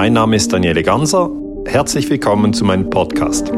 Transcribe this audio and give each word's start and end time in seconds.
Mein 0.00 0.12
Name 0.12 0.36
ist 0.36 0.52
Daniele 0.52 0.84
Ganser. 0.84 1.28
Herzlich 1.66 2.08
willkommen 2.08 2.52
zu 2.52 2.64
meinem 2.64 2.88
Podcast. 2.88 3.50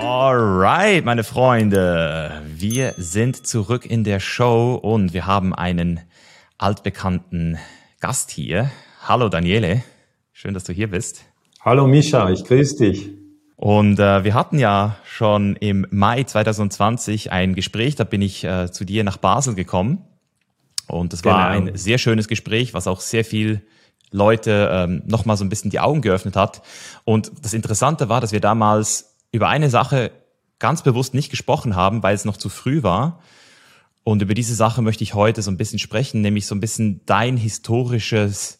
Alright, 0.00 1.04
meine 1.04 1.22
Freunde. 1.22 2.40
Wir 2.46 2.94
sind 2.96 3.46
zurück 3.46 3.84
in 3.84 4.02
der 4.02 4.18
Show 4.18 4.80
und 4.80 5.12
wir 5.12 5.26
haben 5.26 5.54
einen 5.54 6.00
altbekannten 6.56 7.58
Gast 8.00 8.30
hier. 8.30 8.70
Hallo 9.06 9.28
Daniele. 9.28 9.82
Schön, 10.32 10.54
dass 10.54 10.64
du 10.64 10.72
hier 10.72 10.88
bist. 10.88 11.26
Hallo 11.60 11.86
Mischa, 11.86 12.30
ich 12.30 12.42
grüße 12.44 12.76
dich. 12.78 13.10
Und 13.56 13.98
äh, 13.98 14.24
wir 14.24 14.32
hatten 14.32 14.58
ja 14.58 14.96
schon 15.04 15.56
im 15.56 15.86
Mai 15.90 16.24
2020 16.24 17.32
ein 17.32 17.54
Gespräch, 17.54 17.96
da 17.96 18.04
bin 18.04 18.22
ich 18.22 18.44
äh, 18.44 18.72
zu 18.72 18.86
dir 18.86 19.04
nach 19.04 19.18
Basel 19.18 19.54
gekommen. 19.54 20.06
Und 20.86 21.12
es 21.12 21.22
war 21.22 21.52
genau. 21.52 21.68
ein 21.68 21.76
sehr 21.76 21.98
schönes 21.98 22.28
Gespräch, 22.28 22.72
was 22.72 22.86
auch 22.86 23.02
sehr 23.02 23.26
viel 23.26 23.60
Leute 24.10 24.68
ähm, 24.72 25.02
nochmal 25.06 25.36
so 25.36 25.44
ein 25.44 25.48
bisschen 25.48 25.70
die 25.70 25.80
Augen 25.80 26.02
geöffnet 26.02 26.36
hat. 26.36 26.62
Und 27.04 27.30
das 27.42 27.54
Interessante 27.54 28.08
war, 28.08 28.20
dass 28.20 28.32
wir 28.32 28.40
damals 28.40 29.16
über 29.32 29.48
eine 29.48 29.70
Sache 29.70 30.10
ganz 30.58 30.82
bewusst 30.82 31.14
nicht 31.14 31.30
gesprochen 31.30 31.76
haben, 31.76 32.02
weil 32.02 32.14
es 32.14 32.24
noch 32.24 32.36
zu 32.36 32.48
früh 32.48 32.82
war. 32.82 33.20
Und 34.02 34.22
über 34.22 34.34
diese 34.34 34.54
Sache 34.54 34.82
möchte 34.82 35.04
ich 35.04 35.14
heute 35.14 35.42
so 35.42 35.50
ein 35.50 35.56
bisschen 35.56 35.78
sprechen, 35.78 36.20
nämlich 36.20 36.46
so 36.46 36.54
ein 36.54 36.60
bisschen 36.60 37.00
dein 37.06 37.36
historisches 37.36 38.58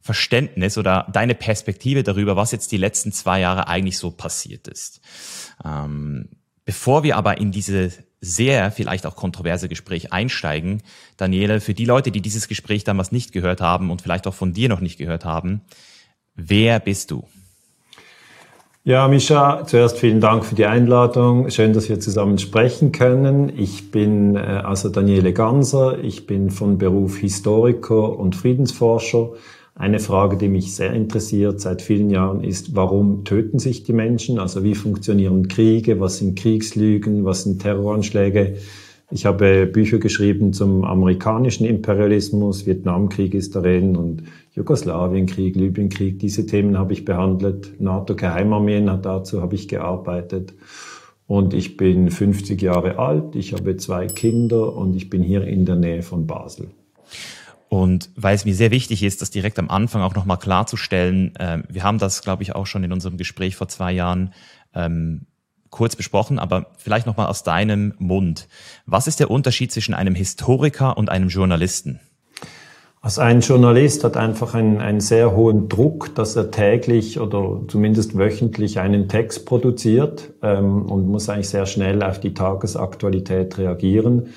Verständnis 0.00 0.78
oder 0.78 1.06
deine 1.12 1.34
Perspektive 1.34 2.02
darüber, 2.02 2.36
was 2.36 2.52
jetzt 2.52 2.70
die 2.70 2.76
letzten 2.76 3.12
zwei 3.12 3.40
Jahre 3.40 3.66
eigentlich 3.66 3.98
so 3.98 4.10
passiert 4.10 4.68
ist. 4.68 5.00
Ähm, 5.64 6.28
bevor 6.64 7.02
wir 7.02 7.16
aber 7.16 7.38
in 7.38 7.50
diese 7.50 7.92
sehr 8.20 8.70
vielleicht 8.70 9.06
auch 9.06 9.16
kontroverse 9.16 9.68
Gespräch 9.68 10.12
einsteigen, 10.12 10.82
Daniele, 11.16 11.60
für 11.60 11.74
die 11.74 11.84
Leute, 11.84 12.10
die 12.10 12.20
dieses 12.20 12.48
Gespräch 12.48 12.84
damals 12.84 13.12
nicht 13.12 13.32
gehört 13.32 13.60
haben 13.60 13.90
und 13.90 14.02
vielleicht 14.02 14.26
auch 14.26 14.34
von 14.34 14.52
dir 14.52 14.68
noch 14.68 14.80
nicht 14.80 14.98
gehört 14.98 15.24
haben, 15.24 15.60
wer 16.34 16.80
bist 16.80 17.10
du? 17.10 17.24
Ja, 18.84 19.08
Mischa, 19.08 19.66
zuerst 19.66 19.98
vielen 19.98 20.20
Dank 20.20 20.44
für 20.44 20.54
die 20.54 20.64
Einladung. 20.64 21.50
Schön, 21.50 21.72
dass 21.72 21.88
wir 21.88 21.98
zusammen 21.98 22.38
sprechen 22.38 22.92
können. 22.92 23.52
Ich 23.56 23.90
bin 23.90 24.36
äh, 24.36 24.38
also 24.38 24.88
Daniele 24.88 25.32
Ganser. 25.32 25.98
Ich 26.04 26.28
bin 26.28 26.50
von 26.50 26.78
Beruf 26.78 27.16
Historiker 27.16 28.16
und 28.16 28.36
Friedensforscher. 28.36 29.30
Eine 29.78 29.98
Frage, 29.98 30.38
die 30.38 30.48
mich 30.48 30.74
sehr 30.74 30.94
interessiert 30.94 31.60
seit 31.60 31.82
vielen 31.82 32.08
Jahren 32.08 32.42
ist, 32.42 32.74
warum 32.74 33.24
töten 33.24 33.58
sich 33.58 33.84
die 33.84 33.92
Menschen? 33.92 34.38
Also 34.38 34.64
wie 34.64 34.74
funktionieren 34.74 35.48
Kriege? 35.48 36.00
Was 36.00 36.16
sind 36.16 36.38
Kriegslügen? 36.38 37.26
Was 37.26 37.42
sind 37.42 37.60
Terroranschläge? 37.60 38.56
Ich 39.10 39.26
habe 39.26 39.66
Bücher 39.66 39.98
geschrieben 39.98 40.54
zum 40.54 40.82
amerikanischen 40.82 41.66
Imperialismus, 41.66 42.66
Vietnamkrieg 42.66 43.34
ist 43.34 43.54
darin 43.54 43.96
und 43.96 44.22
Jugoslawienkrieg, 44.54 45.54
Libyenkrieg. 45.54 46.18
Diese 46.20 46.46
Themen 46.46 46.78
habe 46.78 46.94
ich 46.94 47.04
behandelt. 47.04 47.78
NATO-Geheimarmeen 47.78 48.86
dazu 49.02 49.42
habe 49.42 49.56
ich 49.56 49.68
gearbeitet. 49.68 50.54
Und 51.26 51.52
ich 51.52 51.76
bin 51.76 52.10
50 52.10 52.62
Jahre 52.62 52.98
alt, 52.98 53.36
ich 53.36 53.52
habe 53.52 53.76
zwei 53.76 54.06
Kinder 54.06 54.74
und 54.74 54.96
ich 54.96 55.10
bin 55.10 55.22
hier 55.22 55.44
in 55.44 55.66
der 55.66 55.76
Nähe 55.76 56.02
von 56.02 56.26
Basel. 56.26 56.68
Und 57.68 58.10
weil 58.14 58.34
es 58.34 58.44
mir 58.44 58.54
sehr 58.54 58.70
wichtig 58.70 59.02
ist, 59.02 59.22
das 59.22 59.30
direkt 59.30 59.58
am 59.58 59.70
Anfang 59.70 60.02
auch 60.02 60.14
nochmal 60.14 60.38
klarzustellen, 60.38 61.34
äh, 61.36 61.62
wir 61.68 61.82
haben 61.82 61.98
das, 61.98 62.22
glaube 62.22 62.42
ich, 62.42 62.54
auch 62.54 62.66
schon 62.66 62.84
in 62.84 62.92
unserem 62.92 63.16
Gespräch 63.16 63.56
vor 63.56 63.68
zwei 63.68 63.92
Jahren 63.92 64.32
ähm, 64.74 65.26
kurz 65.70 65.96
besprochen, 65.96 66.38
aber 66.38 66.66
vielleicht 66.78 67.06
nochmal 67.06 67.26
aus 67.26 67.42
deinem 67.42 67.94
Mund. 67.98 68.48
Was 68.86 69.06
ist 69.06 69.20
der 69.20 69.30
Unterschied 69.30 69.72
zwischen 69.72 69.94
einem 69.94 70.14
Historiker 70.14 70.96
und 70.96 71.10
einem 71.10 71.28
Journalisten? 71.28 72.00
Also 73.02 73.20
ein 73.20 73.40
Journalist 73.40 74.02
hat 74.02 74.16
einfach 74.16 74.54
einen, 74.54 74.80
einen 74.80 75.00
sehr 75.00 75.36
hohen 75.36 75.68
Druck, 75.68 76.14
dass 76.14 76.34
er 76.34 76.50
täglich 76.50 77.20
oder 77.20 77.60
zumindest 77.68 78.18
wöchentlich 78.18 78.80
einen 78.80 79.08
Text 79.08 79.46
produziert 79.46 80.32
ähm, 80.42 80.82
und 80.86 81.06
muss 81.06 81.28
eigentlich 81.28 81.48
sehr 81.48 81.66
schnell 81.66 82.02
auf 82.02 82.18
die 82.18 82.34
Tagesaktualität 82.34 83.58
reagieren. 83.58 84.30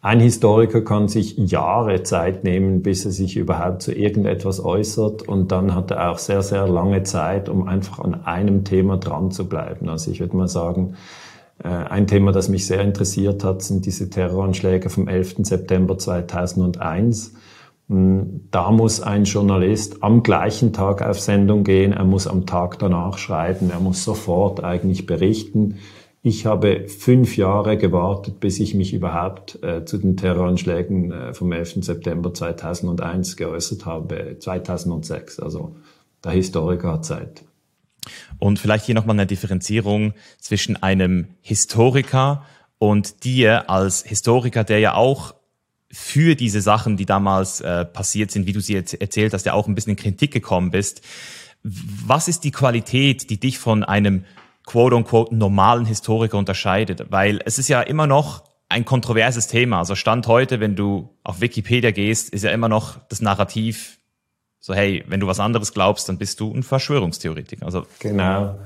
Ein 0.00 0.20
Historiker 0.20 0.82
kann 0.82 1.08
sich 1.08 1.36
Jahre 1.36 2.04
Zeit 2.04 2.44
nehmen, 2.44 2.82
bis 2.82 3.04
er 3.04 3.10
sich 3.10 3.36
überhaupt 3.36 3.82
zu 3.82 3.92
irgendetwas 3.92 4.64
äußert 4.64 5.22
und 5.22 5.50
dann 5.50 5.74
hat 5.74 5.90
er 5.90 6.12
auch 6.12 6.18
sehr, 6.18 6.42
sehr 6.42 6.68
lange 6.68 7.02
Zeit, 7.02 7.48
um 7.48 7.66
einfach 7.66 7.98
an 7.98 8.24
einem 8.24 8.62
Thema 8.62 8.96
dran 8.96 9.32
zu 9.32 9.48
bleiben. 9.48 9.88
Also 9.88 10.12
ich 10.12 10.20
würde 10.20 10.36
mal 10.36 10.46
sagen, 10.46 10.94
äh, 11.64 11.68
ein 11.68 12.06
Thema, 12.06 12.30
das 12.30 12.48
mich 12.48 12.66
sehr 12.66 12.80
interessiert 12.82 13.42
hat, 13.42 13.62
sind 13.62 13.86
diese 13.86 14.08
Terroranschläge 14.08 14.88
vom 14.88 15.08
11. 15.08 15.38
September 15.42 15.98
2001. 15.98 17.34
Hm, 17.88 18.42
da 18.52 18.70
muss 18.70 19.00
ein 19.00 19.24
Journalist 19.24 20.04
am 20.04 20.22
gleichen 20.22 20.72
Tag 20.72 21.02
auf 21.02 21.18
Sendung 21.18 21.64
gehen, 21.64 21.92
er 21.92 22.04
muss 22.04 22.28
am 22.28 22.46
Tag 22.46 22.78
danach 22.78 23.18
schreiben, 23.18 23.70
er 23.70 23.80
muss 23.80 24.04
sofort 24.04 24.62
eigentlich 24.62 25.06
berichten. 25.06 25.76
Ich 26.28 26.44
habe 26.44 26.86
fünf 26.88 27.38
Jahre 27.38 27.78
gewartet, 27.78 28.38
bis 28.38 28.60
ich 28.60 28.74
mich 28.74 28.92
überhaupt 28.92 29.62
äh, 29.62 29.86
zu 29.86 29.96
den 29.96 30.18
Terroranschlägen 30.18 31.10
äh, 31.10 31.32
vom 31.32 31.50
11. 31.50 31.76
September 31.80 32.34
2001 32.34 33.38
geäußert 33.38 33.86
habe, 33.86 34.36
2006. 34.38 35.40
Also 35.40 35.76
der 36.22 36.32
Historiker 36.32 36.92
hat 36.92 37.06
Zeit. 37.06 37.44
Und 38.38 38.58
vielleicht 38.58 38.84
hier 38.84 38.94
nochmal 38.94 39.16
eine 39.16 39.24
Differenzierung 39.24 40.12
zwischen 40.38 40.76
einem 40.82 41.28
Historiker 41.40 42.44
und 42.76 43.24
dir 43.24 43.70
als 43.70 44.02
Historiker, 44.02 44.64
der 44.64 44.80
ja 44.80 44.96
auch 44.96 45.34
für 45.90 46.34
diese 46.34 46.60
Sachen, 46.60 46.98
die 46.98 47.06
damals 47.06 47.62
äh, 47.62 47.86
passiert 47.86 48.32
sind, 48.32 48.46
wie 48.46 48.52
du 48.52 48.60
sie 48.60 48.74
jetzt 48.74 48.92
erzählt 48.92 49.32
hast, 49.32 49.46
ja 49.46 49.54
auch 49.54 49.66
ein 49.66 49.74
bisschen 49.74 49.92
in 49.92 49.96
Kritik 49.96 50.30
gekommen 50.30 50.72
bist. 50.72 51.00
Was 51.62 52.28
ist 52.28 52.44
die 52.44 52.50
Qualität, 52.50 53.30
die 53.30 53.40
dich 53.40 53.58
von 53.58 53.82
einem 53.82 54.26
quote-unquote 54.68 55.34
normalen 55.34 55.86
Historiker 55.86 56.36
unterscheidet, 56.36 57.06
weil 57.10 57.40
es 57.46 57.58
ist 57.58 57.68
ja 57.68 57.80
immer 57.80 58.06
noch 58.06 58.44
ein 58.68 58.84
kontroverses 58.84 59.46
Thema. 59.46 59.78
Also 59.78 59.94
Stand 59.94 60.26
heute, 60.26 60.60
wenn 60.60 60.76
du 60.76 61.08
auf 61.24 61.40
Wikipedia 61.40 61.90
gehst, 61.90 62.28
ist 62.28 62.44
ja 62.44 62.50
immer 62.50 62.68
noch 62.68 62.98
das 63.08 63.22
Narrativ 63.22 63.98
so, 64.60 64.74
hey, 64.74 65.04
wenn 65.06 65.20
du 65.20 65.26
was 65.26 65.40
anderes 65.40 65.72
glaubst, 65.72 66.08
dann 66.08 66.18
bist 66.18 66.40
du 66.40 66.52
ein 66.52 66.62
Verschwörungstheoretiker. 66.62 67.64
Also, 67.64 67.86
genau. 68.00 68.58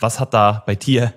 Was 0.00 0.20
hat 0.20 0.34
da 0.34 0.62
bei 0.66 0.74
dir 0.74 1.14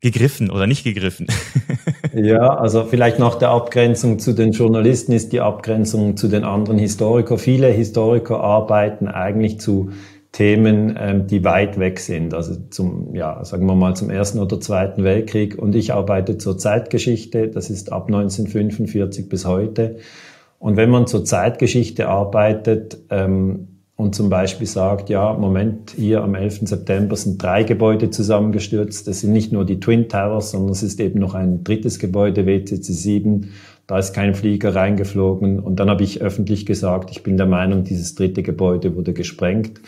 gegriffen 0.00 0.50
oder 0.50 0.66
nicht 0.66 0.84
gegriffen? 0.84 1.28
ja, 2.14 2.56
also 2.56 2.84
vielleicht 2.84 3.18
nach 3.18 3.36
der 3.36 3.50
Abgrenzung 3.50 4.18
zu 4.18 4.34
den 4.34 4.52
Journalisten 4.52 5.12
ist 5.12 5.32
die 5.32 5.40
Abgrenzung 5.40 6.16
zu 6.16 6.28
den 6.28 6.44
anderen 6.44 6.78
Historikern. 6.78 7.38
Viele 7.38 7.68
Historiker 7.68 8.40
arbeiten 8.40 9.06
eigentlich 9.08 9.60
zu 9.60 9.92
Themen, 10.32 10.96
ähm, 10.98 11.26
die 11.26 11.42
weit 11.44 11.78
weg 11.78 11.98
sind, 11.98 12.34
also 12.34 12.54
zum, 12.70 13.14
ja, 13.14 13.44
sagen 13.44 13.66
wir 13.66 13.74
mal 13.74 13.96
zum 13.96 14.10
Ersten 14.10 14.38
oder 14.38 14.60
Zweiten 14.60 15.02
Weltkrieg. 15.02 15.58
Und 15.58 15.74
ich 15.74 15.92
arbeite 15.92 16.38
zur 16.38 16.56
Zeitgeschichte, 16.56 17.48
das 17.48 17.68
ist 17.68 17.90
ab 17.90 18.06
1945 18.06 19.28
bis 19.28 19.44
heute. 19.44 19.96
Und 20.60 20.76
wenn 20.76 20.90
man 20.90 21.08
zur 21.08 21.24
Zeitgeschichte 21.24 22.08
arbeitet 22.08 22.98
ähm, 23.10 23.80
und 23.96 24.14
zum 24.14 24.30
Beispiel 24.30 24.68
sagt, 24.68 25.10
ja, 25.10 25.32
Moment, 25.32 25.94
hier 25.96 26.22
am 26.22 26.36
11. 26.36 26.60
September 26.68 27.16
sind 27.16 27.42
drei 27.42 27.64
Gebäude 27.64 28.10
zusammengestürzt, 28.10 29.08
das 29.08 29.20
sind 29.20 29.32
nicht 29.32 29.52
nur 29.52 29.64
die 29.64 29.80
Twin 29.80 30.08
Towers, 30.08 30.52
sondern 30.52 30.70
es 30.70 30.84
ist 30.84 31.00
eben 31.00 31.18
noch 31.18 31.34
ein 31.34 31.64
drittes 31.64 31.98
Gebäude, 31.98 32.46
WTC 32.46 32.84
7, 32.84 33.50
da 33.88 33.98
ist 33.98 34.14
kein 34.14 34.34
Flieger 34.34 34.76
reingeflogen. 34.76 35.58
Und 35.58 35.80
dann 35.80 35.90
habe 35.90 36.04
ich 36.04 36.22
öffentlich 36.22 36.66
gesagt, 36.66 37.10
ich 37.10 37.24
bin 37.24 37.36
der 37.36 37.46
Meinung, 37.46 37.82
dieses 37.82 38.14
dritte 38.14 38.44
Gebäude 38.44 38.94
wurde 38.94 39.12
gesprengt 39.12 39.80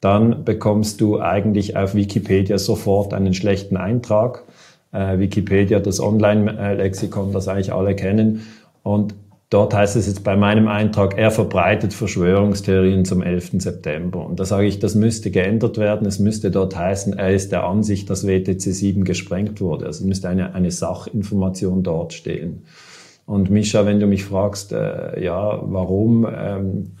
dann 0.00 0.44
bekommst 0.44 1.00
du 1.00 1.20
eigentlich 1.20 1.76
auf 1.76 1.94
Wikipedia 1.94 2.58
sofort 2.58 3.14
einen 3.14 3.34
schlechten 3.34 3.76
Eintrag. 3.76 4.44
Äh, 4.92 5.18
Wikipedia, 5.18 5.80
das 5.80 6.00
Online-Lexikon, 6.00 7.32
das 7.32 7.48
eigentlich 7.48 7.72
alle 7.72 7.96
kennen. 7.96 8.42
Und 8.82 9.14
dort 9.50 9.74
heißt 9.74 9.96
es 9.96 10.06
jetzt 10.06 10.22
bei 10.22 10.36
meinem 10.36 10.68
Eintrag, 10.68 11.18
er 11.18 11.30
verbreitet 11.30 11.94
Verschwörungstheorien 11.94 13.04
zum 13.04 13.22
11. 13.22 13.62
September. 13.62 14.24
Und 14.24 14.38
da 14.38 14.44
sage 14.44 14.66
ich, 14.66 14.78
das 14.78 14.94
müsste 14.94 15.30
geändert 15.30 15.78
werden. 15.78 16.06
Es 16.06 16.18
müsste 16.18 16.50
dort 16.50 16.76
heißen, 16.76 17.18
er 17.18 17.32
ist 17.32 17.52
der 17.52 17.64
Ansicht, 17.64 18.10
dass 18.10 18.26
WTC 18.26 18.60
7 18.60 19.04
gesprengt 19.04 19.60
wurde. 19.60 19.86
Also 19.86 20.06
müsste 20.06 20.28
eine, 20.28 20.54
eine 20.54 20.70
Sachinformation 20.70 21.82
dort 21.82 22.12
stehen. 22.12 22.62
Und 23.26 23.50
Mischa, 23.50 23.84
wenn 23.86 23.98
du 23.98 24.06
mich 24.06 24.24
fragst, 24.24 24.72
äh, 24.72 25.22
ja, 25.22 25.60
warum, 25.64 26.26
ähm, 26.32 26.92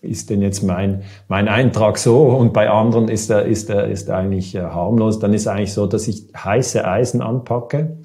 ist 0.00 0.30
denn 0.30 0.42
jetzt 0.42 0.62
mein, 0.62 1.02
mein 1.28 1.48
Eintrag 1.48 1.98
so 1.98 2.22
und 2.24 2.52
bei 2.52 2.70
anderen 2.70 3.08
ist 3.08 3.30
er, 3.30 3.44
ist 3.44 3.70
er, 3.70 3.88
ist 3.88 4.10
eigentlich 4.10 4.54
äh, 4.54 4.60
harmlos, 4.60 5.18
dann 5.18 5.34
ist 5.34 5.46
eigentlich 5.46 5.72
so, 5.72 5.86
dass 5.86 6.08
ich 6.08 6.24
heiße 6.36 6.86
Eisen 6.86 7.22
anpacke 7.22 7.96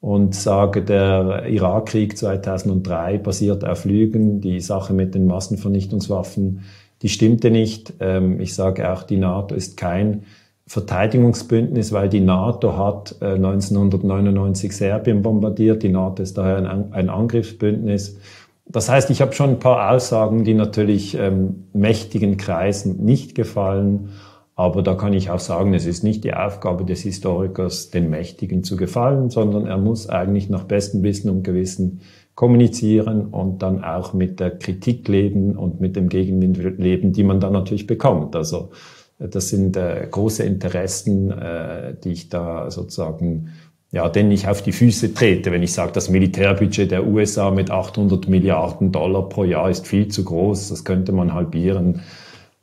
und 0.00 0.34
sage, 0.34 0.82
der 0.82 1.46
Irakkrieg 1.46 2.16
2003 2.16 3.18
basiert 3.18 3.64
auf 3.64 3.84
Lügen, 3.84 4.40
die 4.40 4.60
Sache 4.60 4.92
mit 4.92 5.14
den 5.14 5.26
Massenvernichtungswaffen, 5.26 6.62
die 7.02 7.08
stimmte 7.08 7.50
nicht. 7.50 7.94
Ähm, 8.00 8.40
ich 8.40 8.54
sage 8.54 8.90
auch, 8.90 9.02
die 9.02 9.16
NATO 9.16 9.54
ist 9.54 9.76
kein 9.76 10.24
Verteidigungsbündnis, 10.66 11.92
weil 11.92 12.08
die 12.08 12.20
NATO 12.20 12.76
hat 12.78 13.16
1999 13.20 14.70
äh, 14.70 14.72
Serbien 14.72 15.22
bombardiert. 15.22 15.82
Die 15.82 15.90
NATO 15.90 16.22
ist 16.22 16.38
daher 16.38 16.56
ein 16.92 17.10
Angriffsbündnis. 17.10 18.18
Das 18.66 18.88
heißt, 18.88 19.10
ich 19.10 19.20
habe 19.20 19.32
schon 19.32 19.50
ein 19.50 19.58
paar 19.58 19.92
Aussagen, 19.92 20.44
die 20.44 20.54
natürlich 20.54 21.16
ähm, 21.16 21.66
mächtigen 21.72 22.36
Kreisen 22.36 23.04
nicht 23.04 23.34
gefallen. 23.34 24.10
Aber 24.56 24.82
da 24.82 24.94
kann 24.94 25.12
ich 25.12 25.30
auch 25.30 25.40
sagen, 25.40 25.74
es 25.74 25.84
ist 25.84 26.04
nicht 26.04 26.22
die 26.22 26.32
Aufgabe 26.32 26.84
des 26.84 27.02
Historikers, 27.02 27.90
den 27.90 28.08
Mächtigen 28.08 28.62
zu 28.62 28.76
gefallen, 28.76 29.28
sondern 29.28 29.66
er 29.66 29.78
muss 29.78 30.08
eigentlich 30.08 30.48
nach 30.48 30.64
bestem 30.64 31.02
Wissen 31.02 31.28
und 31.28 31.42
Gewissen 31.42 32.00
kommunizieren 32.36 33.26
und 33.26 33.62
dann 33.62 33.84
auch 33.84 34.12
mit 34.12 34.40
der 34.40 34.52
Kritik 34.52 35.08
leben 35.08 35.56
und 35.56 35.80
mit 35.80 35.96
dem 35.96 36.08
Gegenwind 36.08 36.78
leben, 36.78 37.12
die 37.12 37.24
man 37.24 37.40
dann 37.40 37.52
natürlich 37.52 37.86
bekommt. 37.86 38.36
Also 38.36 38.70
das 39.18 39.48
sind 39.48 39.76
äh, 39.76 40.06
große 40.10 40.42
Interessen, 40.42 41.30
äh, 41.30 41.94
die 42.02 42.12
ich 42.12 42.28
da 42.28 42.70
sozusagen 42.70 43.50
ja, 43.94 44.08
denen 44.08 44.32
ich 44.32 44.48
auf 44.48 44.60
die 44.60 44.72
Füße 44.72 45.14
trete, 45.14 45.52
wenn 45.52 45.62
ich 45.62 45.72
sage, 45.72 45.92
das 45.92 46.08
Militärbudget 46.08 46.90
der 46.90 47.06
USA 47.06 47.52
mit 47.52 47.70
800 47.70 48.28
Milliarden 48.28 48.90
Dollar 48.90 49.28
pro 49.28 49.44
Jahr 49.44 49.70
ist 49.70 49.86
viel 49.86 50.08
zu 50.08 50.24
groß, 50.24 50.70
das 50.70 50.84
könnte 50.84 51.12
man 51.12 51.32
halbieren, 51.32 52.02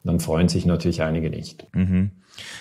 dann 0.04 0.20
freuen 0.20 0.50
sich 0.50 0.66
natürlich 0.66 1.02
einige 1.02 1.30
nicht. 1.30 1.66
Mhm. 1.74 2.12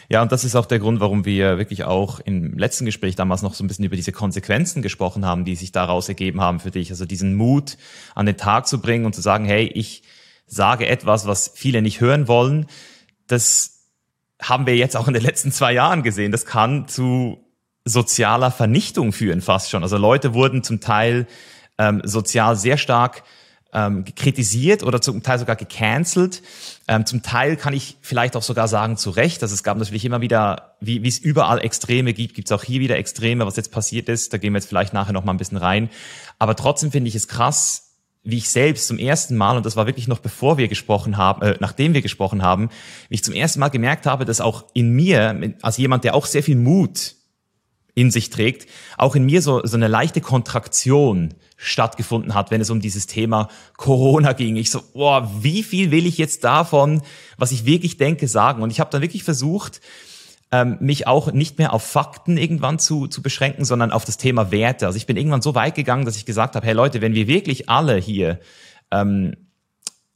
Ja, 0.08 0.22
und 0.22 0.30
das 0.30 0.44
ist 0.44 0.54
auch 0.54 0.66
der 0.66 0.78
Grund, 0.78 1.00
warum 1.00 1.24
wir 1.24 1.58
wirklich 1.58 1.82
auch 1.82 2.20
im 2.20 2.56
letzten 2.58 2.84
Gespräch 2.84 3.16
damals 3.16 3.42
noch 3.42 3.54
so 3.54 3.64
ein 3.64 3.66
bisschen 3.66 3.86
über 3.86 3.96
diese 3.96 4.12
Konsequenzen 4.12 4.82
gesprochen 4.82 5.26
haben, 5.26 5.44
die 5.44 5.56
sich 5.56 5.72
daraus 5.72 6.08
ergeben 6.08 6.40
haben 6.40 6.60
für 6.60 6.70
dich. 6.70 6.90
Also 6.90 7.06
diesen 7.06 7.34
Mut 7.34 7.76
an 8.14 8.26
den 8.26 8.36
Tag 8.36 8.68
zu 8.68 8.80
bringen 8.80 9.04
und 9.04 9.16
zu 9.16 9.20
sagen, 9.20 9.46
hey, 9.46 9.66
ich 9.66 10.04
sage 10.46 10.86
etwas, 10.86 11.26
was 11.26 11.50
viele 11.56 11.82
nicht 11.82 12.00
hören 12.00 12.28
wollen. 12.28 12.66
Das 13.26 13.88
haben 14.40 14.66
wir 14.66 14.76
jetzt 14.76 14.96
auch 14.96 15.08
in 15.08 15.14
den 15.14 15.24
letzten 15.24 15.50
zwei 15.50 15.72
Jahren 15.72 16.04
gesehen. 16.04 16.30
Das 16.30 16.46
kann 16.46 16.86
zu 16.86 17.49
sozialer 17.84 18.50
Vernichtung 18.50 19.12
führen 19.12 19.40
fast 19.40 19.70
schon. 19.70 19.82
Also 19.82 19.96
Leute 19.96 20.34
wurden 20.34 20.62
zum 20.62 20.80
Teil 20.80 21.26
ähm, 21.78 22.02
sozial 22.04 22.56
sehr 22.56 22.76
stark 22.76 23.22
ähm, 23.72 24.04
kritisiert 24.16 24.82
oder 24.82 25.00
zum 25.00 25.22
Teil 25.22 25.38
sogar 25.38 25.56
gecancelt. 25.56 26.42
Ähm, 26.88 27.06
zum 27.06 27.22
Teil 27.22 27.56
kann 27.56 27.72
ich 27.72 27.96
vielleicht 28.00 28.36
auch 28.36 28.42
sogar 28.42 28.68
sagen, 28.68 28.96
zu 28.96 29.10
Recht. 29.10 29.42
Also 29.42 29.54
es 29.54 29.62
gab 29.62 29.78
natürlich 29.78 30.04
immer 30.04 30.20
wieder, 30.20 30.76
wie, 30.80 31.02
wie 31.02 31.08
es 31.08 31.18
überall 31.18 31.60
Extreme 31.60 32.12
gibt, 32.12 32.34
gibt 32.34 32.48
es 32.48 32.52
auch 32.52 32.64
hier 32.64 32.80
wieder 32.80 32.96
Extreme, 32.96 33.46
was 33.46 33.56
jetzt 33.56 33.72
passiert 33.72 34.08
ist. 34.08 34.32
Da 34.32 34.38
gehen 34.38 34.52
wir 34.52 34.58
jetzt 34.58 34.68
vielleicht 34.68 34.92
nachher 34.92 35.12
noch 35.12 35.24
mal 35.24 35.32
ein 35.32 35.38
bisschen 35.38 35.58
rein. 35.58 35.88
Aber 36.38 36.56
trotzdem 36.56 36.90
finde 36.90 37.08
ich 37.08 37.14
es 37.14 37.28
krass, 37.28 37.86
wie 38.22 38.36
ich 38.36 38.50
selbst 38.50 38.86
zum 38.86 38.98
ersten 38.98 39.36
Mal, 39.36 39.56
und 39.56 39.64
das 39.64 39.76
war 39.76 39.86
wirklich 39.86 40.06
noch 40.06 40.18
bevor 40.18 40.58
wir 40.58 40.68
gesprochen 40.68 41.16
haben, 41.16 41.40
äh, 41.42 41.56
nachdem 41.60 41.94
wir 41.94 42.02
gesprochen 42.02 42.42
haben, 42.42 42.68
wie 43.08 43.14
ich 43.14 43.24
zum 43.24 43.34
ersten 43.34 43.60
Mal 43.60 43.68
gemerkt 43.68 44.04
habe, 44.04 44.24
dass 44.24 44.40
auch 44.40 44.64
in 44.74 44.90
mir, 44.90 45.54
als 45.62 45.78
jemand, 45.78 46.04
der 46.04 46.14
auch 46.14 46.26
sehr 46.26 46.42
viel 46.42 46.56
Mut 46.56 47.14
in 48.00 48.10
sich 48.10 48.30
trägt, 48.30 48.66
auch 48.96 49.14
in 49.14 49.26
mir 49.26 49.42
so, 49.42 49.64
so 49.64 49.76
eine 49.76 49.88
leichte 49.88 50.20
Kontraktion 50.22 51.34
stattgefunden 51.56 52.34
hat, 52.34 52.50
wenn 52.50 52.62
es 52.62 52.70
um 52.70 52.80
dieses 52.80 53.06
Thema 53.06 53.48
Corona 53.76 54.32
ging. 54.32 54.56
Ich 54.56 54.70
so, 54.70 54.80
boah, 54.94 55.30
wie 55.40 55.62
viel 55.62 55.90
will 55.90 56.06
ich 56.06 56.16
jetzt 56.16 56.42
davon, 56.44 57.02
was 57.36 57.52
ich 57.52 57.66
wirklich 57.66 57.98
denke, 57.98 58.26
sagen? 58.26 58.62
Und 58.62 58.70
ich 58.70 58.80
habe 58.80 58.90
dann 58.90 59.02
wirklich 59.02 59.22
versucht, 59.22 59.82
ähm, 60.50 60.78
mich 60.80 61.06
auch 61.06 61.32
nicht 61.32 61.58
mehr 61.58 61.74
auf 61.74 61.82
Fakten 61.82 62.38
irgendwann 62.38 62.78
zu, 62.78 63.06
zu 63.06 63.20
beschränken, 63.20 63.66
sondern 63.66 63.92
auf 63.92 64.06
das 64.06 64.16
Thema 64.16 64.50
Werte. 64.50 64.86
Also 64.86 64.96
ich 64.96 65.06
bin 65.06 65.18
irgendwann 65.18 65.42
so 65.42 65.54
weit 65.54 65.74
gegangen, 65.74 66.06
dass 66.06 66.16
ich 66.16 66.24
gesagt 66.24 66.56
habe, 66.56 66.66
hey 66.66 66.74
Leute, 66.74 67.02
wenn 67.02 67.14
wir 67.14 67.28
wirklich 67.28 67.68
alle 67.68 67.96
hier 67.96 68.40
ähm, 68.90 69.36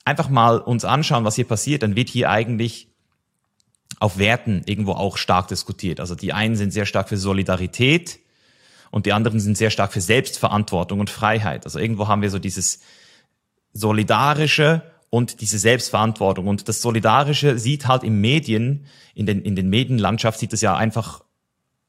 einfach 0.07 0.31
mal 0.31 0.59
uns 0.59 0.87
anschauen, 0.87 1.25
was 1.25 1.37
hier 1.37 1.47
passiert, 1.47 1.83
dann 1.83 1.97
wird 1.97 2.09
hier 2.09 2.31
eigentlich 2.31 2.89
auf 4.01 4.19
Werten 4.19 4.63
irgendwo 4.67 4.93
auch 4.93 5.17
stark 5.17 5.49
diskutiert. 5.49 6.01
Also 6.01 6.15
die 6.15 6.33
einen 6.33 6.57
sind 6.57 6.73
sehr 6.73 6.87
stark 6.87 7.09
für 7.09 7.17
Solidarität 7.17 8.19
und 8.91 9.07
die 9.07 9.13
anderen 9.13 9.41
sind 9.41 9.57
sehr 9.57 9.71
stark 9.71 9.93
für 9.93 10.01
Selbstverantwortung 10.01 11.01
und 11.01 11.11
Freiheit. 11.11 11.65
Also 11.65 11.79
irgendwo 11.79 12.09
haben 12.09 12.23
wir 12.23 12.31
so 12.31 12.39
dieses 12.39 12.81
solidarische 13.73 14.83
und 15.11 15.41
diese 15.41 15.59
Selbstverantwortung. 15.59 16.49
Und 16.49 16.69
das 16.69 16.83
Solidarische 16.83 17.59
sieht 17.59 17.87
halt 17.87 18.03
im 18.03 18.21
Medien, 18.21 18.87
in 19.15 19.27
den, 19.27 19.43
in 19.43 19.55
den 19.55 19.69
Medienlandschaft 19.69 20.39
sieht 20.39 20.53
es 20.53 20.61
ja 20.61 20.77
einfach 20.77 21.25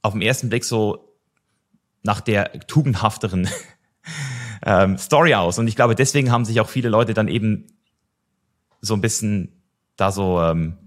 auf 0.01 0.13
den 0.13 0.21
ersten 0.21 0.49
Blick 0.49 0.63
so 0.63 1.15
nach 2.03 2.21
der 2.21 2.51
tugendhafteren 2.67 3.49
ähm, 4.63 4.97
Story 4.97 5.33
aus. 5.33 5.57
Und 5.57 5.67
ich 5.67 5.75
glaube, 5.75 5.95
deswegen 5.95 6.31
haben 6.31 6.45
sich 6.45 6.59
auch 6.61 6.69
viele 6.69 6.89
Leute 6.89 7.15
dann 7.15 7.27
eben 7.27 7.67
so 8.81 8.93
ein 8.93 9.01
bisschen 9.01 9.63
da 9.95 10.11
so 10.11 10.41
ähm, 10.41 10.77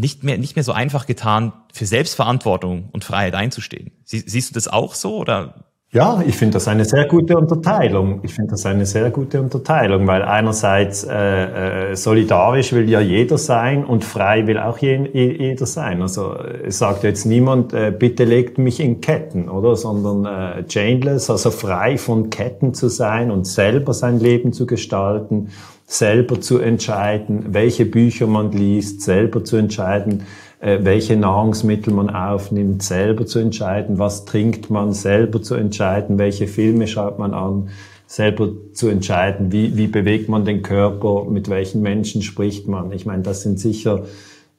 nicht 0.00 0.24
mehr, 0.24 0.38
nicht 0.38 0.56
mehr 0.56 0.64
so 0.64 0.72
einfach 0.72 1.06
getan, 1.06 1.52
für 1.72 1.86
Selbstverantwortung 1.86 2.88
und 2.90 3.04
Freiheit 3.04 3.34
einzustehen. 3.34 3.92
Sie, 4.04 4.20
siehst 4.20 4.50
du 4.50 4.54
das 4.54 4.66
auch 4.66 4.94
so 4.94 5.16
oder? 5.16 5.69
Ja, 5.92 6.22
ich 6.24 6.36
finde 6.36 6.54
das 6.54 6.68
eine 6.68 6.84
sehr 6.84 7.06
gute 7.06 7.36
Unterteilung. 7.36 8.20
Ich 8.22 8.32
finde 8.32 8.52
das 8.52 8.64
eine 8.64 8.86
sehr 8.86 9.10
gute 9.10 9.40
Unterteilung, 9.40 10.06
weil 10.06 10.22
einerseits 10.22 11.02
äh, 11.02 11.90
äh, 11.90 11.96
solidarisch 11.96 12.72
will 12.72 12.88
ja 12.88 13.00
jeder 13.00 13.38
sein 13.38 13.84
und 13.84 14.04
frei 14.04 14.46
will 14.46 14.58
auch 14.58 14.78
je, 14.78 15.04
jeder 15.12 15.66
sein. 15.66 16.00
Also 16.00 16.36
es 16.64 16.78
sagt 16.78 17.02
jetzt 17.02 17.24
niemand, 17.24 17.72
äh, 17.72 17.90
bitte 17.90 18.22
legt 18.22 18.56
mich 18.56 18.78
in 18.78 19.00
Ketten, 19.00 19.48
oder? 19.48 19.74
Sondern 19.74 20.26
äh, 20.26 20.64
chainless, 20.68 21.28
also 21.28 21.50
frei 21.50 21.98
von 21.98 22.30
Ketten 22.30 22.72
zu 22.72 22.86
sein 22.86 23.32
und 23.32 23.48
selber 23.48 23.92
sein 23.92 24.20
Leben 24.20 24.52
zu 24.52 24.66
gestalten 24.66 25.48
selber 25.90 26.40
zu 26.40 26.58
entscheiden, 26.60 27.46
welche 27.48 27.84
Bücher 27.84 28.28
man 28.28 28.52
liest, 28.52 29.02
selber 29.02 29.42
zu 29.42 29.56
entscheiden, 29.56 30.22
welche 30.60 31.16
Nahrungsmittel 31.16 31.92
man 31.92 32.10
aufnimmt, 32.10 32.82
selber 32.82 33.24
zu 33.24 33.38
entscheiden, 33.38 33.98
was 33.98 34.26
trinkt 34.26 34.68
man, 34.68 34.92
selber 34.92 35.40
zu 35.40 35.54
entscheiden, 35.54 36.18
welche 36.18 36.46
Filme 36.46 36.86
schaut 36.86 37.18
man 37.18 37.32
an, 37.32 37.70
selber 38.06 38.50
zu 38.72 38.88
entscheiden, 38.88 39.52
wie, 39.52 39.76
wie 39.76 39.86
bewegt 39.86 40.28
man 40.28 40.44
den 40.44 40.62
Körper, 40.62 41.24
mit 41.30 41.48
welchen 41.48 41.80
Menschen 41.80 42.22
spricht 42.22 42.66
man. 42.66 42.90
Ich 42.92 43.06
meine, 43.06 43.22
das 43.22 43.42
sind 43.42 43.60
sicher 43.60 44.04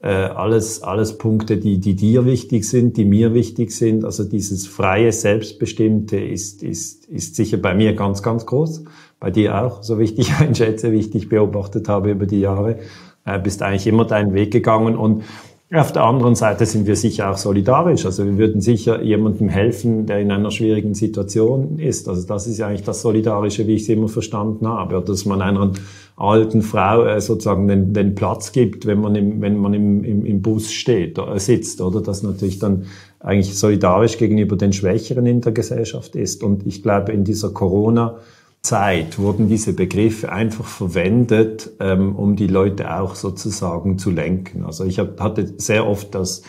äh, 0.01 0.07
alles, 0.07 0.81
alles 0.83 1.17
Punkte, 1.17 1.57
die, 1.57 1.79
die 1.79 1.95
dir 1.95 2.25
wichtig 2.25 2.67
sind, 2.67 2.97
die 2.97 3.05
mir 3.05 3.33
wichtig 3.33 3.71
sind. 3.71 4.05
Also 4.05 4.23
dieses 4.23 4.67
freie, 4.67 5.11
selbstbestimmte 5.11 6.17
ist, 6.17 6.63
ist, 6.63 7.05
ist 7.05 7.35
sicher 7.35 7.57
bei 7.57 7.75
mir 7.75 7.93
ganz, 7.93 8.23
ganz 8.23 8.45
groß 8.45 8.85
bei 9.19 9.29
dir 9.29 9.61
auch, 9.61 9.83
so 9.83 9.99
wie 9.99 10.05
ich 10.05 10.15
dich 10.15 10.33
einschätze, 10.39 10.91
wie 10.91 10.99
ich 10.99 11.11
dich 11.11 11.29
beobachtet 11.29 11.87
habe 11.89 12.11
über 12.11 12.25
die 12.25 12.39
Jahre, 12.39 12.79
äh, 13.25 13.37
bist 13.37 13.61
eigentlich 13.61 13.85
immer 13.85 14.05
deinen 14.05 14.33
Weg 14.33 14.51
gegangen 14.51 14.95
und 14.95 15.23
auf 15.73 15.93
der 15.93 16.03
anderen 16.03 16.35
Seite 16.35 16.65
sind 16.65 16.85
wir 16.85 16.97
sicher 16.97 17.31
auch 17.31 17.37
solidarisch. 17.37 18.05
Also 18.05 18.25
wir 18.25 18.37
würden 18.37 18.59
sicher 18.59 19.01
jemandem 19.01 19.47
helfen, 19.47 20.05
der 20.05 20.19
in 20.19 20.29
einer 20.29 20.51
schwierigen 20.51 20.93
Situation 20.93 21.79
ist. 21.79 22.09
Also 22.09 22.27
das 22.27 22.45
ist 22.45 22.57
ja 22.57 22.67
eigentlich 22.67 22.83
das 22.83 23.01
Solidarische, 23.01 23.67
wie 23.67 23.75
ich 23.75 23.83
es 23.83 23.89
immer 23.89 24.09
verstanden 24.09 24.67
habe. 24.67 25.01
Dass 25.01 25.25
man 25.25 25.41
einer 25.41 25.71
alten 26.17 26.61
Frau 26.61 27.05
äh, 27.05 27.21
sozusagen 27.21 27.69
den, 27.69 27.93
den 27.93 28.15
Platz 28.15 28.51
gibt, 28.51 28.85
wenn 28.85 28.99
man 28.99 29.15
im, 29.15 29.39
wenn 29.39 29.57
man 29.57 29.73
im, 29.73 30.03
im, 30.03 30.25
im 30.25 30.41
Bus 30.41 30.73
steht 30.73 31.17
oder 31.17 31.39
sitzt. 31.39 31.79
Oder 31.79 32.01
das 32.01 32.21
natürlich 32.21 32.59
dann 32.59 32.87
eigentlich 33.21 33.57
solidarisch 33.57 34.17
gegenüber 34.17 34.57
den 34.57 34.73
Schwächeren 34.73 35.25
in 35.25 35.39
der 35.39 35.53
Gesellschaft 35.53 36.17
ist. 36.17 36.43
Und 36.43 36.67
ich 36.67 36.83
glaube, 36.83 37.13
in 37.13 37.23
dieser 37.23 37.51
Corona- 37.51 38.17
Zeit 38.61 39.17
wurden 39.17 39.47
diese 39.47 39.73
Begriffe 39.73 40.31
einfach 40.31 40.65
verwendet, 40.65 41.71
ähm, 41.79 42.15
um 42.15 42.35
die 42.35 42.47
Leute 42.47 42.95
auch 42.95 43.15
sozusagen 43.15 43.97
zu 43.97 44.11
lenken. 44.11 44.63
Also 44.63 44.85
ich 44.85 44.99
hab, 44.99 45.19
hatte 45.19 45.53
sehr 45.57 45.87
oft 45.87 46.13
das, 46.13 46.43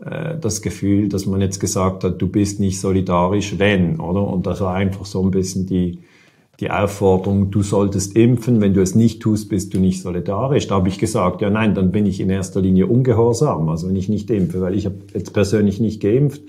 äh, 0.00 0.36
das 0.40 0.62
Gefühl, 0.62 1.08
dass 1.08 1.26
man 1.26 1.40
jetzt 1.40 1.58
gesagt 1.58 2.04
hat, 2.04 2.22
du 2.22 2.28
bist 2.28 2.60
nicht 2.60 2.80
solidarisch, 2.80 3.58
wenn, 3.58 3.98
oder? 3.98 4.22
Und 4.22 4.46
das 4.46 4.60
war 4.60 4.74
einfach 4.74 5.04
so 5.04 5.20
ein 5.24 5.32
bisschen 5.32 5.66
die, 5.66 5.98
die 6.60 6.70
Aufforderung, 6.70 7.50
du 7.50 7.62
solltest 7.62 8.14
impfen, 8.16 8.60
wenn 8.60 8.74
du 8.74 8.80
es 8.80 8.94
nicht 8.94 9.20
tust, 9.20 9.48
bist 9.48 9.74
du 9.74 9.80
nicht 9.80 10.00
solidarisch. 10.00 10.68
Da 10.68 10.76
habe 10.76 10.88
ich 10.88 10.98
gesagt, 10.98 11.40
ja 11.40 11.50
nein, 11.50 11.74
dann 11.74 11.90
bin 11.90 12.06
ich 12.06 12.20
in 12.20 12.30
erster 12.30 12.60
Linie 12.60 12.86
ungehorsam, 12.86 13.68
also 13.68 13.88
wenn 13.88 13.96
ich 13.96 14.08
nicht 14.08 14.30
impfe, 14.30 14.60
weil 14.60 14.74
ich 14.74 14.86
habe 14.86 14.96
jetzt 15.12 15.32
persönlich 15.32 15.80
nicht 15.80 16.00
geimpft 16.00 16.42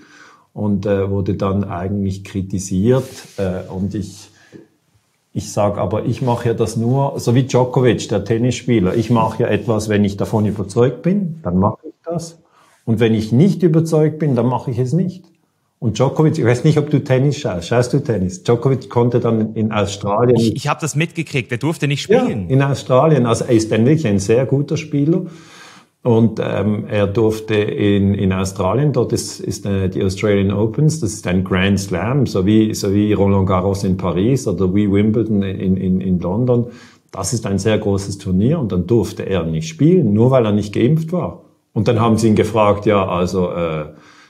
und 0.54 0.86
äh, 0.86 1.10
wurde 1.10 1.34
dann 1.34 1.64
eigentlich 1.64 2.24
kritisiert 2.24 3.10
äh, 3.38 3.68
und 3.72 3.96
ich 3.96 4.30
ich 5.34 5.52
sage 5.52 5.80
aber, 5.80 6.06
ich 6.06 6.22
mache 6.22 6.50
ja 6.50 6.54
das 6.54 6.76
nur, 6.76 7.20
so 7.20 7.36
wie 7.36 7.44
Djokovic, 7.44 8.10
der 8.10 8.26
Tennisspieler. 8.26 8.96
Ich 8.96 9.10
mache 9.10 9.44
ja 9.44 9.50
etwas, 9.50 9.88
wenn 9.88 10.04
ich 10.04 10.18
davon 10.18 10.46
überzeugt 10.46 11.04
bin, 11.04 11.40
dann 11.44 11.58
mache 11.58 11.78
ich 11.88 11.94
das. 12.04 12.40
Und 12.86 13.00
wenn 13.00 13.14
ich 13.14 13.32
nicht 13.32 13.62
überzeugt 13.62 14.18
bin, 14.18 14.36
dann 14.36 14.48
mache 14.48 14.72
ich 14.72 14.80
es 14.80 14.94
nicht. 14.94 15.26
Und 15.78 15.98
Djokovic, 15.98 16.38
ich 16.38 16.44
weiß 16.46 16.64
nicht, 16.64 16.78
ob 16.78 16.90
du 16.90 17.04
Tennis 17.04 17.38
schaust. 17.38 17.68
Schaust 17.68 17.94
du 17.94 18.00
Tennis? 18.00 18.44
Djokovic 18.44 18.90
konnte 18.90 19.20
dann 19.20 19.54
in 19.54 19.72
Australien. 19.72 20.36
Ich, 20.36 20.56
ich 20.56 20.68
habe 20.68 20.82
das 20.82 20.96
mitgekriegt. 20.96 21.52
Er 21.52 21.58
durfte 21.58 21.88
nicht 21.88 22.02
spielen. 22.02 22.50
Ja, 22.50 22.56
in 22.56 22.62
Australien. 22.62 23.26
Also 23.26 23.46
er 23.46 23.52
ist 23.52 23.72
dann 23.72 23.86
wirklich 23.86 24.08
ein 24.08 24.20
sehr 24.20 24.46
guter 24.46 24.76
Spieler. 24.76 25.22
Und 26.02 26.40
ähm, 26.42 26.86
er 26.88 27.08
durfte 27.08 27.56
in, 27.56 28.14
in 28.14 28.32
Australien, 28.32 28.94
dort 28.94 29.12
ist, 29.12 29.42
ist 29.42 29.66
äh, 29.66 29.90
die 29.90 30.02
Australian 30.02 30.52
Opens, 30.52 31.02
das 31.02 31.14
ist 31.14 31.28
ein 31.28 31.44
Grand 31.44 31.78
Slam, 31.78 32.26
so 32.26 32.46
wie, 32.46 32.74
so 32.74 32.94
wie 32.94 33.12
Roland 33.12 33.48
Garros 33.48 33.84
in 33.84 33.98
Paris 33.98 34.48
oder 34.48 34.74
wie 34.74 34.90
Wimbledon 34.90 35.44
in, 35.44 35.76
in, 35.76 36.00
in 36.00 36.20
London. 36.20 36.68
Das 37.12 37.34
ist 37.34 37.46
ein 37.46 37.60
sehr 37.60 37.78
großes 37.78 38.18
Turnier 38.18 38.60
und 38.60 38.72
dann 38.72 38.88
durfte 38.88 39.24
er 39.24 39.44
nicht 39.44 39.68
spielen, 39.68 40.14
nur 40.14 40.32
weil 40.32 40.46
er 40.46 40.54
nicht 40.54 40.74
geimpft 40.74 41.12
war. 41.12 41.44
Und 41.74 41.90
dann 41.90 42.00
haben 42.00 42.18
sie 42.18 42.30
ihn 42.30 42.36
gefragt, 42.36 42.86
ja, 42.86 43.06
also 43.06 43.50
äh, 43.52 43.86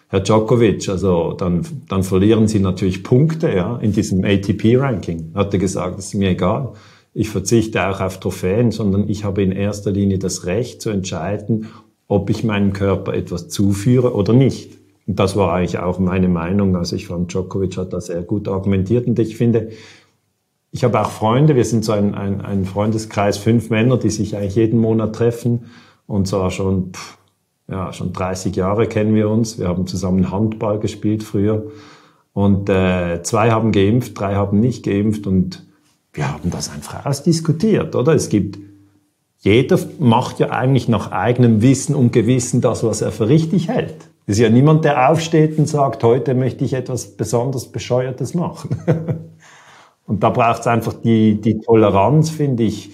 Herr 0.07 0.21
Djokovic, 0.21 0.89
also 0.89 1.33
dann, 1.33 1.61
dann 1.87 2.01
verlieren 2.01 2.47
Sie 2.47 2.59
natürlich 2.59 3.03
Punkte 3.03 3.53
ja, 3.53 3.77
in 3.77 3.91
diesem 3.91 4.23
ATP-Ranking. 4.25 5.33
Hat 5.35 5.53
er 5.53 5.59
gesagt, 5.59 5.99
ist 5.99 6.15
mir 6.15 6.31
egal. 6.31 6.73
Ich 7.19 7.31
verzichte 7.31 7.85
auch 7.85 7.99
auf 7.99 8.21
Trophäen, 8.21 8.71
sondern 8.71 9.09
ich 9.09 9.25
habe 9.25 9.43
in 9.43 9.51
erster 9.51 9.91
Linie 9.91 10.19
das 10.19 10.45
Recht 10.45 10.81
zu 10.81 10.89
entscheiden, 10.89 11.67
ob 12.07 12.29
ich 12.29 12.45
meinem 12.45 12.71
Körper 12.71 13.13
etwas 13.13 13.49
zuführe 13.49 14.15
oder 14.15 14.31
nicht. 14.31 14.77
Und 15.05 15.19
das 15.19 15.35
war 15.35 15.51
eigentlich 15.51 15.79
auch 15.79 15.99
meine 15.99 16.29
Meinung. 16.29 16.77
Also 16.77 16.95
ich 16.95 17.07
fand, 17.07 17.33
Djokovic 17.33 17.75
hat 17.75 17.91
da 17.91 17.99
sehr 17.99 18.21
gut 18.21 18.47
argumentiert. 18.47 19.05
Und 19.05 19.19
ich 19.19 19.35
finde, 19.35 19.71
ich 20.71 20.85
habe 20.85 21.01
auch 21.01 21.09
Freunde, 21.09 21.57
wir 21.57 21.65
sind 21.65 21.83
so 21.83 21.91
ein, 21.91 22.15
ein, 22.15 22.39
ein 22.39 22.63
Freundeskreis, 22.63 23.37
fünf 23.37 23.69
Männer, 23.69 23.97
die 23.97 24.11
sich 24.11 24.37
eigentlich 24.37 24.55
jeden 24.55 24.79
Monat 24.79 25.13
treffen. 25.13 25.65
Und 26.07 26.25
zwar 26.25 26.51
schon, 26.51 26.93
pff, 26.93 27.17
ja, 27.67 27.91
schon 27.91 28.13
30 28.13 28.55
Jahre 28.55 28.87
kennen 28.87 29.13
wir 29.13 29.29
uns. 29.29 29.59
Wir 29.59 29.67
haben 29.67 29.87
zusammen 29.87 30.31
Handball 30.31 30.79
gespielt 30.79 31.23
früher. 31.23 31.65
Und 32.31 32.69
äh, 32.69 33.21
zwei 33.23 33.51
haben 33.51 33.73
geimpft, 33.73 34.17
drei 34.17 34.35
haben 34.35 34.61
nicht 34.61 34.85
geimpft. 34.85 35.27
Und 35.27 35.67
wir 36.13 36.31
haben 36.31 36.49
das 36.49 36.71
einfach 36.71 37.05
ausdiskutiert, 37.05 37.95
oder? 37.95 38.13
Es 38.13 38.29
gibt, 38.29 38.57
jeder 39.37 39.79
macht 39.99 40.39
ja 40.39 40.49
eigentlich 40.49 40.87
nach 40.87 41.11
eigenem 41.11 41.61
Wissen 41.61 41.95
und 41.95 42.11
Gewissen 42.11 42.61
das, 42.61 42.83
was 42.83 43.01
er 43.01 43.11
für 43.11 43.29
richtig 43.29 43.67
hält. 43.67 44.09
Es 44.25 44.35
ist 44.35 44.43
ja 44.43 44.49
niemand, 44.49 44.85
der 44.85 45.09
aufsteht 45.09 45.57
und 45.57 45.67
sagt, 45.67 46.03
heute 46.03 46.35
möchte 46.35 46.63
ich 46.63 46.73
etwas 46.73 47.17
besonders 47.17 47.71
Bescheuertes 47.71 48.33
machen. 48.33 48.69
und 50.05 50.23
da 50.23 50.29
braucht 50.29 50.61
es 50.61 50.67
einfach 50.67 50.93
die, 50.93 51.41
die 51.41 51.59
Toleranz, 51.59 52.29
finde 52.29 52.63
ich, 52.63 52.91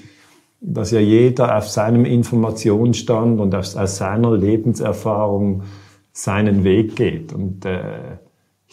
dass 0.61 0.91
ja 0.91 0.99
jeder 0.99 1.57
auf 1.57 1.67
seinem 1.67 2.05
Informationsstand 2.05 3.39
und 3.39 3.53
aus, 3.53 3.75
aus 3.75 3.97
seiner 3.97 4.35
Lebenserfahrung 4.35 5.63
seinen 6.11 6.63
Weg 6.63 6.95
geht. 6.95 7.33
Und 7.33 7.65
äh, 7.65 8.17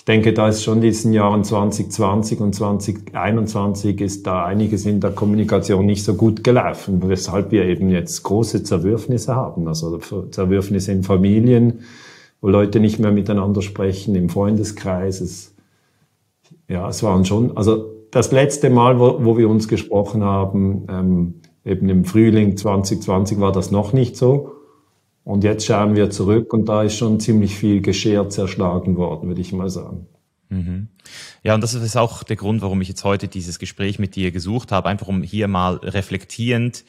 ich 0.03 0.07
denke, 0.07 0.33
da 0.33 0.49
ist 0.49 0.65
schon 0.65 0.79
in 0.79 0.83
diesen 0.83 1.13
Jahren 1.13 1.45
2020 1.45 2.41
und 2.41 2.57
2021 2.57 4.01
ist 4.01 4.27
da 4.27 4.45
einiges 4.45 4.85
in 4.85 4.99
der 4.99 5.13
Kommunikation 5.13 5.87
nicht 5.87 6.03
so 6.03 6.15
gut 6.15 6.43
gelaufen, 6.43 7.09
weshalb 7.09 7.53
wir 7.53 7.67
eben 7.67 7.89
jetzt 7.89 8.25
große 8.25 8.65
Zerwürfnisse 8.65 9.37
haben. 9.37 9.69
Also 9.69 9.99
Zerwürfnisse 10.33 10.91
in 10.91 11.05
Familien, 11.05 11.83
wo 12.41 12.49
Leute 12.49 12.81
nicht 12.81 12.99
mehr 12.99 13.13
miteinander 13.13 13.63
sprechen, 13.63 14.17
im 14.17 14.29
Freundeskreis. 14.29 15.21
Es, 15.21 15.55
ja, 16.69 16.89
es 16.89 17.05
waren 17.05 17.25
schon, 17.25 17.57
also 17.57 17.93
das 18.11 18.33
letzte 18.33 18.71
Mal, 18.71 18.99
wo, 18.99 19.25
wo 19.25 19.39
wir 19.39 19.49
uns 19.49 19.69
gesprochen 19.69 20.25
haben, 20.25 20.85
ähm, 20.91 21.35
eben 21.65 21.89
im 21.89 22.05
Frühling 22.05 22.57
2020 22.57 23.39
war 23.39 23.53
das 23.53 23.71
noch 23.71 23.93
nicht 23.93 24.17
so. 24.17 24.51
Und 25.25 25.45
jetzt 25.45 25.67
schauen 25.67 25.95
wir 25.95 26.11
zurück 26.11 26.53
und 26.53 26.69
da 26.69 26.83
ist 26.83 26.97
schon 26.97 27.21
ziemlich 27.21 27.55
viel 27.55 27.81
geschert, 27.81 28.33
zerschlagen 28.33 28.97
worden, 28.97 29.29
würde 29.29 29.41
ich 29.41 29.53
mal 29.53 29.71
sagen. 29.71 30.07
Mhm. 30.49 30.89
Ja, 31.43 31.55
und 31.55 31.61
das 31.61 31.75
ist 31.75 31.97
auch 31.97 32.23
der 32.23 32.37
Grund, 32.37 32.61
warum 32.61 32.81
ich 32.81 32.89
jetzt 32.89 33.05
heute 33.05 33.29
dieses 33.29 33.59
Gespräch 33.59 33.99
mit 33.99 34.17
dir 34.17 34.33
gesucht 34.33 34.73
habe, 34.73 34.89
einfach 34.89 35.07
um 35.07 35.23
hier 35.23 35.49
mal 35.49 35.77
reflektierend 35.77 36.85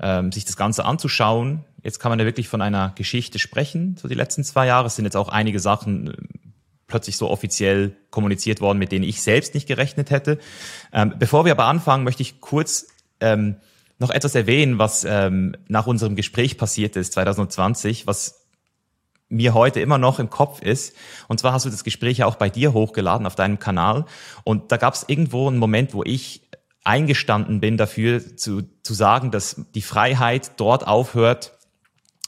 ähm, 0.00 0.32
sich 0.32 0.44
das 0.44 0.56
Ganze 0.56 0.84
anzuschauen, 0.84 1.64
Jetzt 1.82 1.98
kann 1.98 2.10
man 2.10 2.18
ja 2.18 2.24
wirklich 2.24 2.48
von 2.48 2.62
einer 2.62 2.92
Geschichte 2.94 3.38
sprechen, 3.38 3.96
so 4.00 4.06
die 4.06 4.14
letzten 4.14 4.44
zwei 4.44 4.66
Jahre. 4.66 4.86
Es 4.86 4.96
sind 4.96 5.04
jetzt 5.04 5.16
auch 5.16 5.28
einige 5.28 5.58
Sachen 5.58 6.08
äh, 6.08 6.16
plötzlich 6.86 7.16
so 7.16 7.28
offiziell 7.28 7.96
kommuniziert 8.10 8.60
worden, 8.60 8.78
mit 8.78 8.92
denen 8.92 9.04
ich 9.04 9.20
selbst 9.20 9.54
nicht 9.54 9.66
gerechnet 9.66 10.10
hätte. 10.10 10.38
Ähm, 10.92 11.14
bevor 11.18 11.44
wir 11.44 11.52
aber 11.52 11.64
anfangen, 11.64 12.04
möchte 12.04 12.22
ich 12.22 12.40
kurz 12.40 12.86
ähm, 13.20 13.56
noch 13.98 14.10
etwas 14.10 14.34
erwähnen, 14.34 14.78
was 14.78 15.04
ähm, 15.04 15.56
nach 15.68 15.86
unserem 15.86 16.16
Gespräch 16.16 16.58
passiert 16.58 16.96
ist, 16.96 17.12
2020, 17.12 18.06
was 18.06 18.42
mir 19.28 19.54
heute 19.54 19.80
immer 19.80 19.98
noch 19.98 20.18
im 20.18 20.30
Kopf 20.30 20.60
ist. 20.60 20.94
Und 21.26 21.40
zwar 21.40 21.52
hast 21.52 21.64
du 21.64 21.70
das 21.70 21.84
Gespräch 21.84 22.18
ja 22.18 22.26
auch 22.26 22.36
bei 22.36 22.50
dir 22.50 22.74
hochgeladen 22.74 23.26
auf 23.26 23.34
deinem 23.34 23.58
Kanal. 23.58 24.04
Und 24.44 24.70
da 24.70 24.76
gab 24.76 24.94
es 24.94 25.04
irgendwo 25.08 25.48
einen 25.48 25.58
Moment, 25.58 25.94
wo 25.94 26.02
ich 26.04 26.42
eingestanden 26.84 27.60
bin 27.60 27.76
dafür 27.76 28.36
zu, 28.36 28.62
zu 28.82 28.94
sagen, 28.94 29.30
dass 29.30 29.64
die 29.74 29.82
Freiheit 29.82 30.52
dort 30.58 30.86
aufhört, 30.86 31.52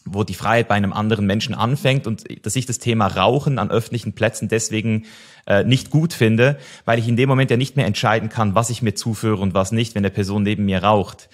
wo 0.04 0.24
die 0.24 0.34
Freiheit 0.34 0.68
bei 0.68 0.74
einem 0.74 0.92
anderen 0.92 1.26
Menschen 1.26 1.54
anfängt 1.54 2.06
und 2.06 2.24
dass 2.44 2.56
ich 2.56 2.66
das 2.66 2.78
Thema 2.78 3.06
Rauchen 3.06 3.58
an 3.58 3.70
öffentlichen 3.70 4.12
Plätzen 4.12 4.48
deswegen 4.48 5.04
äh, 5.46 5.64
nicht 5.64 5.90
gut 5.90 6.12
finde, 6.12 6.58
weil 6.84 6.98
ich 6.98 7.08
in 7.08 7.16
dem 7.16 7.28
Moment 7.28 7.50
ja 7.50 7.56
nicht 7.56 7.76
mehr 7.76 7.86
entscheiden 7.86 8.28
kann, 8.28 8.54
was 8.54 8.70
ich 8.70 8.82
mir 8.82 8.94
zuführe 8.94 9.40
und 9.40 9.54
was 9.54 9.72
nicht, 9.72 9.94
wenn 9.94 10.02
der 10.02 10.10
Person 10.10 10.42
neben 10.42 10.66
mir 10.66 10.82
raucht. 10.82 11.28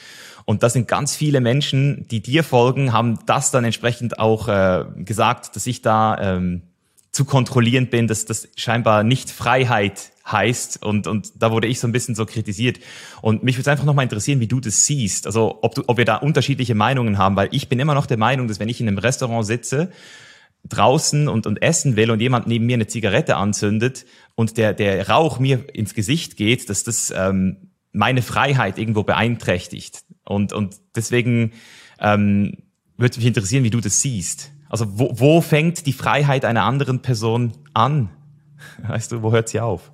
Und 0.44 0.62
das 0.62 0.72
sind 0.72 0.88
ganz 0.88 1.14
viele 1.14 1.40
Menschen, 1.40 2.06
die 2.08 2.22
dir 2.22 2.42
folgen, 2.42 2.92
haben 2.92 3.18
das 3.26 3.50
dann 3.50 3.64
entsprechend 3.64 4.18
auch 4.18 4.48
äh, 4.48 4.84
gesagt, 4.96 5.54
dass 5.54 5.66
ich 5.66 5.82
da 5.82 6.18
ähm, 6.18 6.62
zu 7.12 7.24
kontrollierend 7.24 7.90
bin, 7.90 8.06
dass 8.06 8.24
das 8.24 8.48
scheinbar 8.56 9.02
nicht 9.02 9.30
Freiheit 9.30 10.12
heißt 10.30 10.84
und, 10.84 11.06
und 11.06 11.32
da 11.42 11.50
wurde 11.50 11.66
ich 11.66 11.80
so 11.80 11.88
ein 11.88 11.92
bisschen 11.92 12.14
so 12.14 12.24
kritisiert. 12.24 12.78
Und 13.20 13.42
mich 13.42 13.56
würde 13.58 13.70
einfach 13.70 13.84
nochmal 13.84 14.04
interessieren, 14.04 14.38
wie 14.40 14.46
du 14.46 14.60
das 14.60 14.86
siehst. 14.86 15.26
Also 15.26 15.58
ob, 15.62 15.74
du, 15.74 15.82
ob 15.86 15.96
wir 15.96 16.04
da 16.04 16.16
unterschiedliche 16.16 16.74
Meinungen 16.74 17.18
haben, 17.18 17.36
weil 17.36 17.48
ich 17.50 17.68
bin 17.68 17.80
immer 17.80 17.94
noch 17.94 18.06
der 18.06 18.16
Meinung, 18.16 18.46
dass 18.46 18.60
wenn 18.60 18.68
ich 18.68 18.80
in 18.80 18.88
einem 18.88 18.98
Restaurant 18.98 19.44
sitze, 19.44 19.90
draußen 20.68 21.28
und, 21.28 21.46
und 21.46 21.62
essen 21.62 21.96
will 21.96 22.10
und 22.10 22.20
jemand 22.20 22.46
neben 22.46 22.66
mir 22.66 22.74
eine 22.74 22.86
Zigarette 22.86 23.36
anzündet 23.36 24.04
und 24.34 24.56
der, 24.56 24.74
der 24.74 25.08
Rauch 25.08 25.38
mir 25.38 25.64
ins 25.74 25.94
Gesicht 25.94 26.36
geht, 26.36 26.68
dass 26.68 26.84
das 26.84 27.12
ähm, 27.16 27.70
meine 27.92 28.22
Freiheit 28.22 28.78
irgendwo 28.78 29.02
beeinträchtigt. 29.02 30.02
Und, 30.24 30.52
und 30.52 30.76
deswegen 30.94 31.52
ähm, 31.98 32.58
würde 32.96 33.16
mich 33.16 33.26
interessieren, 33.26 33.64
wie 33.64 33.70
du 33.70 33.80
das 33.80 34.02
siehst. 34.02 34.52
Also 34.70 34.86
wo, 34.88 35.10
wo 35.14 35.40
fängt 35.42 35.84
die 35.86 35.92
Freiheit 35.92 36.46
einer 36.46 36.62
anderen 36.62 37.00
Person 37.02 37.52
an? 37.74 38.08
Weißt 38.88 39.12
du, 39.12 39.22
wo 39.22 39.32
hört 39.32 39.48
sie 39.48 39.60
auf? 39.60 39.90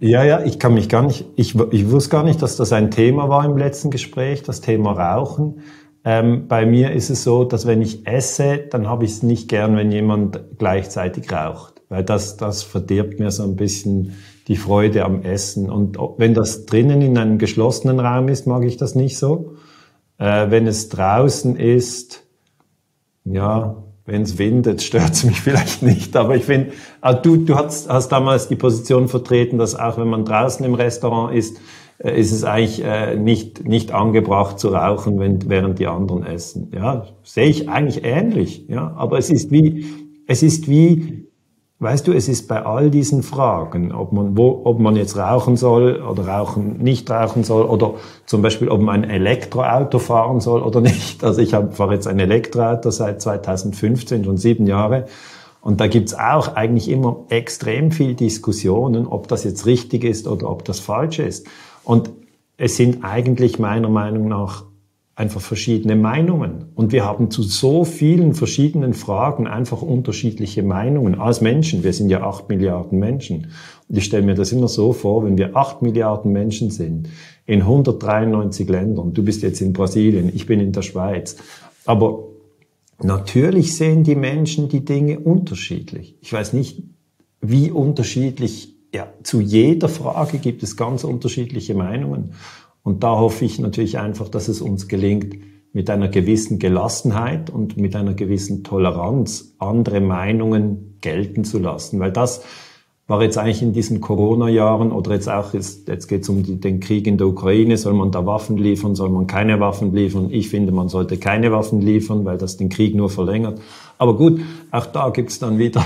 Ja, 0.00 0.24
ja, 0.24 0.44
ich 0.44 0.58
kann 0.58 0.74
mich 0.74 0.88
gar 0.88 1.02
nicht, 1.02 1.26
ich, 1.36 1.54
ich 1.72 1.90
wusste 1.90 2.10
gar 2.10 2.24
nicht, 2.24 2.40
dass 2.40 2.56
das 2.56 2.72
ein 2.72 2.90
Thema 2.90 3.28
war 3.28 3.44
im 3.44 3.56
letzten 3.56 3.90
Gespräch, 3.90 4.42
das 4.42 4.60
Thema 4.60 4.92
Rauchen. 4.92 5.62
Ähm, 6.04 6.46
bei 6.46 6.64
mir 6.64 6.92
ist 6.92 7.10
es 7.10 7.24
so, 7.24 7.44
dass 7.44 7.66
wenn 7.66 7.82
ich 7.82 8.06
esse, 8.06 8.58
dann 8.70 8.88
habe 8.88 9.04
ich 9.04 9.10
es 9.10 9.22
nicht 9.22 9.48
gern, 9.48 9.76
wenn 9.76 9.90
jemand 9.90 10.40
gleichzeitig 10.56 11.30
raucht, 11.30 11.82
weil 11.88 12.04
das, 12.04 12.36
das 12.36 12.62
verdirbt 12.62 13.18
mir 13.18 13.32
so 13.32 13.42
ein 13.42 13.56
bisschen 13.56 14.14
die 14.46 14.56
Freude 14.56 15.04
am 15.04 15.22
Essen. 15.22 15.68
Und 15.68 15.98
wenn 16.16 16.32
das 16.32 16.64
drinnen 16.64 17.02
in 17.02 17.18
einem 17.18 17.38
geschlossenen 17.38 18.00
Raum 18.00 18.28
ist, 18.28 18.46
mag 18.46 18.62
ich 18.64 18.76
das 18.76 18.94
nicht 18.94 19.18
so. 19.18 19.56
Äh, 20.16 20.50
wenn 20.50 20.66
es 20.68 20.88
draußen 20.88 21.56
ist, 21.56 22.24
ja, 23.24 23.76
wenn 24.08 24.22
es 24.22 24.38
windet, 24.38 24.82
stört 24.82 25.12
es 25.12 25.24
mich 25.24 25.40
vielleicht 25.42 25.82
nicht. 25.82 26.16
Aber 26.16 26.34
ich 26.34 26.44
finde, 26.44 26.72
also 27.00 27.20
du, 27.20 27.36
du 27.36 27.54
hast, 27.54 27.88
hast 27.90 28.08
damals 28.08 28.48
die 28.48 28.56
Position 28.56 29.06
vertreten, 29.06 29.58
dass 29.58 29.78
auch 29.78 29.98
wenn 29.98 30.08
man 30.08 30.24
draußen 30.24 30.64
im 30.64 30.74
Restaurant 30.74 31.36
ist, 31.36 31.60
äh, 31.98 32.18
ist 32.18 32.32
es 32.32 32.42
eigentlich 32.42 32.82
äh, 32.82 33.16
nicht, 33.16 33.68
nicht 33.68 33.92
angebracht 33.92 34.58
zu 34.58 34.68
rauchen, 34.68 35.18
wenn, 35.20 35.48
während 35.50 35.78
die 35.78 35.86
anderen 35.86 36.24
essen. 36.24 36.72
Ja, 36.74 37.06
sehe 37.22 37.48
ich 37.48 37.68
eigentlich 37.68 38.02
ähnlich. 38.02 38.66
Ja, 38.68 38.94
aber 38.96 39.18
es 39.18 39.28
ist 39.28 39.50
wie, 39.50 39.84
es 40.26 40.42
ist 40.42 40.68
wie 40.68 41.27
Weißt 41.80 42.08
du, 42.08 42.12
es 42.12 42.26
ist 42.26 42.48
bei 42.48 42.66
all 42.66 42.90
diesen 42.90 43.22
Fragen, 43.22 43.92
ob 43.92 44.12
man, 44.12 44.36
wo, 44.36 44.62
ob 44.64 44.80
man 44.80 44.96
jetzt 44.96 45.16
rauchen 45.16 45.56
soll 45.56 46.02
oder 46.02 46.26
rauchen, 46.26 46.78
nicht 46.78 47.08
rauchen 47.08 47.44
soll 47.44 47.66
oder 47.66 47.94
zum 48.26 48.42
Beispiel, 48.42 48.68
ob 48.68 48.80
man 48.80 49.04
ein 49.04 49.10
Elektroauto 49.10 50.00
fahren 50.00 50.40
soll 50.40 50.62
oder 50.62 50.80
nicht. 50.80 51.22
Also 51.22 51.40
ich 51.40 51.50
fahre 51.50 51.94
jetzt 51.94 52.08
ein 52.08 52.18
Elektroauto 52.18 52.90
seit 52.90 53.22
2015, 53.22 54.24
schon 54.24 54.38
sieben 54.38 54.66
Jahre. 54.66 55.06
Und 55.60 55.80
da 55.80 55.86
gibt's 55.86 56.14
auch 56.14 56.56
eigentlich 56.56 56.88
immer 56.88 57.24
extrem 57.28 57.92
viel 57.92 58.14
Diskussionen, 58.14 59.06
ob 59.06 59.28
das 59.28 59.44
jetzt 59.44 59.64
richtig 59.64 60.02
ist 60.02 60.26
oder 60.26 60.50
ob 60.50 60.64
das 60.64 60.80
falsch 60.80 61.20
ist. 61.20 61.46
Und 61.84 62.10
es 62.56 62.76
sind 62.76 63.04
eigentlich 63.04 63.60
meiner 63.60 63.88
Meinung 63.88 64.26
nach 64.26 64.64
einfach 65.18 65.40
verschiedene 65.40 65.96
Meinungen. 65.96 66.66
Und 66.76 66.92
wir 66.92 67.04
haben 67.04 67.28
zu 67.32 67.42
so 67.42 67.82
vielen 67.82 68.34
verschiedenen 68.34 68.94
Fragen 68.94 69.48
einfach 69.48 69.82
unterschiedliche 69.82 70.62
Meinungen 70.62 71.16
als 71.16 71.40
Menschen. 71.40 71.82
Wir 71.82 71.92
sind 71.92 72.08
ja 72.08 72.22
acht 72.22 72.48
Milliarden 72.48 73.00
Menschen. 73.00 73.48
Und 73.88 73.98
ich 73.98 74.04
stelle 74.04 74.24
mir 74.24 74.36
das 74.36 74.52
immer 74.52 74.68
so 74.68 74.92
vor, 74.92 75.24
wenn 75.24 75.36
wir 75.36 75.56
acht 75.56 75.82
Milliarden 75.82 76.32
Menschen 76.32 76.70
sind, 76.70 77.08
in 77.46 77.62
193 77.62 78.68
Ländern, 78.68 79.12
du 79.12 79.24
bist 79.24 79.42
jetzt 79.42 79.60
in 79.60 79.72
Brasilien, 79.72 80.30
ich 80.32 80.46
bin 80.46 80.60
in 80.60 80.70
der 80.70 80.82
Schweiz, 80.82 81.36
aber 81.84 82.28
natürlich 83.02 83.76
sehen 83.76 84.04
die 84.04 84.14
Menschen 84.14 84.68
die 84.68 84.84
Dinge 84.84 85.18
unterschiedlich. 85.18 86.16
Ich 86.20 86.32
weiß 86.32 86.52
nicht, 86.52 86.84
wie 87.40 87.72
unterschiedlich 87.72 88.76
ja, 88.94 89.12
zu 89.24 89.40
jeder 89.40 89.88
Frage 89.88 90.38
gibt 90.38 90.62
es 90.62 90.76
ganz 90.76 91.02
unterschiedliche 91.02 91.74
Meinungen. 91.74 92.34
Und 92.82 93.02
da 93.02 93.18
hoffe 93.18 93.44
ich 93.44 93.58
natürlich 93.58 93.98
einfach, 93.98 94.28
dass 94.28 94.48
es 94.48 94.60
uns 94.60 94.88
gelingt, 94.88 95.36
mit 95.72 95.90
einer 95.90 96.08
gewissen 96.08 96.58
Gelassenheit 96.58 97.50
und 97.50 97.76
mit 97.76 97.94
einer 97.94 98.14
gewissen 98.14 98.64
Toleranz 98.64 99.54
andere 99.58 100.00
Meinungen 100.00 100.98
gelten 101.00 101.44
zu 101.44 101.58
lassen. 101.58 102.00
Weil 102.00 102.12
das, 102.12 102.42
war 103.08 103.22
jetzt 103.22 103.38
eigentlich 103.38 103.62
in 103.62 103.72
diesen 103.72 104.02
Corona-Jahren 104.02 104.92
oder 104.92 105.14
jetzt 105.14 105.30
auch, 105.30 105.54
ist, 105.54 105.88
jetzt 105.88 106.08
geht 106.08 106.22
es 106.22 106.28
um 106.28 106.42
die, 106.42 106.60
den 106.60 106.78
Krieg 106.78 107.06
in 107.06 107.16
der 107.16 107.26
Ukraine, 107.26 107.78
soll 107.78 107.94
man 107.94 108.12
da 108.12 108.26
Waffen 108.26 108.58
liefern, 108.58 108.94
soll 108.94 109.08
man 109.08 109.26
keine 109.26 109.58
Waffen 109.60 109.94
liefern? 109.94 110.28
Ich 110.30 110.50
finde, 110.50 110.72
man 110.72 110.90
sollte 110.90 111.16
keine 111.16 111.50
Waffen 111.50 111.80
liefern, 111.80 112.26
weil 112.26 112.36
das 112.36 112.58
den 112.58 112.68
Krieg 112.68 112.94
nur 112.94 113.08
verlängert. 113.08 113.60
Aber 113.98 114.16
gut, 114.16 114.40
auch 114.70 114.86
da 114.86 115.10
gibt's 115.10 115.38
dann 115.38 115.58
wieder, 115.58 115.84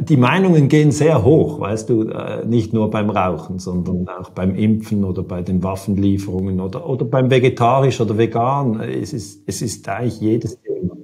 die 0.00 0.16
Meinungen 0.16 0.68
gehen 0.68 0.90
sehr 0.90 1.24
hoch, 1.24 1.60
weißt 1.60 1.88
du, 1.88 2.08
äh, 2.08 2.44
nicht 2.44 2.72
nur 2.72 2.90
beim 2.90 3.08
Rauchen, 3.08 3.58
sondern 3.58 4.08
auch 4.08 4.30
beim 4.30 4.56
Impfen 4.56 5.04
oder 5.04 5.22
bei 5.22 5.42
den 5.42 5.62
Waffenlieferungen 5.62 6.60
oder, 6.60 6.88
oder 6.88 7.04
beim 7.04 7.30
Vegetarisch 7.30 8.00
oder 8.00 8.18
Vegan. 8.18 8.80
Es 8.80 9.12
ist, 9.12 9.42
es 9.46 9.62
ist 9.62 9.88
eigentlich 9.88 10.20
jedes 10.20 10.60
Thema. 10.60 10.96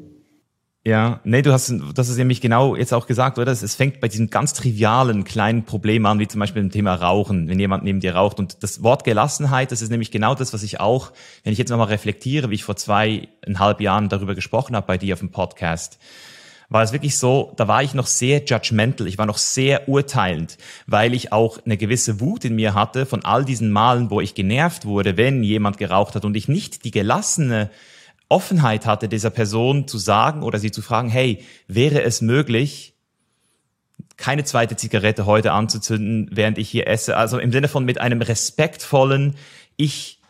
Ja, 0.85 1.21
nee, 1.23 1.43
du 1.43 1.53
hast, 1.53 1.73
das 1.95 2.09
ist 2.09 2.17
nämlich 2.17 2.41
genau 2.41 2.75
jetzt 2.75 2.93
auch 2.93 3.07
gesagt, 3.07 3.39
oder? 3.39 3.53
Es 3.53 3.75
fängt 3.77 4.01
bei 4.01 4.09
diesen 4.09 4.31
ganz 4.31 4.53
trivialen 4.53 5.23
kleinen 5.23 5.65
Problemen 5.65 6.07
an, 6.07 6.19
wie 6.19 6.27
zum 6.27 6.41
Beispiel 6.41 6.61
dem 6.61 6.73
Thema 6.73 6.97
Rauchen, 6.97 7.47
wenn 7.47 7.61
jemand 7.61 7.85
neben 7.85 8.01
dir 8.01 8.17
raucht. 8.17 8.41
Und 8.41 8.65
das 8.65 8.83
Wort 8.83 9.05
Gelassenheit, 9.05 9.71
das 9.71 9.81
ist 9.81 9.91
nämlich 9.91 10.11
genau 10.11 10.35
das, 10.35 10.53
was 10.53 10.65
ich 10.65 10.81
auch, 10.81 11.13
wenn 11.45 11.53
ich 11.53 11.59
jetzt 11.61 11.71
nochmal 11.71 11.87
reflektiere, 11.87 12.51
wie 12.51 12.57
ich 12.57 12.65
vor 12.65 12.75
zweieinhalb 12.75 13.81
Jahren 13.81 14.09
darüber 14.09 14.35
gesprochen 14.35 14.75
habe 14.75 14.89
bei 14.89 14.99
dir 14.99 15.15
auf 15.15 15.21
dem 15.21 15.31
Podcast, 15.31 16.01
war 16.73 16.83
es 16.83 16.93
wirklich 16.93 17.17
so, 17.17 17.52
da 17.57 17.69
war 17.69 17.83
ich 17.83 17.95
noch 17.95 18.07
sehr 18.07 18.45
judgmental, 18.45 19.07
ich 19.07 19.19
war 19.19 19.26
noch 19.26 19.38
sehr 19.38 19.88
urteilend, 19.88 20.59
weil 20.87 21.14
ich 21.14 21.33
auch 21.33 21.59
eine 21.64 21.76
gewisse 21.76 22.21
Wut 22.21 22.45
in 22.45 22.55
mir 22.55 22.75
hatte 22.75 23.07
von 23.07 23.25
all 23.25 23.45
diesen 23.45 23.71
Malen, 23.71 24.11
wo 24.11 24.21
ich 24.21 24.35
genervt 24.35 24.85
wurde, 24.85 25.17
wenn 25.17 25.43
jemand 25.43 25.79
geraucht 25.79 26.14
hat 26.14 26.25
und 26.25 26.37
ich 26.37 26.49
nicht 26.49 26.85
die 26.85 26.91
gelassene 26.91 27.71
Offenheit 28.29 28.87
hatte, 28.87 29.09
dieser 29.09 29.31
Person 29.31 29.87
zu 29.87 29.99
sagen 29.99 30.43
oder 30.43 30.59
sie 30.59 30.71
zu 30.71 30.81
fragen, 30.81 31.11
hey, 31.11 31.45
wäre 31.69 32.02
es 32.02 32.23
möglich, 32.23 32.95
keine 34.17 34.45
zweite 34.45 34.76
Zigarette 34.76 35.26
heute 35.26 35.52
anzuzünden, 35.52 36.31
während 36.33 36.57
ich 36.57 36.71
hier 36.71 36.87
esse? 36.87 37.17
Also 37.17 37.38
im 37.38 37.52
Sinne 37.52 37.69
von 37.69 37.85
mit 37.85 38.00
einem 38.00 38.23
respektvollen, 38.23 39.37
ich 39.76 40.22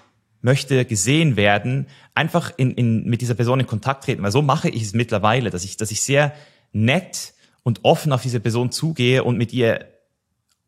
möchte 0.42 0.84
gesehen 0.84 1.36
werden, 1.36 1.86
einfach 2.14 2.52
in, 2.56 2.72
in, 2.72 3.04
mit 3.04 3.20
dieser 3.20 3.34
Person 3.34 3.60
in 3.60 3.66
Kontakt 3.66 4.04
treten. 4.04 4.22
Weil 4.22 4.32
so 4.32 4.42
mache 4.42 4.68
ich 4.68 4.82
es 4.82 4.92
mittlerweile, 4.92 5.50
dass 5.50 5.64
ich, 5.64 5.76
dass 5.76 5.90
ich 5.90 6.02
sehr 6.02 6.32
nett 6.72 7.32
und 7.62 7.80
offen 7.84 8.12
auf 8.12 8.22
diese 8.22 8.40
Person 8.40 8.70
zugehe 8.70 9.24
und 9.24 9.38
mit 9.38 9.52
ihr 9.52 9.86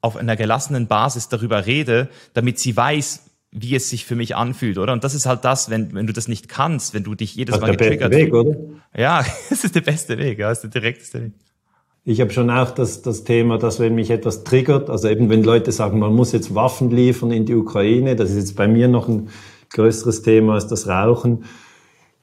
auf 0.00 0.16
einer 0.16 0.36
gelassenen 0.36 0.86
Basis 0.86 1.28
darüber 1.28 1.66
rede, 1.66 2.08
damit 2.34 2.58
sie 2.58 2.76
weiß, 2.76 3.24
wie 3.50 3.74
es 3.74 3.88
sich 3.88 4.04
für 4.04 4.16
mich 4.16 4.36
anfühlt, 4.36 4.78
oder? 4.78 4.92
Und 4.92 5.04
das 5.04 5.14
ist 5.14 5.26
halt 5.26 5.44
das, 5.44 5.70
wenn, 5.70 5.94
wenn 5.94 6.06
du 6.06 6.12
das 6.12 6.28
nicht 6.28 6.48
kannst, 6.48 6.92
wenn 6.92 7.04
du 7.04 7.14
dich 7.14 7.36
jedes 7.36 7.54
das 7.54 7.62
Mal 7.62 7.70
getriggert 7.70 8.12
der 8.12 8.18
beste 8.18 8.26
Weg, 8.26 8.34
oder? 8.34 8.56
Ja, 8.96 9.24
das 9.50 9.64
ist 9.64 9.74
der 9.74 9.80
beste 9.80 10.18
Weg, 10.18 10.38
ja, 10.38 10.48
das 10.48 10.58
ist 10.58 10.74
der 10.74 10.80
direkteste 10.82 11.22
Weg. 11.22 11.32
Ich 12.04 12.20
habe 12.20 12.30
schon 12.32 12.50
auch 12.50 12.72
das, 12.72 13.00
das 13.00 13.24
Thema, 13.24 13.56
dass 13.56 13.80
wenn 13.80 13.94
mich 13.94 14.10
etwas 14.10 14.44
triggert, 14.44 14.90
also 14.90 15.08
eben 15.08 15.30
wenn 15.30 15.42
Leute 15.42 15.72
sagen, 15.72 15.98
man 16.00 16.12
muss 16.12 16.32
jetzt 16.32 16.54
Waffen 16.54 16.90
liefern 16.90 17.30
in 17.30 17.46
die 17.46 17.54
Ukraine, 17.54 18.14
das 18.14 18.30
ist 18.30 18.36
jetzt 18.36 18.56
bei 18.56 18.68
mir 18.68 18.88
noch 18.88 19.08
ein 19.08 19.30
größeres 19.74 20.22
Thema 20.22 20.54
als 20.54 20.66
das 20.66 20.88
Rauchen, 20.88 21.44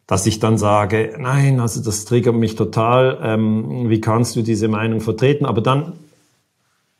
dass 0.08 0.25
ich 0.25 0.39
dann 0.39 0.58
sage, 0.58 1.13
nein, 1.20 1.60
also 1.60 1.81
das 1.81 2.05
triggert 2.05 2.36
mich 2.36 2.55
total, 2.55 3.20
ähm, 3.22 3.89
wie 3.89 4.01
kannst 4.01 4.36
du 4.36 4.41
diese 4.41 4.67
Meinung 4.67 5.00
vertreten? 5.00 5.46
Aber 5.46 5.62
dann 5.62 5.93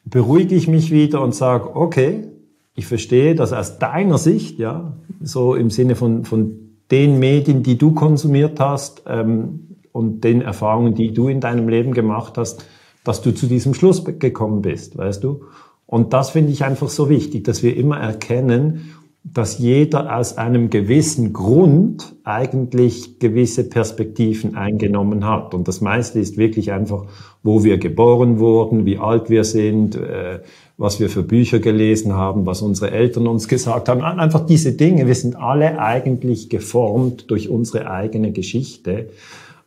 beruhige 0.06 0.56
ich 0.56 0.68
mich 0.68 0.92
wieder 0.92 1.22
und 1.22 1.36
sage, 1.36 1.76
okay, 1.76 2.28
ich 2.76 2.86
verstehe 2.86 3.36
das 3.36 3.54
aus 3.54 3.80
deiner 3.80 4.18
Sicht, 4.18 4.60
ja, 4.60 4.94
so 5.22 5.56
im 5.56 5.70
Sinne 5.70 5.96
von, 5.96 6.24
von 6.24 6.58
den 6.90 7.20
Medien, 7.20 7.64
die 7.64 7.78
du 7.78 7.94
konsumiert 7.94 8.60
hast 8.60 9.04
ähm, 9.08 9.78
und 9.92 10.24
den 10.24 10.42
Erfahrungen, 10.42 10.96
die 10.96 11.14
du 11.14 11.28
in 11.28 11.42
deinem 11.42 11.68
Leben 11.68 11.94
gemacht 11.94 12.38
hast, 12.38 12.66
dass 13.04 13.22
du 13.22 13.32
zu 13.32 13.48
diesem 13.48 13.74
Schluss 13.74 14.06
gekommen 14.06 14.62
bist, 14.62 14.98
weißt 14.98 15.24
du? 15.24 15.46
Und 15.86 16.14
das 16.14 16.30
finde 16.30 16.54
ich 16.54 16.64
einfach 16.64 16.88
so 16.88 17.10
wichtig, 17.10 17.44
dass 17.44 17.64
wir 17.64 17.76
immer 17.76 17.98
erkennen 17.98 18.94
dass 19.24 19.60
jeder 19.60 20.18
aus 20.18 20.38
einem 20.38 20.72
gewissen 20.72 21.32
Grund 21.32 22.16
eigentlich 22.24 23.20
gewisse 23.20 23.70
Perspektiven 23.70 24.56
eingenommen 24.56 25.28
hat. 25.28 25.54
Und 25.54 25.68
das 25.68 25.80
meiste 25.80 26.20
ist 26.20 26.38
wirklich 26.38 26.72
einfach, 26.72 27.06
wo 27.44 27.64
wir 27.64 27.78
geboren 27.78 28.40
wurden, 28.40 28.86
wie 28.86 28.98
alt 28.98 29.30
wir 29.30 29.44
sind, 29.44 29.96
äh, 29.96 30.40
was 30.78 31.00
wir 31.00 31.10
für 31.10 31.22
Bücher 31.22 31.60
gelesen 31.60 32.14
haben, 32.14 32.48
was 32.48 32.64
unsere 32.64 32.90
Eltern 32.90 33.28
uns 33.28 33.48
gesagt 33.48 33.90
haben. 33.90 34.02
Einfach 34.02 34.48
diese 34.48 34.74
Dinge. 34.74 35.06
Wir 35.06 35.16
sind 35.16 35.36
alle 35.36 35.80
eigentlich 35.80 36.50
geformt 36.50 37.30
durch 37.30 37.50
unsere 37.50 37.92
eigene 37.92 38.32
Geschichte. 38.32 39.10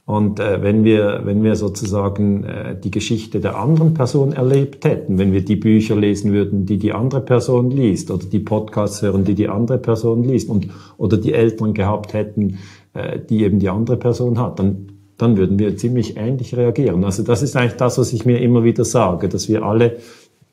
Und 0.06 0.38
äh, 0.38 0.62
wenn 0.62 0.84
wir, 0.84 1.22
wenn 1.24 1.42
wir 1.42 1.56
sozusagen 1.56 2.44
äh, 2.44 2.78
die 2.78 2.90
Geschichte 2.90 3.40
der 3.40 3.58
anderen 3.58 3.94
Person 3.94 4.34
erlebt 4.34 4.84
hätten, 4.84 5.16
wenn 5.18 5.32
wir 5.32 5.42
die 5.44 5.56
Bücher 5.56 5.96
lesen 5.96 6.32
würden, 6.32 6.66
die 6.66 6.76
die 6.76 6.92
andere 6.92 7.22
Person 7.22 7.70
liest, 7.70 8.10
oder 8.10 8.26
die 8.26 8.40
Podcasts 8.40 9.00
hören, 9.00 9.24
die 9.24 9.34
die 9.34 9.48
andere 9.48 9.78
Person 9.78 10.22
liest, 10.22 10.50
und 10.50 10.68
oder 10.98 11.16
die 11.16 11.32
Eltern 11.32 11.72
gehabt 11.72 12.12
hätten, 12.12 12.58
äh, 12.92 13.18
die 13.18 13.44
eben 13.44 13.58
die 13.58 13.70
andere 13.70 13.96
Person 13.96 14.38
hat, 14.38 14.58
dann 14.58 14.88
dann 15.16 15.36
würden 15.36 15.58
wir 15.58 15.76
ziemlich 15.76 16.16
ähnlich 16.16 16.56
reagieren. 16.56 17.04
Also 17.04 17.22
das 17.22 17.42
ist 17.42 17.56
eigentlich 17.56 17.76
das, 17.76 17.98
was 17.98 18.12
ich 18.12 18.26
mir 18.26 18.40
immer 18.40 18.64
wieder 18.64 18.84
sage, 18.84 19.28
dass 19.28 19.48
wir 19.48 19.62
alle 19.62 19.98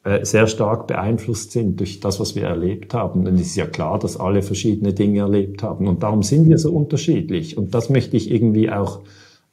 äh, 0.03 0.23
sehr 0.23 0.47
stark 0.47 0.87
beeinflusst 0.87 1.51
sind 1.51 1.79
durch 1.79 1.99
das, 1.99 2.19
was 2.19 2.35
wir 2.35 2.43
erlebt 2.43 2.93
haben. 2.93 3.27
Und 3.27 3.35
es 3.35 3.47
ist 3.47 3.55
ja 3.55 3.65
klar, 3.65 3.99
dass 3.99 4.17
alle 4.17 4.41
verschiedene 4.41 4.93
Dinge 4.93 5.19
erlebt 5.19 5.63
haben. 5.63 5.87
Und 5.87 6.03
darum 6.03 6.23
sind 6.23 6.47
wir 6.47 6.57
so 6.57 6.71
unterschiedlich. 6.71 7.57
Und 7.57 7.73
das 7.73 7.89
möchte 7.89 8.17
ich 8.17 8.31
irgendwie 8.31 8.71
auch 8.71 8.99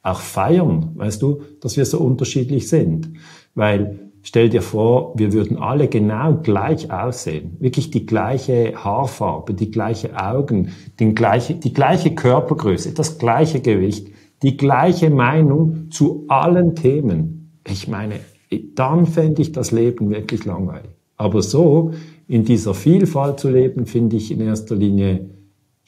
auch 0.01 0.19
feiern, 0.19 0.91
weißt 0.95 1.21
du, 1.21 1.41
dass 1.61 1.77
wir 1.77 1.85
so 1.85 1.99
unterschiedlich 1.99 2.69
sind. 2.69 3.09
Weil 3.55 4.11
stell 4.21 4.49
dir 4.49 4.61
vor, 4.61 5.13
wir 5.17 5.33
würden 5.33 5.57
alle 5.57 5.87
genau 5.87 6.35
gleich 6.35 6.91
aussehen. 6.91 7.57
Wirklich 7.59 7.91
die 7.91 8.05
gleiche 8.05 8.73
Haarfarbe, 8.75 9.53
die 9.53 9.71
gleiche 9.71 10.17
Augen, 10.17 10.71
den 10.99 11.15
gleiche, 11.15 11.55
die 11.55 11.73
gleiche 11.73 12.15
Körpergröße, 12.15 12.93
das 12.93 13.17
gleiche 13.17 13.59
Gewicht, 13.61 14.09
die 14.41 14.55
gleiche 14.55 15.09
Meinung 15.09 15.91
zu 15.91 16.25
allen 16.27 16.75
Themen. 16.75 17.59
Ich 17.67 17.87
meine, 17.87 18.15
dann 18.75 19.05
fände 19.05 19.41
ich 19.41 19.51
das 19.51 19.71
Leben 19.71 20.09
wirklich 20.09 20.45
langweilig. 20.45 20.91
Aber 21.17 21.41
so 21.41 21.91
in 22.27 22.45
dieser 22.45 22.73
Vielfalt 22.73 23.39
zu 23.39 23.49
leben, 23.49 23.85
finde 23.85 24.15
ich 24.15 24.31
in 24.31 24.39
erster 24.39 24.75
Linie 24.75 25.29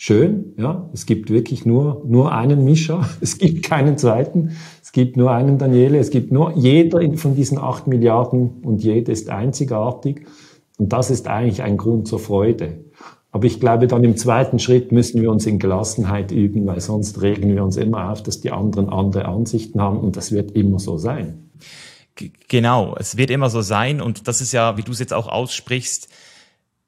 schön. 0.02 0.56
Ja, 0.58 0.90
es 0.94 1.06
gibt 1.06 1.30
wirklich 1.30 1.64
nur, 1.64 2.02
nur 2.08 2.32
einen 2.32 2.66
Mischa. 2.66 3.08
Es 3.22 3.38
gibt 3.38 3.64
keinen 3.64 4.00
zweiten. 4.00 4.58
Es 4.82 4.92
gibt 4.94 5.16
nur 5.16 5.30
einen 5.30 5.60
Daniele. 5.60 6.00
Es 6.00 6.10
gibt 6.10 6.32
nur 6.32 6.54
jeder 6.58 7.00
von 7.18 7.36
diesen 7.36 7.60
acht 7.60 7.86
Milliarden 7.86 8.64
und 8.64 8.82
jeder 8.84 9.14
ist 9.14 9.30
einzigartig. 9.30 10.26
Und 10.80 10.92
das 10.92 11.12
ist 11.12 11.28
eigentlich 11.28 11.62
ein 11.62 11.78
Grund 11.78 12.08
zur 12.08 12.18
Freude. 12.18 12.80
Aber 13.30 13.46
ich 13.46 13.60
glaube, 13.60 13.86
dann 13.86 14.04
im 14.04 14.18
zweiten 14.18 14.58
Schritt 14.58 14.92
müssen 14.92 15.22
wir 15.22 15.30
uns 15.30 15.46
in 15.46 15.60
Gelassenheit 15.60 16.32
üben, 16.32 16.66
weil 16.66 16.82
sonst 16.82 17.22
regen 17.22 17.54
wir 17.54 17.64
uns 17.64 17.78
immer 17.78 18.12
auf, 18.12 18.24
dass 18.24 18.42
die 18.42 18.52
anderen 18.52 18.90
andere 18.90 19.26
Ansichten 19.26 19.80
haben 19.80 20.00
und 20.00 20.18
das 20.18 20.32
wird 20.32 20.52
immer 20.52 20.80
so 20.80 20.98
sein. 20.98 21.52
Genau, 22.50 22.96
es 22.98 23.18
wird 23.18 23.30
immer 23.30 23.52
so 23.52 23.62
sein 23.62 24.02
und 24.02 24.28
das 24.28 24.42
ist 24.42 24.52
ja, 24.52 24.78
wie 24.78 24.82
du 24.82 24.92
es 24.92 25.00
jetzt 25.00 25.14
auch 25.14 25.28
aussprichst, 25.28 26.10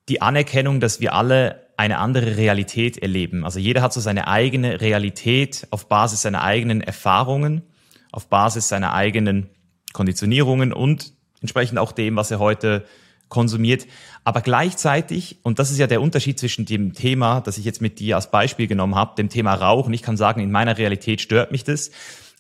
die 0.10 0.21
Anerkennung, 0.21 0.80
dass 0.80 0.99
wir 0.99 1.13
alle 1.13 1.63
eine 1.84 1.98
andere 1.98 2.38
Realität 2.38 2.98
erleben. 2.98 3.43
Also 3.43 3.60
jeder 3.60 3.82
hat 3.82 3.91
so 3.91 4.00
seine 4.00 4.30
eigene 4.30 4.80
Realität 4.80 5.67
auf 5.69 5.89
Basis 5.89 6.22
seiner 6.22 6.41
eigenen 6.41 6.80
Erfahrungen, 6.80 7.62
auf 8.10 8.28
Basis 8.28 8.69
seiner 8.69 8.93
eigenen 8.93 9.50
Konditionierungen 9.91 10.72
und 10.72 11.12
entsprechend 11.41 11.80
auch 11.80 11.91
dem, 11.91 12.15
was 12.15 12.32
er 12.32 12.39
heute 12.39 12.86
konsumiert. 13.28 13.86
Aber 14.24 14.39
gleichzeitig, 14.39 15.39
und 15.43 15.60
das 15.60 15.72
ist 15.72 15.78
ja 15.78 15.88
der 15.88 16.02
Unterschied 16.02 16.39
zwischen 16.39 16.63
dem 16.65 16.93
Thema, 16.93 17.41
das 17.41 17.58
ich 17.58 17.65
jetzt 17.65 17.82
mit 17.82 18.00
dir 18.00 18.15
als 18.15 18.32
Beispiel 18.32 18.67
genommen 18.67 18.96
habe, 18.96 19.15
dem 19.17 19.28
Thema 19.28 19.54
Rauchen. 19.54 19.93
Ich 19.93 20.04
kann 20.04 20.15
sagen, 20.15 20.39
in 20.39 20.52
meiner 20.52 20.78
Realität 20.78 21.19
stört 21.19 21.52
mich 21.52 21.65
das. 21.65 21.91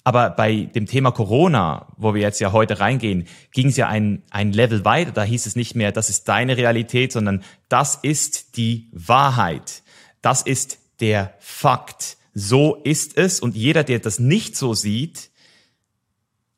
Aber 0.03 0.29
bei 0.31 0.69
dem 0.75 0.85
Thema 0.85 1.11
Corona, 1.11 1.87
wo 1.95 2.13
wir 2.13 2.21
jetzt 2.21 2.41
ja 2.41 2.51
heute 2.51 2.79
reingehen, 2.79 3.25
ging 3.51 3.67
es 3.67 3.77
ja 3.77 3.87
ein, 3.87 4.23
ein 4.31 4.51
Level 4.51 4.83
weiter. 4.83 5.11
Da 5.11 5.23
hieß 5.23 5.45
es 5.45 5.55
nicht 5.55 5.75
mehr, 5.75 5.91
das 5.91 6.09
ist 6.09 6.27
deine 6.27 6.57
Realität, 6.57 7.13
sondern 7.13 7.43
das 7.69 7.95
ist 7.95 8.57
die 8.57 8.89
Wahrheit. 8.91 9.83
Das 10.21 10.41
ist 10.41 10.79
der 10.99 11.33
Fakt. 11.39 12.17
So 12.33 12.75
ist 12.83 13.17
es. 13.17 13.39
Und 13.39 13.55
jeder, 13.55 13.83
der 13.83 13.99
das 13.99 14.19
nicht 14.19 14.57
so 14.57 14.73
sieht, 14.73 15.29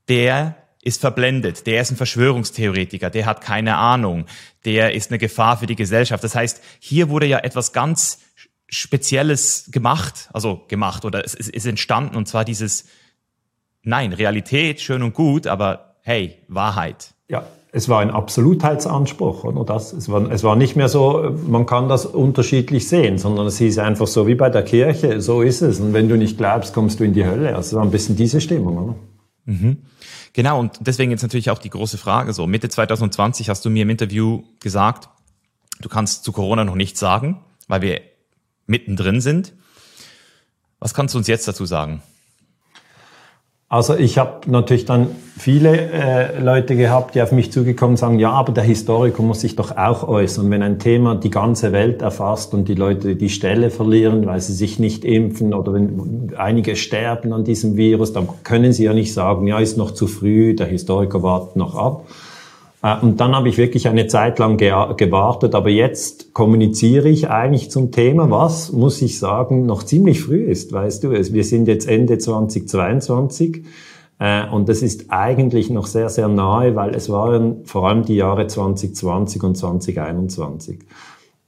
der 0.08 0.56
ist 0.82 1.02
verblendet, 1.02 1.66
der 1.66 1.82
ist 1.82 1.92
ein 1.92 1.98
Verschwörungstheoretiker, 1.98 3.10
der 3.10 3.26
hat 3.26 3.42
keine 3.42 3.78
Ahnung, 3.78 4.28
der 4.66 4.94
ist 4.94 5.10
eine 5.10 5.18
Gefahr 5.18 5.58
für 5.58 5.66
die 5.66 5.76
Gesellschaft. 5.76 6.24
Das 6.24 6.36
heißt, 6.36 6.62
hier 6.80 7.10
wurde 7.10 7.26
ja 7.26 7.40
etwas 7.40 7.74
ganz 7.74 8.20
Spezielles 8.68 9.70
gemacht, 9.72 10.30
also 10.32 10.64
gemacht 10.68 11.04
oder 11.04 11.26
es 11.26 11.34
ist 11.34 11.66
entstanden 11.66 12.16
und 12.16 12.28
zwar 12.28 12.46
dieses 12.46 12.86
Nein, 13.88 14.14
Realität, 14.14 14.82
schön 14.82 15.04
und 15.04 15.14
gut, 15.14 15.46
aber 15.46 15.94
hey, 16.02 16.40
Wahrheit. 16.48 17.14
Ja, 17.30 17.46
es 17.72 17.88
war 17.88 18.00
ein 18.00 18.10
Absolutheitsanspruch, 18.10 19.44
oder 19.44 19.64
das? 19.64 19.94
Es 19.94 20.10
war, 20.10 20.32
es 20.32 20.44
war 20.44 20.56
nicht 20.56 20.76
mehr 20.76 20.90
so, 20.90 21.36
man 21.48 21.68
kann 21.68 21.88
das 21.88 22.08
unterschiedlich 22.08 22.88
sehen, 22.88 23.20
sondern 23.20 23.46
es 23.46 23.60
hieß 23.60 23.78
einfach 23.78 24.08
so 24.08 24.26
wie 24.26 24.34
bei 24.34 24.50
der 24.50 24.64
Kirche, 24.64 25.22
so 25.22 25.44
ist 25.44 25.62
es. 25.62 25.80
Und 25.80 25.94
wenn 25.94 26.10
du 26.10 26.18
nicht 26.18 26.36
glaubst, 26.36 26.74
kommst 26.74 27.00
du 27.00 27.04
in 27.04 27.14
die 27.14 27.26
Hölle. 27.26 27.56
Also 27.56 27.60
es 27.60 27.74
war 27.76 27.84
ein 27.84 27.92
bisschen 27.92 28.16
diese 28.16 28.42
Stimmung, 28.42 28.78
oder? 28.78 28.96
Mhm. 29.46 29.78
Genau, 30.34 30.60
und 30.60 30.80
deswegen 30.80 31.12
jetzt 31.12 31.22
natürlich 31.22 31.52
auch 31.52 31.60
die 31.60 31.70
große 31.70 32.00
Frage 32.00 32.34
so. 32.34 32.48
Mitte 32.48 32.70
2020 32.70 33.50
hast 33.50 33.64
du 33.66 33.70
mir 33.70 33.84
im 33.84 33.92
Interview 33.92 34.42
gesagt, 34.62 35.10
du 35.80 35.90
kannst 35.90 36.24
zu 36.24 36.32
Corona 36.32 36.66
noch 36.66 36.76
nichts 36.76 37.00
sagen, 37.00 37.42
weil 37.68 37.84
wir 37.84 38.02
mittendrin 38.66 39.22
sind. 39.22 39.54
Was 40.80 40.96
kannst 40.96 41.14
du 41.14 41.20
uns 41.20 41.28
jetzt 41.28 41.48
dazu 41.48 41.68
sagen? 41.68 42.02
Also 43.68 43.96
ich 43.96 44.20
habe 44.20 44.50
natürlich 44.50 44.86
dann 44.86 45.08
viele 45.38 45.92
äh, 45.92 46.40
Leute 46.40 46.76
gehabt, 46.76 47.16
die 47.16 47.22
auf 47.24 47.32
mich 47.32 47.52
zugekommen 47.52 47.98
sagen, 47.98 48.20
ja, 48.20 48.30
aber 48.30 48.54
der 48.54 48.64
Historiker 48.64 49.24
muss 49.24 49.42
sich 49.42 49.56
doch 49.56 49.76
auch 49.76 50.08
äußern, 50.08 50.52
wenn 50.52 50.62
ein 50.62 50.78
Thema 50.78 51.16
die 51.16 51.32
ganze 51.32 51.72
Welt 51.72 52.04
erfasst 52.04 52.54
und 52.54 52.68
die 52.68 52.76
Leute 52.76 53.16
die 53.16 53.30
Stelle 53.30 53.72
verlieren, 53.72 54.28
weil 54.28 54.40
sie 54.40 54.54
sich 54.54 54.78
nicht 54.78 55.04
impfen 55.04 55.56
oder 55.56 55.74
wenn 55.74 56.32
einige 56.38 56.76
sterben 56.76 57.34
an 57.34 57.44
diesem 57.44 57.76
Virus, 57.76 58.14
dann 58.14 58.30
können 58.44 58.72
sie 58.72 58.84
ja 58.84 58.94
nicht 58.94 59.14
sagen, 59.14 59.48
ja, 59.48 59.58
ist 59.58 59.78
noch 59.78 59.92
zu 59.92 60.06
früh, 60.06 60.54
der 60.54 60.68
Historiker 60.68 61.24
wartet 61.24 61.56
noch 61.56 61.76
ab. 61.76 62.06
Äh, 62.86 62.98
und 63.02 63.20
dann 63.20 63.36
habe 63.36 63.50
ich 63.50 63.58
wirklich 63.58 63.88
eine 63.88 64.08
Zeit 64.08 64.38
lang 64.38 64.58
gewartet, 64.58 65.56
aber 65.56 65.70
jetzt 65.70 66.34
kommuniziere 66.34 67.10
ich 67.10 67.30
eigentlich 67.30 67.72
zum 67.72 67.92
Thema, 67.92 68.30
was, 68.30 68.72
muss 68.72 69.02
ich 69.02 69.18
sagen, 69.18 69.66
noch 69.66 69.84
ziemlich 69.84 70.22
früh 70.22 70.44
ist, 70.44 70.72
weißt 70.72 71.04
du. 71.04 71.12
Wir 71.12 71.44
sind 71.44 71.68
jetzt 71.68 71.88
Ende 71.88 72.20
2022 72.20 73.66
äh, 74.20 74.48
und 74.48 74.70
das 74.70 74.84
ist 74.84 75.06
eigentlich 75.10 75.72
noch 75.72 75.88
sehr, 75.88 76.10
sehr 76.10 76.28
nahe, 76.28 76.76
weil 76.76 76.94
es 76.94 77.10
waren 77.10 77.66
vor 77.66 77.90
allem 77.90 78.06
die 78.06 78.16
Jahre 78.16 78.46
2020 78.46 79.44
und 79.44 79.56
2021 79.56 80.80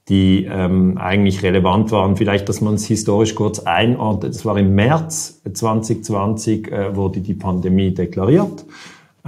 die 0.08 0.48
ähm, 0.50 0.96
eigentlich 0.96 1.42
relevant 1.42 1.92
waren. 1.92 2.16
Vielleicht, 2.16 2.48
dass 2.48 2.62
man 2.62 2.76
es 2.76 2.86
historisch 2.86 3.34
kurz 3.34 3.58
einordnet. 3.58 4.34
Es 4.34 4.46
war 4.46 4.56
im 4.56 4.74
März 4.74 5.42
2020, 5.52 6.72
äh, 6.72 6.96
wurde 6.96 7.20
die 7.20 7.34
Pandemie 7.34 7.92
deklariert. 7.92 8.64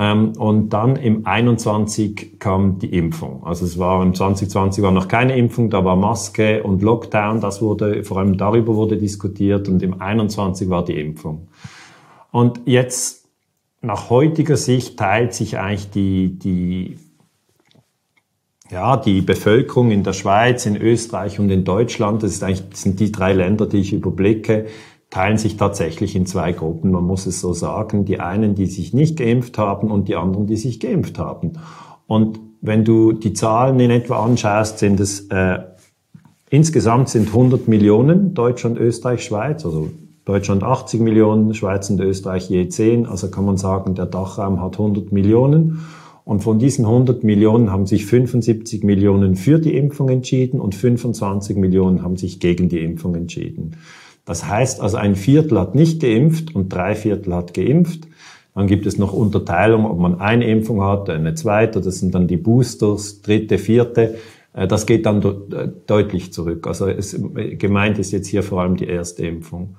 Ähm, 0.00 0.32
und 0.38 0.70
dann 0.70 0.96
im 0.96 1.26
21 1.26 2.38
kam 2.38 2.78
die 2.78 2.96
Impfung. 2.96 3.44
Also 3.44 3.66
es 3.66 3.78
war 3.78 4.02
im 4.02 4.14
2020 4.14 4.82
war 4.82 4.92
noch 4.92 5.08
keine 5.08 5.36
Impfung, 5.36 5.68
da 5.68 5.84
war 5.84 5.94
Maske 5.94 6.62
und 6.62 6.80
Lockdown, 6.80 7.42
das 7.42 7.60
wurde, 7.60 8.02
vor 8.02 8.16
allem 8.16 8.38
darüber 8.38 8.74
wurde 8.76 8.96
diskutiert 8.96 9.68
und 9.68 9.82
im 9.82 10.00
21 10.00 10.70
war 10.70 10.86
die 10.86 10.98
Impfung. 10.98 11.48
Und 12.30 12.62
jetzt, 12.64 13.28
nach 13.82 14.08
heutiger 14.08 14.56
Sicht, 14.56 14.98
teilt 14.98 15.34
sich 15.34 15.58
eigentlich 15.58 15.90
die, 15.90 16.38
die, 16.38 16.96
ja, 18.70 18.96
die 18.96 19.20
Bevölkerung 19.20 19.90
in 19.90 20.02
der 20.02 20.14
Schweiz, 20.14 20.64
in 20.64 20.76
Österreich 20.76 21.38
und 21.38 21.50
in 21.50 21.64
Deutschland, 21.64 22.22
das, 22.22 22.30
ist 22.30 22.42
eigentlich, 22.42 22.70
das 22.70 22.80
sind 22.80 23.00
die 23.00 23.12
drei 23.12 23.34
Länder, 23.34 23.66
die 23.66 23.80
ich 23.80 23.92
überblicke, 23.92 24.64
teilen 25.10 25.38
sich 25.38 25.56
tatsächlich 25.56 26.14
in 26.14 26.24
zwei 26.24 26.52
Gruppen, 26.52 26.92
man 26.92 27.04
muss 27.04 27.26
es 27.26 27.40
so 27.40 27.52
sagen. 27.52 28.04
Die 28.04 28.20
einen, 28.20 28.54
die 28.54 28.66
sich 28.66 28.94
nicht 28.94 29.18
geimpft 29.18 29.58
haben 29.58 29.90
und 29.90 30.08
die 30.08 30.16
anderen, 30.16 30.46
die 30.46 30.56
sich 30.56 30.78
geimpft 30.78 31.18
haben. 31.18 31.54
Und 32.06 32.40
wenn 32.60 32.84
du 32.84 33.12
die 33.12 33.32
Zahlen 33.32 33.80
in 33.80 33.90
etwa 33.90 34.24
anschaust, 34.24 34.78
sind 34.78 35.00
es 35.00 35.28
äh, 35.28 35.58
insgesamt 36.48 37.08
sind 37.08 37.28
100 37.28 37.68
Millionen 37.68 38.34
Deutschland, 38.34 38.78
Österreich, 38.78 39.24
Schweiz, 39.24 39.64
also 39.64 39.90
Deutschland 40.24 40.62
80 40.62 41.00
Millionen, 41.00 41.54
Schweiz 41.54 41.90
und 41.90 42.00
Österreich 42.00 42.48
je 42.50 42.68
10, 42.68 43.06
also 43.06 43.30
kann 43.30 43.44
man 43.44 43.56
sagen, 43.56 43.94
der 43.94 44.06
Dachraum 44.06 44.60
hat 44.62 44.74
100 44.74 45.10
Millionen. 45.12 45.80
Und 46.24 46.44
von 46.44 46.58
diesen 46.60 46.84
100 46.84 47.24
Millionen 47.24 47.72
haben 47.72 47.86
sich 47.86 48.06
75 48.06 48.84
Millionen 48.84 49.34
für 49.34 49.58
die 49.58 49.76
Impfung 49.76 50.10
entschieden 50.10 50.60
und 50.60 50.76
25 50.76 51.56
Millionen 51.56 52.02
haben 52.02 52.16
sich 52.16 52.38
gegen 52.38 52.68
die 52.68 52.84
Impfung 52.84 53.16
entschieden. 53.16 53.76
Das 54.30 54.46
heißt 54.46 54.80
also, 54.80 54.96
ein 54.96 55.16
Viertel 55.16 55.58
hat 55.58 55.74
nicht 55.74 56.00
geimpft 56.00 56.54
und 56.54 56.68
drei 56.68 56.94
Viertel 56.94 57.34
hat 57.34 57.52
geimpft. 57.52 58.06
Dann 58.54 58.68
gibt 58.68 58.86
es 58.86 58.96
noch 58.96 59.12
Unterteilung, 59.12 59.84
ob 59.84 59.98
man 59.98 60.20
eine 60.20 60.48
Impfung 60.48 60.84
hat, 60.84 61.10
eine 61.10 61.34
zweite, 61.34 61.80
das 61.80 61.98
sind 61.98 62.14
dann 62.14 62.28
die 62.28 62.36
Boosters, 62.36 63.22
dritte, 63.22 63.58
vierte. 63.58 64.18
Äh, 64.52 64.68
das 64.68 64.86
geht 64.86 65.04
dann 65.04 65.20
äh, 65.20 65.70
deutlich 65.84 66.32
zurück. 66.32 66.68
Also 66.68 66.86
es, 66.86 67.20
gemeint 67.58 67.98
ist 67.98 68.12
jetzt 68.12 68.28
hier 68.28 68.44
vor 68.44 68.60
allem 68.60 68.76
die 68.76 68.86
erste 68.86 69.26
Impfung. 69.26 69.74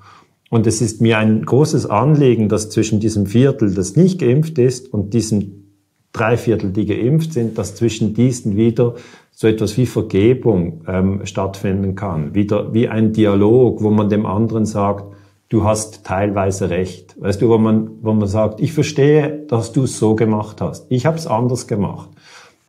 Und 0.49 0.67
es 0.67 0.81
ist 0.81 0.99
mir 0.99 1.17
ein 1.17 1.45
großes 1.45 1.85
Anliegen, 1.85 2.49
dass 2.49 2.69
zwischen 2.69 2.99
diesem 2.99 3.27
Viertel, 3.27 3.73
das 3.73 3.95
nicht 3.95 4.19
geimpft 4.19 4.57
ist, 4.57 4.93
und 4.93 5.13
diesen 5.13 5.77
drei 6.11 6.35
Viertel, 6.35 6.71
die 6.71 6.85
geimpft 6.85 7.31
sind, 7.31 7.57
dass 7.57 7.75
zwischen 7.75 8.13
diesen 8.15 8.57
wieder 8.57 8.95
so 9.41 9.47
etwas 9.47 9.75
wie 9.75 9.87
Vergebung 9.87 10.83
ähm, 10.87 11.25
stattfinden 11.25 11.95
kann. 11.95 12.35
Wieder 12.35 12.75
wie 12.75 12.87
ein 12.87 13.11
Dialog, 13.11 13.81
wo 13.81 13.89
man 13.89 14.07
dem 14.07 14.27
anderen 14.27 14.67
sagt, 14.67 15.15
du 15.49 15.63
hast 15.63 16.05
teilweise 16.05 16.69
recht. 16.69 17.19
Weißt 17.19 17.41
du, 17.41 17.49
wo 17.49 17.57
man, 17.57 17.89
wo 18.03 18.13
man 18.13 18.27
sagt, 18.27 18.59
ich 18.59 18.71
verstehe, 18.71 19.43
dass 19.47 19.71
du 19.71 19.85
es 19.85 19.97
so 19.97 20.15
gemacht 20.15 20.61
hast. 20.61 20.85
Ich 20.89 21.07
habe 21.07 21.17
es 21.17 21.25
anders 21.25 21.65
gemacht. 21.65 22.11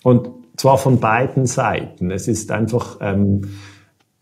Und 0.02 0.30
zwar 0.56 0.78
von 0.78 0.98
beiden 0.98 1.44
Seiten. 1.44 2.10
Es 2.10 2.26
ist 2.26 2.50
einfach 2.50 2.96
ähm, 3.02 3.42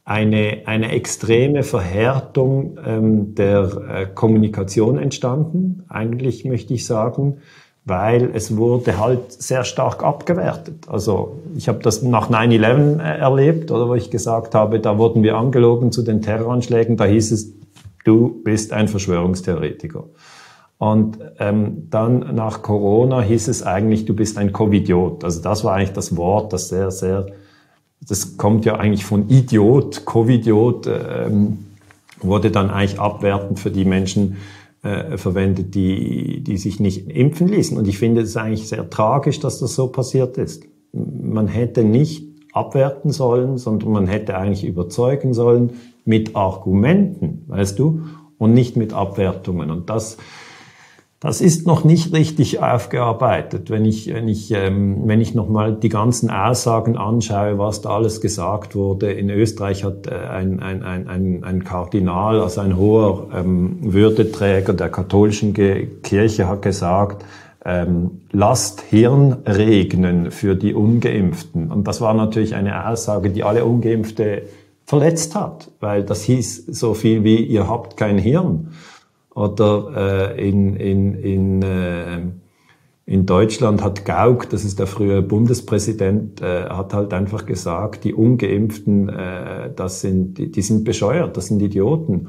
eine, 0.05 0.63
eine 0.65 0.91
extreme 0.91 1.63
Verhärtung 1.63 2.81
ähm, 2.85 3.37
der 3.37 3.63
äh, 3.89 4.07
Kommunikation 4.13 4.99
entstanden, 4.99 5.85
eigentlich 5.89 6.45
möchte 6.45 6.75
ich 6.75 6.85
sagen 6.85 7.43
weil 7.85 8.31
es 8.35 8.57
wurde 8.57 8.99
halt 8.99 9.33
sehr 9.33 9.65
stark 9.65 10.05
abgewertet. 10.05 10.87
Also 10.89 11.41
ich 11.57 11.69
habe 11.69 11.81
das 11.81 12.03
nach 12.03 12.31
9-11 12.31 13.01
äh, 13.01 13.19
erlebt, 13.19 13.71
oder 13.71 13.89
wo 13.89 13.95
ich 13.95 14.11
gesagt 14.11 14.55
habe, 14.55 14.81
da 14.81 14.99
wurden 14.99 15.23
wir 15.23 15.37
angelogen 15.37 15.91
zu 15.91 16.03
den 16.03 16.23
Terroranschlägen, 16.23 16.97
da 16.97 17.05
hieß 17.05 17.33
es, 17.33 17.53
du 18.05 18.43
bist 18.45 18.73
ein 18.73 18.89
Verschwörungstheoretiker. 18.89 20.05
Und 20.79 21.19
ähm, 21.39 21.89
dann 21.91 22.35
nach 22.35 22.63
Corona 22.63 23.21
hieß 23.21 23.49
es 23.49 23.63
eigentlich, 23.63 24.07
du 24.07 24.15
bist 24.15 24.39
ein 24.39 24.53
Covidiot. 24.53 25.25
Also 25.25 25.43
das 25.43 25.63
war 25.63 25.75
eigentlich 25.75 25.93
das 25.93 26.17
Wort, 26.17 26.55
das 26.55 26.71
sehr, 26.71 26.91
sehr, 26.91 27.27
das 28.01 28.39
kommt 28.39 28.65
ja 28.65 28.77
eigentlich 28.77 29.05
von 29.05 29.29
Idiot, 29.29 30.07
Covidiot, 30.07 30.87
ähm, 30.87 31.67
wurde 32.23 32.51
dann 32.51 32.71
eigentlich 32.71 32.99
abwertend 32.99 33.59
für 33.59 33.71
die 33.71 33.85
Menschen, 33.85 34.39
äh, 34.83 35.17
verwendet, 35.17 35.75
die, 35.75 36.43
die 36.43 36.57
sich 36.57 36.81
nicht 36.81 37.11
impfen 37.11 37.49
ließen. 37.49 37.77
Und 37.77 37.87
ich 37.87 37.99
finde 37.99 38.23
es 38.23 38.37
eigentlich 38.37 38.69
sehr 38.69 38.89
tragisch, 38.89 39.41
dass 39.41 39.59
das 39.59 39.75
so 39.75 39.89
passiert 39.89 40.39
ist. 40.39 40.65
Man 40.93 41.49
hätte 41.49 41.85
nicht 41.85 42.25
abwerten 42.53 43.13
sollen, 43.13 43.59
sondern 43.59 43.93
man 43.93 44.07
hätte 44.07 44.37
eigentlich 44.37 44.65
überzeugen 44.65 45.35
sollen 45.35 45.75
mit 46.05 46.35
Argumenten, 46.35 47.45
weißt 47.49 47.79
du, 47.79 48.03
und 48.39 48.55
nicht 48.55 48.77
mit 48.77 48.93
Abwertungen. 48.93 49.71
Und 49.71 49.91
das, 49.91 50.17
das 51.21 51.43
ist 51.43 51.67
noch 51.67 51.85
nicht 51.85 52.15
richtig 52.15 52.63
aufgearbeitet. 52.63 53.69
Wenn 53.69 53.85
ich, 53.85 54.13
wenn 54.13 54.27
ich, 54.27 54.51
ähm, 54.53 55.03
wenn 55.05 55.21
ich 55.21 55.35
nochmal 55.35 55.75
die 55.75 55.91
ganzen 55.91 56.31
Aussagen 56.31 56.97
anschaue, 56.97 57.59
was 57.59 57.83
da 57.83 57.91
alles 57.91 58.23
gesagt 58.23 58.75
wurde. 58.75 59.13
In 59.13 59.29
Österreich 59.29 59.85
hat 59.85 60.07
äh, 60.07 60.15
ein, 60.15 60.61
ein, 60.61 60.83
ein, 60.83 61.45
ein, 61.45 61.63
Kardinal, 61.63 62.41
also 62.41 62.63
ein 62.63 62.79
hoher 62.79 63.29
ähm, 63.35 63.81
Würdeträger 63.83 64.73
der 64.73 64.89
katholischen 64.89 65.53
Kirche 65.53 66.49
hat 66.49 66.63
gesagt, 66.63 67.27
ähm, 67.67 68.23
lasst 68.33 68.81
Hirn 68.81 69.37
regnen 69.47 70.31
für 70.31 70.57
die 70.57 70.73
Ungeimpften. 70.73 71.71
Und 71.71 71.87
das 71.87 72.01
war 72.01 72.15
natürlich 72.15 72.55
eine 72.55 72.89
Aussage, 72.89 73.29
die 73.29 73.45
alle 73.45 73.67
Ungeimpfte 73.67 74.45
verletzt 74.87 75.35
hat, 75.35 75.71
weil 75.81 76.03
das 76.03 76.23
hieß 76.23 76.65
so 76.69 76.95
viel 76.95 77.25
wie, 77.25 77.45
ihr 77.45 77.69
habt 77.69 77.99
kein 77.99 78.17
Hirn. 78.17 78.69
Oder 79.41 80.35
äh, 80.37 80.49
in, 80.49 80.77
in, 80.77 81.15
in, 81.15 81.63
äh, 81.63 82.21
in 83.07 83.25
Deutschland 83.25 83.83
hat 83.83 84.05
Gauck, 84.05 84.51
das 84.51 84.65
ist 84.65 84.79
der 84.79 84.87
frühere 84.87 85.23
Bundespräsident, 85.23 86.43
äh, 86.43 86.65
hat 86.65 86.93
halt 86.93 87.15
einfach 87.15 87.47
gesagt, 87.47 88.05
die 88.05 88.13
Ungeimpften, 88.13 89.09
äh, 89.09 89.71
das 89.75 90.03
sind, 90.03 90.35
die, 90.35 90.51
die 90.51 90.61
sind 90.61 90.85
bescheuert, 90.85 91.39
das 91.39 91.47
sind 91.47 91.63
Idioten. 91.63 92.29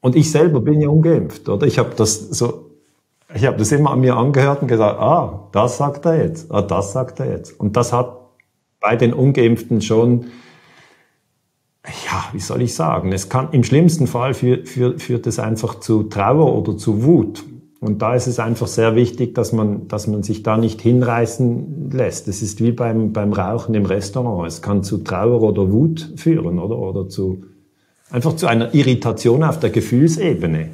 Und 0.00 0.14
ich 0.14 0.30
selber 0.30 0.60
bin 0.60 0.80
ja 0.80 0.88
ungeimpft, 0.88 1.48
oder? 1.48 1.66
Ich 1.66 1.80
habe 1.80 1.90
das 1.96 2.30
so, 2.30 2.70
ich 3.34 3.44
habe 3.44 3.56
das 3.56 3.72
immer 3.72 3.90
an 3.90 4.00
mir 4.00 4.16
angehört 4.16 4.62
und 4.62 4.68
gesagt, 4.68 5.00
ah, 5.00 5.48
das 5.50 5.78
sagt 5.78 6.06
er 6.06 6.22
jetzt, 6.22 6.52
ah, 6.52 6.62
das 6.62 6.92
sagt 6.92 7.18
er 7.18 7.28
jetzt. 7.28 7.58
Und 7.58 7.76
das 7.76 7.92
hat 7.92 8.16
bei 8.78 8.94
den 8.94 9.12
Ungeimpften 9.12 9.82
schon 9.82 10.26
ja, 12.06 12.24
wie 12.32 12.40
soll 12.40 12.62
ich 12.62 12.74
sagen, 12.74 13.12
es 13.12 13.28
kann 13.28 13.48
im 13.52 13.64
schlimmsten 13.64 14.06
Fall 14.06 14.34
führt, 14.34 14.68
führt, 14.68 15.02
führt 15.02 15.26
es 15.26 15.38
einfach 15.38 15.80
zu 15.80 16.04
Trauer 16.04 16.56
oder 16.56 16.76
zu 16.76 17.02
Wut. 17.04 17.44
Und 17.80 18.02
da 18.02 18.14
ist 18.14 18.26
es 18.26 18.38
einfach 18.38 18.66
sehr 18.66 18.94
wichtig, 18.94 19.34
dass 19.34 19.52
man, 19.52 19.88
dass 19.88 20.06
man 20.06 20.22
sich 20.22 20.42
da 20.42 20.58
nicht 20.58 20.82
hinreißen 20.82 21.90
lässt. 21.90 22.28
Es 22.28 22.42
ist 22.42 22.60
wie 22.62 22.72
beim, 22.72 23.12
beim 23.14 23.32
Rauchen 23.32 23.74
im 23.74 23.86
Restaurant. 23.86 24.46
Es 24.46 24.60
kann 24.60 24.82
zu 24.82 24.98
Trauer 24.98 25.42
oder 25.42 25.72
Wut 25.72 26.12
führen, 26.16 26.58
oder? 26.58 26.76
Oder 26.78 27.08
zu, 27.08 27.44
einfach 28.10 28.36
zu 28.36 28.46
einer 28.46 28.74
Irritation 28.74 29.42
auf 29.42 29.58
der 29.60 29.70
Gefühlsebene. 29.70 30.70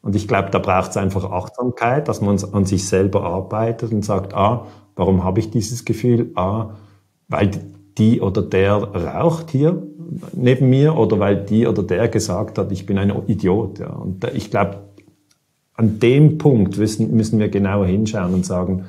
Und 0.00 0.16
ich 0.16 0.26
glaube, 0.28 0.50
da 0.50 0.58
braucht 0.58 0.92
es 0.92 0.96
einfach 0.96 1.30
Achtsamkeit, 1.30 2.08
dass 2.08 2.22
man 2.22 2.42
an 2.52 2.64
sich 2.64 2.88
selber 2.88 3.24
arbeitet 3.24 3.92
und 3.92 4.04
sagt, 4.04 4.32
ah, 4.32 4.66
warum 4.94 5.24
habe 5.24 5.40
ich 5.40 5.50
dieses 5.50 5.84
Gefühl? 5.84 6.30
Ah, 6.36 6.70
weil 7.28 7.50
die 7.98 8.20
oder 8.20 8.40
der 8.42 8.76
raucht 8.76 9.50
hier 9.50 9.82
neben 10.32 10.70
mir 10.70 10.96
oder 10.96 11.18
weil 11.18 11.36
die 11.36 11.66
oder 11.66 11.82
der 11.82 12.08
gesagt 12.08 12.58
hat, 12.58 12.72
ich 12.72 12.86
bin 12.86 12.98
ein 12.98 13.12
Idiot. 13.26 13.78
Ja. 13.78 13.90
Und 13.90 14.24
ich 14.34 14.50
glaube, 14.50 14.78
an 15.74 15.98
dem 15.98 16.38
Punkt 16.38 16.78
müssen, 16.78 17.14
müssen 17.14 17.38
wir 17.38 17.48
genauer 17.48 17.86
hinschauen 17.86 18.34
und 18.34 18.46
sagen, 18.46 18.86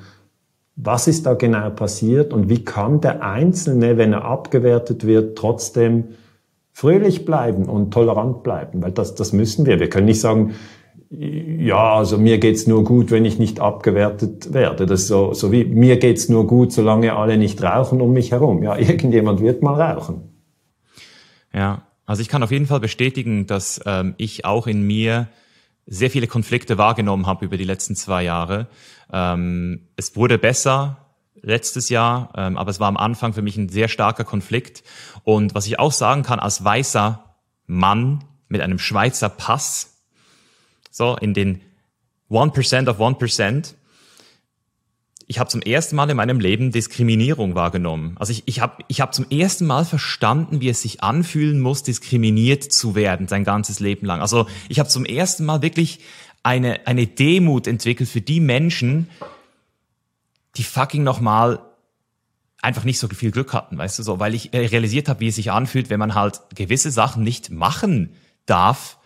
was 0.75 1.08
ist 1.08 1.25
da 1.25 1.34
genau 1.34 1.69
passiert 1.71 2.34
und 2.34 2.49
wie 2.49 2.63
kann 2.63 3.01
der 3.01 3.23
Einzelne, 3.23 3.97
wenn 3.97 4.13
er 4.13 4.25
abgewertet 4.25 5.06
wird, 5.06 5.38
trotzdem 5.38 6.06
fröhlich 6.71 7.25
bleiben 7.25 7.65
und 7.65 7.91
tolerant 7.91 8.43
bleiben, 8.43 8.84
weil 8.84 8.91
das, 8.91 9.15
das 9.15 9.34
müssen 9.34 9.65
wir. 9.65 9.80
Wir 9.80 9.89
können 9.89 10.06
nicht 10.06 10.21
sagen, 10.21 10.53
ja, 11.10 11.95
also 11.95 12.17
mir 12.17 12.38
geht's 12.38 12.67
nur 12.67 12.84
gut, 12.84 13.12
wenn 13.12 13.25
ich 13.25 13.39
nicht 13.39 13.60
abgewertet 13.60 14.53
werde. 14.53 14.86
Das 14.86 15.01
ist 15.01 15.08
so, 15.08 15.34
so 15.34 15.51
wie 15.51 15.65
mir 15.65 15.97
geht's 15.97 16.30
nur 16.30 16.45
gut, 16.45 16.71
solange 16.71 17.15
alle 17.15 17.38
nicht 17.38 17.63
rauchen 17.63 17.99
um 17.99 18.13
mich 18.13 18.32
herum. 18.32 18.62
Ja, 18.62 18.77
irgendjemand 18.77 19.41
wird 19.41 19.63
mal 19.63 19.82
rauchen. 19.82 20.37
Ja, 21.57 21.81
also 22.05 22.21
ich 22.21 22.27
kann 22.27 22.43
auf 22.43 22.51
jeden 22.51 22.67
Fall 22.67 22.79
bestätigen, 22.79 23.47
dass 23.47 23.81
ähm, 23.87 24.13
ich 24.17 24.45
auch 24.45 24.67
in 24.67 24.83
mir 24.83 25.27
sehr 25.87 26.11
viele 26.11 26.27
Konflikte 26.27 26.77
wahrgenommen 26.77 27.25
habe 27.25 27.45
über 27.45 27.57
die 27.57 27.63
letzten 27.63 27.95
zwei 27.95 28.21
Jahre. 28.21 28.67
Ähm, 29.11 29.87
es 29.95 30.15
wurde 30.15 30.37
besser 30.37 30.97
letztes 31.41 31.89
Jahr, 31.89 32.31
ähm, 32.35 32.57
aber 32.57 32.69
es 32.69 32.79
war 32.79 32.87
am 32.87 32.95
Anfang 32.95 33.33
für 33.33 33.41
mich 33.41 33.57
ein 33.57 33.69
sehr 33.69 33.87
starker 33.87 34.23
Konflikt. 34.23 34.83
Und 35.23 35.55
was 35.55 35.65
ich 35.65 35.79
auch 35.79 35.91
sagen 35.91 36.21
kann, 36.21 36.39
als 36.39 36.63
weißer 36.63 37.23
Mann 37.65 38.23
mit 38.49 38.61
einem 38.61 38.77
Schweizer 38.77 39.29
Pass, 39.29 40.03
so 40.91 41.17
in 41.17 41.33
den 41.33 41.61
1% 42.29 42.87
of 42.87 43.01
1%, 43.01 43.73
ich 45.29 45.39
habe 45.39 45.49
zum 45.49 45.61
ersten 45.61 45.97
Mal 45.97 46.09
in 46.09 46.15
meinem 46.15 46.39
Leben 46.39 46.71
Diskriminierung 46.71 47.53
wahrgenommen. 47.53 48.15
Also 48.17 48.31
ich, 48.31 48.43
ich 48.45 48.61
habe 48.61 48.81
ich 48.87 49.01
hab 49.01 49.13
zum 49.13 49.29
ersten 49.29 49.65
Mal 49.65 49.83
verstanden, 49.83 50.61
wie 50.61 50.69
es 50.69 50.81
sich 50.81 51.03
anfühlen 51.03 51.59
muss, 51.59 51.83
diskriminiert 51.83 52.63
zu 52.63 52.95
werden, 52.95 53.27
sein 53.27 53.43
ganzes 53.43 53.81
Leben 53.81 54.05
lang. 54.05 54.21
Also 54.21 54.47
ich 54.69 54.79
habe 54.79 54.87
zum 54.87 55.03
ersten 55.03 55.43
Mal 55.43 55.61
wirklich 55.61 55.99
eine, 56.43 56.87
eine 56.87 57.07
Demut 57.07 57.67
entwickelt 57.67 58.09
für 58.09 58.21
die 58.21 58.39
Menschen, 58.39 59.09
die 60.55 60.63
fucking 60.63 61.03
nochmal 61.03 61.59
einfach 62.61 62.85
nicht 62.85 62.97
so 62.97 63.09
viel 63.09 63.31
Glück 63.31 63.53
hatten, 63.53 63.77
weißt 63.77 63.99
du 63.99 64.03
so, 64.03 64.19
weil 64.19 64.33
ich 64.33 64.53
realisiert 64.53 65.09
habe, 65.09 65.19
wie 65.19 65.27
es 65.27 65.35
sich 65.35 65.51
anfühlt, 65.51 65.89
wenn 65.89 65.99
man 65.99 66.15
halt 66.15 66.39
gewisse 66.55 66.89
Sachen 66.89 67.23
nicht 67.23 67.51
machen 67.51 68.15
darf, 68.45 68.97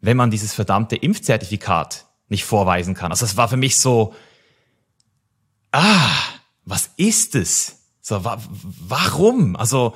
wenn 0.00 0.16
man 0.16 0.30
dieses 0.30 0.54
verdammte 0.54 0.96
Impfzertifikat 0.96 2.06
nicht 2.28 2.44
vorweisen 2.44 2.94
kann. 2.94 3.12
Also 3.12 3.26
es 3.26 3.36
war 3.36 3.48
für 3.48 3.58
mich 3.58 3.76
so, 3.76 4.14
ah, 5.76 6.10
was 6.64 6.90
ist 6.96 7.34
es? 7.34 7.78
So, 8.00 8.24
wa 8.24 8.38
warum? 8.62 9.56
Also, 9.56 9.94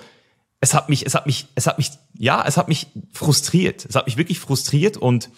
es 0.61 0.75
hat 0.75 0.89
mich, 0.89 1.07
es 1.07 1.15
hat 1.15 1.27
mich, 1.27 1.47
es 1.55 1.67
hat 1.67 1.79
mich, 1.79 1.93
ja, 2.15 2.45
es 2.47 2.57
hat 2.57 2.69
mich 2.69 2.89
frustriert. 3.13 3.87
Es 3.87 3.95
hat 3.95 4.07
mich 4.07 4.17
wirklich 4.17 4.39
frustriert 4.39 4.97
und 4.97 5.31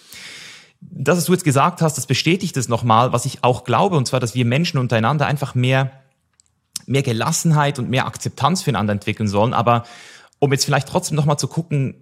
das, 0.81 1.16
was 1.16 1.24
du 1.26 1.33
jetzt 1.33 1.44
gesagt 1.44 1.81
hast, 1.81 1.96
das 1.96 2.07
bestätigt 2.07 2.57
es 2.57 2.68
nochmal, 2.68 3.12
was 3.12 3.24
ich 3.24 3.44
auch 3.44 3.62
glaube, 3.62 3.96
und 3.96 4.07
zwar, 4.09 4.18
dass 4.18 4.35
wir 4.35 4.44
Menschen 4.44 4.78
untereinander 4.78 5.26
einfach 5.26 5.55
mehr, 5.55 5.92
mehr 6.87 7.02
Gelassenheit 7.02 7.78
und 7.78 7.88
mehr 7.88 8.07
Akzeptanz 8.07 8.62
füreinander 8.62 8.92
entwickeln 8.92 9.28
sollen. 9.28 9.55
Aber 9.55 9.85
um 10.40 10.50
jetzt 10.50 10.64
vielleicht 10.64 10.88
trotzdem 10.88 11.16
nochmal 11.16 11.38
zu 11.38 11.46
gucken, 11.46 11.94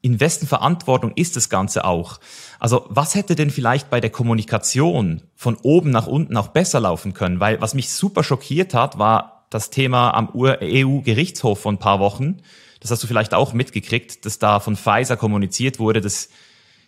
in 0.00 0.20
wessen 0.20 0.46
Verantwortung 0.46 1.12
ist 1.16 1.36
das 1.36 1.48
Ganze 1.48 1.84
auch? 1.84 2.20
Also 2.58 2.86
was 2.88 3.14
hätte 3.14 3.34
denn 3.34 3.50
vielleicht 3.50 3.90
bei 3.90 4.00
der 4.00 4.10
Kommunikation 4.10 5.22
von 5.34 5.56
oben 5.62 5.90
nach 5.90 6.06
unten 6.06 6.36
auch 6.36 6.48
besser 6.48 6.80
laufen 6.80 7.14
können? 7.14 7.40
Weil 7.40 7.60
was 7.60 7.74
mich 7.74 7.90
super 7.90 8.22
schockiert 8.22 8.74
hat, 8.74 8.98
war 8.98 9.46
das 9.50 9.70
Thema 9.70 10.12
am 10.12 10.30
EU-Gerichtshof 10.34 11.60
vor 11.60 11.72
ein 11.72 11.78
paar 11.78 12.00
Wochen. 12.00 12.38
Das 12.80 12.90
hast 12.90 13.02
du 13.02 13.06
vielleicht 13.06 13.34
auch 13.34 13.52
mitgekriegt, 13.52 14.24
dass 14.24 14.38
da 14.38 14.60
von 14.60 14.76
Pfizer 14.76 15.16
kommuniziert 15.16 15.78
wurde, 15.78 16.00
dass 16.00 16.28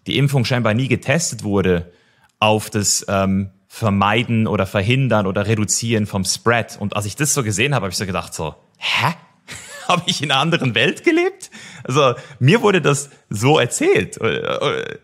die 0.07 0.17
Impfung 0.17 0.45
scheinbar 0.45 0.75
nie 0.75 0.89
getestet 0.89 1.43
wurde 1.45 1.93
auf 2.39 2.71
das 2.71 3.05
ähm, 3.09 3.51
Vermeiden 3.67 4.47
oder 4.47 4.67
Verhindern 4.67 5.27
oder 5.27 5.47
Reduzieren 5.47 6.07
vom 6.07 6.25
Spread. 6.25 6.79
Und 6.81 6.97
als 6.97 7.07
ich 7.07 7.17
das 7.17 7.35
so 7.35 7.43
gesehen 7.43 7.75
habe, 7.75 7.85
habe 7.85 7.93
ich 7.93 7.99
so 7.99 8.07
gedacht 8.07 8.35
so, 8.35 8.55
hä? 8.79 9.15
habe 9.89 10.03
ich 10.07 10.23
in 10.23 10.31
einer 10.31 10.41
anderen 10.41 10.75
Welt 10.75 11.05
gelebt? 11.05 11.51
Also 11.85 12.15
mir 12.39 12.63
wurde 12.63 12.81
das 12.81 13.11
so 13.31 13.59
erzählt. 13.59 14.19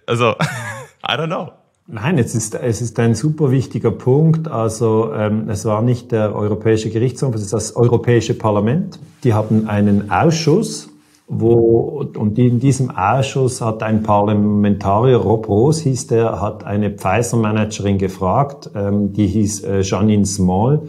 Also 0.07 0.31
I 1.07 1.13
don't 1.13 1.27
know. 1.27 1.51
Nein, 1.87 2.17
es 2.17 2.35
ist, 2.35 2.55
es 2.55 2.81
ist 2.81 2.99
ein 2.99 3.15
super 3.15 3.51
wichtiger 3.51 3.91
Punkt. 3.91 4.49
Also 4.49 5.13
ähm, 5.13 5.51
es 5.51 5.67
war 5.67 5.83
nicht 5.83 6.13
der 6.13 6.35
Europäische 6.35 6.89
Gerichtshof, 6.89 7.35
es 7.35 7.43
ist 7.43 7.53
das 7.53 7.77
Europäische 7.77 8.33
Parlament. 8.33 8.99
Die 9.23 9.35
haben 9.35 9.69
einen 9.69 10.11
Ausschuss, 10.11 10.89
wo, 11.29 12.07
und 12.17 12.39
in 12.39 12.59
diesem 12.59 12.91
Ausschuss 12.91 13.61
hat 13.61 13.83
ein 13.83 14.03
Parlamentarier, 14.03 15.17
Rob 15.17 15.47
Roos 15.49 15.81
hieß 15.81 16.07
der, 16.07 16.41
hat 16.41 16.65
eine 16.65 16.91
Pfizer-Managerin 16.91 17.99
gefragt, 17.99 18.71
ähm, 18.75 19.13
die 19.13 19.27
hieß 19.27 19.65
äh, 19.65 19.81
Janine 19.83 20.25
Small, 20.25 20.83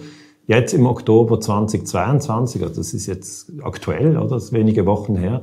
Jetzt 0.48 0.76
im 0.76 0.86
Oktober 0.86 1.40
2022, 1.40 2.62
also 2.62 2.76
das 2.76 2.94
ist 2.94 3.08
jetzt 3.08 3.52
aktuell, 3.64 4.16
oder? 4.16 4.36
Das 4.36 4.46
ist 4.46 4.54
wenige 4.54 4.86
Wochen 4.86 5.16
her, 5.16 5.42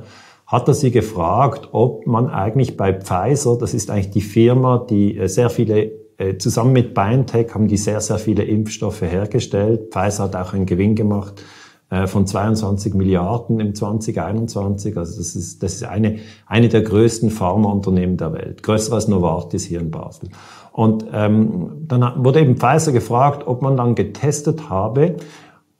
hat 0.53 0.67
er 0.67 0.75
sie 0.75 0.91
gefragt, 0.91 1.69
ob 1.71 2.05
man 2.05 2.29
eigentlich 2.29 2.77
bei 2.77 2.93
Pfizer, 2.93 3.57
das 3.57 3.73
ist 3.73 3.89
eigentlich 3.89 4.11
die 4.11 4.21
Firma, 4.21 4.85
die 4.87 5.17
äh, 5.17 5.27
sehr 5.27 5.49
viele, 5.49 5.91
äh, 6.19 6.37
zusammen 6.37 6.73
mit 6.73 6.93
BioNTech 6.93 7.55
haben 7.55 7.67
die 7.67 7.77
sehr, 7.77 7.99
sehr 8.01 8.19
viele 8.19 8.43
Impfstoffe 8.43 9.01
hergestellt. 9.01 9.91
Pfizer 9.91 10.25
hat 10.25 10.35
auch 10.35 10.53
einen 10.53 10.67
Gewinn 10.67 10.93
gemacht 10.93 11.43
äh, 11.89 12.05
von 12.05 12.27
22 12.27 12.93
Milliarden 12.93 13.59
im 13.59 13.73
2021. 13.73 14.95
Also 14.95 15.17
das 15.17 15.35
ist, 15.35 15.63
das 15.63 15.73
ist 15.73 15.85
eine, 15.85 16.19
eine 16.45 16.69
der 16.69 16.83
größten 16.83 17.31
Pharmaunternehmen 17.31 18.17
der 18.17 18.33
Welt. 18.33 18.61
Größer 18.61 18.93
als 18.93 19.07
Novartis 19.07 19.65
hier 19.65 19.79
in 19.79 19.89
Basel. 19.89 20.29
Und 20.71 21.03
ähm, 21.11 21.85
dann 21.87 22.23
wurde 22.23 22.41
eben 22.41 22.57
Pfizer 22.57 22.91
gefragt, 22.91 23.47
ob 23.47 23.63
man 23.63 23.75
dann 23.75 23.95
getestet 23.95 24.69
habe, 24.69 25.15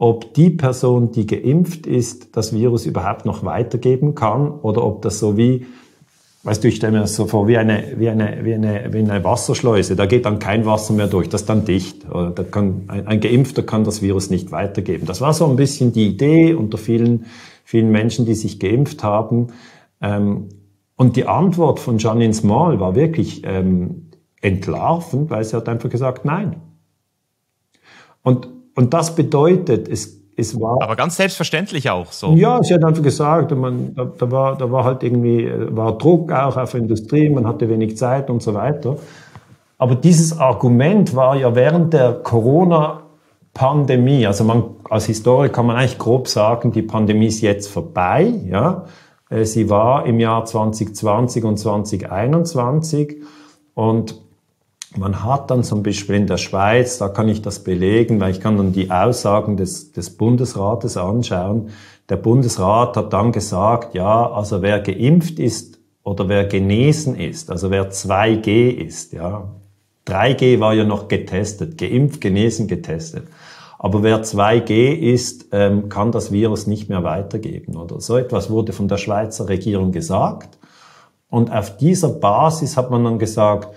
ob 0.04 0.34
die 0.34 0.50
Person, 0.50 1.14
die 1.14 1.26
geimpft 1.26 1.88
ist, 1.88 2.36
das 2.36 2.54
Virus 2.54 2.86
überhaupt 2.86 3.26
noch 3.26 3.46
weitergeben 3.46 4.16
kann 4.16 4.52
oder 4.52 4.84
ob 4.84 5.02
das 5.02 5.18
so 5.20 5.38
wie, 5.38 5.66
weißt 6.44 6.62
du, 6.62 6.68
ich 6.68 6.76
stelle 6.76 6.92
mir 6.92 7.00
das 7.00 7.16
so 7.16 7.26
vor, 7.26 7.48
wie 7.48 7.56
eine, 7.56 7.94
wie 7.96 8.10
eine, 8.10 8.40
wie 8.44 8.54
eine, 8.54 8.90
wie 8.92 8.98
eine 8.98 9.24
Wasserschleuse, 9.24 9.96
da 9.96 10.06
geht 10.06 10.26
dann 10.26 10.40
kein 10.40 10.66
Wasser 10.66 10.92
mehr 10.92 11.08
durch, 11.08 11.30
das 11.30 11.44
ist 11.44 11.48
dann 11.48 11.64
dicht. 11.64 12.06
Oder 12.10 12.32
da 12.32 12.44
kann, 12.44 12.82
ein, 12.88 13.08
ein 13.08 13.22
Geimpfter 13.22 13.64
kann 13.64 13.86
das 13.86 14.02
Virus 14.02 14.30
nicht 14.30 14.52
weitergeben. 14.52 15.06
Das 15.06 15.22
war 15.22 15.34
so 15.34 15.48
ein 15.48 15.56
bisschen 15.56 15.94
die 15.94 16.08
Idee 16.08 16.54
unter 16.54 16.78
vielen, 16.78 17.28
vielen 17.64 17.90
Menschen, 17.90 18.26
die 18.26 18.36
sich 18.36 18.60
geimpft 18.60 19.06
haben. 19.06 19.54
Ähm, 20.02 20.50
und 20.98 21.16
die 21.16 21.28
Antwort 21.28 21.80
von 21.80 21.98
Janine 21.98 22.34
Small 22.34 22.82
war 22.82 22.96
wirklich 22.96 23.44
ähm, 23.46 24.10
entlarven, 24.42 25.30
weil 25.30 25.46
sie 25.46 25.56
hat 25.56 25.70
einfach 25.70 25.90
gesagt, 25.90 26.26
nein. 26.26 26.58
Und, 28.22 28.50
und 28.76 28.94
das 28.94 29.16
bedeutet, 29.16 29.88
es, 29.88 30.20
es 30.36 30.60
war. 30.60 30.82
Aber 30.82 30.96
ganz 30.96 31.18
selbstverständlich 31.18 31.90
auch 31.90 32.12
so. 32.12 32.34
Ja, 32.34 32.62
sie 32.64 32.74
hat 32.74 32.84
einfach 32.84 33.04
gesagt, 33.04 33.56
man, 33.56 33.94
da, 33.96 34.06
da, 34.06 34.32
war, 34.32 34.58
da 34.58 34.72
war 34.72 34.84
halt 34.84 35.04
irgendwie, 35.04 35.52
war 35.70 35.98
Druck 35.98 36.32
auch 36.32 36.58
auf 36.58 36.74
Industrie, 36.74 37.30
man 37.30 37.48
hatte 37.48 37.70
wenig 37.70 37.98
Zeit 37.98 38.30
und 38.30 38.42
so 38.42 38.54
weiter. 38.54 38.98
Aber 39.78 39.96
dieses 39.96 40.40
Argument 40.40 41.16
war 41.16 41.36
ja 41.36 41.56
während 41.56 41.94
der 41.94 42.14
Corona-Pandemie, 42.14 44.26
also 44.26 44.44
man, 44.44 44.64
als 44.90 45.06
Historiker 45.06 45.54
kann 45.54 45.68
man 45.68 45.76
eigentlich 45.76 45.98
grob 45.98 46.28
sagen, 46.28 46.72
die 46.72 46.84
Pandemie 46.84 47.28
ist 47.28 47.42
jetzt 47.42 47.68
vorbei, 47.68 48.34
ja. 48.48 48.86
Äh, 49.30 49.46
sie 49.46 49.70
war 49.70 50.06
im 50.06 50.20
Jahr 50.20 50.46
2020 50.46 51.44
und 51.44 51.58
2021 51.58 53.18
und 53.74 54.23
man 54.98 55.24
hat 55.24 55.50
dann 55.50 55.64
zum 55.64 55.84
Beispiel 55.84 56.16
in 56.16 56.28
der 56.28 56.38
Schweiz, 56.38 56.98
da 56.98 57.10
kann 57.10 57.28
ich 57.28 57.42
das 57.42 57.64
belegen, 57.64 58.20
weil 58.20 58.32
ich 58.32 58.40
kann 58.40 58.58
dann 58.58 58.74
die 58.74 58.92
Aussagen 58.92 59.58
des, 59.58 59.92
des 59.92 60.12
Bundesrates 60.12 60.98
anschauen. 60.98 61.70
Der 62.10 62.18
Bundesrat 62.18 62.98
hat 62.98 63.14
dann 63.14 63.32
gesagt, 63.32 63.96
ja, 63.96 64.32
also 64.32 64.62
wer 64.62 64.80
geimpft 64.80 65.40
ist 65.40 65.80
oder 66.04 66.28
wer 66.30 66.46
genesen 66.46 67.16
ist, 67.16 67.50
also 67.50 67.72
wer 67.72 67.92
2G 67.92 68.70
ist, 68.70 69.14
ja, 69.14 69.50
3G 70.08 70.60
war 70.60 70.74
ja 70.74 70.84
noch 70.84 71.08
getestet, 71.08 71.78
geimpft, 71.78 72.20
genesen, 72.20 72.68
getestet. 72.68 73.28
Aber 73.80 74.04
wer 74.04 74.22
2G 74.24 74.94
ist, 74.94 75.48
ähm, 75.52 75.90
kann 75.90 76.12
das 76.12 76.32
Virus 76.32 76.68
nicht 76.68 76.90
mehr 76.90 77.04
weitergeben. 77.04 77.76
Oder 77.76 78.00
so 78.00 78.18
etwas 78.18 78.50
wurde 78.50 78.74
von 78.74 78.88
der 78.88 78.98
Schweizer 78.98 79.50
Regierung 79.50 79.92
gesagt. 79.92 80.58
Und 81.30 81.52
auf 81.52 81.78
dieser 81.78 82.10
Basis 82.10 82.78
hat 82.78 82.92
man 82.92 83.04
dann 83.04 83.20
gesagt, 83.20 83.70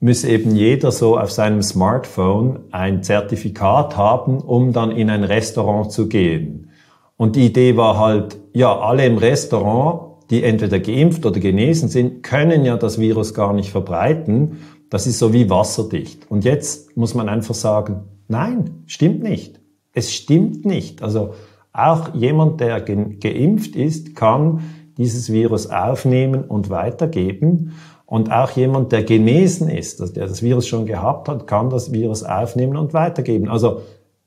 müsse 0.00 0.28
eben 0.28 0.54
jeder 0.54 0.92
so 0.92 1.18
auf 1.18 1.30
seinem 1.30 1.62
Smartphone 1.62 2.64
ein 2.70 3.02
Zertifikat 3.02 3.96
haben, 3.96 4.38
um 4.38 4.72
dann 4.72 4.90
in 4.90 5.10
ein 5.10 5.24
Restaurant 5.24 5.90
zu 5.90 6.08
gehen. 6.08 6.70
Und 7.16 7.36
die 7.36 7.46
Idee 7.46 7.76
war 7.76 7.98
halt, 7.98 8.38
ja, 8.52 8.78
alle 8.78 9.06
im 9.06 9.16
Restaurant, 9.16 10.22
die 10.30 10.42
entweder 10.42 10.80
geimpft 10.80 11.24
oder 11.24 11.40
genesen 11.40 11.88
sind, 11.88 12.22
können 12.22 12.64
ja 12.64 12.76
das 12.76 13.00
Virus 13.00 13.32
gar 13.32 13.52
nicht 13.52 13.70
verbreiten. 13.70 14.58
Das 14.90 15.06
ist 15.06 15.18
so 15.18 15.32
wie 15.32 15.48
wasserdicht. 15.48 16.30
Und 16.30 16.44
jetzt 16.44 16.96
muss 16.96 17.14
man 17.14 17.28
einfach 17.28 17.54
sagen, 17.54 18.04
nein, 18.28 18.82
stimmt 18.86 19.22
nicht. 19.22 19.60
Es 19.92 20.12
stimmt 20.12 20.66
nicht. 20.66 21.02
Also 21.02 21.30
auch 21.72 22.14
jemand, 22.14 22.60
der 22.60 22.80
geimpft 22.80 23.76
ist, 23.76 24.14
kann 24.14 24.60
dieses 24.98 25.32
Virus 25.32 25.68
aufnehmen 25.68 26.44
und 26.44 26.70
weitergeben. 26.70 27.72
Und 28.06 28.30
auch 28.30 28.52
jemand, 28.52 28.92
der 28.92 29.02
genesen 29.02 29.68
ist, 29.68 30.00
also 30.00 30.12
der 30.12 30.28
das 30.28 30.40
Virus 30.40 30.68
schon 30.68 30.86
gehabt 30.86 31.28
hat, 31.28 31.48
kann 31.48 31.70
das 31.70 31.92
Virus 31.92 32.22
aufnehmen 32.22 32.76
und 32.76 32.94
weitergeben. 32.94 33.48
Also 33.48 33.82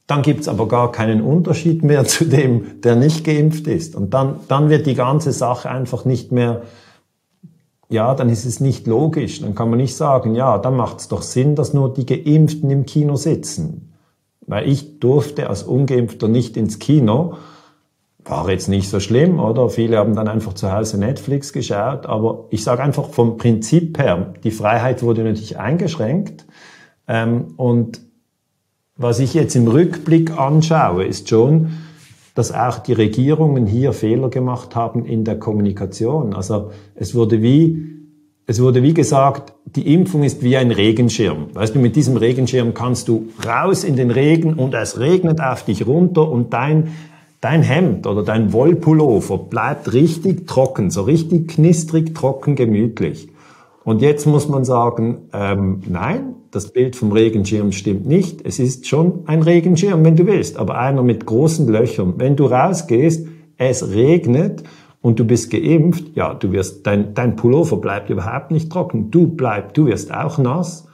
dann 0.05 0.21
gibt's 0.21 0.47
aber 0.47 0.67
gar 0.67 0.91
keinen 0.91 1.21
Unterschied 1.21 1.83
mehr 1.83 2.03
zu 2.05 2.25
dem, 2.25 2.81
der 2.81 2.95
nicht 2.97 3.23
geimpft 3.23 3.67
ist. 3.67 3.95
Und 3.95 4.13
dann, 4.13 4.35
dann 4.49 4.69
wird 4.69 4.85
die 4.85 4.95
ganze 4.95 5.31
Sache 5.31 5.69
einfach 5.69 6.03
nicht 6.03 6.31
mehr, 6.31 6.63
ja, 7.87 8.13
dann 8.15 8.29
ist 8.29 8.45
es 8.45 8.59
nicht 8.59 8.85
logisch. 8.85 9.41
Dann 9.41 9.55
kann 9.55 9.69
man 9.69 9.77
nicht 9.77 9.95
sagen, 9.95 10.35
ja, 10.35 10.57
dann 10.57 10.75
macht 10.75 10.99
es 10.99 11.07
doch 11.07 11.21
Sinn, 11.21 11.55
dass 11.55 11.73
nur 11.73 11.93
die 11.93 12.05
Geimpften 12.05 12.69
im 12.69 12.85
Kino 12.85 13.15
sitzen. 13.15 13.93
Weil 14.45 14.67
ich 14.67 14.99
durfte 14.99 15.49
als 15.49 15.63
Ungeimpfter 15.63 16.27
nicht 16.27 16.57
ins 16.57 16.79
Kino. 16.79 17.35
War 18.25 18.49
jetzt 18.49 18.67
nicht 18.67 18.89
so 18.89 18.99
schlimm, 18.99 19.39
oder? 19.39 19.69
Viele 19.69 19.97
haben 19.97 20.15
dann 20.15 20.27
einfach 20.27 20.53
zu 20.53 20.71
Hause 20.71 20.99
Netflix 20.99 21.53
geschaut. 21.53 22.05
Aber 22.05 22.45
ich 22.49 22.63
sage 22.63 22.83
einfach 22.83 23.09
vom 23.09 23.37
Prinzip 23.37 23.97
her, 23.97 24.33
die 24.43 24.51
Freiheit 24.51 25.01
wurde 25.03 25.23
natürlich 25.23 25.57
eingeschränkt. 25.57 26.45
Ähm, 27.07 27.53
und 27.57 28.01
was 28.95 29.19
ich 29.19 29.33
jetzt 29.33 29.55
im 29.55 29.67
Rückblick 29.67 30.37
anschaue, 30.37 31.05
ist 31.05 31.29
schon, 31.29 31.69
dass 32.35 32.53
auch 32.53 32.79
die 32.79 32.93
Regierungen 32.93 33.65
hier 33.65 33.93
Fehler 33.93 34.29
gemacht 34.29 34.75
haben 34.75 35.05
in 35.05 35.23
der 35.23 35.39
Kommunikation. 35.39 36.33
Also 36.33 36.71
es 36.95 37.15
wurde 37.15 37.41
wie, 37.41 37.85
es 38.45 38.61
wurde 38.61 38.83
wie 38.83 38.93
gesagt, 38.93 39.53
die 39.65 39.93
Impfung 39.93 40.23
ist 40.23 40.43
wie 40.43 40.57
ein 40.57 40.71
Regenschirm. 40.71 41.47
Weißt 41.53 41.75
du, 41.75 41.79
mit 41.79 41.95
diesem 41.95 42.17
Regenschirm 42.17 42.73
kannst 42.73 43.07
du 43.07 43.29
raus 43.45 43.83
in 43.83 43.95
den 43.95 44.11
Regen 44.11 44.53
und 44.53 44.73
es 44.73 44.99
regnet 44.99 45.41
auf 45.41 45.63
dich 45.63 45.85
runter 45.87 46.29
und 46.29 46.53
dein, 46.53 46.93
dein 47.41 47.61
Hemd 47.61 48.05
oder 48.07 48.23
dein 48.23 48.53
Wollpullover 48.53 49.37
bleibt 49.37 49.93
richtig 49.93 50.47
trocken, 50.47 50.91
so 50.91 51.03
richtig 51.03 51.47
knistrig, 51.49 52.13
trocken, 52.13 52.55
gemütlich. 52.55 53.29
Und 53.83 54.01
jetzt 54.01 54.27
muss 54.27 54.47
man 54.49 54.65
sagen, 54.65 55.29
ähm, 55.33 55.81
nein, 55.87 56.35
das 56.51 56.71
Bild 56.71 56.95
vom 56.95 57.11
Regenschirm 57.11 57.71
stimmt 57.71 58.05
nicht. 58.07 58.45
Es 58.45 58.59
ist 58.59 58.87
schon 58.87 59.23
ein 59.25 59.41
Regenschirm, 59.41 60.03
wenn 60.03 60.15
du 60.15 60.25
willst, 60.25 60.57
aber 60.57 60.77
einer 60.77 61.03
mit 61.03 61.25
großen 61.25 61.67
Löchern. 61.67 62.15
Wenn 62.17 62.35
du 62.35 62.45
rausgehst, 62.45 63.27
es 63.57 63.89
regnet 63.89 64.63
und 65.01 65.19
du 65.19 65.25
bist 65.25 65.51
geimpft, 65.51 66.15
ja, 66.15 66.33
du 66.33 66.51
wirst, 66.51 66.85
dein, 66.87 67.13
dein 67.13 67.35
Pullover 67.35 67.77
bleibt 67.77 68.09
überhaupt 68.09 68.51
nicht 68.51 68.71
trocken. 68.71 69.11
Du 69.11 69.27
bleibst, 69.27 69.77
du 69.77 69.85
wirst 69.85 70.13
auch 70.13 70.37
nass. 70.37 70.87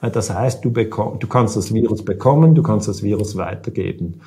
Das 0.00 0.32
heißt, 0.32 0.64
du, 0.64 0.72
bekomm, 0.72 1.18
du 1.18 1.26
kannst 1.26 1.56
das 1.56 1.74
Virus 1.74 2.04
bekommen, 2.04 2.54
du 2.54 2.62
kannst 2.62 2.88
das 2.88 3.02
Virus 3.02 3.36
weitergeben. 3.36 4.22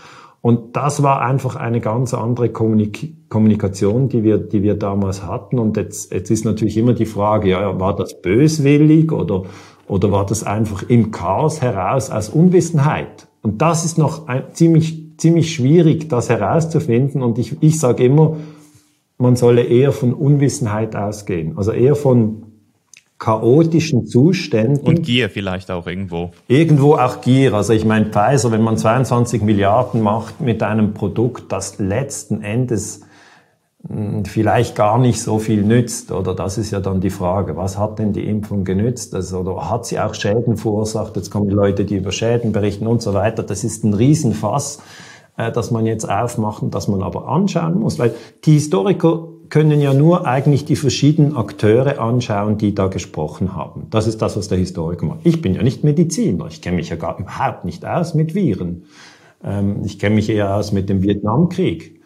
Und 0.45 0.75
das 0.75 1.01
war 1.01 1.21
einfach 1.21 1.55
eine 1.55 1.79
ganz 1.79 2.13
andere 2.13 2.49
Kommunik 2.49 3.15
Kommunikation, 3.29 4.09
die 4.09 4.23
wir, 4.23 4.37
die 4.37 4.61
wir 4.61 4.75
damals 4.75 5.25
hatten. 5.25 5.57
Und 5.57 5.77
jetzt, 5.77 6.11
jetzt 6.11 6.29
ist 6.29 6.43
natürlich 6.43 6.75
immer 6.75 6.93
die 6.93 7.05
Frage, 7.05 7.51
ja, 7.51 7.79
war 7.79 7.95
das 7.95 8.21
böswillig 8.21 9.13
oder, 9.13 9.43
oder 9.87 10.11
war 10.11 10.25
das 10.25 10.43
einfach 10.43 10.83
im 10.89 11.11
Chaos 11.11 11.61
heraus 11.61 12.11
aus 12.11 12.27
Unwissenheit? 12.27 13.29
Und 13.41 13.61
das 13.61 13.85
ist 13.85 13.97
noch 13.97 14.27
ein, 14.27 14.43
ziemlich, 14.51 15.17
ziemlich 15.17 15.55
schwierig, 15.55 16.09
das 16.09 16.27
herauszufinden. 16.27 17.23
Und 17.23 17.39
ich, 17.39 17.55
ich 17.61 17.79
sage 17.79 18.03
immer, 18.03 18.35
man 19.17 19.37
solle 19.37 19.63
eher 19.63 19.93
von 19.93 20.13
Unwissenheit 20.13 20.93
ausgehen. 20.93 21.57
Also 21.57 21.71
eher 21.71 21.95
von 21.95 22.52
chaotischen 23.19 24.05
Zuständen. 24.05 24.85
Und 24.85 25.03
Gier 25.03 25.29
vielleicht 25.29 25.71
auch 25.71 25.87
irgendwo. 25.87 26.31
Irgendwo 26.47 26.95
auch 26.95 27.21
Gier. 27.21 27.53
Also 27.53 27.73
ich 27.73 27.85
meine, 27.85 28.07
Pfizer, 28.07 28.51
wenn 28.51 28.61
man 28.61 28.77
22 28.77 29.41
Milliarden 29.41 30.01
macht 30.01 30.41
mit 30.41 30.61
einem 30.61 30.93
Produkt, 30.93 31.51
das 31.51 31.79
letzten 31.79 32.41
Endes 32.41 33.01
hm, 33.87 34.25
vielleicht 34.25 34.75
gar 34.75 34.97
nicht 34.97 35.21
so 35.21 35.39
viel 35.39 35.63
nützt, 35.63 36.11
oder 36.11 36.35
das 36.35 36.57
ist 36.57 36.71
ja 36.71 36.79
dann 36.79 37.01
die 37.01 37.09
Frage, 37.09 37.55
was 37.55 37.77
hat 37.77 37.99
denn 37.99 38.13
die 38.13 38.25
Impfung 38.25 38.63
genützt? 38.63 39.13
Also, 39.15 39.39
oder 39.39 39.69
hat 39.69 39.85
sie 39.85 39.99
auch 39.99 40.13
Schäden 40.13 40.57
verursacht? 40.57 41.15
Jetzt 41.15 41.31
kommen 41.31 41.47
die 41.47 41.55
Leute, 41.55 41.85
die 41.85 41.95
über 41.95 42.11
Schäden 42.11 42.51
berichten 42.51 42.87
und 42.87 43.01
so 43.01 43.13
weiter. 43.13 43.43
Das 43.43 43.63
ist 43.63 43.83
ein 43.83 43.93
Riesenfass, 43.93 44.81
äh, 45.37 45.51
das 45.51 45.71
man 45.71 45.85
jetzt 45.85 46.09
aufmacht 46.09 46.63
und 46.63 46.75
das 46.75 46.87
man 46.87 47.03
aber 47.03 47.27
anschauen 47.27 47.79
muss, 47.79 47.99
weil 47.99 48.13
die 48.45 48.53
Historiker 48.53 49.27
können 49.49 49.81
ja 49.81 49.93
nur 49.93 50.25
eigentlich 50.25 50.65
die 50.65 50.75
verschiedenen 50.75 51.35
Akteure 51.35 51.99
anschauen, 51.99 52.57
die 52.57 52.73
da 52.73 52.87
gesprochen 52.87 53.55
haben. 53.55 53.87
Das 53.89 54.07
ist 54.07 54.21
das, 54.21 54.37
was 54.37 54.47
der 54.47 54.57
Historiker 54.57 55.05
macht. 55.05 55.19
Ich 55.23 55.41
bin 55.41 55.53
ja 55.53 55.63
nicht 55.63 55.83
Mediziner. 55.83 56.47
Ich 56.47 56.61
kenne 56.61 56.77
mich 56.77 56.89
ja 56.89 56.95
gar 56.95 57.19
überhaupt 57.19 57.65
nicht 57.65 57.85
aus 57.85 58.13
mit 58.13 58.35
Viren. 58.35 58.83
Ähm, 59.43 59.81
ich 59.85 59.99
kenne 59.99 60.15
mich 60.15 60.29
eher 60.29 60.55
aus 60.55 60.71
mit 60.71 60.89
dem 60.89 61.01
Vietnamkrieg. 61.01 62.01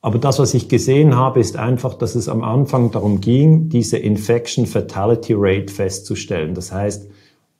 Aber 0.00 0.18
das, 0.18 0.38
was 0.38 0.52
ich 0.54 0.68
gesehen 0.68 1.14
habe, 1.16 1.40
ist 1.40 1.56
einfach, 1.56 1.94
dass 1.94 2.16
es 2.16 2.28
am 2.28 2.42
Anfang 2.42 2.90
darum 2.90 3.20
ging, 3.20 3.68
diese 3.68 3.98
Infection 3.98 4.66
Fatality 4.66 5.34
Rate 5.36 5.72
festzustellen. 5.72 6.54
Das 6.54 6.72
heißt, 6.72 7.08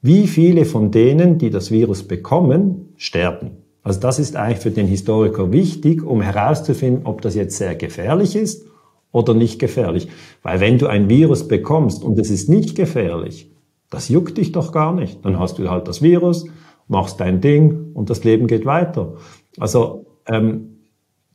wie 0.03 0.27
viele 0.27 0.64
von 0.64 0.90
denen, 0.90 1.38
die 1.38 1.51
das 1.51 1.71
Virus 1.71 2.03
bekommen, 2.03 2.95
sterben. 2.97 3.53
Also 3.85 4.01
das 4.01 4.18
ist 4.18 4.35
eigentlich 4.35 4.59
für 4.59 4.73
den 4.73 4.88
Historiker 4.88 5.53
wichtig, 5.53 6.03
um 6.03 6.21
herauszufinden, 6.21 7.07
ob 7.07 7.23
das 7.23 7.37
jetzt 7.37 7.57
sehr 7.57 7.77
gefährlich 7.77 8.35
ist 8.35 8.72
oder 9.12 9.35
nicht 9.35 9.59
gefährlich. 9.59 10.09
Weil 10.42 10.61
wenn 10.61 10.79
du 10.79 10.87
ein 10.87 11.09
Virus 11.09 11.46
bekommst 11.46 12.03
und 12.03 12.18
es 12.18 12.31
ist 12.31 12.48
nicht 12.48 12.75
gefährlich, 12.75 13.51
das 13.90 14.09
juckt 14.09 14.38
dich 14.38 14.53
doch 14.53 14.72
gar 14.72 14.94
nicht. 14.94 15.25
Dann 15.25 15.38
hast 15.38 15.59
du 15.59 15.70
halt 15.70 15.87
das 15.87 16.03
Virus, 16.03 16.46
machst 16.88 17.20
dein 17.20 17.40
Ding 17.40 17.92
und 17.94 18.11
das 18.11 18.25
Leben 18.25 18.46
geht 18.46 18.64
weiter. 18.64 19.14
Also 19.59 20.07
ähm, 20.27 20.72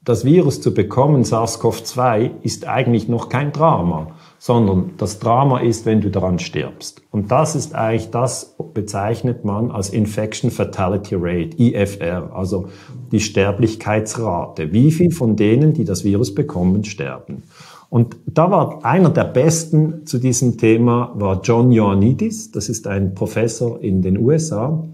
das 0.07 0.23
Virus 0.23 0.61
zu 0.61 0.73
bekommen, 0.73 1.23
SARS-CoV-2, 1.23 2.29
ist 2.41 2.65
eigentlich 2.65 3.09
noch 3.09 3.27
kein 3.27 3.51
Drama, 3.51 4.11
sondern 4.39 4.91
das 4.97 5.19
Drama 5.19 5.59
ist, 5.59 5.85
wenn 5.85 5.99
du 5.99 6.09
daran 6.09 6.39
stirbst. 6.39 7.01
Und 7.11 7.29
das 7.29 7.55
ist 7.55 7.75
eigentlich, 7.75 8.09
das 8.09 8.55
bezeichnet 8.73 9.43
man 9.43 9.69
als 9.69 9.89
Infection 9.89 10.49
Fatality 10.49 11.15
Rate, 11.19 11.61
IFR, 11.61 12.31
also 12.33 12.69
die 13.11 13.19
Sterblichkeitsrate. 13.19 14.71
Wie 14.71 14.93
viel 14.93 15.11
von 15.11 15.35
denen, 15.35 15.73
die 15.73 15.83
das 15.83 16.05
Virus 16.05 16.33
bekommen, 16.33 16.85
sterben? 16.85 17.43
Und 17.89 18.15
da 18.25 18.49
war 18.49 18.85
einer 18.85 19.09
der 19.09 19.25
besten 19.25 20.05
zu 20.05 20.19
diesem 20.19 20.57
Thema 20.57 21.11
war 21.15 21.41
John 21.43 21.69
Ioannidis. 21.69 22.51
Das 22.51 22.69
ist 22.69 22.87
ein 22.87 23.13
Professor 23.13 23.81
in 23.81 24.01
den 24.01 24.17
USA. 24.17 24.85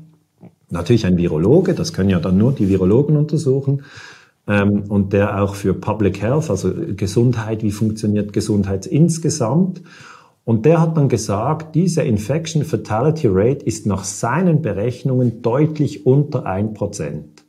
Natürlich 0.72 1.06
ein 1.06 1.18
Virologe. 1.18 1.76
Das 1.76 1.94
können 1.94 2.10
ja 2.10 2.20
dann 2.20 2.40
nur 2.40 2.52
die 2.52 2.68
Virologen 2.68 3.16
untersuchen. 3.16 3.84
Ähm, 4.48 4.84
und 4.90 5.14
der 5.14 5.42
auch 5.42 5.56
für 5.56 5.74
Public 5.74 6.22
Health, 6.22 6.50
also 6.50 6.72
Gesundheit, 6.96 7.64
wie 7.64 7.72
funktioniert 7.72 8.34
Gesundheit 8.34 8.86
insgesamt. 8.86 9.82
Und 10.46 10.66
der 10.66 10.82
hat 10.82 10.98
dann 10.98 11.08
gesagt, 11.08 11.76
diese 11.76 12.02
Infection 12.02 12.66
Fatality 12.66 13.28
Rate 13.30 13.66
ist 13.66 13.86
nach 13.86 14.04
seinen 14.04 14.62
Berechnungen 14.62 15.42
deutlich 15.42 16.06
unter 16.06 16.46
ein 16.46 16.74
Prozent. 16.74 17.46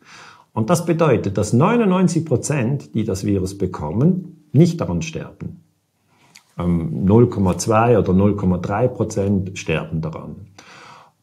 Und 0.53 0.71
das 0.71 0.87
bedeutet, 0.87 1.37
dass 1.37 1.53
99 1.53 2.25
Prozent, 2.25 2.95
die 2.95 3.05
das 3.05 3.25
Virus 3.25 3.59
bekommen, 3.59 4.47
nicht 4.53 4.81
daran 4.81 5.03
sterben. 5.03 5.65
0,2 6.57 7.91
ähm, 7.91 7.99
oder 7.99 8.13
0,3 8.13 8.89
Prozent 8.89 9.59
sterben 9.59 10.01
daran. 10.01 10.37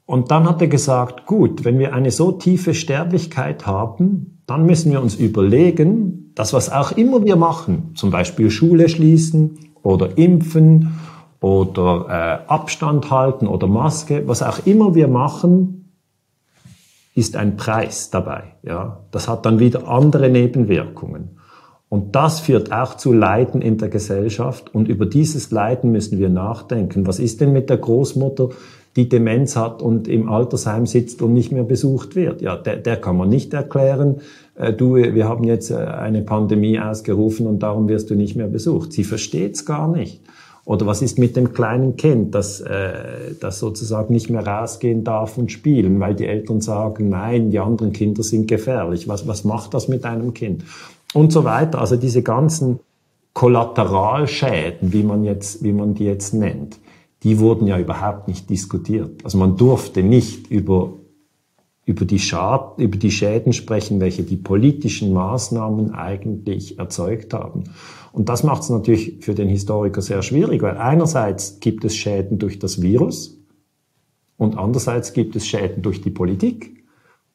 Und 0.06 0.30
dann 0.30 0.50
hat 0.50 0.62
er 0.62 0.68
gesagt, 0.68 1.26
gut, 1.26 1.64
wenn 1.64 1.80
wir 1.80 1.94
eine 1.94 2.12
so 2.12 2.34
tiefe 2.34 2.74
Sterblichkeit 2.74 3.66
haben, 3.66 4.31
dann 4.47 4.65
müssen 4.65 4.91
wir 4.91 5.01
uns 5.01 5.15
überlegen, 5.15 6.32
dass 6.36 6.54
was 6.54 6.71
auch 6.71 6.91
immer 6.91 7.23
wir 7.23 7.36
machen, 7.36 7.91
zum 7.95 8.12
Beispiel 8.12 8.49
Schule 8.49 8.89
schließen 8.89 9.58
oder 9.84 10.17
impfen 10.17 10.99
oder 11.39 12.06
äh, 12.10 12.51
Abstand 12.51 13.10
halten 13.10 13.47
oder 13.47 13.67
Maske, 13.67 14.27
was 14.27 14.43
auch 14.43 14.65
immer 14.65 14.95
wir 14.95 15.08
machen, 15.08 15.82
ist 17.15 17.36
ein 17.36 17.58
Preis 17.58 18.10
dabei. 18.10 18.56
Ja, 18.63 19.06
das 19.12 19.27
hat 19.27 19.45
dann 19.45 19.60
wieder 19.60 19.88
andere 19.88 20.30
Nebenwirkungen. 20.30 21.38
Und 21.89 22.15
das 22.15 22.39
führt 22.39 22.71
auch 22.71 22.95
zu 22.95 23.12
Leiden 23.12 23.62
in 23.62 23.77
der 23.77 23.89
Gesellschaft. 23.89 24.73
Und 24.73 24.88
über 24.88 25.06
dieses 25.06 25.51
Leiden 25.51 25.91
müssen 25.91 26.19
wir 26.19 26.30
nachdenken. 26.30 27.06
Was 27.06 27.19
ist 27.19 27.41
denn 27.41 27.51
mit 27.51 27.69
der 27.69 27.80
Großmutter, 27.80 28.49
die 28.95 29.10
Demenz 29.10 29.56
hat 29.56 29.82
und 29.82 30.08
im 30.08 30.30
Altersheim 30.30 30.86
sitzt 30.86 31.21
und 31.21 31.34
nicht 31.34 31.51
mehr 31.51 31.63
besucht 31.63 32.15
wird? 32.15 32.41
Ja, 32.41 32.58
der, 32.58 32.77
der 32.77 32.97
kann 32.97 33.17
man 33.17 33.30
nicht 33.30 33.54
erklären, 33.54 34.21
äh, 34.56 34.73
du, 34.73 34.95
wir 34.95 35.27
haben 35.27 35.43
jetzt 35.43 35.71
äh, 35.71 35.75
eine 35.75 36.21
Pandemie 36.21 36.80
ausgerufen 36.80 37.47
und 37.47 37.60
darum 37.60 37.88
wirst 37.88 38.10
du 38.10 38.15
nicht 38.15 38.36
mehr 38.36 38.47
besucht. 38.47 38.93
Sie 38.93 39.04
versteht's 39.04 39.65
gar 39.65 39.88
nicht. 39.88 40.21
Oder 40.63 40.86
was 40.86 41.01
ist 41.01 41.17
mit 41.17 41.36
dem 41.36 41.54
kleinen 41.54 41.95
Kind, 41.95 42.36
das, 42.36 42.62
äh, 42.62 43.34
das 43.39 43.60
sozusagen 43.60 44.13
nicht 44.13 44.30
mehr 44.30 44.45
rausgehen 44.45 45.04
darf 45.04 45.38
und 45.38 45.51
spielen, 45.51 45.99
weil 45.99 46.13
die 46.13 46.27
Eltern 46.27 46.62
sagen, 46.62 47.10
nein, 47.10 47.49
die 47.49 47.60
anderen 47.60 47.93
Kinder 47.93 48.21
sind 48.21 48.47
gefährlich. 48.47 49.08
Was, 49.08 49.27
was 49.27 49.43
macht 49.43 49.73
das 49.73 49.88
mit 49.88 50.06
einem 50.06 50.33
Kind? 50.33 50.63
und 51.13 51.31
so 51.31 51.44
weiter. 51.44 51.79
Also 51.79 51.96
diese 51.96 52.21
ganzen 52.21 52.79
Kollateralschäden, 53.33 54.94
wie 54.94 55.04
man 55.04 55.23
jetzt, 55.23 55.63
wie 55.63 55.73
man 55.73 55.94
die 55.94 56.06
jetzt 56.06 56.33
nennt, 56.33 56.77
die 57.24 57.40
wurden 57.40 57.67
ja 57.67 57.78
überhaupt 57.78 58.28
nicht 58.28 58.50
diskutiert. 58.50 59.24
Also 59.24 59.38
man 59.38 59.58
durfte 59.58 60.04
nicht 60.04 60.50
über 60.50 60.94
über 61.84 62.06
die, 62.06 62.19
Schad 62.19 62.78
über 62.78 62.98
die 62.98 63.12
Schäden 63.12 63.54
sprechen, 63.54 64.00
welche 64.00 64.24
die 64.24 64.38
politischen 64.38 65.13
Maßnahmen 65.13 65.94
eigentlich 65.94 66.78
erzeugt 66.80 67.34
haben. 67.34 67.63
Und 68.13 68.30
das 68.30 68.44
macht 68.44 68.63
es 68.63 68.69
natürlich 68.69 69.17
für 69.22 69.34
den 69.34 69.50
Historiker 69.50 70.02
sehr 70.02 70.22
schwierig, 70.22 70.62
weil 70.62 70.78
einerseits 70.78 71.60
gibt 71.60 71.84
es 71.84 71.96
Schäden 71.96 72.38
durch 72.40 72.60
das 72.60 72.82
Virus 72.82 73.40
und 74.38 74.58
andererseits 74.58 75.13
gibt 75.13 75.36
es 75.36 75.48
Schäden 75.48 75.82
durch 75.82 76.02
die 76.02 76.12
Politik. 76.12 76.82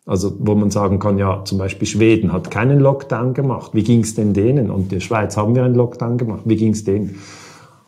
Also 0.04 0.36
wo 0.38 0.54
man 0.54 0.70
sagen 0.70 1.00
kann, 1.00 1.18
ja, 1.18 1.44
zum 1.44 1.58
Beispiel 1.58 1.88
Schweden 1.88 2.32
hat 2.32 2.52
keinen 2.52 2.78
Lockdown 2.78 3.34
gemacht. 3.34 3.72
Wie 3.74 3.82
ging 3.82 4.02
es 4.02 4.14
denn 4.14 4.34
denen? 4.34 4.70
Und 4.70 4.92
die 4.92 5.00
Schweiz 5.00 5.36
haben 5.36 5.56
wir 5.56 5.64
einen 5.64 5.74
Lockdown 5.74 6.16
gemacht. 6.16 6.42
Wie 6.44 6.54
ging 6.54 6.72
es 6.74 6.84
denen? 6.84 7.16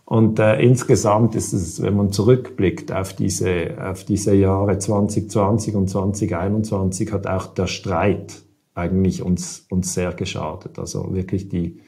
Und 0.08 0.38
äh, 0.38 0.58
insgesamt 0.62 1.34
ist 1.34 1.52
es, 1.52 1.82
wenn 1.82 1.94
man 1.94 2.12
zurückblickt 2.12 2.92
auf 2.92 3.12
diese, 3.12 3.76
auf 3.78 4.04
diese 4.04 4.34
Jahre 4.34 4.78
2020 4.78 5.74
und 5.74 5.90
2021, 5.90 7.12
hat 7.12 7.26
auch 7.26 7.48
der 7.48 7.66
Streit 7.66 8.40
eigentlich 8.74 9.20
uns, 9.22 9.66
uns 9.68 9.92
sehr 9.92 10.14
geschadet. 10.14 10.78
Also 10.78 11.14
wirklich 11.14 11.50
die, 11.50 11.80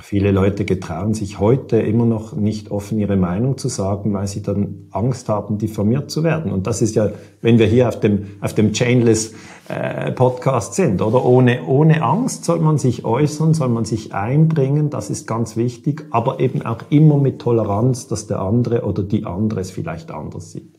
Viele 0.00 0.30
Leute 0.30 0.64
getrauen 0.64 1.12
sich 1.12 1.38
heute 1.38 1.76
immer 1.76 2.06
noch 2.06 2.34
nicht 2.34 2.70
offen 2.70 2.98
ihre 2.98 3.18
Meinung 3.18 3.58
zu 3.58 3.68
sagen, 3.68 4.14
weil 4.14 4.26
sie 4.26 4.40
dann 4.40 4.86
Angst 4.90 5.28
haben, 5.28 5.58
diffamiert 5.58 6.10
zu 6.10 6.24
werden. 6.24 6.50
Und 6.50 6.66
das 6.66 6.80
ist 6.80 6.94
ja, 6.94 7.10
wenn 7.42 7.58
wir 7.58 7.66
hier 7.66 7.88
auf 7.88 8.00
dem, 8.00 8.28
auf 8.40 8.54
dem 8.54 8.72
Chainless 8.72 9.34
äh, 9.72 10.60
sind, 10.60 11.02
oder 11.02 11.24
ohne, 11.24 11.64
ohne 11.64 12.02
Angst 12.02 12.44
soll 12.44 12.60
man 12.60 12.78
sich 12.78 13.04
äußern, 13.04 13.54
soll 13.54 13.68
man 13.68 13.84
sich 13.84 14.14
einbringen, 14.14 14.90
das 14.90 15.10
ist 15.10 15.26
ganz 15.26 15.56
wichtig, 15.56 16.06
aber 16.10 16.40
eben 16.40 16.62
auch 16.62 16.82
immer 16.90 17.16
mit 17.16 17.40
Toleranz, 17.40 18.06
dass 18.06 18.26
der 18.26 18.40
andere 18.40 18.84
oder 18.84 19.02
die 19.02 19.24
andere 19.24 19.60
es 19.60 19.70
vielleicht 19.70 20.10
anders 20.10 20.52
sieht. 20.52 20.78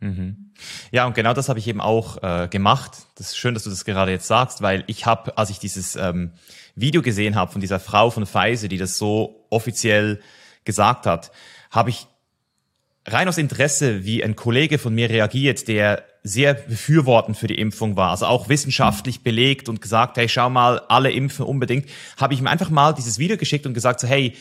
Mhm. 0.00 0.52
Ja, 0.90 1.06
und 1.06 1.14
genau 1.14 1.34
das 1.34 1.48
habe 1.48 1.58
ich 1.58 1.68
eben 1.68 1.80
auch 1.80 2.22
äh, 2.22 2.48
gemacht. 2.48 3.06
Das 3.16 3.28
ist 3.28 3.36
schön, 3.36 3.54
dass 3.54 3.64
du 3.64 3.70
das 3.70 3.84
gerade 3.84 4.12
jetzt 4.12 4.26
sagst, 4.26 4.62
weil 4.62 4.84
ich 4.86 5.04
habe, 5.04 5.36
als 5.36 5.50
ich 5.50 5.58
dieses 5.58 5.96
ähm, 5.96 6.32
Video 6.74 7.02
gesehen 7.02 7.34
habe 7.34 7.52
von 7.52 7.60
dieser 7.60 7.80
Frau 7.80 8.10
von 8.10 8.26
Pfizer, 8.26 8.68
die 8.68 8.78
das 8.78 8.98
so 8.98 9.46
offiziell 9.50 10.20
gesagt 10.64 11.06
hat, 11.06 11.30
habe 11.70 11.90
ich 11.90 12.06
rein 13.06 13.28
aus 13.28 13.38
Interesse, 13.38 14.04
wie 14.04 14.22
ein 14.24 14.36
Kollege 14.36 14.78
von 14.78 14.94
mir 14.94 15.10
reagiert, 15.10 15.68
der 15.68 16.04
sehr 16.26 16.54
befürwortend 16.54 17.36
für 17.36 17.46
die 17.46 17.58
Impfung 17.58 17.96
war, 17.96 18.10
also 18.10 18.26
auch 18.26 18.48
wissenschaftlich 18.48 19.22
belegt 19.22 19.68
und 19.68 19.80
gesagt, 19.80 20.16
hey, 20.16 20.28
schau 20.28 20.50
mal, 20.50 20.80
alle 20.88 21.12
impfen 21.12 21.46
unbedingt, 21.46 21.86
habe 22.16 22.34
ich 22.34 22.40
ihm 22.40 22.48
einfach 22.48 22.68
mal 22.68 22.92
dieses 22.92 23.18
Video 23.18 23.36
geschickt 23.36 23.64
und 23.64 23.74
gesagt, 23.74 24.00
so, 24.00 24.08
hey, 24.08 24.34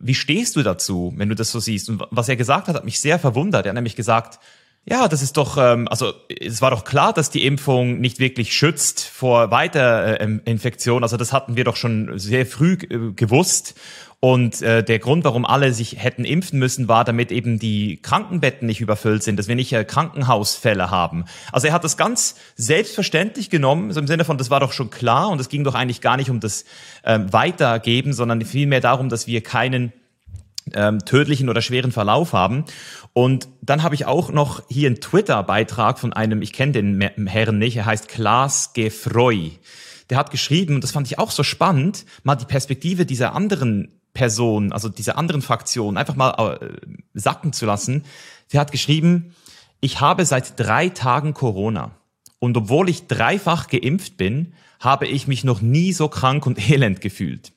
wie 0.00 0.14
stehst 0.14 0.56
du 0.56 0.62
dazu, 0.62 1.12
wenn 1.16 1.28
du 1.28 1.34
das 1.36 1.52
so 1.52 1.60
siehst? 1.60 1.88
Und 1.88 2.02
was 2.10 2.28
er 2.28 2.36
gesagt 2.36 2.66
hat, 2.66 2.74
hat 2.74 2.84
mich 2.84 3.00
sehr 3.00 3.18
verwundert. 3.18 3.64
Er 3.64 3.70
hat 3.70 3.74
nämlich 3.76 3.96
gesagt, 3.96 4.40
ja, 4.86 5.08
das 5.08 5.22
ist 5.22 5.36
doch, 5.36 5.56
ähm, 5.58 5.86
also 5.88 6.14
es 6.28 6.62
war 6.62 6.70
doch 6.70 6.84
klar, 6.84 7.12
dass 7.12 7.30
die 7.30 7.44
Impfung 7.44 8.00
nicht 8.00 8.18
wirklich 8.18 8.54
schützt 8.54 9.04
vor 9.04 9.50
Weiterinfektion. 9.50 11.02
Also 11.02 11.16
das 11.16 11.32
hatten 11.32 11.56
wir 11.56 11.64
doch 11.64 11.76
schon 11.76 12.18
sehr 12.18 12.46
früh 12.46 12.72
äh, 12.72 13.12
gewusst. 13.12 13.74
Und 14.22 14.60
äh, 14.60 14.84
der 14.84 14.98
Grund, 14.98 15.24
warum 15.24 15.46
alle 15.46 15.72
sich 15.72 15.96
hätten 16.02 16.26
impfen 16.26 16.58
müssen, 16.58 16.88
war, 16.88 17.04
damit 17.04 17.32
eben 17.32 17.58
die 17.58 18.02
Krankenbetten 18.02 18.66
nicht 18.66 18.82
überfüllt 18.82 19.22
sind, 19.22 19.38
dass 19.38 19.48
wir 19.48 19.56
nicht 19.56 19.72
äh, 19.72 19.82
Krankenhausfälle 19.82 20.90
haben. 20.90 21.24
Also 21.52 21.68
er 21.68 21.72
hat 21.72 21.84
das 21.84 21.96
ganz 21.96 22.34
selbstverständlich 22.54 23.48
genommen, 23.48 23.92
so 23.92 23.98
im 23.98 24.06
Sinne 24.06 24.26
von, 24.26 24.36
das 24.36 24.50
war 24.50 24.60
doch 24.60 24.72
schon 24.72 24.90
klar 24.90 25.30
und 25.30 25.40
es 25.40 25.48
ging 25.48 25.64
doch 25.64 25.74
eigentlich 25.74 26.02
gar 26.02 26.18
nicht 26.18 26.28
um 26.28 26.38
das 26.38 26.66
ähm, 27.02 27.32
Weitergeben, 27.32 28.12
sondern 28.12 28.42
vielmehr 28.42 28.82
darum, 28.82 29.08
dass 29.08 29.26
wir 29.26 29.42
keinen 29.42 29.90
ähm, 30.74 30.98
tödlichen 30.98 31.48
oder 31.48 31.62
schweren 31.62 31.90
Verlauf 31.90 32.34
haben. 32.34 32.66
Und 33.14 33.48
dann 33.62 33.82
habe 33.82 33.94
ich 33.94 34.04
auch 34.04 34.30
noch 34.30 34.62
hier 34.68 34.88
einen 34.88 35.00
Twitter-Beitrag 35.00 35.98
von 35.98 36.12
einem, 36.12 36.42
ich 36.42 36.52
kenne 36.52 36.72
den 36.72 37.26
Herrn 37.26 37.58
nicht, 37.58 37.76
er 37.78 37.86
heißt 37.86 38.08
Klaas 38.08 38.74
Gefreu. 38.74 39.48
Der 40.10 40.18
hat 40.18 40.30
geschrieben, 40.30 40.74
und 40.74 40.84
das 40.84 40.90
fand 40.90 41.06
ich 41.06 41.18
auch 41.18 41.30
so 41.30 41.42
spannend, 41.42 42.04
mal 42.22 42.36
die 42.36 42.44
Perspektive 42.44 43.06
dieser 43.06 43.34
anderen 43.34 43.99
Person, 44.12 44.72
also 44.72 44.88
dieser 44.88 45.16
anderen 45.16 45.42
Fraktion, 45.42 45.96
einfach 45.96 46.16
mal 46.16 46.58
äh, 46.60 46.68
sacken 47.14 47.52
zu 47.52 47.66
lassen. 47.66 48.04
Der 48.52 48.60
hat 48.60 48.72
geschrieben, 48.72 49.34
ich 49.80 50.00
habe 50.00 50.26
seit 50.26 50.58
drei 50.58 50.88
Tagen 50.88 51.34
Corona. 51.34 51.92
Und 52.38 52.56
obwohl 52.56 52.88
ich 52.88 53.06
dreifach 53.06 53.68
geimpft 53.68 54.16
bin, 54.16 54.52
habe 54.80 55.06
ich 55.06 55.26
mich 55.26 55.44
noch 55.44 55.60
nie 55.60 55.92
so 55.92 56.08
krank 56.08 56.46
und 56.46 56.70
elend 56.70 57.00
gefühlt. 57.00 57.52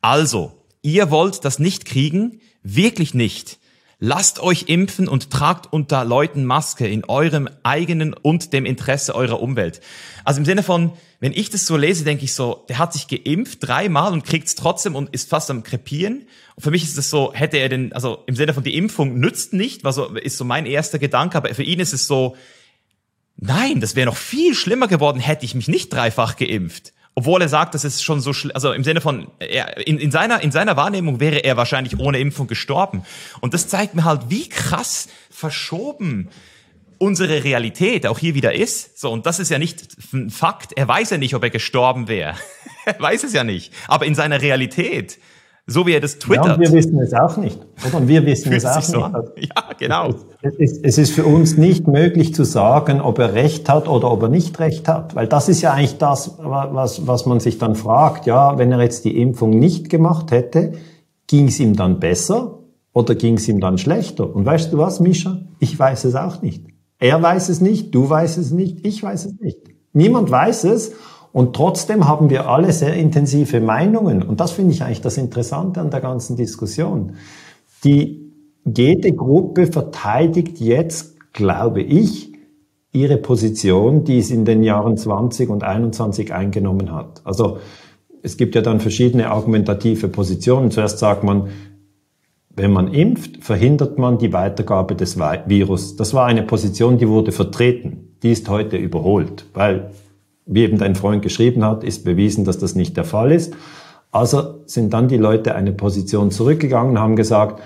Also, 0.00 0.56
ihr 0.82 1.10
wollt 1.10 1.44
das 1.44 1.58
nicht 1.58 1.84
kriegen? 1.84 2.40
Wirklich 2.62 3.14
nicht. 3.14 3.59
Lasst 4.02 4.40
euch 4.40 4.64
impfen 4.68 5.08
und 5.08 5.28
tragt 5.28 5.70
unter 5.70 6.06
Leuten 6.06 6.46
Maske 6.46 6.88
in 6.88 7.04
eurem 7.04 7.50
eigenen 7.62 8.14
und 8.14 8.54
dem 8.54 8.64
Interesse 8.64 9.14
eurer 9.14 9.42
Umwelt. 9.42 9.82
Also 10.24 10.38
im 10.38 10.46
Sinne 10.46 10.62
von, 10.62 10.94
wenn 11.20 11.32
ich 11.32 11.50
das 11.50 11.66
so 11.66 11.76
lese, 11.76 12.02
denke 12.02 12.24
ich 12.24 12.32
so, 12.32 12.64
der 12.70 12.78
hat 12.78 12.94
sich 12.94 13.08
geimpft 13.08 13.58
dreimal 13.60 14.14
und 14.14 14.24
kriegt 14.24 14.48
es 14.48 14.54
trotzdem 14.54 14.94
und 14.94 15.10
ist 15.10 15.28
fast 15.28 15.50
am 15.50 15.62
krepieren. 15.62 16.24
Und 16.56 16.62
für 16.62 16.70
mich 16.70 16.82
ist 16.82 16.96
es 16.96 17.10
so, 17.10 17.34
hätte 17.34 17.58
er 17.58 17.68
denn, 17.68 17.92
also 17.92 18.24
im 18.26 18.36
Sinne 18.36 18.54
von 18.54 18.64
die 18.64 18.74
Impfung 18.74 19.20
nützt 19.20 19.52
nicht, 19.52 19.84
was 19.84 19.96
so, 19.96 20.06
ist 20.06 20.38
so 20.38 20.46
mein 20.46 20.64
erster 20.64 20.98
Gedanke, 20.98 21.36
aber 21.36 21.54
für 21.54 21.62
ihn 21.62 21.78
ist 21.78 21.92
es 21.92 22.06
so, 22.06 22.36
nein, 23.36 23.82
das 23.82 23.96
wäre 23.96 24.06
noch 24.06 24.16
viel 24.16 24.54
schlimmer 24.54 24.88
geworden, 24.88 25.20
hätte 25.20 25.44
ich 25.44 25.54
mich 25.54 25.68
nicht 25.68 25.92
dreifach 25.92 26.36
geimpft. 26.36 26.94
Obwohl 27.20 27.42
er 27.42 27.50
sagt, 27.50 27.74
das 27.74 27.84
ist 27.84 28.02
schon 28.02 28.22
so, 28.22 28.32
also 28.54 28.72
im 28.72 28.82
Sinne 28.82 29.02
von, 29.02 29.26
er, 29.40 29.86
in, 29.86 29.98
in, 29.98 30.10
seiner, 30.10 30.40
in 30.40 30.52
seiner 30.52 30.78
Wahrnehmung 30.78 31.20
wäre 31.20 31.44
er 31.44 31.58
wahrscheinlich 31.58 31.98
ohne 31.98 32.18
Impfung 32.18 32.46
gestorben. 32.46 33.02
Und 33.40 33.52
das 33.52 33.68
zeigt 33.68 33.94
mir 33.94 34.04
halt, 34.04 34.22
wie 34.30 34.48
krass 34.48 35.08
verschoben 35.30 36.30
unsere 36.96 37.44
Realität 37.44 38.06
auch 38.06 38.18
hier 38.18 38.34
wieder 38.34 38.54
ist. 38.54 38.98
So, 38.98 39.12
und 39.12 39.26
das 39.26 39.38
ist 39.38 39.50
ja 39.50 39.58
nicht 39.58 39.86
ein 40.14 40.30
Fakt. 40.30 40.72
Er 40.76 40.88
weiß 40.88 41.10
ja 41.10 41.18
nicht, 41.18 41.34
ob 41.34 41.42
er 41.42 41.50
gestorben 41.50 42.08
wäre. 42.08 42.36
er 42.86 42.98
weiß 42.98 43.24
es 43.24 43.34
ja 43.34 43.44
nicht. 43.44 43.70
Aber 43.86 44.06
in 44.06 44.14
seiner 44.14 44.40
Realität 44.40 45.18
so 45.70 45.86
wie 45.86 45.92
er 45.92 46.00
das 46.00 46.18
twittert. 46.18 46.46
Ja, 46.46 46.54
und 46.54 46.60
wir 46.60 46.72
wissen 46.72 46.98
es 46.98 47.14
auch 47.14 47.36
nicht. 47.36 47.58
Oder? 47.86 47.98
Und 47.98 48.08
wir 48.08 48.26
wissen 48.26 48.52
es 48.52 48.64
auch 48.64 48.82
so 48.82 49.06
nicht. 49.06 49.52
Ja, 49.56 49.72
genau. 49.78 50.14
Es 50.42 50.54
ist, 50.56 50.84
es 50.84 50.98
ist 50.98 51.12
für 51.12 51.24
uns 51.24 51.56
nicht 51.56 51.86
möglich 51.86 52.34
zu 52.34 52.44
sagen, 52.44 53.00
ob 53.00 53.20
er 53.20 53.34
recht 53.34 53.68
hat 53.68 53.88
oder 53.88 54.10
ob 54.10 54.22
er 54.22 54.28
nicht 54.28 54.58
recht 54.58 54.88
hat. 54.88 55.14
Weil 55.14 55.28
das 55.28 55.48
ist 55.48 55.62
ja 55.62 55.72
eigentlich 55.72 55.98
das, 55.98 56.38
was, 56.38 57.06
was 57.06 57.24
man 57.24 57.38
sich 57.38 57.58
dann 57.58 57.76
fragt. 57.76 58.26
Ja, 58.26 58.58
wenn 58.58 58.72
er 58.72 58.82
jetzt 58.82 59.04
die 59.04 59.20
Impfung 59.20 59.50
nicht 59.58 59.88
gemacht 59.90 60.32
hätte, 60.32 60.72
ging 61.28 61.46
es 61.46 61.60
ihm 61.60 61.76
dann 61.76 62.00
besser 62.00 62.58
oder 62.92 63.14
ging 63.14 63.36
es 63.36 63.46
ihm 63.46 63.60
dann 63.60 63.78
schlechter? 63.78 64.34
Und 64.34 64.44
weißt 64.44 64.72
du 64.72 64.78
was, 64.78 64.98
Mischa? 64.98 65.38
Ich 65.60 65.78
weiß 65.78 66.04
es 66.04 66.16
auch 66.16 66.42
nicht. 66.42 66.64
Er 66.98 67.22
weiß 67.22 67.48
es 67.48 67.60
nicht, 67.60 67.94
du 67.94 68.10
weißt 68.10 68.38
es 68.38 68.50
nicht, 68.50 68.84
ich 68.84 69.02
weiß 69.02 69.24
es 69.24 69.40
nicht. 69.40 69.58
Niemand 69.92 70.30
weiß 70.30 70.64
es. 70.64 70.92
Und 71.32 71.54
trotzdem 71.54 72.08
haben 72.08 72.28
wir 72.30 72.48
alle 72.48 72.72
sehr 72.72 72.94
intensive 72.94 73.60
Meinungen. 73.60 74.22
Und 74.22 74.40
das 74.40 74.52
finde 74.52 74.72
ich 74.72 74.82
eigentlich 74.82 75.00
das 75.00 75.16
Interessante 75.16 75.80
an 75.80 75.90
der 75.90 76.00
ganzen 76.00 76.36
Diskussion. 76.36 77.14
Die, 77.84 78.32
jede 78.64 79.12
Gruppe 79.12 79.68
verteidigt 79.68 80.58
jetzt, 80.58 81.16
glaube 81.32 81.82
ich, 81.82 82.32
ihre 82.92 83.16
Position, 83.16 84.04
die 84.04 84.18
es 84.18 84.30
in 84.30 84.44
den 84.44 84.62
Jahren 84.62 84.96
20 84.96 85.48
und 85.48 85.62
21 85.62 86.32
eingenommen 86.32 86.92
hat. 86.92 87.22
Also 87.24 87.58
es 88.22 88.36
gibt 88.36 88.54
ja 88.54 88.62
dann 88.62 88.80
verschiedene 88.80 89.30
argumentative 89.30 90.08
Positionen. 90.08 90.70
Zuerst 90.70 90.98
sagt 90.98 91.22
man, 91.22 91.48
wenn 92.54 92.72
man 92.72 92.92
impft, 92.92 93.42
verhindert 93.42 93.98
man 93.98 94.18
die 94.18 94.32
Weitergabe 94.32 94.96
des 94.96 95.18
Virus. 95.18 95.96
Das 95.96 96.12
war 96.12 96.26
eine 96.26 96.42
Position, 96.42 96.98
die 96.98 97.08
wurde 97.08 97.32
vertreten. 97.32 98.16
Die 98.22 98.32
ist 98.32 98.48
heute 98.48 98.76
überholt, 98.76 99.46
weil 99.54 99.92
wie 100.46 100.62
eben 100.62 100.78
dein 100.78 100.94
Freund 100.94 101.22
geschrieben 101.22 101.64
hat, 101.64 101.84
ist 101.84 102.04
bewiesen, 102.04 102.44
dass 102.44 102.58
das 102.58 102.74
nicht 102.74 102.96
der 102.96 103.04
Fall 103.04 103.32
ist. 103.32 103.54
Also 104.10 104.60
sind 104.66 104.92
dann 104.92 105.08
die 105.08 105.16
Leute 105.16 105.54
eine 105.54 105.72
Position 105.72 106.30
zurückgegangen, 106.30 106.98
haben 106.98 107.16
gesagt, 107.16 107.62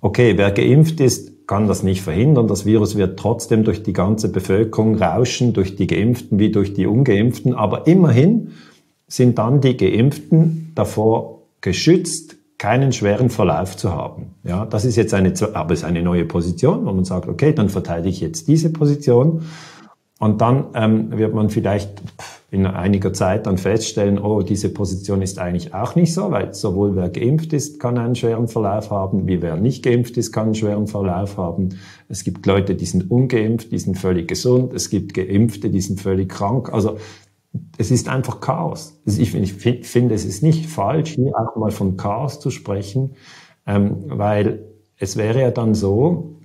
okay, 0.00 0.34
wer 0.36 0.52
geimpft 0.52 1.00
ist, 1.00 1.46
kann 1.48 1.66
das 1.66 1.82
nicht 1.82 2.02
verhindern. 2.02 2.46
Das 2.46 2.66
Virus 2.66 2.96
wird 2.96 3.18
trotzdem 3.18 3.64
durch 3.64 3.82
die 3.82 3.94
ganze 3.94 4.30
Bevölkerung 4.30 4.96
rauschen, 4.96 5.54
durch 5.54 5.76
die 5.76 5.86
Geimpften 5.86 6.38
wie 6.38 6.52
durch 6.52 6.74
die 6.74 6.86
Ungeimpften. 6.86 7.54
Aber 7.54 7.86
immerhin 7.86 8.52
sind 9.08 9.38
dann 9.38 9.60
die 9.60 9.76
Geimpften 9.76 10.72
davor 10.74 11.42
geschützt, 11.62 12.36
keinen 12.58 12.92
schweren 12.92 13.30
Verlauf 13.30 13.76
zu 13.76 13.92
haben. 13.92 14.34
Ja, 14.44 14.66
das 14.66 14.84
ist 14.84 14.96
jetzt 14.96 15.14
eine, 15.14 15.32
aber 15.54 15.72
es 15.72 15.80
ist 15.80 15.84
eine 15.84 16.02
neue 16.02 16.24
Position, 16.24 16.84
wo 16.84 16.92
man 16.92 17.04
sagt, 17.04 17.28
okay, 17.28 17.52
dann 17.52 17.68
verteidige 17.68 18.10
ich 18.10 18.20
jetzt 18.20 18.48
diese 18.48 18.70
Position. 18.70 19.42
Und 20.18 20.40
dann 20.40 20.66
ähm, 20.74 21.16
wird 21.16 21.32
man 21.32 21.48
vielleicht 21.48 22.02
in 22.50 22.66
einiger 22.66 23.12
Zeit 23.12 23.46
dann 23.46 23.58
feststellen, 23.58 24.18
oh, 24.18 24.42
diese 24.42 24.70
Position 24.70 25.22
ist 25.22 25.38
eigentlich 25.38 25.74
auch 25.74 25.94
nicht 25.94 26.12
so, 26.14 26.30
weil 26.30 26.54
sowohl 26.54 26.96
wer 26.96 27.08
geimpft 27.08 27.52
ist, 27.52 27.78
kann 27.78 27.98
einen 27.98 28.16
schweren 28.16 28.48
Verlauf 28.48 28.90
haben, 28.90 29.28
wie 29.28 29.42
wer 29.42 29.56
nicht 29.56 29.84
geimpft 29.84 30.16
ist, 30.16 30.32
kann 30.32 30.46
einen 30.46 30.54
schweren 30.54 30.86
Verlauf 30.86 31.36
haben. 31.36 31.78
Es 32.08 32.24
gibt 32.24 32.46
Leute, 32.46 32.74
die 32.74 32.86
sind 32.86 33.10
ungeimpft, 33.10 33.70
die 33.70 33.78
sind 33.78 33.96
völlig 33.96 34.28
gesund. 34.28 34.72
Es 34.72 34.90
gibt 34.90 35.14
Geimpfte, 35.14 35.70
die 35.70 35.80
sind 35.80 36.00
völlig 36.00 36.30
krank. 36.30 36.72
Also 36.72 36.96
es 37.76 37.90
ist 37.90 38.08
einfach 38.08 38.40
Chaos. 38.40 39.00
Ich, 39.06 39.30
finde, 39.30 40.14
es 40.14 40.24
ist 40.24 40.42
nicht 40.42 40.66
falsch, 40.66 41.10
hier 41.14 41.32
auch 41.38 41.54
mal 41.56 41.70
von 41.70 41.96
Chaos 41.96 42.40
zu 42.40 42.50
sprechen, 42.50 43.14
ähm, 43.66 44.04
weil 44.06 44.64
es 44.96 45.16
wäre 45.16 45.40
ja 45.42 45.50
dann 45.50 45.74
so, 45.74 46.37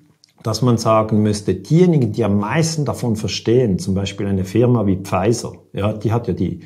dass 0.43 0.61
man 0.61 0.77
sagen 0.77 1.23
müsste, 1.23 1.55
diejenigen, 1.55 2.11
die 2.11 2.23
am 2.23 2.37
meisten 2.37 2.85
davon 2.85 3.15
verstehen, 3.15 3.79
zum 3.79 3.93
Beispiel 3.93 4.27
eine 4.27 4.45
Firma 4.45 4.85
wie 4.85 4.97
Pfizer, 4.97 5.53
ja, 5.71 5.93
die 5.93 6.11
hat 6.11 6.27
ja 6.27 6.33
die, 6.33 6.61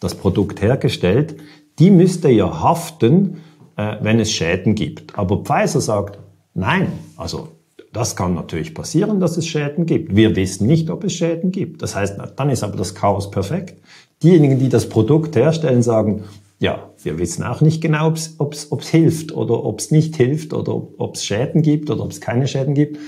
das 0.00 0.14
Produkt 0.14 0.62
hergestellt, 0.62 1.36
die 1.78 1.90
müsste 1.90 2.30
ja 2.30 2.62
haften, 2.62 3.42
äh, 3.76 3.96
wenn 4.00 4.18
es 4.18 4.32
Schäden 4.32 4.74
gibt. 4.74 5.18
Aber 5.18 5.44
Pfizer 5.44 5.80
sagt, 5.80 6.18
nein, 6.54 6.92
also 7.16 7.48
das 7.92 8.16
kann 8.16 8.34
natürlich 8.34 8.74
passieren, 8.74 9.20
dass 9.20 9.36
es 9.36 9.46
Schäden 9.46 9.86
gibt. 9.86 10.14
Wir 10.14 10.34
wissen 10.36 10.66
nicht, 10.66 10.90
ob 10.90 11.04
es 11.04 11.12
Schäden 11.14 11.52
gibt. 11.52 11.82
Das 11.82 11.94
heißt, 11.94 12.18
dann 12.36 12.50
ist 12.50 12.62
aber 12.62 12.76
das 12.76 12.94
Chaos 12.94 13.30
perfekt. 13.30 13.80
Diejenigen, 14.22 14.58
die 14.58 14.68
das 14.68 14.88
Produkt 14.88 15.36
herstellen, 15.36 15.82
sagen, 15.82 16.24
ja, 16.60 16.90
wir 17.02 17.18
wissen 17.18 17.44
auch 17.44 17.60
nicht 17.60 17.80
genau, 17.80 18.08
ob 18.38 18.52
es 18.52 18.88
hilft 18.88 19.32
oder 19.32 19.64
ob 19.64 19.78
es 19.78 19.90
nicht 19.90 20.16
hilft 20.16 20.52
oder 20.52 20.74
ob 20.74 21.14
es 21.14 21.24
Schäden 21.24 21.62
gibt 21.62 21.90
oder 21.90 22.02
ob 22.02 22.10
es 22.10 22.20
keine 22.20 22.48
Schäden 22.48 22.74
gibt. 22.74 22.98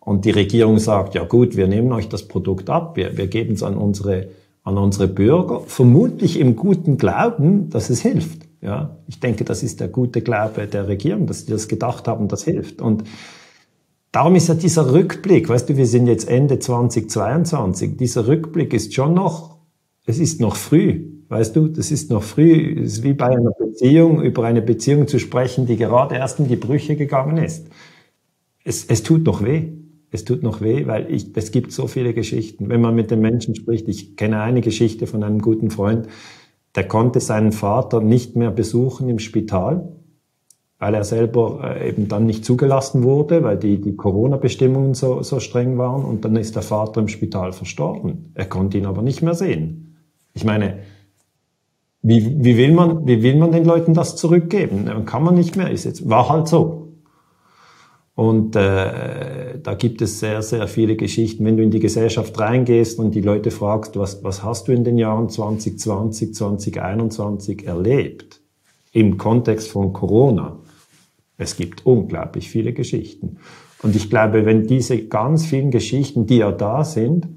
Und 0.00 0.24
die 0.24 0.30
Regierung 0.30 0.78
sagt, 0.78 1.14
ja 1.14 1.24
gut, 1.24 1.56
wir 1.56 1.66
nehmen 1.66 1.92
euch 1.92 2.08
das 2.08 2.28
Produkt 2.28 2.68
ab, 2.70 2.96
wir, 2.96 3.16
wir 3.16 3.26
geben 3.26 3.54
es 3.54 3.62
an 3.62 3.76
unsere, 3.76 4.28
an 4.62 4.78
unsere 4.78 5.08
Bürger, 5.08 5.60
vermutlich 5.66 6.38
im 6.38 6.56
guten 6.56 6.96
Glauben, 6.98 7.70
dass 7.70 7.90
es 7.90 8.00
hilft. 8.02 8.42
Ja, 8.60 8.96
ich 9.06 9.20
denke, 9.20 9.44
das 9.44 9.62
ist 9.62 9.80
der 9.80 9.88
gute 9.88 10.22
Glaube 10.22 10.66
der 10.66 10.88
Regierung, 10.88 11.26
dass 11.26 11.40
sie 11.40 11.52
das 11.52 11.68
gedacht 11.68 12.08
haben, 12.08 12.28
das 12.28 12.44
hilft. 12.44 12.80
Und 12.80 13.04
darum 14.10 14.34
ist 14.36 14.48
ja 14.48 14.54
dieser 14.54 14.92
Rückblick, 14.92 15.50
weißt 15.50 15.68
du, 15.68 15.76
wir 15.76 15.86
sind 15.86 16.06
jetzt 16.06 16.28
Ende 16.28 16.58
2022, 16.58 17.98
dieser 17.98 18.26
Rückblick 18.26 18.72
ist 18.72 18.94
schon 18.94 19.12
noch, 19.12 19.58
es 20.06 20.18
ist 20.18 20.40
noch 20.40 20.56
früh. 20.56 21.04
Weißt 21.34 21.56
du, 21.56 21.66
das 21.66 21.90
ist 21.90 22.12
noch 22.12 22.22
früh, 22.22 22.80
es 22.80 22.98
ist 22.98 23.02
wie 23.02 23.12
bei 23.12 23.26
einer 23.26 23.50
Beziehung, 23.50 24.22
über 24.22 24.44
eine 24.44 24.62
Beziehung 24.62 25.08
zu 25.08 25.18
sprechen, 25.18 25.66
die 25.66 25.76
gerade 25.76 26.14
erst 26.14 26.38
in 26.38 26.46
die 26.46 26.54
Brüche 26.54 26.94
gegangen 26.94 27.38
ist. 27.38 27.66
Es, 28.62 28.84
es 28.84 29.02
tut 29.02 29.24
noch 29.26 29.42
weh. 29.44 29.72
Es 30.12 30.24
tut 30.24 30.44
noch 30.44 30.60
weh, 30.60 30.86
weil 30.86 31.12
ich, 31.12 31.36
es 31.36 31.50
gibt 31.50 31.72
so 31.72 31.88
viele 31.88 32.14
Geschichten. 32.14 32.68
Wenn 32.68 32.80
man 32.80 32.94
mit 32.94 33.10
den 33.10 33.20
Menschen 33.20 33.56
spricht, 33.56 33.88
ich 33.88 34.14
kenne 34.14 34.42
eine 34.42 34.60
Geschichte 34.60 35.08
von 35.08 35.24
einem 35.24 35.40
guten 35.40 35.72
Freund, 35.72 36.06
der 36.76 36.86
konnte 36.86 37.18
seinen 37.18 37.50
Vater 37.50 38.00
nicht 38.00 38.36
mehr 38.36 38.52
besuchen 38.52 39.08
im 39.08 39.18
Spital, 39.18 39.88
weil 40.78 40.94
er 40.94 41.02
selber 41.02 41.62
äh, 41.64 41.88
eben 41.88 42.06
dann 42.06 42.26
nicht 42.26 42.44
zugelassen 42.44 43.02
wurde, 43.02 43.42
weil 43.42 43.56
die, 43.56 43.80
die 43.80 43.96
Corona-Bestimmungen 43.96 44.94
so, 44.94 45.24
so 45.24 45.40
streng 45.40 45.78
waren 45.78 46.04
und 46.04 46.24
dann 46.24 46.36
ist 46.36 46.54
der 46.54 46.62
Vater 46.62 47.00
im 47.00 47.08
Spital 47.08 47.52
verstorben. 47.52 48.30
Er 48.34 48.44
konnte 48.44 48.78
ihn 48.78 48.86
aber 48.86 49.02
nicht 49.02 49.20
mehr 49.20 49.34
sehen. 49.34 49.96
Ich 50.32 50.44
meine, 50.44 50.78
wie, 52.06 52.44
wie, 52.44 52.58
will 52.58 52.72
man, 52.72 53.06
wie 53.06 53.22
will 53.22 53.36
man 53.36 53.50
den 53.50 53.64
Leuten 53.64 53.94
das 53.94 54.14
zurückgeben? 54.14 55.06
Kann 55.06 55.24
man 55.24 55.34
nicht 55.34 55.56
mehr, 55.56 55.70
ist 55.70 55.84
jetzt, 55.84 56.08
war 56.08 56.28
halt 56.28 56.48
so. 56.48 56.92
Und 58.14 58.54
äh, 58.56 59.58
da 59.60 59.74
gibt 59.74 60.02
es 60.02 60.20
sehr, 60.20 60.42
sehr 60.42 60.68
viele 60.68 60.96
Geschichten. 60.96 61.46
Wenn 61.46 61.56
du 61.56 61.62
in 61.62 61.70
die 61.70 61.80
Gesellschaft 61.80 62.38
reingehst 62.38 62.98
und 62.98 63.14
die 63.14 63.22
Leute 63.22 63.50
fragst, 63.50 63.98
was, 63.98 64.22
was 64.22 64.44
hast 64.44 64.68
du 64.68 64.72
in 64.72 64.84
den 64.84 64.98
Jahren 64.98 65.30
2020, 65.30 66.34
2021 66.34 67.66
erlebt 67.66 68.42
im 68.92 69.16
Kontext 69.16 69.68
von 69.70 69.94
Corona? 69.94 70.58
Es 71.38 71.56
gibt 71.56 71.86
unglaublich 71.86 72.50
viele 72.50 72.74
Geschichten. 72.74 73.38
Und 73.82 73.96
ich 73.96 74.10
glaube, 74.10 74.44
wenn 74.44 74.66
diese 74.66 75.06
ganz 75.06 75.46
vielen 75.46 75.70
Geschichten, 75.70 76.26
die 76.26 76.36
ja 76.36 76.52
da 76.52 76.84
sind, 76.84 77.28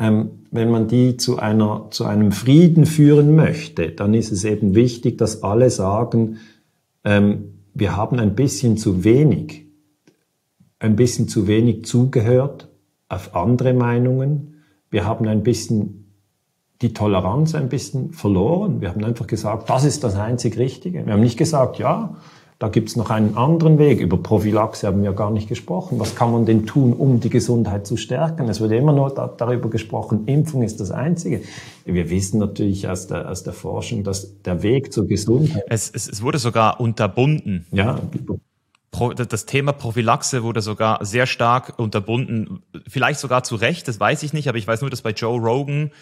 wenn 0.00 0.70
man 0.70 0.88
die 0.88 1.18
zu, 1.18 1.38
einer, 1.38 1.88
zu 1.90 2.06
einem 2.06 2.32
Frieden 2.32 2.86
führen 2.86 3.36
möchte, 3.36 3.90
dann 3.90 4.14
ist 4.14 4.32
es 4.32 4.44
eben 4.44 4.74
wichtig, 4.74 5.18
dass 5.18 5.42
alle 5.42 5.68
sagen, 5.68 6.38
ähm, 7.04 7.52
wir 7.74 7.96
haben 7.96 8.18
ein 8.18 8.34
bisschen 8.34 8.78
zu 8.78 9.04
wenig, 9.04 9.66
ein 10.78 10.96
bisschen 10.96 11.28
zu 11.28 11.46
wenig 11.46 11.84
zugehört 11.84 12.68
auf 13.10 13.36
andere 13.36 13.74
Meinungen. 13.74 14.62
Wir 14.90 15.04
haben 15.04 15.28
ein 15.28 15.42
bisschen 15.42 16.10
die 16.80 16.94
Toleranz 16.94 17.54
ein 17.54 17.68
bisschen 17.68 18.14
verloren. 18.14 18.80
Wir 18.80 18.88
haben 18.88 19.04
einfach 19.04 19.26
gesagt, 19.26 19.68
das 19.68 19.84
ist 19.84 20.02
das 20.02 20.16
einzig 20.16 20.56
Richtige. 20.56 21.04
Wir 21.04 21.12
haben 21.12 21.20
nicht 21.20 21.36
gesagt, 21.36 21.78
ja, 21.78 22.16
da 22.60 22.68
gibt 22.68 22.90
es 22.90 22.96
noch 22.96 23.08
einen 23.08 23.38
anderen 23.38 23.78
Weg. 23.78 24.00
Über 24.00 24.18
Prophylaxe 24.18 24.86
haben 24.86 25.02
wir 25.02 25.14
gar 25.14 25.30
nicht 25.30 25.48
gesprochen. 25.48 25.98
Was 25.98 26.14
kann 26.14 26.30
man 26.30 26.44
denn 26.44 26.66
tun, 26.66 26.92
um 26.92 27.18
die 27.18 27.30
Gesundheit 27.30 27.86
zu 27.86 27.96
stärken? 27.96 28.50
Es 28.50 28.60
wird 28.60 28.72
immer 28.72 28.92
nur 28.92 29.14
da, 29.14 29.28
darüber 29.28 29.70
gesprochen, 29.70 30.26
Impfung 30.26 30.62
ist 30.62 30.78
das 30.78 30.90
Einzige. 30.90 31.40
Wir 31.86 32.10
wissen 32.10 32.38
natürlich 32.38 32.86
aus 32.86 33.06
der, 33.06 33.30
aus 33.30 33.44
der 33.44 33.54
Forschung, 33.54 34.04
dass 34.04 34.42
der 34.42 34.62
Weg 34.62 34.92
zur 34.92 35.08
Gesundheit... 35.08 35.64
Es, 35.68 35.90
es, 35.90 36.06
es 36.06 36.20
wurde 36.20 36.38
sogar 36.38 36.80
unterbunden. 36.80 37.64
Ja, 37.72 37.98
das 38.90 39.46
Thema 39.46 39.72
Prophylaxe 39.72 40.42
wurde 40.42 40.60
sogar 40.60 41.02
sehr 41.02 41.24
stark 41.24 41.78
unterbunden, 41.78 42.62
vielleicht 42.86 43.20
sogar 43.20 43.42
zu 43.42 43.54
Recht, 43.54 43.88
das 43.88 43.98
weiß 43.98 44.22
ich 44.22 44.34
nicht, 44.34 44.50
aber 44.50 44.58
ich 44.58 44.66
weiß 44.66 44.82
nur, 44.82 44.90
dass 44.90 45.00
bei 45.00 45.12
Joe 45.12 45.40
Rogan 45.40 45.92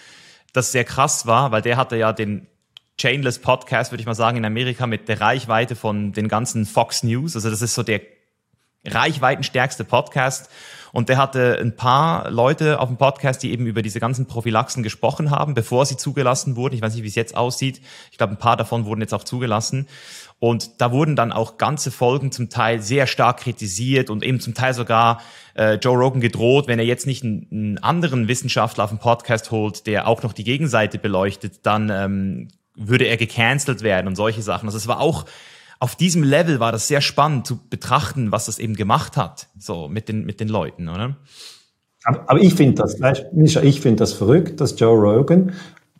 das 0.52 0.72
sehr 0.72 0.84
krass 0.84 1.24
war, 1.24 1.52
weil 1.52 1.62
der 1.62 1.76
hatte 1.76 1.96
ja 1.96 2.12
den 2.12 2.48
Chainless 2.98 3.38
Podcast, 3.38 3.92
würde 3.92 4.00
ich 4.00 4.06
mal 4.06 4.14
sagen, 4.14 4.36
in 4.36 4.44
Amerika 4.44 4.86
mit 4.86 5.08
der 5.08 5.20
Reichweite 5.20 5.76
von 5.76 6.12
den 6.12 6.28
ganzen 6.28 6.66
Fox 6.66 7.02
News. 7.02 7.36
Also 7.36 7.48
das 7.48 7.62
ist 7.62 7.74
so 7.74 7.82
der 7.82 8.00
reichweitenstärkste 8.84 9.84
Podcast. 9.84 10.50
Und 10.92 11.08
der 11.08 11.18
hatte 11.18 11.58
ein 11.60 11.76
paar 11.76 12.30
Leute 12.30 12.80
auf 12.80 12.88
dem 12.88 12.96
Podcast, 12.96 13.42
die 13.42 13.52
eben 13.52 13.66
über 13.66 13.82
diese 13.82 14.00
ganzen 14.00 14.26
Prophylaxen 14.26 14.82
gesprochen 14.82 15.30
haben, 15.30 15.54
bevor 15.54 15.84
sie 15.84 15.96
zugelassen 15.96 16.56
wurden. 16.56 16.74
Ich 16.74 16.82
weiß 16.82 16.94
nicht, 16.94 17.04
wie 17.04 17.08
es 17.08 17.14
jetzt 17.14 17.36
aussieht. 17.36 17.82
Ich 18.10 18.18
glaube, 18.18 18.32
ein 18.32 18.38
paar 18.38 18.56
davon 18.56 18.86
wurden 18.86 19.02
jetzt 19.02 19.12
auch 19.12 19.24
zugelassen. 19.24 19.86
Und 20.38 20.80
da 20.80 20.90
wurden 20.90 21.14
dann 21.14 21.30
auch 21.30 21.58
ganze 21.58 21.90
Folgen 21.90 22.32
zum 22.32 22.48
Teil 22.48 22.80
sehr 22.80 23.06
stark 23.06 23.40
kritisiert 23.40 24.08
und 24.08 24.24
eben 24.24 24.40
zum 24.40 24.54
Teil 24.54 24.72
sogar 24.72 25.20
äh, 25.54 25.74
Joe 25.74 25.96
Rogan 25.96 26.20
gedroht, 26.20 26.68
wenn 26.68 26.78
er 26.78 26.84
jetzt 26.84 27.06
nicht 27.06 27.24
einen, 27.24 27.48
einen 27.50 27.78
anderen 27.78 28.28
Wissenschaftler 28.28 28.84
auf 28.84 28.90
den 28.90 28.98
Podcast 28.98 29.50
holt, 29.50 29.86
der 29.86 30.06
auch 30.06 30.22
noch 30.22 30.32
die 30.32 30.44
Gegenseite 30.44 30.98
beleuchtet, 30.98 31.66
dann 31.66 31.90
ähm, 31.90 32.48
würde 32.78 33.06
er 33.06 33.16
gecancelt 33.16 33.82
werden 33.82 34.06
und 34.06 34.16
solche 34.16 34.42
Sachen. 34.42 34.66
Also 34.66 34.78
es 34.78 34.88
war 34.88 35.00
auch 35.00 35.24
auf 35.80 35.94
diesem 35.94 36.22
Level 36.24 36.58
war 36.58 36.72
das 36.72 36.88
sehr 36.88 37.00
spannend 37.00 37.46
zu 37.46 37.58
betrachten, 37.68 38.32
was 38.32 38.46
das 38.46 38.58
eben 38.58 38.74
gemacht 38.74 39.16
hat, 39.16 39.48
so 39.58 39.88
mit 39.88 40.08
den 40.08 40.24
mit 40.24 40.40
den 40.40 40.48
Leuten, 40.48 40.88
oder? 40.88 41.16
Aber, 42.04 42.30
aber 42.30 42.40
ich 42.40 42.54
finde 42.54 42.82
das, 42.82 42.98
Mischa, 43.32 43.60
ich 43.62 43.80
finde 43.80 43.98
das 43.98 44.12
verrückt, 44.12 44.60
dass 44.60 44.78
Joe 44.78 44.96
Rogan 44.96 45.52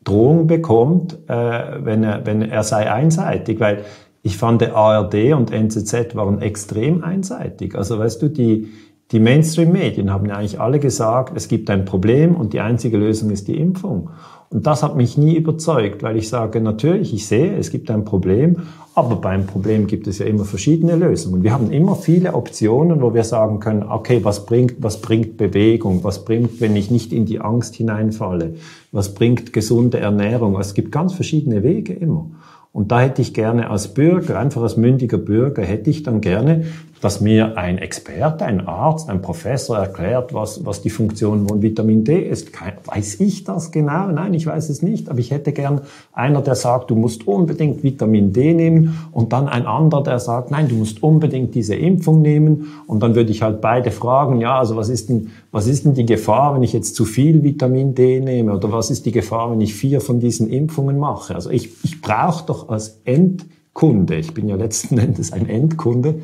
Drohung 0.03 0.47
bekommt, 0.47 1.19
äh, 1.29 1.85
wenn 1.85 2.03
er 2.03 2.27
wenn 2.27 2.43
er 2.43 2.63
sei 2.63 2.91
einseitig, 2.91 3.61
weil 3.61 3.85
ich 4.23 4.37
fand 4.37 4.61
der 4.61 4.75
ARD 4.75 5.33
und 5.35 5.53
NZZ 5.53 6.15
waren 6.15 6.41
extrem 6.43 7.05
einseitig. 7.05 7.75
Also 7.77 7.99
weißt 7.99 8.21
du, 8.23 8.29
die 8.29 8.69
die 9.11 9.21
Mainstream-Medien 9.21 10.13
haben 10.13 10.27
ja 10.27 10.37
eigentlich 10.37 10.61
alle 10.61 10.79
gesagt, 10.79 11.33
es 11.35 11.49
gibt 11.49 11.71
ein 11.71 11.87
Problem 11.87 12.37
und 12.37 12.53
die 12.53 12.61
einzige 12.61 12.99
Lösung 12.99 13.31
ist 13.31 13.49
die 13.49 13.59
Impfung. 13.59 14.11
Und 14.51 14.67
das 14.67 14.83
hat 14.83 14.97
mich 14.97 15.17
nie 15.17 15.37
überzeugt, 15.37 16.03
weil 16.03 16.17
ich 16.17 16.29
sage, 16.29 16.61
natürlich, 16.61 17.13
ich 17.13 17.27
sehe, 17.27 17.57
es 17.57 17.71
gibt 17.71 17.91
ein 17.91 18.05
Problem, 18.05 18.57
aber 18.95 19.17
beim 19.17 19.47
Problem 19.47 19.87
gibt 19.87 20.07
es 20.07 20.19
ja 20.19 20.27
immer 20.27 20.45
verschiedene 20.45 20.97
Lösungen. 20.97 21.43
Wir 21.43 21.53
haben 21.53 21.71
immer 21.71 21.97
viele 21.97 22.35
Optionen, 22.35 23.01
wo 23.01 23.15
wir 23.15 23.25
sagen 23.25 23.61
können, 23.61 23.83
okay, 23.83 24.21
was 24.25 24.45
bringt, 24.45 24.77
was 24.79 25.01
bringt 25.01 25.37
Bewegung? 25.37 26.03
Was 26.03 26.25
bringt, 26.25 26.61
wenn 26.61 26.77
ich 26.77 26.91
nicht 26.91 27.13
in 27.13 27.27
die 27.27 27.41
Angst 27.41 27.77
hineinfalle? 27.77 28.55
Was 28.91 29.15
bringt 29.15 29.53
gesunde 29.53 30.01
Ernährung? 30.01 30.59
Es 30.59 30.75
gibt 30.75 30.93
ganz 30.93 31.13
verschiedene 31.13 31.63
Wege 31.63 31.93
immer. 31.93 32.31
Und 32.73 32.93
da 32.93 33.01
hätte 33.01 33.23
ich 33.23 33.35
gerne 33.35 33.71
als 33.71 33.89
Bürger, 33.89 34.39
einfach 34.39 34.63
als 34.63 34.77
mündiger 34.77 35.19
Bürger, 35.19 35.63
hätte 35.63 35.91
ich 35.91 36.03
dann 36.03 36.21
gerne 36.21 36.67
dass 37.01 37.21
mir 37.21 37.57
ein 37.57 37.79
Experte, 37.79 38.45
ein 38.45 38.67
Arzt, 38.67 39.09
ein 39.09 39.23
Professor 39.23 39.79
erklärt, 39.79 40.35
was, 40.35 40.65
was 40.65 40.83
die 40.83 40.91
Funktion 40.91 41.49
von 41.49 41.63
Vitamin 41.63 42.05
D 42.05 42.19
ist. 42.19 42.51
Weiß 42.85 43.21
ich 43.21 43.45
das 43.45 43.71
genau? 43.71 44.09
Nein, 44.09 44.35
ich 44.35 44.47
weiß 44.47 44.69
es 44.69 44.83
nicht. 44.83 45.09
Aber 45.09 45.19
ich 45.19 45.31
hätte 45.31 45.53
gern 45.53 45.83
einer, 46.13 46.43
der 46.43 46.55
sagt, 46.55 46.91
du 46.91 46.97
musst 46.97 47.27
unbedingt 47.27 47.83
Vitamin 47.83 48.33
D 48.33 48.55
nehmen 48.55 48.99
und 49.13 49.33
dann 49.33 49.49
ein 49.49 49.67
anderer, 49.67 50.03
der 50.03 50.19
sagt, 50.19 50.51
nein, 50.51 50.69
du 50.69 50.75
musst 50.75 51.03
unbedingt 51.03 51.55
diese 51.55 51.75
Impfung 51.75 52.23
nehmen. 52.23 52.69
Und 52.87 53.03
dann 53.03 53.15
würde 53.15 53.31
ich 53.31 53.43
halt 53.43 53.61
beide 53.61 53.91
fragen, 53.91 54.41
ja, 54.41 54.59
also 54.59 54.77
was 54.77 54.89
ist 54.89 55.09
denn, 55.09 55.31
was 55.53 55.67
ist 55.67 55.85
denn 55.85 55.95
die 55.95 56.07
Gefahr, 56.07 56.55
wenn 56.55 56.63
ich 56.63 56.73
jetzt 56.73 56.95
zu 56.95 57.05
viel 57.05 57.43
Vitamin 57.43 57.95
D 57.95 58.21
nehme? 58.21 58.55
Oder 58.55 58.73
was 58.73 58.91
ist 58.91 59.07
die 59.07 59.13
Gefahr, 59.13 59.51
wenn 59.51 59.61
ich 59.61 59.75
vier 59.75 60.01
von 60.01 60.21
diesen 60.21 60.49
Impfungen 60.49 60.99
mache? 60.99 61.35
Also 61.35 61.51
ich, 61.51 61.71
ich 61.85 62.01
brauche 62.01 62.47
doch 62.47 62.69
als 62.69 63.01
Endkunde, 63.05 64.17
ich 64.17 64.35
bin 64.35 64.49
ja 64.49 64.57
letzten 64.57 64.99
Endes 64.99 65.33
ein 65.33 65.49
Endkunde, 65.49 66.17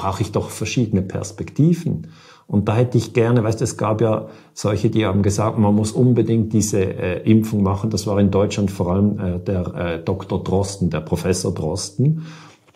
brauche 0.00 0.22
ich 0.22 0.32
doch 0.32 0.48
verschiedene 0.48 1.02
Perspektiven. 1.02 2.06
Und 2.46 2.68
da 2.68 2.74
hätte 2.74 2.96
ich 2.96 3.12
gerne, 3.12 3.44
weißt 3.44 3.60
du, 3.60 3.64
es 3.64 3.76
gab 3.76 4.00
ja 4.00 4.28
solche, 4.54 4.88
die 4.88 5.04
haben 5.04 5.22
gesagt, 5.22 5.58
man 5.58 5.74
muss 5.74 5.92
unbedingt 5.92 6.54
diese 6.54 6.80
äh, 6.80 7.30
Impfung 7.30 7.62
machen. 7.62 7.90
Das 7.90 8.06
war 8.06 8.18
in 8.18 8.30
Deutschland 8.30 8.70
vor 8.70 8.92
allem 8.92 9.18
äh, 9.18 9.38
der 9.38 9.74
äh, 9.74 10.02
Dr. 10.02 10.42
Drosten, 10.42 10.88
der 10.88 11.00
Professor 11.00 11.52
Drosten. 11.52 12.26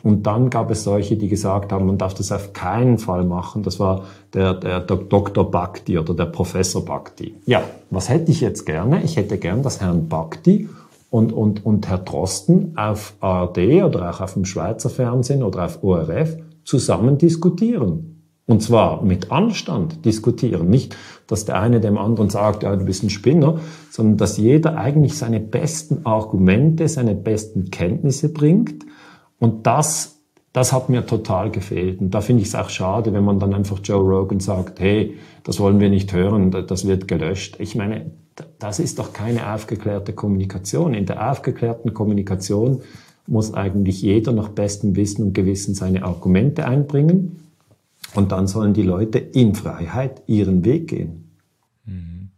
Und 0.02 0.26
dann 0.26 0.50
gab 0.50 0.70
es 0.70 0.84
solche, 0.84 1.16
die 1.16 1.28
gesagt 1.28 1.72
haben, 1.72 1.86
man 1.86 1.96
darf 1.96 2.12
das 2.12 2.30
auf 2.30 2.52
keinen 2.52 2.98
Fall 2.98 3.24
machen. 3.24 3.62
Das 3.62 3.80
war 3.80 4.04
der, 4.34 4.52
der, 4.52 4.80
der 4.80 4.96
Dr. 4.98 5.50
Bhakti 5.50 5.98
oder 5.98 6.12
der 6.12 6.26
Professor 6.26 6.84
Bhakti. 6.84 7.34
Ja, 7.46 7.62
was 7.88 8.10
hätte 8.10 8.30
ich 8.32 8.42
jetzt 8.42 8.66
gerne? 8.66 9.02
Ich 9.02 9.16
hätte 9.16 9.38
gern, 9.38 9.62
dass 9.62 9.80
Herrn 9.80 10.08
Bhakti 10.08 10.68
und, 11.08 11.32
und, 11.32 11.64
und 11.64 11.88
Herr 11.88 11.98
Drosten 11.98 12.76
auf 12.76 13.14
ARD 13.20 13.82
oder 13.82 14.10
auch 14.10 14.20
auf 14.20 14.34
dem 14.34 14.44
Schweizer 14.44 14.90
Fernsehen 14.90 15.42
oder 15.42 15.64
auf 15.64 15.82
ORF 15.82 16.36
zusammen 16.64 17.18
diskutieren. 17.18 18.14
Und 18.46 18.62
zwar 18.62 19.02
mit 19.02 19.32
Anstand 19.32 20.04
diskutieren. 20.04 20.68
Nicht, 20.68 20.96
dass 21.26 21.46
der 21.46 21.58
eine 21.58 21.80
dem 21.80 21.96
anderen 21.96 22.28
sagt, 22.28 22.62
ja, 22.62 22.76
du 22.76 22.84
bist 22.84 23.02
ein 23.02 23.10
Spinner, 23.10 23.58
sondern 23.90 24.18
dass 24.18 24.36
jeder 24.36 24.76
eigentlich 24.76 25.16
seine 25.16 25.40
besten 25.40 26.04
Argumente, 26.04 26.86
seine 26.88 27.14
besten 27.14 27.70
Kenntnisse 27.70 28.32
bringt. 28.32 28.84
Und 29.38 29.66
das, 29.66 30.20
das 30.52 30.74
hat 30.74 30.90
mir 30.90 31.06
total 31.06 31.50
gefehlt. 31.50 32.00
Und 32.00 32.10
da 32.10 32.20
finde 32.20 32.42
ich 32.42 32.48
es 32.48 32.54
auch 32.54 32.68
schade, 32.68 33.14
wenn 33.14 33.24
man 33.24 33.38
dann 33.38 33.54
einfach 33.54 33.78
Joe 33.82 34.02
Rogan 34.02 34.40
sagt, 34.40 34.78
hey, 34.78 35.16
das 35.42 35.58
wollen 35.58 35.80
wir 35.80 35.88
nicht 35.88 36.12
hören, 36.12 36.50
das 36.50 36.86
wird 36.86 37.08
gelöscht. 37.08 37.56
Ich 37.60 37.74
meine, 37.74 38.10
das 38.58 38.78
ist 38.78 38.98
doch 38.98 39.14
keine 39.14 39.54
aufgeklärte 39.54 40.12
Kommunikation. 40.12 40.92
In 40.92 41.06
der 41.06 41.30
aufgeklärten 41.30 41.94
Kommunikation 41.94 42.82
muss 43.26 43.54
eigentlich 43.54 44.02
jeder 44.02 44.32
nach 44.32 44.48
bestem 44.48 44.96
Wissen 44.96 45.22
und 45.22 45.32
Gewissen 45.32 45.74
seine 45.74 46.04
Argumente 46.04 46.66
einbringen. 46.66 47.40
Und 48.14 48.32
dann 48.32 48.46
sollen 48.46 48.74
die 48.74 48.82
Leute 48.82 49.18
in 49.18 49.54
Freiheit 49.54 50.22
ihren 50.26 50.64
Weg 50.64 50.88
gehen. 50.88 51.30
Mhm. 51.84 52.30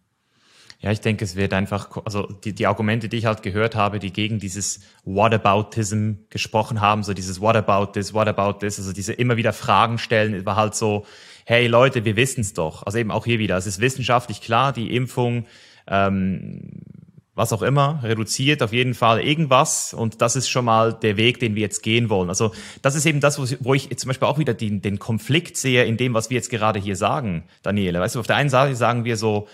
Ja, 0.81 0.93
ich 0.93 1.01
denke, 1.01 1.25
es 1.25 1.37
wird 1.37 1.53
einfach, 1.53 2.05
also 2.05 2.27
die, 2.45 2.53
die 2.53 2.67
Argumente, 2.67 3.09
die 3.09 3.17
ich 3.17 3.27
halt 3.27 3.43
gehört 3.43 3.75
habe, 3.75 3.99
die 3.99 4.13
gegen 4.13 4.39
dieses 4.39 4.81
Whataboutism 5.05 6.13
gesprochen 6.31 6.81
haben, 6.81 7.03
so 7.03 7.13
dieses 7.13 7.41
What 7.41 7.57
about 7.57 7.93
this, 7.93 8.15
what 8.15 8.29
about 8.29 8.61
this, 8.61 8.79
also 8.79 8.93
diese 8.93 9.13
immer 9.13 9.37
wieder 9.37 9.53
Fragen 9.53 9.99
stellen, 9.99 10.47
war 10.47 10.57
halt 10.57 10.75
so, 10.75 11.05
hey 11.45 11.67
Leute, 11.67 12.05
wir 12.05 12.17
wissen 12.17 12.43
es 12.43 12.53
doch. 12.53 12.85
Also 12.85 12.99
eben 12.99 13.11
auch 13.11 13.25
hier 13.25 13.39
wieder, 13.39 13.57
es 13.57 13.67
ist 13.67 13.81
wissenschaftlich 13.81 14.41
klar, 14.41 14.73
die 14.73 14.95
Impfung 14.95 15.47
ähm, 15.89 16.71
was 17.37 17.53
auch 17.53 17.63
immer, 17.63 18.01
reduziert 18.03 18.63
auf 18.63 18.73
jeden 18.73 18.95
Fall 18.95 19.21
irgendwas 19.21 19.95
und 19.95 20.23
das 20.23 20.35
ist 20.35 20.49
schon 20.49 20.65
mal 20.65 20.95
der 20.95 21.17
Weg, 21.19 21.39
den 21.39 21.55
wir 21.55 21.63
jetzt 21.63 21.83
gehen 21.83 22.09
wollen. 22.09 22.31
Also 22.31 22.53
das 22.83 22.95
ist 22.95 23.05
eben 23.07 23.21
das, 23.21 23.39
wo 23.63 23.75
ich 23.75 23.97
zum 23.97 24.09
Beispiel 24.09 24.27
auch 24.27 24.39
wieder 24.39 24.55
den, 24.55 24.81
den 24.81 24.99
Konflikt 24.99 25.59
sehe 25.59 25.85
in 25.85 25.99
dem, 25.99 26.15
was 26.15 26.31
wir 26.31 26.37
jetzt 26.37 26.51
gerade 26.51 26.81
hier 26.81 26.97
sagen, 26.97 27.45
Daniele. 27.63 28.01
Weißt 28.01 28.15
du, 28.15 28.21
auf 28.21 28.27
der 28.27 28.37
einen 28.37 28.49
Seite 28.49 28.75
sagen 28.75 29.05
wir 29.05 29.19
so, 29.19 29.47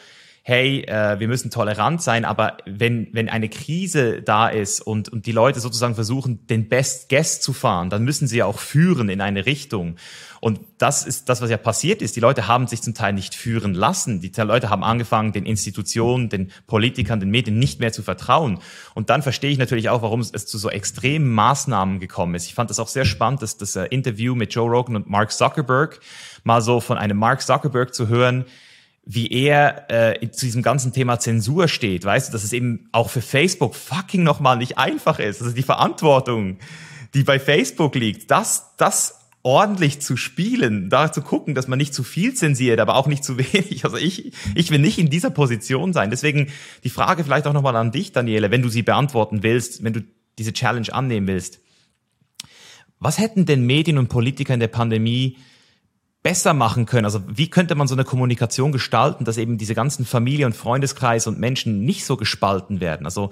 hey, 0.45 0.83
äh, 0.83 1.21
wir 1.21 1.29
müssen 1.29 1.51
tolerant 1.51 2.03
sein, 2.03 2.25
aber 2.25 2.59
wenn, 2.67 3.09
wenn 3.13 3.29
eine 3.29 3.49
Krise 3.49 4.23
da 4.23 4.49
ist 4.49 4.81
und, 4.81 5.09
und 5.09 5.27
die 5.27 5.33
Leute 5.33 5.61
sozusagen 5.61 5.95
versuchen, 5.95 6.47
den 6.49 6.69
Best 6.69 7.09
Guest 7.09 7.43
zu 7.43 7.53
fahren, 7.53 7.91
dann 7.91 8.05
müssen 8.05 8.27
sie 8.27 8.39
ja 8.39 8.47
auch 8.47 8.59
führen 8.59 9.09
in 9.09 9.21
eine 9.21 9.47
Richtung. 9.47 9.97
Und 10.45 10.59
das 10.79 11.07
ist 11.07 11.29
das, 11.29 11.41
was 11.41 11.51
ja 11.51 11.57
passiert 11.57 12.03
ist. 12.03 12.17
Die 12.17 12.21
Leute 12.21 12.49
haben 12.49 12.67
sich 12.67 12.83
zum 12.83 12.95
Teil 12.95 13.13
nicht 13.13 13.37
führen 13.37 13.75
lassen. 13.75 14.21
Die 14.21 14.33
Leute 14.39 14.71
haben 14.71 14.83
angefangen, 14.83 15.31
den 15.33 15.47
Institutionen, 15.47 16.31
den 16.31 16.51
Politikern, 16.67 17.21
den 17.21 17.31
Medien 17.31 17.61
nicht 17.61 17.79
mehr 17.79 17.93
zu 17.93 18.03
vertrauen. 18.03 18.59
Und 18.95 19.09
dann 19.09 19.23
verstehe 19.23 19.53
ich 19.53 19.59
natürlich 19.59 19.89
auch, 19.89 20.03
warum 20.03 20.19
es 20.19 20.33
zu 20.33 20.59
so 20.59 20.69
extremen 20.69 21.31
Maßnahmen 21.31 22.01
gekommen 22.01 22.35
ist. 22.35 22.47
Ich 22.47 22.55
fand 22.55 22.71
das 22.71 22.81
auch 22.81 22.89
sehr 22.89 23.05
spannend, 23.05 23.41
dass 23.41 23.57
das 23.57 23.77
äh, 23.77 23.85
Interview 23.85 24.35
mit 24.35 24.53
Joe 24.53 24.69
Rogan 24.69 24.97
und 24.97 25.09
Mark 25.09 25.31
Zuckerberg 25.31 26.01
mal 26.43 26.61
so 26.61 26.81
von 26.81 26.99
einem 26.99 27.19
Mark 27.19 27.43
Zuckerberg 27.43 27.95
zu 27.95 28.09
hören, 28.09 28.45
wie 29.05 29.29
er 29.31 29.91
äh, 29.93 30.29
zu 30.33 30.47
diesem 30.47 30.63
ganzen 30.63 30.93
Thema 30.93 31.21
Zensur 31.21 31.69
steht, 31.69 32.05
weißt 32.05 32.29
du, 32.29 32.33
dass 32.33 32.43
es 32.43 32.53
eben 32.53 32.89
auch 32.91 33.11
für 33.11 33.23
Facebook 33.23 33.77
fucking 33.77 34.25
nochmal 34.25 34.57
nicht 34.57 34.77
einfach 34.77 35.21
ist. 35.21 35.41
Also 35.41 35.55
die 35.55 35.63
Verantwortung, 35.63 36.59
die 37.15 37.23
bei 37.23 37.39
Facebook 37.39 37.95
liegt, 37.95 38.33
das, 38.33 38.75
das 38.77 39.22
ordentlich 39.43 40.01
zu 40.01 40.17
spielen, 40.17 40.89
da 40.89 41.11
zu 41.11 41.21
gucken, 41.21 41.55
dass 41.55 41.67
man 41.67 41.79
nicht 41.79 41.95
zu 41.95 42.05
viel 42.05 42.35
zensiert, 42.35 42.79
aber 42.79 42.95
auch 42.95 43.09
nicht 43.09 43.25
zu 43.25 43.39
wenig. 43.39 43.85
Also 43.85 43.97
ich, 43.97 44.33
ich 44.55 44.71
will 44.71 44.79
nicht 44.79 44.99
in 44.99 45.11
dieser 45.11 45.31
Position 45.31 45.93
sein. 45.93 46.11
Deswegen 46.11 46.49
die 46.85 46.91
Frage 46.91 47.25
vielleicht 47.25 47.47
auch 47.47 47.53
nochmal 47.53 47.77
an 47.77 47.91
dich, 47.91 48.13
Daniele, 48.13 48.51
wenn 48.51 48.63
du 48.63 48.69
sie 48.69 48.83
beantworten 48.83 49.43
willst, 49.43 49.83
wenn 49.83 49.93
du 49.93 50.03
diese 50.39 50.53
Challenge 50.53 50.93
annehmen 50.93 51.27
willst. 51.27 51.61
Was 52.99 53.19
hätten 53.19 53.47
denn 53.47 53.67
Medien 53.67 53.99
und 53.99 54.09
Politiker 54.09 54.55
in 54.55 54.61
der 54.61 54.69
Pandemie 54.69 55.37
besser 56.23 56.55
machen 56.55 56.87
können? 56.87 57.05
Also 57.05 57.21
wie 57.27 57.51
könnte 57.51 57.75
man 57.75 57.89
so 57.89 57.97
eine 57.97 58.05
Kommunikation 58.05 58.71
gestalten, 58.71 59.25
dass 59.25 59.39
eben 59.39 59.59
diese 59.59 59.75
ganzen 59.75 60.07
Familie- 60.07 60.47
und 60.47 60.55
Freundeskreise 60.55 61.29
und 61.29 61.41
Menschen 61.41 61.85
nicht 61.85 62.05
so 62.05 62.17
gespalten 62.17 62.81
werden? 62.81 63.07
Also 63.07 63.31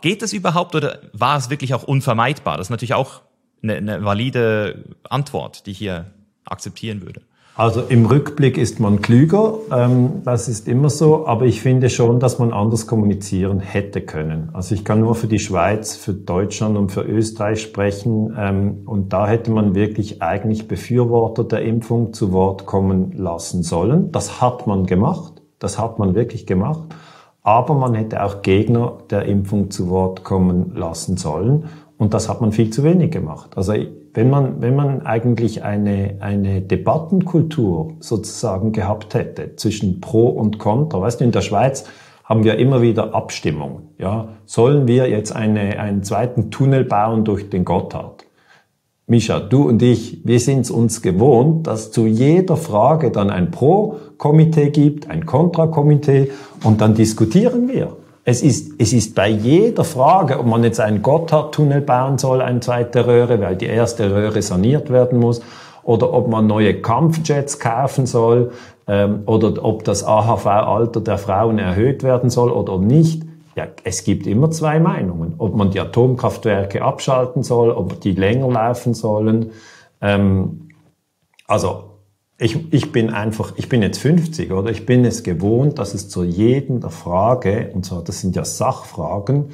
geht 0.00 0.22
das 0.22 0.32
überhaupt 0.32 0.74
oder 0.74 1.02
war 1.12 1.38
es 1.38 1.50
wirklich 1.50 1.72
auch 1.72 1.84
unvermeidbar? 1.84 2.56
Das 2.56 2.66
ist 2.66 2.70
natürlich 2.70 2.94
auch 2.94 3.22
eine, 3.62 3.76
eine 3.76 4.04
valide 4.04 4.84
Antwort, 5.08 5.66
die 5.66 5.72
ich 5.72 5.78
hier 5.78 6.06
akzeptieren 6.44 7.02
würde. 7.02 7.22
Also 7.54 7.82
im 7.82 8.06
Rückblick 8.06 8.56
ist 8.56 8.80
man 8.80 9.02
klüger, 9.02 9.58
ähm, 9.70 10.22
das 10.24 10.48
ist 10.48 10.66
immer 10.68 10.88
so, 10.88 11.26
aber 11.26 11.44
ich 11.44 11.60
finde 11.60 11.90
schon, 11.90 12.18
dass 12.18 12.38
man 12.38 12.50
anders 12.50 12.86
kommunizieren 12.86 13.60
hätte 13.60 14.00
können. 14.00 14.48
Also 14.54 14.74
ich 14.74 14.86
kann 14.86 15.00
nur 15.00 15.14
für 15.14 15.26
die 15.26 15.38
Schweiz, 15.38 15.94
für 15.94 16.14
Deutschland 16.14 16.78
und 16.78 16.90
für 16.92 17.02
Österreich 17.02 17.60
sprechen 17.60 18.34
ähm, 18.38 18.82
und 18.86 19.12
da 19.12 19.26
hätte 19.26 19.50
man 19.50 19.74
wirklich 19.74 20.22
eigentlich 20.22 20.66
Befürworter 20.66 21.44
der 21.44 21.60
Impfung 21.60 22.14
zu 22.14 22.32
Wort 22.32 22.64
kommen 22.64 23.12
lassen 23.12 23.62
sollen. 23.62 24.10
Das 24.12 24.40
hat 24.40 24.66
man 24.66 24.86
gemacht, 24.86 25.42
das 25.58 25.78
hat 25.78 25.98
man 25.98 26.14
wirklich 26.14 26.46
gemacht, 26.46 26.88
aber 27.42 27.74
man 27.74 27.92
hätte 27.92 28.22
auch 28.22 28.40
Gegner 28.40 28.96
der 29.10 29.26
Impfung 29.26 29.70
zu 29.70 29.90
Wort 29.90 30.24
kommen 30.24 30.74
lassen 30.74 31.18
sollen 31.18 31.68
und 32.02 32.14
das 32.14 32.28
hat 32.28 32.40
man 32.40 32.50
viel 32.50 32.70
zu 32.70 32.82
wenig 32.82 33.12
gemacht. 33.12 33.52
Also 33.54 33.74
wenn 34.12 34.28
man, 34.28 34.60
wenn 34.60 34.74
man 34.74 35.06
eigentlich 35.06 35.62
eine, 35.62 36.16
eine 36.18 36.60
Debattenkultur 36.60 37.92
sozusagen 38.00 38.72
gehabt 38.72 39.14
hätte 39.14 39.54
zwischen 39.54 40.00
Pro 40.00 40.26
und 40.26 40.58
Contra, 40.58 41.00
weißt 41.00 41.20
du, 41.20 41.24
in 41.24 41.30
der 41.30 41.42
Schweiz 41.42 41.84
haben 42.24 42.42
wir 42.42 42.58
immer 42.58 42.82
wieder 42.82 43.14
Abstimmung. 43.14 43.90
Ja, 43.98 44.30
sollen 44.46 44.88
wir 44.88 45.08
jetzt 45.08 45.30
eine, 45.30 45.78
einen 45.78 46.02
zweiten 46.02 46.50
Tunnel 46.50 46.84
bauen 46.84 47.24
durch 47.24 47.48
den 47.50 47.64
Gotthard? 47.64 48.26
Mischa, 49.06 49.38
du 49.38 49.68
und 49.68 49.80
ich, 49.80 50.26
wir 50.26 50.40
sind 50.40 50.68
uns 50.72 51.02
gewohnt, 51.02 51.68
dass 51.68 51.92
zu 51.92 52.06
jeder 52.08 52.56
Frage 52.56 53.12
dann 53.12 53.30
ein 53.30 53.52
Pro-Komitee 53.52 54.70
gibt, 54.70 55.08
ein 55.08 55.24
Kontra-Komitee 55.24 56.32
und 56.64 56.80
dann 56.80 56.96
diskutieren 56.96 57.68
wir. 57.68 57.96
Es 58.24 58.40
ist, 58.42 58.80
es 58.80 58.92
ist 58.92 59.16
bei 59.16 59.28
jeder 59.28 59.82
Frage, 59.82 60.38
ob 60.38 60.46
man 60.46 60.62
jetzt 60.62 60.78
einen 60.78 61.02
Gotthardtunnel 61.02 61.80
bauen 61.80 62.18
soll, 62.18 62.40
eine 62.40 62.60
zweite 62.60 63.06
Röhre, 63.06 63.40
weil 63.40 63.56
die 63.56 63.66
erste 63.66 64.14
Röhre 64.14 64.42
saniert 64.42 64.90
werden 64.90 65.18
muss, 65.18 65.42
oder 65.82 66.12
ob 66.12 66.28
man 66.28 66.46
neue 66.46 66.80
Kampfjets 66.80 67.58
kaufen 67.58 68.06
soll, 68.06 68.52
ähm, 68.86 69.22
oder 69.26 69.64
ob 69.64 69.82
das 69.82 70.04
AHV-Alter 70.04 71.00
der 71.00 71.18
Frauen 71.18 71.58
erhöht 71.58 72.04
werden 72.04 72.30
soll 72.30 72.50
oder 72.50 72.78
nicht. 72.78 73.24
Ja, 73.56 73.66
es 73.82 74.04
gibt 74.04 74.28
immer 74.28 74.50
zwei 74.50 74.78
Meinungen. 74.78 75.34
Ob 75.38 75.56
man 75.56 75.70
die 75.72 75.80
Atomkraftwerke 75.80 76.82
abschalten 76.82 77.42
soll, 77.42 77.70
ob 77.70 78.00
die 78.00 78.12
länger 78.12 78.48
laufen 78.48 78.94
sollen. 78.94 79.50
Ähm, 80.00 80.68
also 81.48 81.91
ich, 82.42 82.72
ich 82.72 82.92
bin 82.92 83.10
einfach, 83.10 83.52
ich 83.56 83.68
bin 83.68 83.82
jetzt 83.82 83.98
50, 83.98 84.52
oder? 84.52 84.70
Ich 84.70 84.84
bin 84.84 85.04
es 85.04 85.22
gewohnt, 85.22 85.78
dass 85.78 85.94
es 85.94 86.08
zu 86.08 86.24
jedem 86.24 86.80
der 86.80 86.90
Frage, 86.90 87.70
und 87.72 87.86
zwar 87.86 88.02
das 88.02 88.20
sind 88.20 88.34
ja 88.36 88.44
Sachfragen, 88.44 89.50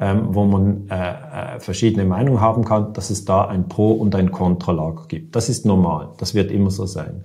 ähm, 0.00 0.28
wo 0.30 0.44
man 0.44 0.88
äh, 0.90 1.56
äh, 1.56 1.60
verschiedene 1.60 2.04
Meinungen 2.04 2.40
haben 2.40 2.64
kann, 2.64 2.92
dass 2.92 3.10
es 3.10 3.24
da 3.24 3.46
ein 3.46 3.68
Pro- 3.68 3.92
und 3.92 4.14
ein 4.16 4.32
Kontralager 4.32 5.04
gibt. 5.06 5.36
Das 5.36 5.48
ist 5.48 5.64
normal, 5.64 6.10
das 6.18 6.34
wird 6.34 6.50
immer 6.50 6.70
so 6.70 6.86
sein. 6.86 7.24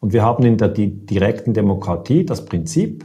Und 0.00 0.12
wir 0.12 0.22
haben 0.22 0.44
in 0.44 0.56
der 0.56 0.68
di 0.68 0.88
direkten 0.88 1.52
Demokratie 1.52 2.24
das 2.24 2.44
Prinzip, 2.44 3.04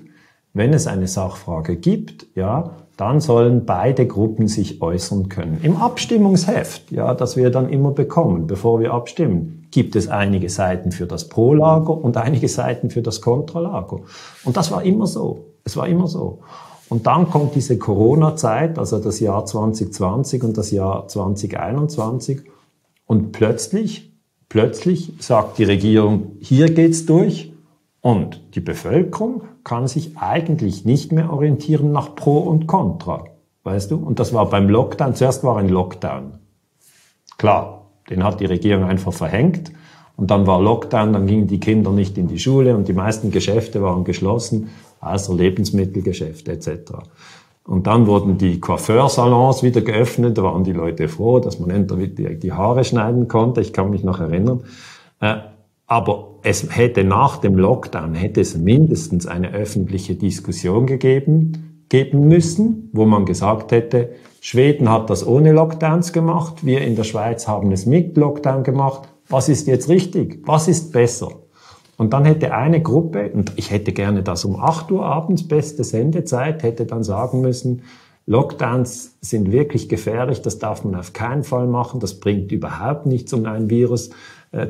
wenn 0.53 0.73
es 0.73 0.87
eine 0.87 1.07
Sachfrage 1.07 1.75
gibt, 1.75 2.27
ja, 2.35 2.77
dann 3.01 3.19
sollen 3.19 3.65
beide 3.65 4.05
Gruppen 4.05 4.47
sich 4.47 4.79
äußern 4.79 5.27
können. 5.27 5.59
Im 5.63 5.77
Abstimmungsheft, 5.77 6.91
ja, 6.91 7.15
das 7.15 7.35
wir 7.35 7.49
dann 7.49 7.67
immer 7.67 7.89
bekommen, 7.89 8.45
bevor 8.45 8.79
wir 8.79 8.93
abstimmen, 8.93 9.65
gibt 9.71 9.95
es 9.95 10.07
einige 10.07 10.49
Seiten 10.49 10.91
für 10.91 11.07
das 11.07 11.27
Pro-Lager 11.27 11.97
und 11.97 12.15
einige 12.15 12.47
Seiten 12.47 12.91
für 12.91 13.01
das 13.01 13.19
Kontralager. 13.19 14.01
Und 14.43 14.55
das 14.55 14.71
war 14.71 14.83
immer 14.83 15.07
so. 15.07 15.45
Es 15.63 15.75
war 15.75 15.87
immer 15.87 16.05
so. 16.05 16.41
Und 16.89 17.07
dann 17.07 17.27
kommt 17.27 17.55
diese 17.55 17.79
Corona-Zeit, 17.79 18.77
also 18.77 18.99
das 18.99 19.19
Jahr 19.19 19.47
2020 19.47 20.43
und 20.43 20.55
das 20.55 20.69
Jahr 20.69 21.07
2021. 21.07 22.41
Und 23.07 23.31
plötzlich, 23.31 24.13
plötzlich 24.47 25.13
sagt 25.17 25.57
die 25.57 25.63
Regierung, 25.63 26.33
hier 26.39 26.71
geht's 26.71 27.07
durch. 27.07 27.51
Und 28.01 28.43
die 28.53 28.59
Bevölkerung 28.59 29.41
kann 29.63 29.87
sich 29.87 30.17
eigentlich 30.17 30.85
nicht 30.85 31.11
mehr 31.11 31.31
orientieren 31.31 31.91
nach 31.91 32.15
Pro 32.15 32.37
und 32.37 32.67
Contra. 32.67 33.25
Weißt 33.63 33.91
du? 33.91 33.97
Und 33.97 34.19
das 34.19 34.33
war 34.33 34.49
beim 34.49 34.69
Lockdown. 34.69 35.15
Zuerst 35.15 35.43
war 35.43 35.57
ein 35.57 35.69
Lockdown. 35.69 36.39
Klar, 37.37 37.85
den 38.09 38.23
hat 38.23 38.39
die 38.39 38.45
Regierung 38.45 38.83
einfach 38.83 39.13
verhängt. 39.13 39.71
Und 40.17 40.29
dann 40.29 40.45
war 40.45 40.61
Lockdown, 40.61 41.13
dann 41.13 41.25
gingen 41.25 41.47
die 41.47 41.59
Kinder 41.59 41.91
nicht 41.91 42.17
in 42.17 42.27
die 42.27 42.37
Schule 42.37 42.75
und 42.75 42.87
die 42.87 42.93
meisten 42.93 43.31
Geschäfte 43.31 43.81
waren 43.81 44.03
geschlossen, 44.03 44.69
außer 44.99 45.33
Lebensmittelgeschäfte 45.33 46.51
etc. 46.51 46.93
Und 47.65 47.87
dann 47.87 48.05
wurden 48.07 48.37
die 48.37 48.59
Coiffeursalons 48.59 49.63
wieder 49.63 49.81
geöffnet, 49.81 50.37
da 50.37 50.43
waren 50.43 50.63
die 50.63 50.73
Leute 50.73 51.07
froh, 51.07 51.39
dass 51.39 51.59
man 51.59 51.69
endlich 51.69 52.39
die 52.39 52.51
Haare 52.51 52.83
schneiden 52.83 53.27
konnte, 53.27 53.61
ich 53.61 53.73
kann 53.73 53.89
mich 53.89 54.03
noch 54.03 54.19
erinnern. 54.19 54.63
Äh, 55.19 55.37
aber 55.87 56.30
es 56.43 56.75
hätte 56.75 57.03
nach 57.03 57.37
dem 57.37 57.55
Lockdown, 57.57 58.15
hätte 58.15 58.41
es 58.41 58.57
mindestens 58.57 59.27
eine 59.27 59.51
öffentliche 59.51 60.15
Diskussion 60.15 60.85
gegeben, 60.85 61.85
geben 61.89 62.27
müssen, 62.27 62.89
wo 62.93 63.05
man 63.05 63.25
gesagt 63.25 63.71
hätte, 63.71 64.11
Schweden 64.39 64.89
hat 64.89 65.09
das 65.11 65.25
ohne 65.25 65.51
Lockdowns 65.51 66.13
gemacht. 66.13 66.65
Wir 66.65 66.81
in 66.81 66.95
der 66.95 67.03
Schweiz 67.03 67.47
haben 67.47 67.71
es 67.71 67.85
mit 67.85 68.17
Lockdown 68.17 68.63
gemacht. 68.63 69.07
Was 69.29 69.49
ist 69.49 69.67
jetzt 69.67 69.87
richtig? 69.87 70.41
Was 70.45 70.67
ist 70.67 70.91
besser? 70.91 71.29
Und 71.97 72.13
dann 72.13 72.25
hätte 72.25 72.55
eine 72.55 72.81
Gruppe, 72.81 73.29
und 73.31 73.53
ich 73.57 73.69
hätte 73.69 73.91
gerne 73.91 74.23
das 74.23 74.43
um 74.43 74.59
8 74.59 74.91
Uhr 74.91 75.05
abends, 75.05 75.47
beste 75.47 75.83
Sendezeit, 75.83 76.63
hätte 76.63 76.87
dann 76.87 77.03
sagen 77.03 77.41
müssen, 77.41 77.83
Lockdowns 78.25 79.17
sind 79.21 79.51
wirklich 79.51 79.89
gefährlich, 79.89 80.41
das 80.41 80.57
darf 80.57 80.83
man 80.83 80.95
auf 80.95 81.13
keinen 81.13 81.43
Fall 81.43 81.67
machen, 81.67 81.99
das 81.99 82.19
bringt 82.19 82.51
überhaupt 82.51 83.05
nichts, 83.05 83.33
um 83.33 83.45
ein 83.45 83.69
Virus 83.69 84.09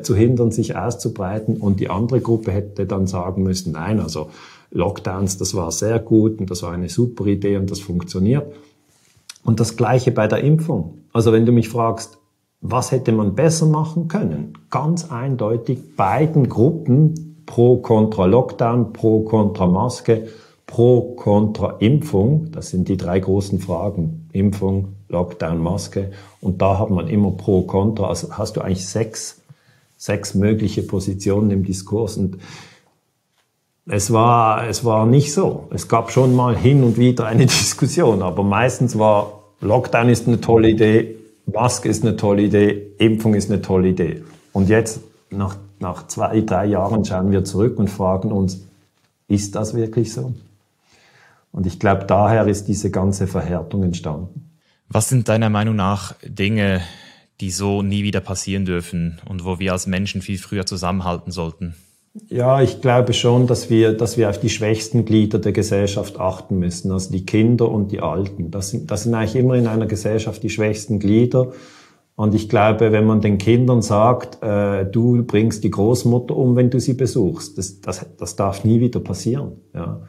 zu 0.02 0.14
hindern, 0.14 0.50
sich 0.50 0.76
auszubreiten. 0.76 1.56
Und 1.56 1.80
die 1.80 1.90
andere 1.90 2.20
Gruppe 2.20 2.52
hätte 2.52 2.86
dann 2.86 3.06
sagen 3.06 3.42
müssen, 3.42 3.72
nein, 3.72 4.00
also 4.00 4.28
Lockdowns, 4.70 5.38
das 5.38 5.54
war 5.54 5.70
sehr 5.70 5.98
gut 5.98 6.40
und 6.40 6.50
das 6.50 6.62
war 6.62 6.72
eine 6.72 6.88
super 6.88 7.26
Idee 7.26 7.56
und 7.56 7.70
das 7.70 7.80
funktioniert. 7.80 8.46
Und 9.44 9.60
das 9.60 9.76
Gleiche 9.76 10.12
bei 10.12 10.26
der 10.28 10.42
Impfung. 10.42 10.98
Also 11.12 11.32
wenn 11.32 11.46
du 11.46 11.52
mich 11.52 11.68
fragst, 11.68 12.18
was 12.60 12.92
hätte 12.92 13.12
man 13.12 13.34
besser 13.34 13.66
machen 13.66 14.06
können? 14.06 14.56
Ganz 14.70 15.10
eindeutig 15.10 15.96
beiden 15.96 16.48
Gruppen 16.48 17.42
pro 17.44 17.78
kontra 17.78 18.26
Lockdown, 18.26 18.92
pro 18.92 19.22
kontra 19.22 19.66
Maske, 19.66 20.28
pro 20.66 21.16
kontra 21.16 21.76
Impfung. 21.80 22.52
Das 22.52 22.70
sind 22.70 22.88
die 22.88 22.96
drei 22.96 23.18
großen 23.18 23.58
Fragen. 23.58 24.28
Impfung, 24.32 24.94
Lockdown, 25.08 25.58
Maske. 25.58 26.12
Und 26.40 26.62
da 26.62 26.78
hat 26.78 26.90
man 26.90 27.08
immer 27.08 27.32
pro 27.32 27.62
kontra. 27.62 28.06
Also 28.06 28.38
hast 28.38 28.56
du 28.56 28.60
eigentlich 28.60 28.86
sechs, 28.86 29.41
sechs 30.02 30.34
mögliche 30.34 30.82
Positionen 30.82 31.52
im 31.52 31.64
Diskurs. 31.64 32.16
Und 32.16 32.38
es 33.86 34.12
war, 34.12 34.66
es 34.66 34.84
war 34.84 35.06
nicht 35.06 35.32
so. 35.32 35.68
Es 35.70 35.86
gab 35.86 36.10
schon 36.10 36.34
mal 36.34 36.56
hin 36.56 36.82
und 36.82 36.98
wieder 36.98 37.26
eine 37.26 37.46
Diskussion, 37.60 38.20
aber 38.20 38.42
meistens 38.42 38.98
war 38.98 39.44
Lockdown 39.60 40.08
ist 40.08 40.26
eine 40.26 40.40
tolle 40.40 40.70
Idee, 40.70 41.14
Maske 41.46 41.88
ist 41.88 42.02
eine 42.02 42.16
tolle 42.16 42.42
Idee, 42.42 42.94
Impfung 42.98 43.34
ist 43.34 43.48
eine 43.48 43.62
tolle 43.62 43.90
Idee. 43.90 44.24
Und 44.52 44.68
jetzt, 44.68 45.02
nach, 45.30 45.56
nach 45.78 46.08
zwei, 46.08 46.40
drei 46.40 46.66
Jahren, 46.66 47.04
schauen 47.04 47.30
wir 47.30 47.44
zurück 47.44 47.78
und 47.78 47.88
fragen 47.88 48.32
uns, 48.32 48.66
ist 49.28 49.54
das 49.54 49.72
wirklich 49.72 50.12
so? 50.12 50.34
Und 51.52 51.64
ich 51.64 51.78
glaube, 51.78 52.06
daher 52.06 52.48
ist 52.48 52.66
diese 52.66 52.90
ganze 52.90 53.28
Verhärtung 53.28 53.84
entstanden. 53.84 54.50
Was 54.88 55.08
sind 55.08 55.28
deiner 55.28 55.48
Meinung 55.48 55.76
nach 55.76 56.16
Dinge, 56.24 56.80
die 57.42 57.50
so 57.50 57.82
nie 57.82 58.04
wieder 58.04 58.20
passieren 58.20 58.64
dürfen 58.64 59.20
und 59.28 59.44
wo 59.44 59.58
wir 59.58 59.72
als 59.72 59.88
Menschen 59.88 60.22
viel 60.22 60.38
früher 60.38 60.64
zusammenhalten 60.64 61.32
sollten? 61.32 61.74
Ja, 62.28 62.62
ich 62.62 62.80
glaube 62.80 63.14
schon, 63.14 63.46
dass 63.46 63.68
wir, 63.68 63.94
dass 63.94 64.16
wir 64.16 64.30
auf 64.30 64.38
die 64.38 64.50
schwächsten 64.50 65.04
Glieder 65.04 65.38
der 65.38 65.52
Gesellschaft 65.52 66.20
achten 66.20 66.58
müssen, 66.58 66.92
also 66.92 67.10
die 67.10 67.26
Kinder 67.26 67.68
und 67.68 67.90
die 67.90 68.00
Alten. 68.00 68.50
Das 68.50 68.70
sind, 68.70 68.90
das 68.90 69.02
sind 69.02 69.14
eigentlich 69.14 69.34
immer 69.34 69.54
in 69.54 69.66
einer 69.66 69.86
Gesellschaft 69.86 70.42
die 70.42 70.50
schwächsten 70.50 71.00
Glieder. 71.00 71.52
Und 72.14 72.34
ich 72.34 72.48
glaube, 72.48 72.92
wenn 72.92 73.06
man 73.06 73.22
den 73.22 73.38
Kindern 73.38 73.82
sagt, 73.82 74.42
äh, 74.42 74.84
du 74.84 75.24
bringst 75.24 75.64
die 75.64 75.70
Großmutter 75.70 76.36
um, 76.36 76.54
wenn 76.54 76.70
du 76.70 76.78
sie 76.78 76.94
besuchst, 76.94 77.58
das, 77.58 77.80
das, 77.80 78.06
das 78.18 78.36
darf 78.36 78.64
nie 78.64 78.80
wieder 78.80 79.00
passieren. 79.00 79.52
Ja. 79.74 80.02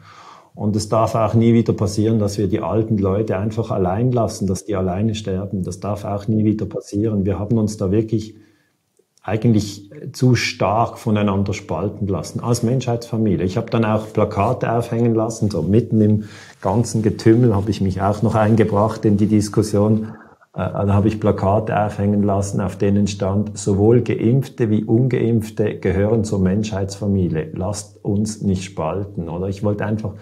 Und 0.54 0.76
es 0.76 0.88
darf 0.88 1.16
auch 1.16 1.34
nie 1.34 1.52
wieder 1.52 1.72
passieren, 1.72 2.20
dass 2.20 2.38
wir 2.38 2.46
die 2.46 2.60
alten 2.60 2.96
Leute 2.96 3.38
einfach 3.38 3.72
allein 3.72 4.12
lassen, 4.12 4.46
dass 4.46 4.64
die 4.64 4.76
alleine 4.76 5.16
sterben. 5.16 5.64
Das 5.64 5.80
darf 5.80 6.04
auch 6.04 6.28
nie 6.28 6.44
wieder 6.44 6.66
passieren. 6.66 7.24
Wir 7.24 7.40
haben 7.40 7.58
uns 7.58 7.76
da 7.76 7.90
wirklich 7.90 8.36
eigentlich 9.24 9.90
zu 10.12 10.34
stark 10.36 10.98
voneinander 10.98 11.54
spalten 11.54 12.06
lassen 12.06 12.40
als 12.40 12.62
Menschheitsfamilie. 12.62 13.44
Ich 13.44 13.56
habe 13.56 13.70
dann 13.70 13.84
auch 13.84 14.12
Plakate 14.12 14.70
aufhängen 14.70 15.14
lassen, 15.14 15.50
so 15.50 15.62
mitten 15.62 16.00
im 16.02 16.24
ganzen 16.60 17.02
Getümmel 17.02 17.56
habe 17.56 17.70
ich 17.70 17.80
mich 17.80 18.02
auch 18.02 18.20
noch 18.20 18.34
eingebracht 18.34 19.04
in 19.06 19.16
die 19.16 19.26
Diskussion. 19.26 20.12
Äh, 20.52 20.58
da 20.58 20.92
habe 20.92 21.08
ich 21.08 21.20
Plakate 21.20 21.86
aufhängen 21.86 22.22
lassen, 22.22 22.60
auf 22.60 22.76
denen 22.76 23.06
stand, 23.06 23.56
sowohl 23.56 24.02
geimpfte 24.02 24.68
wie 24.68 24.84
ungeimpfte 24.84 25.78
gehören 25.78 26.24
zur 26.24 26.38
Menschheitsfamilie. 26.40 27.50
Lasst 27.54 28.04
uns 28.04 28.42
nicht 28.42 28.64
spalten. 28.64 29.30
Oder 29.30 29.48
ich 29.48 29.64
wollte 29.64 29.86
einfach 29.86 30.12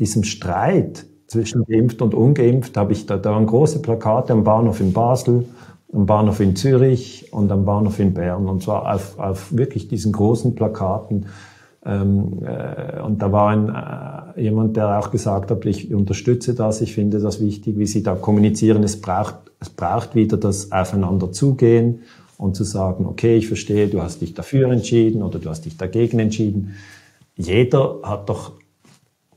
diesem 0.00 0.24
Streit 0.24 1.06
zwischen 1.28 1.64
geimpft 1.64 2.02
und 2.02 2.14
ungeimpft, 2.14 2.76
habe 2.76 2.92
ich 2.92 3.06
da, 3.06 3.16
da 3.16 3.30
waren 3.30 3.46
große 3.46 3.80
Plakate 3.80 4.32
am 4.32 4.42
Bahnhof 4.42 4.80
in 4.80 4.92
Basel, 4.92 5.44
am 5.92 6.06
Bahnhof 6.06 6.40
in 6.40 6.56
Zürich 6.56 7.32
und 7.32 7.52
am 7.52 7.64
Bahnhof 7.64 8.00
in 8.00 8.14
Bern. 8.14 8.48
Und 8.48 8.62
zwar 8.64 8.92
auf, 8.92 9.18
auf 9.18 9.56
wirklich 9.56 9.86
diesen 9.86 10.12
großen 10.12 10.56
Plakaten. 10.56 11.26
Ähm, 11.84 12.42
äh, 12.44 13.00
und 13.00 13.22
da 13.22 13.30
war 13.30 13.50
ein, 13.50 13.68
äh, 14.36 14.42
jemand, 14.42 14.76
der 14.76 14.98
auch 14.98 15.10
gesagt 15.10 15.50
hat, 15.50 15.64
ich 15.66 15.94
unterstütze 15.94 16.54
das, 16.54 16.80
ich 16.80 16.94
finde 16.94 17.20
das 17.20 17.40
wichtig, 17.40 17.78
wie 17.78 17.86
Sie 17.86 18.02
da 18.02 18.14
kommunizieren. 18.14 18.82
Es 18.82 19.00
braucht, 19.00 19.36
es 19.60 19.70
braucht 19.70 20.14
wieder 20.14 20.36
das 20.36 20.72
Aufeinander 20.72 21.32
zugehen 21.32 22.00
und 22.38 22.56
zu 22.56 22.64
sagen, 22.64 23.06
okay, 23.06 23.36
ich 23.36 23.46
verstehe, 23.46 23.88
du 23.88 24.02
hast 24.02 24.20
dich 24.20 24.34
dafür 24.34 24.70
entschieden 24.70 25.22
oder 25.22 25.38
du 25.38 25.48
hast 25.48 25.64
dich 25.64 25.76
dagegen 25.76 26.18
entschieden. 26.18 26.74
Jeder 27.36 28.00
hat 28.02 28.28
doch 28.28 28.52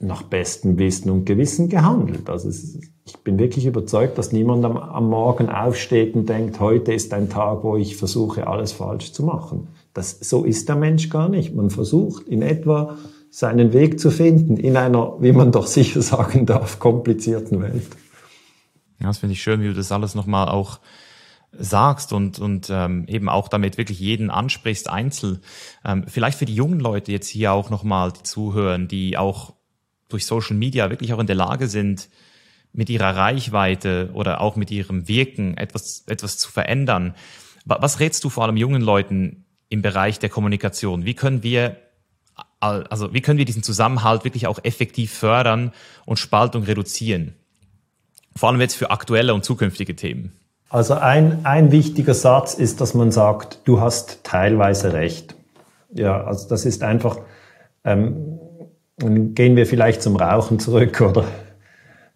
nach 0.03 0.23
bestem 0.23 0.77
Wissen 0.77 1.09
und 1.09 1.25
Gewissen 1.25 1.69
gehandelt. 1.69 2.29
Also 2.29 2.49
es, 2.49 2.77
ich 3.05 3.17
bin 3.23 3.39
wirklich 3.39 3.65
überzeugt, 3.65 4.17
dass 4.17 4.31
niemand 4.31 4.63
am, 4.65 4.77
am, 4.77 5.09
Morgen 5.09 5.49
aufsteht 5.49 6.15
und 6.15 6.27
denkt, 6.29 6.59
heute 6.59 6.93
ist 6.93 7.13
ein 7.13 7.29
Tag, 7.29 7.63
wo 7.63 7.77
ich 7.77 7.97
versuche, 7.97 8.47
alles 8.47 8.71
falsch 8.71 9.11
zu 9.11 9.23
machen. 9.23 9.67
Das, 9.93 10.17
so 10.19 10.43
ist 10.43 10.69
der 10.69 10.75
Mensch 10.75 11.09
gar 11.09 11.29
nicht. 11.29 11.53
Man 11.55 11.69
versucht 11.69 12.27
in 12.27 12.41
etwa 12.41 12.97
seinen 13.29 13.73
Weg 13.73 13.99
zu 13.99 14.11
finden 14.11 14.57
in 14.57 14.77
einer, 14.77 15.15
wie 15.19 15.31
man 15.31 15.51
doch 15.51 15.65
sicher 15.67 16.01
sagen 16.01 16.45
darf, 16.45 16.79
komplizierten 16.79 17.61
Welt. 17.61 17.87
Ja, 18.99 19.07
das 19.07 19.17
finde 19.17 19.33
ich 19.33 19.41
schön, 19.41 19.61
wie 19.61 19.67
du 19.67 19.73
das 19.73 19.91
alles 19.91 20.15
nochmal 20.15 20.49
auch 20.49 20.79
sagst 21.57 22.13
und, 22.13 22.39
und 22.39 22.69
ähm, 22.71 23.05
eben 23.07 23.29
auch 23.29 23.47
damit 23.47 23.77
wirklich 23.77 23.99
jeden 23.99 24.29
ansprichst, 24.29 24.89
einzeln. 24.89 25.39
Ähm, 25.85 26.05
vielleicht 26.07 26.37
für 26.37 26.45
die 26.45 26.55
jungen 26.55 26.79
Leute 26.79 27.11
jetzt 27.11 27.27
hier 27.27 27.53
auch 27.53 27.69
nochmal, 27.69 28.11
die 28.11 28.23
zuhören, 28.23 28.87
die 28.87 29.17
auch 29.17 29.53
durch 30.13 30.25
Social 30.25 30.55
Media 30.55 30.89
wirklich 30.89 31.13
auch 31.13 31.19
in 31.19 31.27
der 31.27 31.35
Lage 31.35 31.67
sind, 31.67 32.09
mit 32.73 32.89
ihrer 32.89 33.15
Reichweite 33.15 34.09
oder 34.13 34.41
auch 34.41 34.55
mit 34.55 34.71
ihrem 34.71 35.07
Wirken 35.07 35.57
etwas, 35.57 36.03
etwas 36.07 36.37
zu 36.37 36.51
verändern. 36.51 37.13
Was 37.65 37.99
rätst 37.99 38.23
du 38.23 38.29
vor 38.29 38.43
allem 38.43 38.57
jungen 38.57 38.81
Leuten 38.81 39.45
im 39.69 39.81
Bereich 39.81 40.19
der 40.19 40.29
Kommunikation? 40.29 41.05
Wie 41.05 41.13
können 41.13 41.43
wir, 41.43 41.77
also 42.59 43.13
wie 43.13 43.21
können 43.21 43.37
wir 43.37 43.45
diesen 43.45 43.63
Zusammenhalt 43.63 44.23
wirklich 44.23 44.47
auch 44.47 44.59
effektiv 44.63 45.13
fördern 45.13 45.71
und 46.05 46.17
Spaltung 46.17 46.63
reduzieren? 46.63 47.35
Vor 48.35 48.49
allem 48.49 48.59
jetzt 48.59 48.75
für 48.75 48.89
aktuelle 48.89 49.33
und 49.33 49.45
zukünftige 49.45 49.95
Themen. 49.95 50.33
Also 50.69 50.95
ein, 50.95 51.45
ein 51.45 51.71
wichtiger 51.71 52.15
Satz 52.15 52.55
ist, 52.55 52.81
dass 52.81 52.95
man 52.95 53.11
sagt, 53.11 53.59
du 53.65 53.79
hast 53.79 54.23
teilweise 54.23 54.93
recht. 54.93 55.35
Ja, 55.93 56.23
also 56.23 56.49
das 56.49 56.65
ist 56.65 56.81
einfach, 56.81 57.19
ähm, 57.83 58.39
gehen 58.97 59.55
wir 59.55 59.65
vielleicht 59.65 60.01
zum 60.01 60.15
Rauchen 60.15 60.59
zurück, 60.59 61.01
oder? 61.01 61.25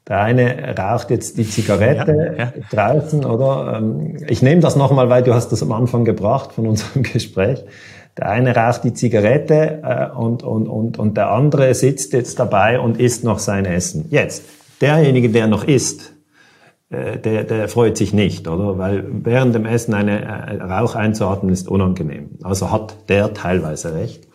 Der 0.07 0.21
eine 0.21 0.78
raucht 0.78 1.09
jetzt 1.09 1.38
die 1.38 1.47
Zigarette 1.47 2.36
ja, 2.38 2.43
ja. 2.45 2.53
draußen, 2.71 3.25
oder? 3.25 3.78
Ähm, 3.78 4.17
ich 4.28 4.41
nehme 4.41 4.61
das 4.61 4.75
nochmal, 4.78 5.09
weil 5.09 5.23
du 5.23 5.34
hast 5.34 5.49
das 5.49 5.61
am 5.61 5.73
Anfang 5.73 6.05
gebracht 6.05 6.53
von 6.53 6.67
unserem 6.67 7.03
Gespräch. 7.13 7.63
Der 8.17 8.30
eine 8.30 8.55
raucht 8.55 8.84
die 8.84 8.93
Zigarette 8.93 9.82
äh, 9.84 10.17
und, 10.17 10.43
und, 10.43 10.67
und, 10.67 10.97
und 10.97 11.17
der 11.17 11.32
andere 11.32 11.73
sitzt 11.73 12.13
jetzt 12.13 12.39
dabei 12.39 12.80
und 12.80 12.99
isst 12.99 13.23
noch 13.23 13.39
sein 13.39 13.65
Essen. 13.65 14.05
Jetzt, 14.09 14.45
derjenige, 14.82 15.30
der 15.30 15.47
noch 15.47 15.65
isst, 15.65 16.13
äh, 16.89 17.17
der, 17.17 17.43
der 17.43 17.67
freut 17.67 17.97
sich 17.97 18.13
nicht, 18.13 18.47
oder? 18.47 18.78
Weil 18.78 19.05
während 19.09 19.53
dem 19.53 19.65
Essen 19.65 19.93
eine 19.93 20.21
äh, 20.21 20.63
Rauch 20.63 20.95
einzuatmen 20.95 21.51
ist 21.51 21.67
unangenehm. 21.67 22.30
Also 22.43 22.71
hat 22.71 22.95
der 23.09 23.34
teilweise 23.34 23.93
recht. 23.93 24.25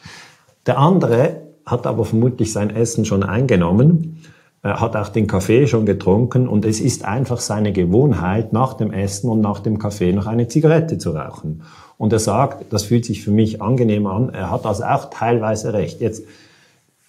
Der 0.66 0.78
andere 0.78 1.41
hat 1.66 1.86
aber 1.86 2.04
vermutlich 2.04 2.52
sein 2.52 2.70
Essen 2.70 3.04
schon 3.04 3.22
eingenommen, 3.22 4.18
hat 4.62 4.94
auch 4.94 5.08
den 5.08 5.26
Kaffee 5.26 5.66
schon 5.66 5.86
getrunken 5.86 6.46
und 6.46 6.64
es 6.64 6.80
ist 6.80 7.04
einfach 7.04 7.40
seine 7.40 7.72
Gewohnheit, 7.72 8.52
nach 8.52 8.74
dem 8.74 8.92
Essen 8.92 9.28
und 9.28 9.40
nach 9.40 9.58
dem 9.58 9.78
Kaffee 9.78 10.12
noch 10.12 10.26
eine 10.26 10.46
Zigarette 10.46 10.98
zu 10.98 11.10
rauchen. 11.10 11.62
Und 11.98 12.12
er 12.12 12.20
sagt, 12.20 12.72
das 12.72 12.84
fühlt 12.84 13.04
sich 13.04 13.22
für 13.22 13.32
mich 13.32 13.60
angenehm 13.60 14.06
an, 14.06 14.30
er 14.30 14.50
hat 14.50 14.64
also 14.64 14.84
auch 14.84 15.10
teilweise 15.10 15.72
recht. 15.72 16.00
Jetzt, 16.00 16.24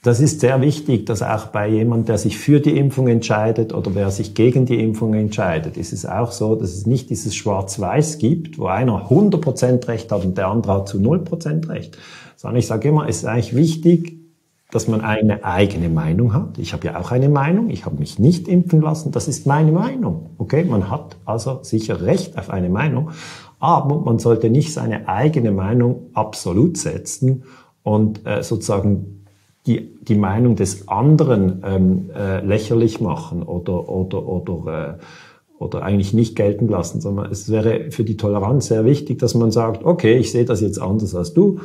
das 0.02 0.20
ist 0.20 0.40
sehr 0.40 0.62
wichtig, 0.62 1.06
dass 1.06 1.22
auch 1.22 1.48
bei 1.48 1.70
jemand, 1.70 2.10
der 2.10 2.18
sich 2.18 2.40
für 2.40 2.60
die 2.60 2.76
Impfung 2.76 3.08
entscheidet 3.08 3.74
oder 3.74 3.94
wer 3.94 4.10
sich 4.10 4.34
gegen 4.34 4.66
die 4.66 4.80
Impfung 4.84 5.14
entscheidet, 5.14 5.78
ist 5.78 5.94
es 5.94 6.08
auch 6.08 6.32
so, 6.32 6.56
dass 6.56 6.74
es 6.74 6.88
nicht 6.88 7.12
dieses 7.12 7.36
Schwarz-Weiß 7.36 8.18
gibt, 8.18 8.58
wo 8.58 8.66
einer 8.66 9.10
100% 9.10 9.88
Recht 9.88 10.12
hat 10.12 10.26
und 10.26 10.38
der 10.40 10.48
andere 10.48 10.74
hat 10.74 10.90
zu 10.90 10.98
0% 10.98 11.70
Recht, 11.70 11.98
sondern 12.36 12.58
ich 12.58 12.68
sage 12.68 12.90
immer, 12.90 13.08
es 13.08 13.18
ist 13.18 13.26
eigentlich 13.26 13.56
wichtig, 13.56 14.23
dass 14.74 14.88
man 14.88 15.02
eine 15.02 15.46
eigene 15.46 15.88
Meinung 15.88 16.34
hat. 16.34 16.58
Ich 16.58 16.74
habe 16.74 16.88
ja 16.88 17.00
auch 17.00 17.12
eine 17.12 17.30
Meinung. 17.30 17.70
Ich 17.70 17.86
habe 17.86 17.98
mich 17.98 18.18
nicht 18.18 18.48
impfen 18.48 18.82
lassen. 18.82 19.12
Das 19.12 19.28
ist 19.28 19.46
meine 19.46 19.72
Meinung. 19.72 20.32
Okay, 20.40 20.64
man 20.64 20.90
hat 20.90 21.16
also 21.26 21.60
sicher 21.62 22.02
Recht 22.02 22.40
auf 22.40 22.50
eine 22.50 22.70
Meinung, 22.70 23.12
aber 23.60 24.00
man 24.00 24.18
sollte 24.18 24.50
nicht 24.50 24.74
seine 24.74 25.08
eigene 25.08 25.52
Meinung 25.52 26.08
absolut 26.16 26.78
setzen 26.78 27.44
und 27.84 28.26
äh, 28.26 28.42
sozusagen 28.42 29.26
die, 29.68 29.96
die 30.02 30.16
Meinung 30.16 30.56
des 30.56 30.88
anderen 30.88 31.62
ähm, 31.64 32.10
äh, 32.16 32.44
lächerlich 32.44 33.00
machen 33.00 33.44
oder 33.44 33.88
oder 33.88 34.26
oder 34.26 34.98
äh, 34.98 35.04
oder 35.60 35.84
eigentlich 35.84 36.14
nicht 36.14 36.36
gelten 36.36 36.68
lassen, 36.68 37.00
sondern 37.00 37.32
es 37.32 37.50
wäre 37.50 37.92
für 37.92 38.04
die 38.04 38.18
Toleranz 38.18 38.68
sehr 38.68 38.86
wichtig, 38.86 39.20
dass 39.20 39.36
man 39.36 39.52
sagt, 39.52 39.86
okay, 39.86 40.18
ich 40.18 40.32
sehe 40.32 40.46
das 40.46 40.62
jetzt 40.62 40.82
anders 40.82 41.14
als 41.14 41.34
du 41.34 41.60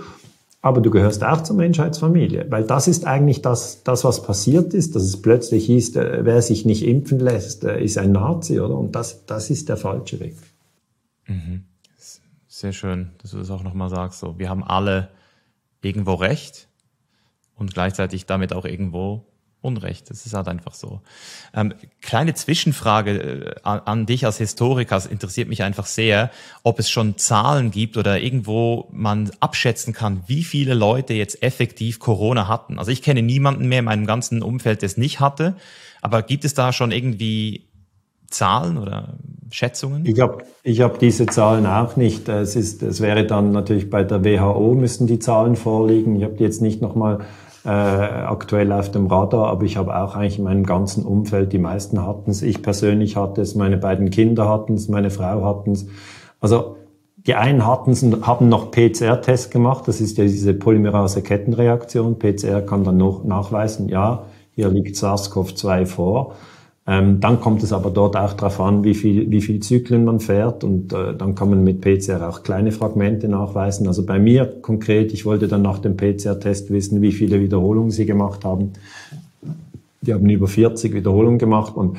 aber 0.61 0.81
du 0.81 0.91
gehörst 0.91 1.23
auch 1.23 1.43
zur 1.43 1.57
Menschheitsfamilie, 1.57 2.47
weil 2.51 2.65
das 2.65 2.89
ist 2.89 3.07
eigentlich 3.07 3.43
das, 3.43 3.85
das 3.85 4.05
was 4.05 4.23
passiert 4.23 4.75
ist, 4.75 4.97
dass 4.97 5.05
es 5.05 5.23
plötzlich 5.23 5.67
hieß, 5.67 5.97
äh, 5.97 6.21
wer 6.25 6.43
sich 6.43 6.65
nicht 6.65 6.85
impfen 6.85 7.21
lässt, 7.21 7.65
äh, 7.65 7.83
ist 7.83 7.97
ein 7.99 8.13
Nazi, 8.13 8.61
oder? 8.61 8.77
Und 8.77 8.95
das, 8.95 9.25
das 9.27 9.51
ist 9.51 9.69
der 9.69 9.77
falsche 9.77 10.19
Weg. 10.21 10.37
Mhm. 11.27 11.65
Sehr 12.49 12.73
schön, 12.73 13.11
dass 13.19 13.31
du 13.31 13.39
das 13.39 13.51
auch 13.51 13.63
nochmal 13.63 13.89
sagst. 13.89 14.19
So, 14.19 14.39
wir 14.39 14.49
haben 14.49 14.65
alle 14.65 15.11
irgendwo 15.81 16.15
Recht 16.15 16.67
und 17.55 17.73
gleichzeitig 17.73 18.27
damit 18.27 18.53
auch 18.53 18.65
irgendwo 18.65 19.28
Unrecht. 19.61 20.09
Das 20.11 20.25
ist 20.25 20.35
halt 20.35 20.47
einfach 20.47 20.75
so. 20.75 21.01
Ähm, 21.53 21.75
kleine 22.01 22.35
Zwischenfrage 22.35 23.11
äh, 23.11 23.55
an, 23.63 23.81
an, 23.85 24.07
dich 24.07 24.25
als 24.25 24.39
Historiker. 24.39 24.97
Es 24.97 25.07
interessiert 25.07 25.49
mich 25.49 25.63
einfach 25.65 25.87
sehr, 25.87 26.31
ob 26.63 26.79
es 26.79 26.89
schon 26.89 27.19
Zahlen 27.19 27.73
gibt 27.73 27.97
oder 27.97 28.21
irgendwo 28.21 28.89
man 28.93 29.31
abschätzen 29.41 29.93
kann, 29.93 30.23
wie 30.27 30.45
viele 30.45 30.75
Leute 30.75 31.15
jetzt 31.15 31.43
effektiv 31.43 31.99
Corona 31.99 32.47
hatten. 32.47 32.79
Also 32.79 32.93
ich 32.93 33.03
kenne 33.03 33.23
niemanden 33.23 33.69
mehr 33.69 33.81
in 33.81 33.87
meinem 33.87 34.07
ganzen 34.07 34.43
Umfeld, 34.43 34.83
der 34.83 34.87
es 34.87 34.97
nicht 34.97 35.19
hatte. 35.19 35.57
Aber 36.03 36.23
gibt 36.23 36.45
es 36.45 36.55
da 36.55 36.73
schon 36.73 36.93
irgendwie 36.93 37.69
Zahlen 38.31 38.79
oder 38.79 39.15
Schätzungen? 39.51 40.05
Ich 40.07 40.21
habe 40.21 40.45
ich 40.63 40.81
hab 40.83 40.99
diese 40.99 41.27
Zahlen 41.27 41.67
auch 41.67 41.97
nicht. 41.97 42.29
Es, 42.29 42.55
ist, 42.55 42.83
es 42.83 43.01
wäre 43.01 43.27
dann 43.27 43.51
natürlich 43.51 43.91
bei 43.91 44.05
der 44.05 44.25
WHO 44.25 44.75
müssen 44.75 45.07
die 45.07 45.19
Zahlen 45.19 45.57
vorliegen. 45.57 46.17
Ich 46.17 46.23
habe 46.23 46.35
die 46.35 46.45
jetzt 46.45 46.63
nicht 46.63 46.81
nochmal 46.83 47.21
äh, 47.69 47.71
aktuell 47.71 48.73
auf 48.73 48.91
dem 48.91 49.09
Radar, 49.09 49.49
aber 49.49 49.64
ich 49.64 49.77
habe 49.77 49.95
auch 49.95 50.16
eigentlich 50.16 50.39
in 50.39 50.45
meinem 50.45 50.64
ganzen 50.64 51.05
Umfeld, 51.05 51.53
die 51.53 51.59
meisten 51.59 52.07
hatten 52.07 52.31
es, 52.31 52.41
ich 52.41 52.62
persönlich 52.62 53.16
hatte 53.16 53.43
es, 53.43 53.55
meine 53.55 53.77
beiden 53.77 54.09
Kinder 54.09 54.49
hatten 54.49 54.73
es, 54.73 54.89
meine 54.89 55.11
Frau 55.11 55.45
hatten 55.45 55.73
es. 55.73 55.87
Also 56.41 56.77
die 57.16 57.35
einen 57.35 57.66
hatten 57.66 58.27
haben 58.27 58.49
noch 58.49 58.71
PCR-Test 58.71 59.51
gemacht, 59.51 59.87
das 59.87 60.01
ist 60.01 60.16
ja 60.16 60.25
diese 60.25 60.55
Polymerase-Kettenreaktion. 60.55 62.19
PCR 62.19 62.62
kann 62.62 62.85
dann 62.85 62.97
noch 62.97 63.23
nachweisen, 63.25 63.91
ja, 63.91 64.23
hier 64.53 64.71
liegt 64.71 64.97
SARS-CoV-2 64.97 65.85
vor. 65.85 66.37
Ähm, 66.91 67.20
dann 67.20 67.39
kommt 67.39 67.62
es 67.62 67.74
aber 67.74 67.91
dort 67.91 68.16
auch 68.16 68.32
darauf 68.32 68.59
an, 68.62 68.82
wie 68.82 68.95
viel, 68.95 69.30
wie 69.30 69.43
viel 69.43 69.61
Zyklen 69.61 70.07
man 70.07 70.20
fährt 70.20 70.64
und 70.64 70.95
äh, 70.95 71.14
dann 71.14 71.34
kann 71.34 71.51
man 71.51 71.62
mit 71.62 71.82
PCR 71.82 72.26
auch 72.26 72.43
kleine 72.43 72.72
Fragmente 72.72 73.28
nachweisen. 73.28 73.86
Also 73.86 74.07
bei 74.07 74.18
mir 74.18 74.47
konkret, 74.62 75.12
ich 75.12 75.26
wollte 75.26 75.49
dann 75.49 75.61
nach 75.61 75.80
dem 75.80 75.99
PCR-Test 75.99 76.70
wissen, 76.70 77.03
wie 77.03 77.12
viele 77.12 77.41
Wiederholungen 77.41 77.91
sie 77.91 78.07
gemacht 78.07 78.43
haben. 78.47 78.72
Die 80.01 80.14
haben 80.14 80.30
über 80.30 80.49
40 80.49 80.95
Wiederholungen 80.95 81.39
gemacht 81.39 81.76
und 81.76 81.99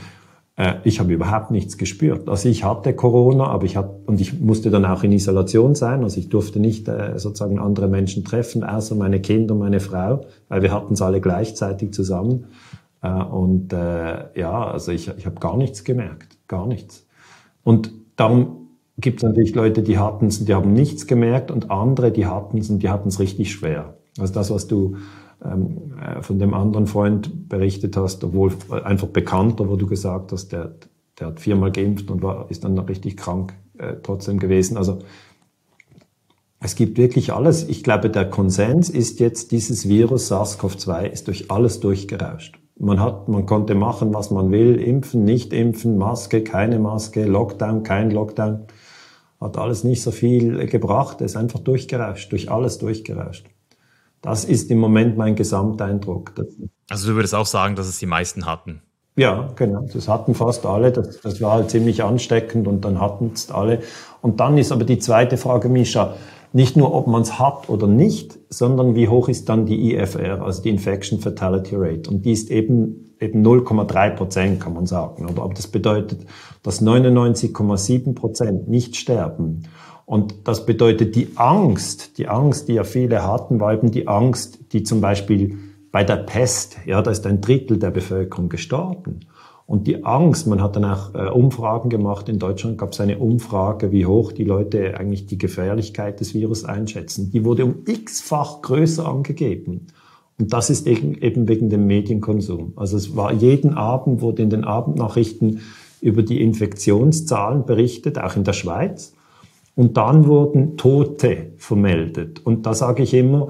äh, 0.55 0.77
ich 0.83 0.99
habe 0.99 1.13
überhaupt 1.13 1.51
nichts 1.51 1.77
gespürt. 1.77 2.27
Also 2.27 2.49
ich 2.49 2.63
hatte 2.63 2.95
Corona, 2.95 3.45
aber 3.45 3.65
ich 3.65 3.77
hatte, 3.77 3.91
und 4.07 4.19
ich 4.19 4.39
musste 4.39 4.71
dann 4.71 4.85
auch 4.85 5.03
in 5.03 5.11
Isolation 5.11 5.75
sein. 5.75 6.01
Also 6.01 6.19
ich 6.19 6.29
durfte 6.29 6.59
nicht 6.59 6.87
äh, 6.87 7.19
sozusagen 7.19 7.59
andere 7.59 7.89
Menschen 7.89 8.25
treffen, 8.25 8.63
außer 8.63 8.95
meine 8.95 9.19
Kinder, 9.19 9.53
meine 9.53 9.81
Frau, 9.81 10.25
weil 10.47 10.63
wir 10.63 10.73
hatten 10.73 10.95
es 10.95 11.01
alle 11.03 11.21
gleichzeitig 11.21 11.93
zusammen. 11.93 12.45
Äh, 13.01 13.09
und 13.09 13.73
äh, 13.73 14.39
ja, 14.39 14.71
also 14.71 14.91
ich, 14.91 15.07
ich 15.17 15.25
habe 15.25 15.39
gar 15.39 15.57
nichts 15.57 15.83
gemerkt, 15.83 16.37
gar 16.47 16.67
nichts. 16.67 17.07
Und 17.63 17.91
darum 18.15 18.69
gibt 18.97 19.19
es 19.19 19.23
natürlich 19.23 19.55
Leute, 19.55 19.81
die 19.81 19.97
hatten 19.97 20.27
es 20.27 20.43
die 20.43 20.53
haben 20.53 20.73
nichts 20.73 21.07
gemerkt 21.07 21.51
und 21.51 21.71
andere, 21.71 22.11
die 22.11 22.25
hatten 22.25 22.57
es 22.57 22.69
und 22.69 22.83
die 22.83 22.89
hatten 22.89 23.09
es 23.09 23.19
richtig 23.19 23.51
schwer. 23.51 23.97
Also 24.17 24.33
das, 24.33 24.51
was 24.51 24.67
du 24.67 24.97
ähm, 25.43 25.93
äh, 26.01 26.21
von 26.21 26.39
dem 26.39 26.53
anderen 26.53 26.87
Freund 26.87 27.47
berichtet 27.47 27.95
hast, 27.95 28.23
obwohl 28.23 28.51
einfach 28.83 29.07
bekannter, 29.07 29.69
wo 29.69 29.75
du 29.75 29.87
gesagt 29.87 30.31
hast, 30.31 30.51
der, 30.51 30.75
der 31.19 31.27
hat 31.27 31.39
viermal 31.39 31.71
geimpft 31.71 32.11
und 32.11 32.21
war, 32.21 32.49
ist 32.49 32.63
dann 32.63 32.73
noch 32.73 32.89
richtig 32.89 33.15
krank 33.15 33.53
äh, 33.77 33.95
trotzdem 34.03 34.39
gewesen. 34.39 34.75
Also 34.75 34.99
es 36.59 36.75
gibt 36.75 36.97
wirklich 36.97 37.31
alles. 37.31 37.67
Ich 37.69 37.83
glaube, 37.83 38.09
der 38.09 38.29
Konsens 38.29 38.89
ist 38.89 39.21
jetzt, 39.21 39.53
dieses 39.53 39.87
Virus 39.87 40.29
SARS-CoV-2 40.29 41.05
ist 41.05 41.27
durch 41.27 41.49
alles 41.49 41.79
durchgerauscht. 41.79 42.58
Man 42.81 42.99
hat, 42.99 43.27
man 43.27 43.45
konnte 43.45 43.75
machen, 43.75 44.13
was 44.13 44.31
man 44.31 44.51
will, 44.51 44.75
impfen, 44.75 45.25
nicht 45.25 45.51
impfen, 45.51 45.97
Maske, 45.97 46.43
keine 46.43 46.79
Maske, 46.79 47.25
Lockdown, 47.25 47.83
kein 47.83 48.09
Lockdown. 48.09 48.67
Hat 49.41 49.57
alles 49.57 49.83
nicht 49.83 50.01
so 50.01 50.11
viel 50.11 50.65
gebracht, 50.67 51.21
ist 51.21 51.35
einfach 51.35 51.59
durchgerauscht, 51.59 52.31
durch 52.31 52.49
alles 52.49 52.77
durchgerauscht. 52.77 53.45
Das 54.21 54.45
ist 54.45 54.71
im 54.71 54.79
Moment 54.79 55.17
mein 55.17 55.35
Gesamteindruck. 55.35 56.33
Also 56.89 57.09
du 57.09 57.15
würdest 57.15 57.35
auch 57.35 57.45
sagen, 57.45 57.75
dass 57.75 57.87
es 57.87 57.99
die 57.99 58.05
meisten 58.05 58.45
hatten? 58.45 58.81
Ja, 59.15 59.49
genau. 59.55 59.85
Das 59.93 60.07
hatten 60.07 60.33
fast 60.33 60.65
alle. 60.65 60.91
Das, 60.93 61.19
das 61.19 61.41
war 61.41 61.53
halt 61.53 61.69
ziemlich 61.69 62.03
ansteckend 62.03 62.67
und 62.67 62.85
dann 62.85 63.01
hatten 63.01 63.31
es 63.33 63.51
alle. 63.51 63.79
Und 64.21 64.39
dann 64.39 64.57
ist 64.57 64.71
aber 64.71 64.85
die 64.85 64.99
zweite 64.99 65.35
Frage, 65.35 65.67
Mischa, 65.67 66.15
nicht 66.53 66.77
nur, 66.77 66.93
ob 66.93 67.07
man 67.07 67.21
es 67.21 67.37
hat 67.37 67.69
oder 67.69 67.87
nicht, 67.87 68.38
sondern 68.49 68.95
wie 68.95 69.07
hoch 69.07 69.29
ist 69.29 69.47
dann 69.47 69.65
die 69.65 69.93
IFR, 69.93 70.41
also 70.41 70.61
die 70.61 70.69
Infection 70.69 71.19
Fatality 71.19 71.75
Rate. 71.75 72.09
Und 72.09 72.25
die 72.25 72.31
ist 72.31 72.49
eben, 72.49 73.13
eben 73.19 73.45
0,3 73.45 74.09
Prozent, 74.11 74.59
kann 74.59 74.73
man 74.73 74.87
sagen. 74.87 75.29
Oder 75.29 75.45
ob 75.45 75.53
das 75.53 75.67
bedeutet, 75.67 76.25
dass 76.63 76.81
99,7 76.81 78.15
Prozent 78.15 78.67
nicht 78.67 78.95
sterben. 78.95 79.63
Und 80.05 80.47
das 80.47 80.65
bedeutet 80.65 81.15
die 81.15 81.29
Angst, 81.35 82.17
die 82.17 82.27
Angst, 82.27 82.67
die 82.67 82.73
ja 82.73 82.83
viele 82.83 83.27
hatten, 83.27 83.59
war 83.59 83.73
eben 83.73 83.91
die 83.91 84.07
Angst, 84.07 84.73
die 84.73 84.81
zum 84.81 85.01
Beispiel 85.01 85.59
bei 85.91 86.03
der 86.03 86.17
Pest, 86.17 86.77
ja, 86.85 87.01
da 87.03 87.11
ist 87.11 87.27
ein 87.27 87.41
Drittel 87.41 87.77
der 87.77 87.91
Bevölkerung 87.91 88.49
gestorben. 88.49 89.21
Und 89.69 89.85
die 89.85 90.03
Angst, 90.03 90.47
man 90.47 90.63
hat 90.63 90.75
dann 90.75 90.85
auch 90.85 91.13
äh, 91.13 91.29
Umfragen 91.29 91.91
gemacht, 91.91 92.27
in 92.27 92.39
Deutschland 92.39 92.79
gab 92.79 92.93
es 92.93 93.01
eine 93.01 93.19
Umfrage, 93.19 93.91
wie 93.91 94.07
hoch 94.07 94.31
die 94.31 94.43
Leute 94.43 94.99
eigentlich 94.99 95.27
die 95.27 95.37
Gefährlichkeit 95.37 96.19
des 96.19 96.33
Virus 96.33 96.65
einschätzen. 96.65 97.29
Die 97.29 97.45
wurde 97.45 97.65
um 97.65 97.75
x-fach 97.85 98.63
größer 98.63 99.07
angegeben. 99.07 99.85
Und 100.39 100.53
das 100.53 100.71
ist 100.71 100.87
eben, 100.87 101.21
wegen 101.21 101.69
dem 101.69 101.85
Medienkonsum. 101.85 102.73
Also 102.77 102.97
es 102.97 103.15
war 103.15 103.31
jeden 103.31 103.75
Abend, 103.75 104.21
wurde 104.21 104.41
in 104.41 104.49
den 104.49 104.63
Abendnachrichten 104.63 105.59
über 106.01 106.23
die 106.23 106.41
Infektionszahlen 106.41 107.67
berichtet, 107.67 108.17
auch 108.17 108.35
in 108.35 108.43
der 108.43 108.53
Schweiz. 108.53 109.13
Und 109.75 109.97
dann 109.97 110.25
wurden 110.25 110.77
Tote 110.77 111.51
vermeldet. 111.57 112.43
Und 112.43 112.65
da 112.65 112.73
sage 112.73 113.03
ich 113.03 113.13
immer, 113.13 113.49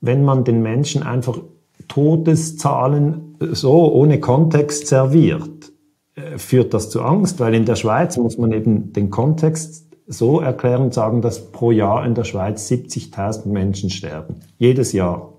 wenn 0.00 0.24
man 0.24 0.42
den 0.42 0.62
Menschen 0.62 1.04
einfach 1.04 1.38
Todeszahlen 1.86 3.33
so 3.52 3.92
ohne 3.92 4.20
Kontext 4.20 4.86
serviert, 4.86 5.72
äh, 6.14 6.38
führt 6.38 6.74
das 6.74 6.90
zu 6.90 7.02
Angst, 7.02 7.40
weil 7.40 7.54
in 7.54 7.64
der 7.64 7.76
Schweiz 7.76 8.16
muss 8.16 8.38
man 8.38 8.52
eben 8.52 8.92
den 8.92 9.10
Kontext 9.10 9.84
so 10.06 10.40
erklären 10.40 10.82
und 10.82 10.94
sagen, 10.94 11.22
dass 11.22 11.50
pro 11.50 11.70
Jahr 11.70 12.04
in 12.04 12.14
der 12.14 12.24
Schweiz 12.24 12.70
70.000 12.70 13.48
Menschen 13.48 13.90
sterben. 13.90 14.36
Jedes 14.58 14.92
Jahr. 14.92 15.32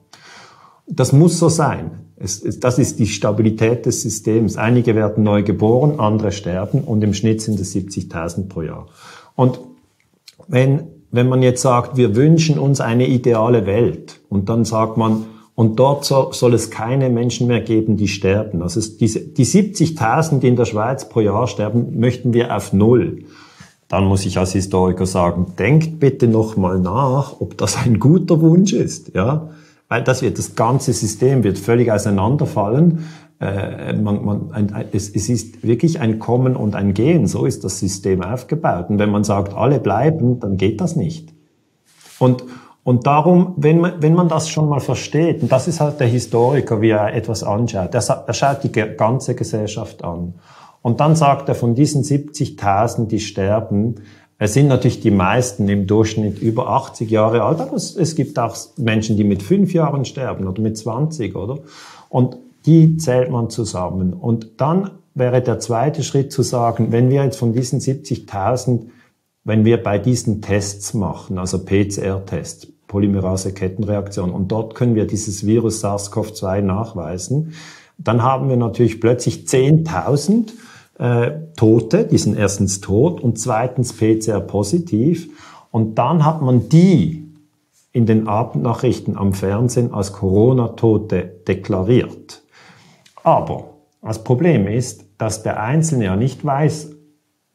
Das 0.87 1.13
muss 1.13 1.39
so 1.39 1.49
sein. 1.49 1.91
Es, 2.17 2.41
es, 2.41 2.59
das 2.59 2.79
ist 2.79 2.99
die 2.99 3.07
Stabilität 3.07 3.85
des 3.85 4.01
Systems. 4.01 4.57
Einige 4.57 4.95
werden 4.95 5.23
neu 5.23 5.43
geboren, 5.43 5.99
andere 5.99 6.31
sterben 6.31 6.81
und 6.81 7.03
im 7.03 7.13
Schnitt 7.13 7.41
sind 7.41 7.59
es 7.59 7.75
70.000 7.75 8.47
pro 8.47 8.61
Jahr. 8.61 8.87
Und 9.35 9.59
wenn, 10.47 10.87
wenn 11.11 11.27
man 11.27 11.41
jetzt 11.41 11.61
sagt, 11.61 11.97
wir 11.97 12.15
wünschen 12.15 12.57
uns 12.57 12.81
eine 12.81 13.07
ideale 13.07 13.65
Welt 13.65 14.21
und 14.29 14.49
dann 14.49 14.65
sagt 14.65 14.97
man, 14.97 15.25
und 15.55 15.79
dort 15.79 16.03
so, 16.03 16.33
soll 16.33 16.53
es 16.53 16.69
keine 16.69 17.09
Menschen 17.09 17.47
mehr 17.47 17.61
geben, 17.61 17.95
die 17.95 18.09
sterben. 18.09 18.61
Also 18.61 18.81
diese, 18.99 19.21
die 19.21 19.45
70.000, 19.45 20.39
die 20.39 20.49
in 20.49 20.57
der 20.57 20.65
Schweiz 20.65 21.07
pro 21.07 21.21
Jahr 21.21 21.47
sterben, 21.47 21.97
möchten 21.97 22.33
wir 22.33 22.55
auf 22.55 22.73
Null. 22.73 23.23
Dann 23.87 24.05
muss 24.05 24.25
ich 24.25 24.37
als 24.37 24.51
Historiker 24.51 25.05
sagen, 25.05 25.53
denkt 25.57 25.99
bitte 25.99 26.27
nochmal 26.27 26.79
nach, 26.79 27.39
ob 27.39 27.57
das 27.57 27.77
ein 27.77 27.99
guter 27.99 28.41
Wunsch 28.41 28.73
ist, 28.73 29.13
ja. 29.15 29.49
Weil 29.87 30.03
das 30.03 30.23
wird, 30.23 30.39
das 30.39 30.55
ganze 30.55 30.91
System 30.93 31.43
wird 31.43 31.59
völlig 31.59 31.91
auseinanderfallen. 31.91 33.05
Äh, 33.39 33.93
man, 33.93 34.25
man, 34.25 34.51
ein, 34.51 34.85
es, 34.91 35.09
es 35.09 35.29
ist 35.29 35.63
wirklich 35.63 35.99
ein 35.99 36.17
Kommen 36.17 36.55
und 36.55 36.75
ein 36.75 36.95
Gehen. 36.95 37.27
So 37.27 37.45
ist 37.45 37.63
das 37.63 37.79
System 37.79 38.23
aufgebaut. 38.23 38.89
Und 38.89 38.97
wenn 38.97 39.11
man 39.11 39.23
sagt, 39.23 39.53
alle 39.53 39.79
bleiben, 39.79 40.39
dann 40.39 40.57
geht 40.57 40.81
das 40.81 40.95
nicht. 40.95 41.33
Und, 42.17 42.43
und 42.85 43.07
darum, 43.07 43.55
wenn 43.57 43.79
man, 43.79 43.93
wenn 43.99 44.13
man 44.13 44.29
das 44.29 44.47
schon 44.47 44.69
mal 44.69 44.79
versteht, 44.79 45.41
und 45.41 45.51
das 45.51 45.67
ist 45.67 45.81
halt 45.81 45.99
der 45.99 46.05
Historiker, 46.05 46.81
wie 46.81 46.91
er 46.91 47.15
etwas 47.15 47.41
anschaut, 47.41 47.95
er, 47.95 48.23
er 48.27 48.33
schaut 48.33 48.63
die 48.63 48.71
ganze 48.71 49.33
Gesellschaft 49.33 50.03
an. 50.03 50.35
Und 50.83 50.99
dann 50.99 51.15
sagt 51.15 51.49
er, 51.49 51.55
von 51.55 51.73
diesen 51.73 52.03
70.000, 52.03 53.07
die 53.07 53.19
sterben, 53.19 53.95
es 54.37 54.53
sind 54.53 54.67
natürlich 54.67 54.99
die 54.99 55.09
meisten 55.09 55.67
im 55.67 55.87
Durchschnitt 55.87 56.37
über 56.37 56.69
80 56.69 57.09
Jahre 57.09 57.41
alt, 57.41 57.59
aber 57.59 57.75
es, 57.75 57.95
es 57.95 58.15
gibt 58.15 58.37
auch 58.37 58.55
Menschen, 58.77 59.17
die 59.17 59.23
mit 59.23 59.41
fünf 59.41 59.73
Jahren 59.73 60.05
sterben 60.05 60.47
oder 60.47 60.61
mit 60.61 60.77
20, 60.77 61.35
oder? 61.35 61.57
Und 62.09 62.37
die 62.67 62.97
zählt 62.97 63.31
man 63.31 63.49
zusammen. 63.49 64.13
Und 64.13 64.61
dann 64.61 64.91
wäre 65.15 65.41
der 65.41 65.57
zweite 65.57 66.03
Schritt 66.03 66.31
zu 66.31 66.43
sagen, 66.43 66.91
wenn 66.91 67.09
wir 67.09 67.23
jetzt 67.23 67.39
von 67.39 67.51
diesen 67.51 67.79
70.000 67.79 68.81
wenn 69.45 69.63
wir 69.63 69.81
bei 69.81 69.99
diesen 69.99 70.41
Tests 70.41 70.93
machen, 70.93 71.37
also 71.37 71.63
PCR-Tests, 71.63 72.67
Polymerase-Kettenreaktion. 72.87 74.31
Und 74.31 74.51
dort 74.51 74.75
können 74.75 74.95
wir 74.95 75.07
dieses 75.07 75.45
Virus 75.45 75.83
SARS-CoV-2 75.83 76.61
nachweisen. 76.61 77.53
Dann 77.97 78.23
haben 78.23 78.49
wir 78.49 78.57
natürlich 78.57 78.99
plötzlich 78.99 79.45
10.000 79.47 80.51
äh, 80.97 81.31
Tote, 81.55 82.05
die 82.05 82.17
sind 82.17 82.37
erstens 82.37 82.81
tot 82.81 83.21
und 83.21 83.37
zweitens 83.39 83.93
PCR-positiv. 83.93 85.29
Und 85.71 85.95
dann 85.95 86.25
hat 86.25 86.41
man 86.41 86.69
die 86.69 87.25
in 87.91 88.05
den 88.05 88.27
Abendnachrichten 88.27 89.17
am 89.17 89.33
Fernsehen 89.33 89.93
als 89.93 90.13
Corona-Tote 90.13 91.31
deklariert. 91.47 92.43
Aber 93.23 93.71
das 94.01 94.23
Problem 94.23 94.67
ist, 94.67 95.05
dass 95.17 95.43
der 95.43 95.61
Einzelne 95.61 96.05
ja 96.05 96.15
nicht 96.15 96.43
weiß, 96.43 96.94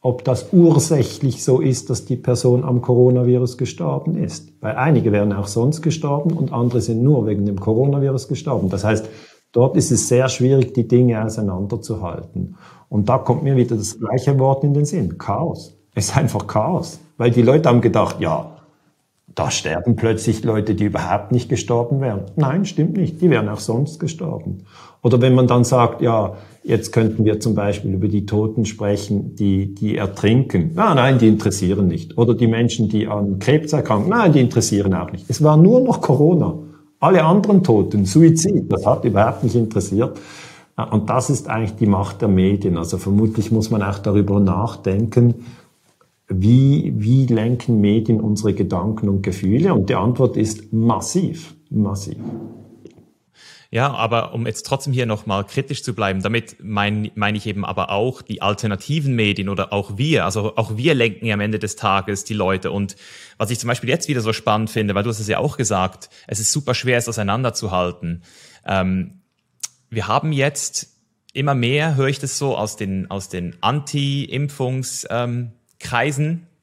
ob 0.01 0.23
das 0.23 0.47
ursächlich 0.51 1.43
so 1.43 1.61
ist, 1.61 1.91
dass 1.91 2.05
die 2.05 2.15
Person 2.15 2.63
am 2.63 2.81
Coronavirus 2.81 3.57
gestorben 3.57 4.17
ist. 4.17 4.51
Weil 4.59 4.75
einige 4.75 5.11
wären 5.11 5.31
auch 5.31 5.47
sonst 5.47 5.83
gestorben 5.83 6.31
und 6.31 6.51
andere 6.51 6.81
sind 6.81 7.03
nur 7.03 7.27
wegen 7.27 7.45
dem 7.45 7.59
Coronavirus 7.59 8.27
gestorben. 8.27 8.69
Das 8.69 8.83
heißt, 8.83 9.07
dort 9.51 9.77
ist 9.77 9.91
es 9.91 10.07
sehr 10.07 10.27
schwierig, 10.27 10.73
die 10.73 10.87
Dinge 10.87 11.23
auseinanderzuhalten. 11.23 12.55
Und 12.89 13.09
da 13.09 13.19
kommt 13.19 13.43
mir 13.43 13.55
wieder 13.55 13.75
das 13.75 13.99
gleiche 13.99 14.39
Wort 14.39 14.63
in 14.63 14.73
den 14.73 14.85
Sinn. 14.85 15.19
Chaos. 15.19 15.77
Es 15.93 16.05
ist 16.05 16.17
einfach 16.17 16.47
Chaos. 16.47 16.99
Weil 17.17 17.29
die 17.29 17.43
Leute 17.43 17.69
haben 17.69 17.81
gedacht, 17.81 18.19
ja, 18.19 18.57
da 19.35 19.51
sterben 19.51 19.95
plötzlich 19.95 20.43
Leute, 20.43 20.73
die 20.73 20.85
überhaupt 20.85 21.31
nicht 21.31 21.47
gestorben 21.47 22.01
wären. 22.01 22.23
Nein, 22.35 22.65
stimmt 22.65 22.97
nicht. 22.97 23.21
Die 23.21 23.29
wären 23.29 23.47
auch 23.49 23.59
sonst 23.59 23.99
gestorben. 23.99 24.65
Oder 25.03 25.21
wenn 25.21 25.35
man 25.35 25.47
dann 25.47 25.63
sagt, 25.63 26.01
ja, 26.01 26.33
jetzt 26.63 26.91
könnten 26.91 27.25
wir 27.25 27.39
zum 27.39 27.55
Beispiel 27.55 27.93
über 27.93 28.07
die 28.07 28.25
Toten 28.25 28.65
sprechen, 28.65 29.35
die, 29.35 29.73
die 29.73 29.97
ertrinken. 29.97 30.71
Ah, 30.75 30.93
nein, 30.95 31.17
die 31.17 31.27
interessieren 31.27 31.87
nicht. 31.87 32.17
Oder 32.17 32.33
die 32.33 32.47
Menschen, 32.47 32.89
die 32.89 33.07
an 33.07 33.39
Krebs 33.39 33.73
erkranken. 33.73 34.09
Nein, 34.09 34.33
die 34.33 34.41
interessieren 34.41 34.93
auch 34.93 35.11
nicht. 35.11 35.25
Es 35.29 35.43
war 35.43 35.57
nur 35.57 35.81
noch 35.81 36.01
Corona. 36.01 36.57
Alle 36.99 37.23
anderen 37.23 37.63
Toten, 37.63 38.05
Suizid, 38.05 38.71
das 38.71 38.85
hat 38.85 39.05
überhaupt 39.05 39.43
nicht 39.43 39.55
interessiert. 39.55 40.19
Und 40.91 41.09
das 41.09 41.29
ist 41.29 41.49
eigentlich 41.49 41.75
die 41.75 41.87
Macht 41.87 42.21
der 42.21 42.27
Medien. 42.27 42.77
Also 42.77 42.97
vermutlich 42.97 43.51
muss 43.51 43.71
man 43.71 43.81
auch 43.81 43.99
darüber 43.99 44.39
nachdenken, 44.39 45.45
wie, 46.27 46.93
wie 46.95 47.25
lenken 47.25 47.81
Medien 47.81 48.21
unsere 48.21 48.53
Gedanken 48.53 49.09
und 49.09 49.21
Gefühle? 49.21 49.73
Und 49.73 49.89
die 49.89 49.95
Antwort 49.95 50.37
ist 50.37 50.71
massiv, 50.71 51.55
massiv. 51.69 52.17
Ja, 53.73 53.93
aber 53.93 54.33
um 54.33 54.45
jetzt 54.45 54.65
trotzdem 54.65 54.91
hier 54.91 55.05
nochmal 55.05 55.45
kritisch 55.45 55.81
zu 55.81 55.95
bleiben, 55.95 56.21
damit 56.21 56.57
meine 56.61 57.09
mein 57.15 57.35
ich 57.35 57.47
eben 57.47 57.63
aber 57.63 57.89
auch 57.89 58.21
die 58.21 58.41
alternativen 58.41 59.15
Medien 59.15 59.47
oder 59.47 59.71
auch 59.71 59.97
wir, 59.97 60.25
also 60.25 60.57
auch 60.57 60.75
wir 60.75 60.93
lenken 60.93 61.25
ja 61.25 61.35
am 61.35 61.39
Ende 61.39 61.57
des 61.57 61.77
Tages 61.77 62.25
die 62.25 62.33
Leute. 62.33 62.69
Und 62.69 62.97
was 63.37 63.49
ich 63.49 63.59
zum 63.59 63.69
Beispiel 63.69 63.89
jetzt 63.89 64.09
wieder 64.09 64.19
so 64.19 64.33
spannend 64.33 64.69
finde, 64.71 64.93
weil 64.93 65.03
du 65.03 65.09
hast 65.09 65.21
es 65.21 65.27
ja 65.29 65.37
auch 65.37 65.55
gesagt, 65.55 66.09
es 66.27 66.41
ist 66.41 66.51
super 66.51 66.73
schwer, 66.73 66.97
es 66.97 67.07
auseinanderzuhalten. 67.07 68.23
Ähm, 68.65 69.21
wir 69.89 70.05
haben 70.05 70.33
jetzt 70.33 70.89
immer 71.31 71.55
mehr, 71.55 71.95
höre 71.95 72.09
ich 72.09 72.19
das 72.19 72.37
so 72.37 72.57
aus 72.57 72.75
den, 72.75 73.09
aus 73.09 73.29
den 73.29 73.55
Anti-Impfungs- 73.61 75.07
ähm, 75.09 75.53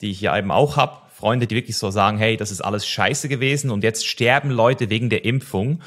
die 0.02 0.10
ich 0.10 0.20
ja 0.20 0.36
eben 0.36 0.50
auch 0.50 0.76
habe, 0.76 1.00
Freunde, 1.10 1.46
die 1.46 1.56
wirklich 1.56 1.76
so 1.78 1.90
sagen, 1.90 2.18
hey, 2.18 2.36
das 2.36 2.50
ist 2.50 2.60
alles 2.60 2.86
scheiße 2.86 3.28
gewesen 3.28 3.70
und 3.70 3.82
jetzt 3.82 4.06
sterben 4.06 4.50
Leute 4.50 4.90
wegen 4.90 5.10
der 5.10 5.24
Impfung. 5.24 5.80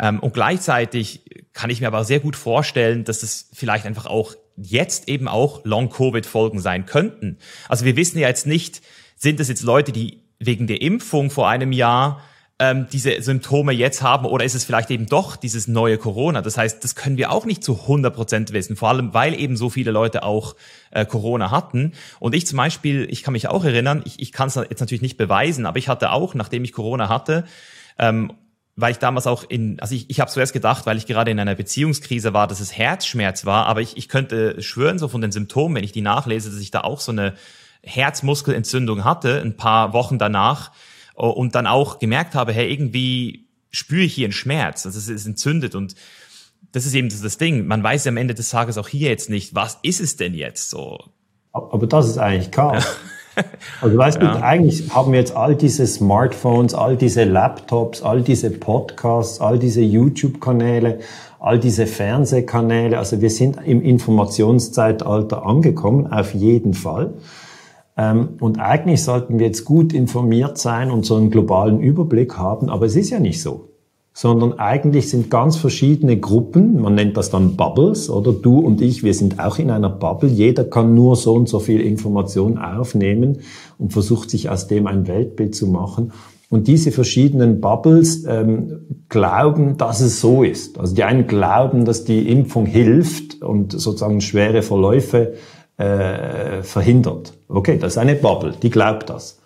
Ähm, 0.00 0.20
und 0.20 0.34
gleichzeitig 0.34 1.24
kann 1.52 1.70
ich 1.70 1.80
mir 1.80 1.88
aber 1.88 2.04
sehr 2.04 2.20
gut 2.20 2.36
vorstellen, 2.36 3.04
dass 3.04 3.22
es 3.22 3.50
vielleicht 3.52 3.86
einfach 3.86 4.06
auch 4.06 4.34
jetzt 4.56 5.08
eben 5.08 5.28
auch 5.28 5.64
Long-Covid-Folgen 5.64 6.60
sein 6.60 6.86
könnten. 6.86 7.38
Also 7.68 7.84
wir 7.84 7.96
wissen 7.96 8.18
ja 8.18 8.28
jetzt 8.28 8.46
nicht, 8.46 8.82
sind 9.16 9.40
es 9.40 9.48
jetzt 9.48 9.62
Leute, 9.62 9.92
die 9.92 10.22
wegen 10.38 10.66
der 10.66 10.82
Impfung 10.82 11.30
vor 11.30 11.48
einem 11.48 11.72
Jahr 11.72 12.22
ähm, 12.60 12.86
diese 12.92 13.22
Symptome 13.22 13.72
jetzt 13.72 14.02
haben 14.02 14.24
oder 14.24 14.44
ist 14.44 14.54
es 14.54 14.64
vielleicht 14.64 14.90
eben 14.90 15.06
doch 15.06 15.36
dieses 15.36 15.68
neue 15.68 15.96
Corona? 15.96 16.42
Das 16.42 16.58
heißt, 16.58 16.82
das 16.82 16.96
können 16.96 17.16
wir 17.16 17.30
auch 17.30 17.44
nicht 17.44 17.62
zu 17.62 17.82
100 17.82 18.14
Prozent 18.14 18.52
wissen, 18.52 18.76
vor 18.76 18.88
allem 18.88 19.14
weil 19.14 19.38
eben 19.38 19.56
so 19.56 19.70
viele 19.70 19.92
Leute 19.92 20.24
auch 20.24 20.56
äh, 20.90 21.06
Corona 21.06 21.50
hatten. 21.50 21.92
Und 22.18 22.34
ich 22.34 22.46
zum 22.46 22.56
Beispiel, 22.56 23.06
ich 23.10 23.22
kann 23.22 23.32
mich 23.32 23.48
auch 23.48 23.64
erinnern, 23.64 24.02
ich, 24.04 24.20
ich 24.20 24.32
kann 24.32 24.48
es 24.48 24.56
jetzt 24.56 24.80
natürlich 24.80 25.02
nicht 25.02 25.16
beweisen, 25.16 25.66
aber 25.66 25.78
ich 25.78 25.88
hatte 25.88 26.10
auch, 26.10 26.34
nachdem 26.34 26.64
ich 26.64 26.72
Corona 26.72 27.08
hatte, 27.08 27.44
ähm, 27.98 28.32
weil 28.80 28.92
ich 28.92 28.98
damals 28.98 29.26
auch 29.26 29.42
in, 29.48 29.80
also 29.80 29.92
ich, 29.96 30.08
ich 30.08 30.20
habe 30.20 30.30
zuerst 30.30 30.52
gedacht, 30.52 30.86
weil 30.86 30.96
ich 30.96 31.06
gerade 31.06 31.32
in 31.32 31.40
einer 31.40 31.56
Beziehungskrise 31.56 32.32
war, 32.32 32.46
dass 32.46 32.60
es 32.60 32.76
Herzschmerz 32.78 33.44
war, 33.44 33.66
aber 33.66 33.80
ich, 33.80 33.96
ich 33.96 34.08
könnte 34.08 34.62
schwören, 34.62 35.00
so 35.00 35.08
von 35.08 35.20
den 35.20 35.32
Symptomen, 35.32 35.74
wenn 35.74 35.82
ich 35.82 35.90
die 35.90 36.00
nachlese, 36.00 36.48
dass 36.48 36.60
ich 36.60 36.70
da 36.70 36.82
auch 36.82 37.00
so 37.00 37.10
eine 37.10 37.34
Herzmuskelentzündung 37.82 39.02
hatte, 39.02 39.40
ein 39.40 39.56
paar 39.56 39.92
Wochen 39.94 40.18
danach 40.18 40.70
und 41.14 41.56
dann 41.56 41.66
auch 41.66 41.98
gemerkt 41.98 42.36
habe, 42.36 42.52
hey, 42.52 42.70
irgendwie 42.70 43.48
spüre 43.72 44.02
ich 44.02 44.14
hier 44.14 44.26
einen 44.26 44.32
Schmerz, 44.32 44.86
also 44.86 44.96
es 44.96 45.08
ist 45.08 45.26
entzündet 45.26 45.74
und 45.74 45.96
das 46.70 46.86
ist 46.86 46.94
eben 46.94 47.08
das 47.08 47.36
Ding. 47.36 47.66
Man 47.66 47.82
weiß 47.82 48.04
ja 48.04 48.10
am 48.10 48.16
Ende 48.16 48.34
des 48.34 48.50
Tages 48.50 48.78
auch 48.78 48.88
hier 48.88 49.08
jetzt 49.08 49.28
nicht, 49.28 49.56
was 49.56 49.78
ist 49.82 50.00
es 50.00 50.14
denn 50.16 50.34
jetzt 50.34 50.70
so? 50.70 51.00
Aber 51.52 51.84
das 51.88 52.08
ist 52.08 52.18
eigentlich 52.18 52.52
Chaos. 52.52 52.86
Also 53.80 53.96
weißt 53.96 54.20
ja. 54.20 54.34
du, 54.34 54.42
eigentlich 54.42 54.94
haben 54.94 55.12
wir 55.12 55.20
jetzt 55.20 55.36
all 55.36 55.54
diese 55.54 55.86
Smartphones, 55.86 56.74
all 56.74 56.96
diese 56.96 57.24
Laptops, 57.24 58.02
all 58.02 58.22
diese 58.22 58.50
Podcasts, 58.50 59.40
all 59.40 59.58
diese 59.58 59.80
YouTube-Kanäle, 59.80 60.98
all 61.38 61.58
diese 61.58 61.86
Fernsehkanäle. 61.86 62.98
Also 62.98 63.20
wir 63.20 63.30
sind 63.30 63.58
im 63.64 63.82
Informationszeitalter 63.82 65.46
angekommen, 65.46 66.06
auf 66.06 66.34
jeden 66.34 66.74
Fall. 66.74 67.14
Ähm, 67.96 68.30
und 68.40 68.60
eigentlich 68.60 69.02
sollten 69.02 69.38
wir 69.38 69.46
jetzt 69.46 69.64
gut 69.64 69.92
informiert 69.92 70.58
sein 70.58 70.90
und 70.90 71.04
so 71.04 71.16
einen 71.16 71.30
globalen 71.30 71.80
Überblick 71.80 72.36
haben, 72.36 72.68
aber 72.68 72.86
es 72.86 72.96
ist 72.96 73.10
ja 73.10 73.18
nicht 73.18 73.42
so. 73.42 73.68
Sondern 74.20 74.58
eigentlich 74.58 75.10
sind 75.10 75.30
ganz 75.30 75.56
verschiedene 75.56 76.18
Gruppen, 76.18 76.80
man 76.82 76.96
nennt 76.96 77.16
das 77.16 77.30
dann 77.30 77.54
Bubbles, 77.54 78.10
oder 78.10 78.32
du 78.32 78.58
und 78.58 78.80
ich, 78.80 79.04
wir 79.04 79.14
sind 79.14 79.38
auch 79.38 79.60
in 79.60 79.70
einer 79.70 79.90
Bubble. 79.90 80.28
Jeder 80.28 80.64
kann 80.64 80.92
nur 80.92 81.14
so 81.14 81.34
und 81.34 81.48
so 81.48 81.60
viel 81.60 81.80
Information 81.80 82.58
aufnehmen 82.58 83.38
und 83.78 83.92
versucht 83.92 84.28
sich 84.28 84.50
aus 84.50 84.66
dem 84.66 84.88
ein 84.88 85.06
Weltbild 85.06 85.54
zu 85.54 85.68
machen. 85.68 86.10
Und 86.50 86.66
diese 86.66 86.90
verschiedenen 86.90 87.60
Bubbles 87.60 88.24
ähm, 88.26 89.04
glauben, 89.08 89.76
dass 89.76 90.00
es 90.00 90.20
so 90.20 90.42
ist. 90.42 90.80
Also 90.80 90.96
die 90.96 91.04
einen 91.04 91.28
glauben, 91.28 91.84
dass 91.84 92.02
die 92.02 92.28
Impfung 92.28 92.66
hilft 92.66 93.40
und 93.40 93.70
sozusagen 93.70 94.20
schwere 94.20 94.62
Verläufe 94.62 95.34
äh, 95.76 96.64
verhindert. 96.64 97.34
Okay, 97.46 97.78
das 97.78 97.92
ist 97.92 97.98
eine 97.98 98.16
Bubble, 98.16 98.54
die 98.60 98.70
glaubt 98.70 99.10
das. 99.10 99.37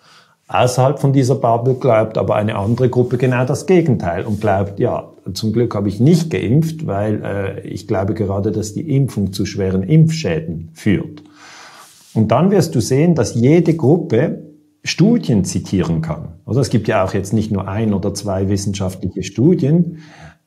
Außerhalb 0.47 0.99
von 0.99 1.13
dieser 1.13 1.35
Bubble 1.35 1.75
glaubt 1.75 2.17
aber 2.17 2.35
eine 2.35 2.55
andere 2.55 2.89
Gruppe 2.89 3.17
genau 3.17 3.45
das 3.45 3.65
Gegenteil 3.65 4.25
und 4.25 4.41
glaubt, 4.41 4.79
ja, 4.79 5.09
zum 5.33 5.53
Glück 5.53 5.73
habe 5.73 5.87
ich 5.87 5.99
nicht 5.99 6.29
geimpft, 6.29 6.85
weil 6.85 7.23
äh, 7.23 7.67
ich 7.67 7.87
glaube 7.87 8.13
gerade, 8.13 8.51
dass 8.51 8.73
die 8.73 8.95
Impfung 8.95 9.31
zu 9.31 9.45
schweren 9.45 9.83
Impfschäden 9.83 10.69
führt. 10.73 11.23
Und 12.13 12.31
dann 12.31 12.51
wirst 12.51 12.75
du 12.75 12.81
sehen, 12.81 13.15
dass 13.15 13.35
jede 13.35 13.75
Gruppe 13.75 14.43
Studien 14.83 15.45
zitieren 15.45 16.01
kann. 16.01 16.33
Also 16.45 16.59
es 16.59 16.69
gibt 16.69 16.89
ja 16.89 17.05
auch 17.05 17.13
jetzt 17.13 17.31
nicht 17.31 17.51
nur 17.51 17.67
ein 17.69 17.93
oder 17.93 18.13
zwei 18.13 18.49
wissenschaftliche 18.49 19.23
Studien, 19.23 19.99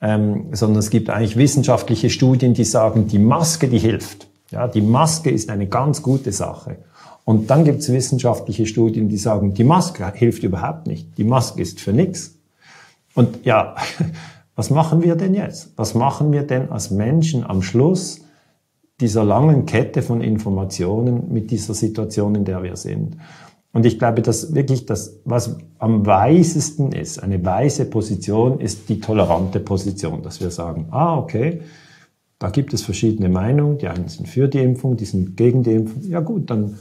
ähm, 0.02 0.48
sondern 0.52 0.78
es 0.80 0.90
gibt 0.90 1.08
eigentlich 1.08 1.36
wissenschaftliche 1.36 2.10
Studien, 2.10 2.52
die 2.52 2.64
sagen, 2.64 3.08
die 3.08 3.18
Maske, 3.18 3.66
die 3.68 3.78
hilft. 3.78 4.28
Ja, 4.50 4.68
die 4.68 4.82
Maske 4.82 5.30
ist 5.30 5.48
eine 5.48 5.66
ganz 5.66 6.02
gute 6.02 6.32
Sache. 6.32 6.76
Und 7.26 7.50
dann 7.50 7.64
gibt 7.64 7.80
es 7.80 7.92
wissenschaftliche 7.92 8.66
Studien, 8.66 9.08
die 9.08 9.16
sagen, 9.16 9.52
die 9.52 9.64
Maske 9.64 10.08
hilft 10.14 10.44
überhaupt 10.44 10.86
nicht. 10.86 11.18
Die 11.18 11.24
Maske 11.24 11.60
ist 11.60 11.80
für 11.80 11.92
nichts. 11.92 12.38
Und 13.14 13.44
ja, 13.44 13.74
was 14.54 14.70
machen 14.70 15.02
wir 15.02 15.16
denn 15.16 15.34
jetzt? 15.34 15.72
Was 15.74 15.96
machen 15.96 16.30
wir 16.30 16.44
denn 16.44 16.70
als 16.70 16.92
Menschen 16.92 17.44
am 17.44 17.62
Schluss 17.62 18.20
dieser 19.00 19.24
langen 19.24 19.66
Kette 19.66 20.02
von 20.02 20.20
Informationen 20.20 21.32
mit 21.32 21.50
dieser 21.50 21.74
Situation, 21.74 22.36
in 22.36 22.44
der 22.44 22.62
wir 22.62 22.76
sind? 22.76 23.16
Und 23.72 23.84
ich 23.84 23.98
glaube, 23.98 24.22
dass 24.22 24.54
wirklich 24.54 24.86
das, 24.86 25.18
was 25.24 25.58
am 25.80 26.06
weisesten 26.06 26.92
ist, 26.92 27.20
eine 27.20 27.44
weise 27.44 27.86
Position, 27.86 28.60
ist 28.60 28.88
die 28.88 29.00
tolerante 29.00 29.58
Position, 29.58 30.22
dass 30.22 30.40
wir 30.40 30.52
sagen, 30.52 30.86
ah, 30.92 31.18
okay, 31.18 31.60
da 32.38 32.50
gibt 32.50 32.72
es 32.72 32.82
verschiedene 32.82 33.28
Meinungen. 33.28 33.78
Die 33.78 33.88
einen 33.88 34.06
sind 34.06 34.28
für 34.28 34.46
die 34.46 34.60
Impfung, 34.60 34.96
die 34.96 35.06
sind 35.06 35.36
gegen 35.36 35.64
die 35.64 35.72
Impfung. 35.72 36.02
Ja 36.04 36.20
gut, 36.20 36.50
dann, 36.50 36.76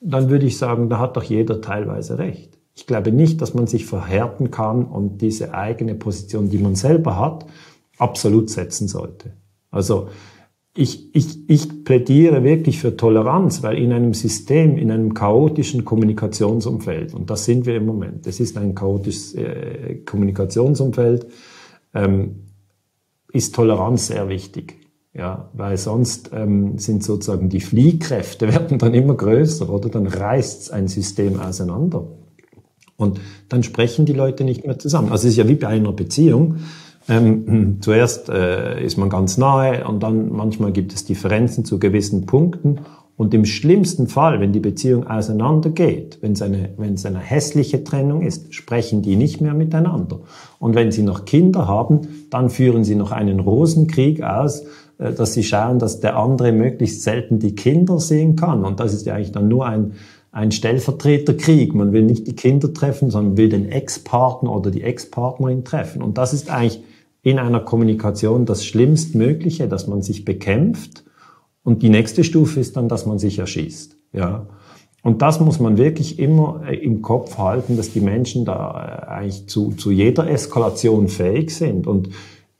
dann 0.00 0.30
würde 0.30 0.46
ich 0.46 0.58
sagen, 0.58 0.88
da 0.88 0.98
hat 0.98 1.16
doch 1.16 1.22
jeder 1.22 1.60
teilweise 1.60 2.18
recht. 2.18 2.58
Ich 2.74 2.86
glaube 2.86 3.10
nicht, 3.10 3.40
dass 3.42 3.54
man 3.54 3.66
sich 3.66 3.86
verhärten 3.86 4.50
kann 4.50 4.84
und 4.84 5.20
diese 5.20 5.54
eigene 5.54 5.94
Position, 5.94 6.48
die 6.48 6.58
man 6.58 6.76
selber 6.76 7.18
hat, 7.18 7.46
absolut 7.98 8.50
setzen 8.50 8.86
sollte. 8.86 9.32
Also 9.70 10.08
ich, 10.76 11.12
ich, 11.12 11.50
ich 11.50 11.84
plädiere 11.84 12.44
wirklich 12.44 12.78
für 12.78 12.96
Toleranz, 12.96 13.64
weil 13.64 13.78
in 13.78 13.92
einem 13.92 14.14
System, 14.14 14.78
in 14.78 14.92
einem 14.92 15.12
chaotischen 15.12 15.84
Kommunikationsumfeld, 15.84 17.14
und 17.14 17.30
das 17.30 17.46
sind 17.46 17.66
wir 17.66 17.74
im 17.74 17.86
Moment, 17.86 18.28
es 18.28 18.38
ist 18.38 18.56
ein 18.56 18.76
chaotisches 18.76 19.34
äh, 19.34 19.96
Kommunikationsumfeld, 20.06 21.26
ähm, 21.94 22.44
ist 23.32 23.56
Toleranz 23.56 24.06
sehr 24.06 24.28
wichtig. 24.28 24.76
Ja, 25.18 25.48
weil 25.52 25.76
sonst 25.76 26.30
ähm, 26.32 26.78
sind 26.78 27.02
sozusagen 27.02 27.48
die 27.48 27.60
Fliehkräfte 27.60 28.46
werden 28.52 28.78
dann 28.78 28.94
immer 28.94 29.14
größer 29.14 29.68
oder 29.68 29.88
dann 29.88 30.06
reißt 30.06 30.72
ein 30.72 30.86
System 30.86 31.40
auseinander. 31.40 32.04
Und 32.96 33.20
dann 33.48 33.64
sprechen 33.64 34.06
die 34.06 34.12
Leute 34.12 34.44
nicht 34.44 34.64
mehr 34.64 34.78
zusammen. 34.78 35.10
Also 35.10 35.26
es 35.26 35.32
ist 35.32 35.38
ja 35.38 35.48
wie 35.48 35.56
bei 35.56 35.68
einer 35.68 35.92
Beziehung. 35.92 36.58
Ähm, 37.08 37.78
zuerst 37.80 38.28
äh, 38.28 38.84
ist 38.84 38.96
man 38.96 39.08
ganz 39.08 39.38
nahe 39.38 39.86
und 39.88 40.02
dann 40.02 40.30
manchmal 40.30 40.72
gibt 40.72 40.92
es 40.92 41.04
Differenzen 41.04 41.64
zu 41.64 41.78
gewissen 41.78 42.26
Punkten 42.26 42.80
Und 43.18 43.34
im 43.34 43.44
schlimmsten 43.44 44.06
Fall, 44.06 44.38
wenn 44.38 44.52
die 44.52 44.60
Beziehung 44.60 45.08
auseinandergeht, 45.08 46.18
wenn 46.20 46.32
es 46.32 46.40
eine, 46.40 46.70
wenn 46.76 46.94
es 46.94 47.04
eine 47.04 47.18
hässliche 47.18 47.82
Trennung 47.82 48.22
ist, 48.22 48.54
sprechen 48.54 49.02
die 49.02 49.16
nicht 49.16 49.40
mehr 49.40 49.54
miteinander. 49.54 50.20
Und 50.60 50.76
wenn 50.76 50.92
sie 50.92 51.02
noch 51.02 51.24
Kinder 51.24 51.66
haben, 51.66 52.26
dann 52.30 52.48
führen 52.48 52.84
sie 52.84 52.94
noch 52.94 53.10
einen 53.10 53.40
Rosenkrieg 53.40 54.22
aus, 54.22 54.64
dass 54.98 55.34
sie 55.34 55.44
schauen, 55.44 55.78
dass 55.78 56.00
der 56.00 56.16
andere 56.16 56.52
möglichst 56.52 57.02
selten 57.02 57.38
die 57.38 57.54
Kinder 57.54 58.00
sehen 58.00 58.36
kann. 58.36 58.64
Und 58.64 58.80
das 58.80 58.92
ist 58.92 59.06
ja 59.06 59.14
eigentlich 59.14 59.32
dann 59.32 59.48
nur 59.48 59.66
ein, 59.66 59.92
ein 60.32 60.52
Stellvertreterkrieg. 60.52 61.74
Man 61.74 61.92
will 61.92 62.02
nicht 62.02 62.26
die 62.26 62.36
Kinder 62.36 62.74
treffen, 62.74 63.10
sondern 63.10 63.36
will 63.36 63.48
den 63.48 63.70
Ex-Partner 63.70 64.54
oder 64.54 64.70
die 64.70 64.82
Ex-Partnerin 64.82 65.64
treffen. 65.64 66.02
Und 66.02 66.18
das 66.18 66.32
ist 66.32 66.50
eigentlich 66.50 66.82
in 67.22 67.38
einer 67.38 67.60
Kommunikation 67.60 68.44
das 68.44 68.64
Schlimmstmögliche, 68.64 69.68
dass 69.68 69.86
man 69.86 70.02
sich 70.02 70.24
bekämpft 70.24 71.04
und 71.68 71.82
die 71.82 71.90
nächste 71.90 72.24
Stufe 72.24 72.60
ist 72.60 72.78
dann, 72.78 72.88
dass 72.88 73.04
man 73.04 73.18
sich 73.18 73.38
erschießt. 73.38 73.94
Ja. 74.14 74.46
Und 75.02 75.20
das 75.20 75.38
muss 75.38 75.60
man 75.60 75.76
wirklich 75.76 76.18
immer 76.18 76.62
äh, 76.66 76.76
im 76.76 77.02
Kopf 77.02 77.36
halten, 77.36 77.76
dass 77.76 77.92
die 77.92 78.00
Menschen 78.00 78.46
da 78.46 79.04
äh, 79.06 79.10
eigentlich 79.10 79.48
zu, 79.48 79.72
zu 79.72 79.90
jeder 79.90 80.30
Eskalation 80.30 81.08
fähig 81.08 81.54
sind. 81.54 81.86
Und 81.86 82.08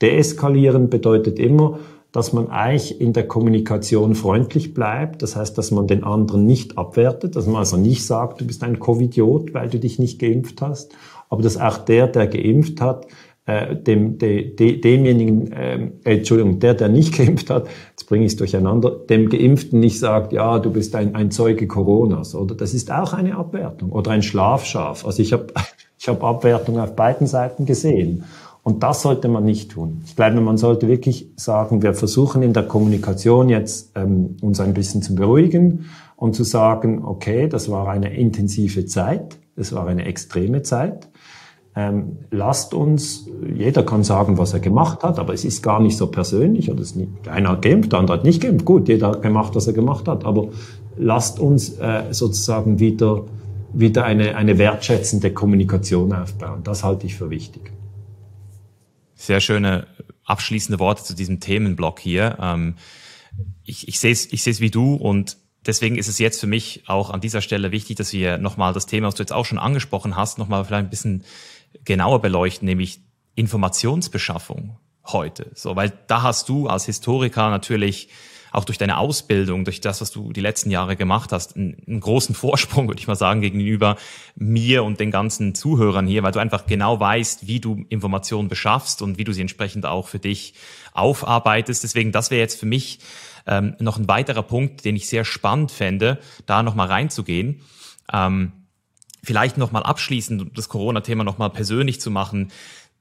deeskalieren 0.02 0.90
bedeutet 0.90 1.38
immer, 1.38 1.78
dass 2.12 2.32
man 2.32 2.48
eigentlich 2.48 3.00
in 3.00 3.12
der 3.12 3.28
Kommunikation 3.28 4.14
freundlich 4.14 4.72
bleibt. 4.74 5.22
Das 5.22 5.36
heißt, 5.36 5.58
dass 5.58 5.70
man 5.70 5.86
den 5.86 6.04
anderen 6.04 6.46
nicht 6.46 6.78
abwertet, 6.78 7.36
dass 7.36 7.46
man 7.46 7.56
also 7.56 7.76
nicht 7.76 8.06
sagt, 8.06 8.40
du 8.40 8.46
bist 8.46 8.64
ein 8.64 8.78
Covidiot, 8.78 9.52
weil 9.52 9.68
du 9.68 9.78
dich 9.78 9.98
nicht 9.98 10.18
geimpft 10.18 10.62
hast, 10.62 10.92
aber 11.28 11.42
dass 11.42 11.58
auch 11.58 11.78
der, 11.78 12.06
der 12.06 12.26
geimpft 12.26 12.80
hat, 12.80 13.06
äh, 13.48 13.76
dem, 13.76 14.18
de, 14.18 14.54
de, 14.54 14.80
demjenigen, 14.80 15.52
äh, 15.52 15.90
Entschuldigung, 16.04 16.60
der, 16.60 16.74
der 16.74 16.88
nicht 16.88 17.14
geimpft 17.16 17.50
hat, 17.50 17.66
jetzt 17.90 18.06
bringe 18.08 18.24
ich 18.24 18.32
es 18.32 18.36
durcheinander, 18.36 18.90
dem 18.90 19.28
Geimpften 19.28 19.80
nicht 19.80 19.98
sagt, 19.98 20.32
ja, 20.32 20.58
du 20.58 20.70
bist 20.70 20.94
ein, 20.94 21.14
ein 21.14 21.30
Zeuge 21.30 21.66
Coronas, 21.66 22.34
oder? 22.34 22.54
Das 22.54 22.74
ist 22.74 22.90
auch 22.90 23.12
eine 23.12 23.36
Abwertung 23.36 23.90
oder 23.90 24.10
ein 24.10 24.22
Schlafschaf. 24.22 25.04
Also 25.04 25.22
ich 25.22 25.32
habe 25.32 25.46
ich 25.98 26.08
hab 26.08 26.22
Abwertung 26.22 26.78
auf 26.78 26.94
beiden 26.94 27.26
Seiten 27.26 27.66
gesehen. 27.66 28.24
Und 28.68 28.82
das 28.82 29.02
sollte 29.02 29.28
man 29.28 29.44
nicht 29.44 29.70
tun. 29.70 30.02
Ich 30.04 30.14
glaube, 30.14 30.40
man 30.40 30.58
sollte 30.58 30.88
wirklich 30.88 31.30
sagen, 31.36 31.82
wir 31.82 31.94
versuchen 31.94 32.42
in 32.42 32.52
der 32.52 32.64
Kommunikation 32.64 33.48
jetzt 33.48 33.92
ähm, 33.94 34.36
uns 34.42 34.60
ein 34.60 34.74
bisschen 34.74 35.00
zu 35.00 35.14
beruhigen 35.14 35.86
und 36.16 36.34
zu 36.34 36.44
sagen, 36.44 37.02
okay, 37.04 37.48
das 37.48 37.70
war 37.70 37.88
eine 37.88 38.14
intensive 38.14 38.84
Zeit, 38.84 39.38
das 39.56 39.72
war 39.72 39.86
eine 39.86 40.04
extreme 40.04 40.62
Zeit 40.62 41.08
ähm, 41.78 42.16
lasst 42.32 42.74
uns, 42.74 43.28
jeder 43.54 43.84
kann 43.84 44.02
sagen, 44.02 44.36
was 44.36 44.52
er 44.52 44.58
gemacht 44.58 45.04
hat, 45.04 45.20
aber 45.20 45.32
es 45.32 45.44
ist 45.44 45.62
gar 45.62 45.80
nicht 45.80 45.96
so 45.96 46.08
persönlich. 46.08 46.72
Oder 46.72 46.80
es 46.80 46.96
nicht, 46.96 47.28
einer 47.28 47.50
hat 47.50 47.62
geimpft, 47.62 47.92
der 47.92 48.00
andere 48.00 48.16
hat 48.16 48.24
nicht 48.24 48.42
geimpft. 48.42 48.64
Gut, 48.64 48.88
jeder 48.88 49.08
hat 49.08 49.22
gemacht, 49.22 49.54
was 49.54 49.68
er 49.68 49.74
gemacht 49.74 50.08
hat. 50.08 50.24
Aber 50.24 50.48
lasst 50.96 51.38
uns 51.38 51.78
äh, 51.78 52.02
sozusagen 52.10 52.80
wieder, 52.80 53.22
wieder 53.72 54.04
eine, 54.04 54.34
eine 54.34 54.58
wertschätzende 54.58 55.30
Kommunikation 55.32 56.12
aufbauen. 56.12 56.62
Das 56.64 56.82
halte 56.82 57.06
ich 57.06 57.14
für 57.14 57.30
wichtig. 57.30 57.70
Sehr 59.18 59.40
schöne 59.40 59.88
abschließende 60.24 60.78
Worte 60.78 61.02
zu 61.02 61.14
diesem 61.14 61.40
Themenblock 61.40 61.98
hier. 61.98 62.38
Ähm, 62.40 62.76
ich, 63.64 63.88
ich 63.88 63.98
sehe 63.98 64.12
es 64.12 64.32
ich 64.32 64.42
sehe 64.44 64.52
es 64.52 64.60
wie 64.60 64.70
du 64.70 64.94
und 64.94 65.36
deswegen 65.66 65.98
ist 65.98 66.06
es 66.08 66.20
jetzt 66.20 66.40
für 66.40 66.46
mich 66.46 66.84
auch 66.86 67.10
an 67.10 67.20
dieser 67.20 67.42
Stelle 67.42 67.72
wichtig, 67.72 67.96
dass 67.96 68.12
wir 68.12 68.38
nochmal 68.38 68.72
das 68.72 68.86
Thema, 68.86 69.08
was 69.08 69.16
du 69.16 69.22
jetzt 69.22 69.32
auch 69.32 69.44
schon 69.44 69.58
angesprochen 69.58 70.16
hast, 70.16 70.38
nochmal 70.38 70.64
vielleicht 70.64 70.86
ein 70.86 70.90
bisschen 70.90 71.24
genauer 71.84 72.22
beleuchten, 72.22 72.66
nämlich 72.66 73.00
Informationsbeschaffung 73.34 74.78
heute. 75.04 75.50
So, 75.54 75.74
weil 75.74 75.92
da 76.06 76.22
hast 76.22 76.48
du 76.48 76.68
als 76.68 76.86
Historiker 76.86 77.50
natürlich 77.50 78.08
auch 78.52 78.64
durch 78.64 78.78
deine 78.78 78.98
Ausbildung, 78.98 79.64
durch 79.64 79.80
das, 79.80 80.00
was 80.00 80.10
du 80.10 80.32
die 80.32 80.40
letzten 80.40 80.70
Jahre 80.70 80.96
gemacht 80.96 81.32
hast, 81.32 81.56
einen, 81.56 81.76
einen, 81.86 82.00
großen 82.00 82.34
Vorsprung, 82.34 82.88
würde 82.88 83.00
ich 83.00 83.06
mal 83.06 83.16
sagen, 83.16 83.40
gegenüber 83.40 83.96
mir 84.36 84.84
und 84.84 85.00
den 85.00 85.10
ganzen 85.10 85.54
Zuhörern 85.54 86.06
hier, 86.06 86.22
weil 86.22 86.32
du 86.32 86.38
einfach 86.38 86.66
genau 86.66 86.98
weißt, 87.00 87.46
wie 87.46 87.60
du 87.60 87.84
Informationen 87.88 88.48
beschaffst 88.48 89.02
und 89.02 89.18
wie 89.18 89.24
du 89.24 89.32
sie 89.32 89.42
entsprechend 89.42 89.86
auch 89.86 90.08
für 90.08 90.18
dich 90.18 90.54
aufarbeitest. 90.92 91.84
Deswegen, 91.84 92.12
das 92.12 92.30
wäre 92.30 92.40
jetzt 92.40 92.58
für 92.58 92.66
mich 92.66 93.00
ähm, 93.46 93.74
noch 93.78 93.98
ein 93.98 94.08
weiterer 94.08 94.42
Punkt, 94.42 94.84
den 94.84 94.96
ich 94.96 95.08
sehr 95.08 95.24
spannend 95.24 95.70
fände, 95.70 96.18
da 96.46 96.62
nochmal 96.62 96.88
reinzugehen. 96.88 97.62
Ähm, 98.12 98.52
vielleicht 99.22 99.58
nochmal 99.58 99.82
abschließend, 99.82 100.56
das 100.56 100.68
Corona-Thema 100.68 101.24
nochmal 101.24 101.50
persönlich 101.50 102.00
zu 102.00 102.10
machen. 102.10 102.50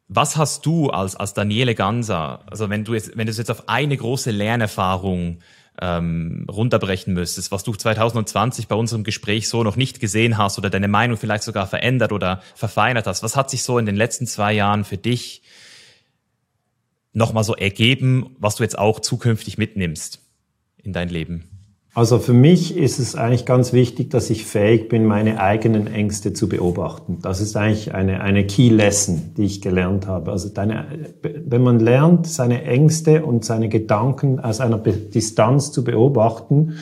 Was 0.10 0.38
hast 0.38 0.66
du 0.66 0.90
als, 0.90 1.16
als 1.16 1.34
Daniele 1.34 1.76
Ganser, 1.76 2.42
also 2.50 2.70
wenn 2.70 2.86
du 2.86 2.94
jetzt, 2.94 3.18
wenn 3.18 3.28
du 3.28 3.32
es 3.32 3.38
jetzt 3.38 3.52
auf 3.52 3.68
eine 3.68 3.98
große 3.98 4.32
Lernerfahrung 4.32 5.40
ähm, 5.82 6.46
runterbrechen 6.50 7.14
müsstest, 7.14 7.52
was 7.52 7.64
du 7.64 7.74
2020 7.74 8.68
bei 8.68 8.76
unserem 8.76 9.04
Gespräch 9.04 9.50
so 9.50 9.64
noch 9.64 9.76
nicht 9.76 10.00
gesehen 10.00 10.38
hast 10.38 10.58
oder 10.58 10.70
deine 10.70 10.88
Meinung 10.88 11.18
vielleicht 11.18 11.44
sogar 11.44 11.68
verändert 11.68 12.14
oder 12.14 12.42
verfeinert 12.56 13.06
hast, 13.06 13.22
was 13.22 13.36
hat 13.36 13.50
sich 13.50 13.64
so 13.64 13.78
in 13.78 13.86
den 13.86 13.96
letzten 13.96 14.28
zwei 14.28 14.54
Jahren 14.54 14.86
für 14.86 14.98
dich 14.98 15.44
nochmal 17.14 17.44
so 17.44 17.56
ergeben, 17.56 18.36
was 18.40 18.56
du 18.56 18.64
jetzt 18.64 18.78
auch 18.78 19.02
zukünftig 19.02 19.58
mitnimmst 19.58 20.22
in 20.78 20.94
dein 20.94 21.10
Leben? 21.10 21.57
Also 21.98 22.20
für 22.20 22.34
mich 22.34 22.78
ist 22.78 23.00
es 23.00 23.16
eigentlich 23.16 23.48
ganz 23.48 23.74
wichtig, 23.74 24.12
dass 24.12 24.30
ich 24.30 24.46
fähig 24.46 24.88
bin, 24.88 25.08
meine 25.08 25.42
eigenen 25.42 25.88
Ängste 25.88 26.32
zu 26.32 26.48
beobachten. 26.48 27.18
Das 27.24 27.42
ist 27.42 27.58
eigentlich 27.58 27.96
eine, 27.96 28.22
eine 28.22 28.46
Key 28.46 28.70
Lesson, 28.70 29.32
die 29.36 29.46
ich 29.46 29.64
gelernt 29.64 30.06
habe. 30.06 30.32
Also 30.32 30.50
deine, 30.50 30.86
wenn 31.24 31.64
man 31.64 31.80
lernt, 31.80 32.28
seine 32.28 32.66
Ängste 32.66 33.26
und 33.26 33.46
seine 33.46 33.68
Gedanken 33.68 34.40
aus 34.40 34.62
einer 34.62 34.78
Distanz 34.78 35.72
zu 35.72 35.84
beobachten, 35.84 36.76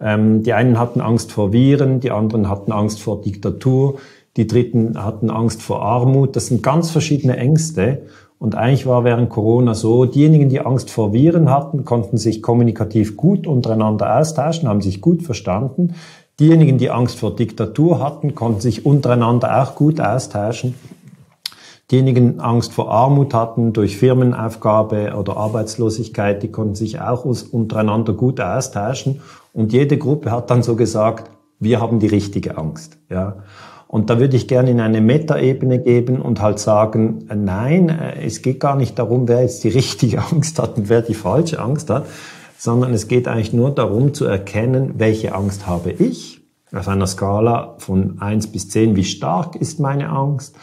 ähm, 0.00 0.42
die 0.42 0.52
einen 0.52 0.80
hatten 0.80 1.00
Angst 1.00 1.30
vor 1.30 1.52
Viren, 1.52 2.00
die 2.00 2.10
anderen 2.10 2.48
hatten 2.48 2.72
Angst 2.72 3.00
vor 3.00 3.20
Diktatur, 3.20 4.00
die 4.36 4.48
dritten 4.48 5.00
hatten 5.00 5.30
Angst 5.30 5.62
vor 5.62 5.82
Armut. 5.82 6.34
Das 6.34 6.48
sind 6.48 6.64
ganz 6.64 6.90
verschiedene 6.90 7.36
Ängste. 7.36 8.02
Und 8.38 8.54
eigentlich 8.54 8.86
war 8.86 9.04
während 9.04 9.30
Corona 9.30 9.74
so, 9.74 10.04
diejenigen, 10.04 10.48
die 10.48 10.60
Angst 10.60 10.90
vor 10.90 11.12
Viren 11.12 11.50
hatten, 11.50 11.84
konnten 11.84 12.18
sich 12.18 12.42
kommunikativ 12.42 13.16
gut 13.16 13.46
untereinander 13.46 14.18
austauschen, 14.18 14.68
haben 14.68 14.82
sich 14.82 15.00
gut 15.00 15.22
verstanden. 15.22 15.94
Diejenigen, 16.38 16.76
die 16.76 16.90
Angst 16.90 17.18
vor 17.18 17.34
Diktatur 17.34 17.98
hatten, 17.98 18.34
konnten 18.34 18.60
sich 18.60 18.84
untereinander 18.84 19.62
auch 19.62 19.74
gut 19.74 20.00
austauschen. 20.00 20.74
Diejenigen 21.90 22.40
Angst 22.40 22.72
vor 22.72 22.90
Armut 22.90 23.32
hatten 23.32 23.72
durch 23.72 23.96
Firmenaufgabe 23.96 25.14
oder 25.16 25.36
Arbeitslosigkeit, 25.36 26.42
die 26.42 26.50
konnten 26.50 26.74
sich 26.74 27.00
auch 27.00 27.24
untereinander 27.24 28.12
gut 28.12 28.40
austauschen. 28.40 29.20
Und 29.52 29.72
jede 29.72 29.96
Gruppe 29.96 30.30
hat 30.30 30.50
dann 30.50 30.62
so 30.62 30.76
gesagt, 30.76 31.30
wir 31.58 31.80
haben 31.80 32.00
die 32.00 32.08
richtige 32.08 32.58
Angst. 32.58 32.98
Ja. 33.08 33.36
Und 33.88 34.10
da 34.10 34.18
würde 34.18 34.36
ich 34.36 34.48
gerne 34.48 34.70
in 34.70 34.80
eine 34.80 35.00
Metaebene 35.00 35.78
geben 35.78 36.20
und 36.20 36.42
halt 36.42 36.58
sagen, 36.58 37.26
nein, 37.32 37.88
äh, 37.88 38.24
es 38.24 38.42
geht 38.42 38.60
gar 38.60 38.76
nicht 38.76 38.98
darum, 38.98 39.28
wer 39.28 39.42
jetzt 39.42 39.64
die 39.64 39.68
richtige 39.80 40.22
Angst 40.22 40.58
hat 40.58 40.76
und 40.76 40.88
wer 40.88 41.02
die 41.02 41.14
falsche 41.14 41.60
Angst 41.60 41.90
hat, 41.90 42.06
sondern 42.58 42.92
es 42.92 43.08
geht 43.08 43.28
eigentlich 43.28 43.52
nur 43.52 43.70
darum 43.70 44.14
zu 44.14 44.24
erkennen, 44.24 44.94
welche 44.98 45.34
Angst 45.34 45.66
habe 45.66 45.90
ich, 45.92 46.40
auf 46.72 46.88
einer 46.88 47.06
Skala 47.06 47.76
von 47.78 48.20
eins 48.20 48.48
bis 48.48 48.68
zehn, 48.68 48.96
wie 48.96 49.04
stark 49.04 49.56
ist 49.56 49.78
meine 49.78 50.08
Angst 50.08 50.56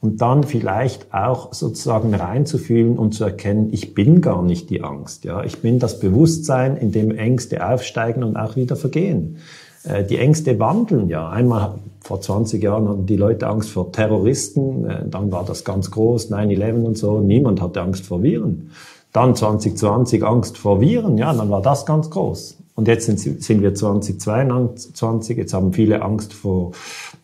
und 0.00 0.20
dann 0.20 0.44
vielleicht 0.44 1.12
auch 1.14 1.52
sozusagen 1.54 2.14
reinzufühlen 2.14 2.98
und 2.98 3.12
zu 3.12 3.24
erkennen, 3.24 3.70
ich 3.72 3.94
bin 3.94 4.20
gar 4.20 4.42
nicht 4.42 4.68
die 4.70 4.82
Angst, 4.82 5.24
ja, 5.24 5.42
ich 5.44 5.62
bin 5.62 5.78
das 5.78 5.98
Bewusstsein, 5.98 6.76
in 6.76 6.92
dem 6.92 7.10
Ängste 7.10 7.66
aufsteigen 7.66 8.22
und 8.22 8.36
auch 8.36 8.56
wieder 8.56 8.76
vergehen. 8.76 9.38
Äh, 9.86 10.04
die 10.04 10.18
Ängste 10.18 10.58
wandeln 10.58 11.08
ja. 11.08 11.28
Einmal 11.28 11.78
vor 12.00 12.20
20 12.20 12.62
Jahren 12.62 12.88
hatten 12.88 13.06
die 13.06 13.16
Leute 13.16 13.46
Angst 13.46 13.70
vor 13.70 13.92
Terroristen, 13.92 14.84
äh, 14.84 15.08
dann 15.08 15.32
war 15.32 15.44
das 15.44 15.64
ganz 15.64 15.90
groß, 15.90 16.30
9-11 16.30 16.84
und 16.84 16.98
so. 16.98 17.20
Niemand 17.20 17.60
hatte 17.60 17.80
Angst 17.80 18.06
vor 18.06 18.22
Viren. 18.22 18.70
Dann 19.12 19.34
2020 19.34 20.22
Angst 20.24 20.58
vor 20.58 20.80
Viren, 20.80 21.16
ja, 21.16 21.32
dann 21.32 21.50
war 21.50 21.62
das 21.62 21.86
ganz 21.86 22.10
groß. 22.10 22.58
Und 22.74 22.88
jetzt 22.88 23.06
sind, 23.06 23.18
sind 23.18 23.62
wir 23.62 23.74
2022, 23.74 25.38
jetzt 25.38 25.54
haben 25.54 25.72
viele 25.72 26.02
Angst 26.02 26.34
vor, 26.34 26.72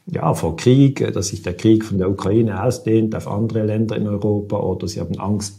ja, 0.06 0.32
vor 0.32 0.56
Krieg, 0.56 1.00
äh, 1.00 1.12
dass 1.12 1.28
sich 1.28 1.42
der 1.42 1.54
Krieg 1.54 1.84
von 1.84 1.98
der 1.98 2.10
Ukraine 2.10 2.62
ausdehnt 2.62 3.14
auf 3.14 3.28
andere 3.28 3.64
Länder 3.64 3.96
in 3.96 4.06
Europa 4.06 4.56
oder 4.58 4.88
sie 4.88 5.00
haben 5.00 5.18
Angst 5.18 5.58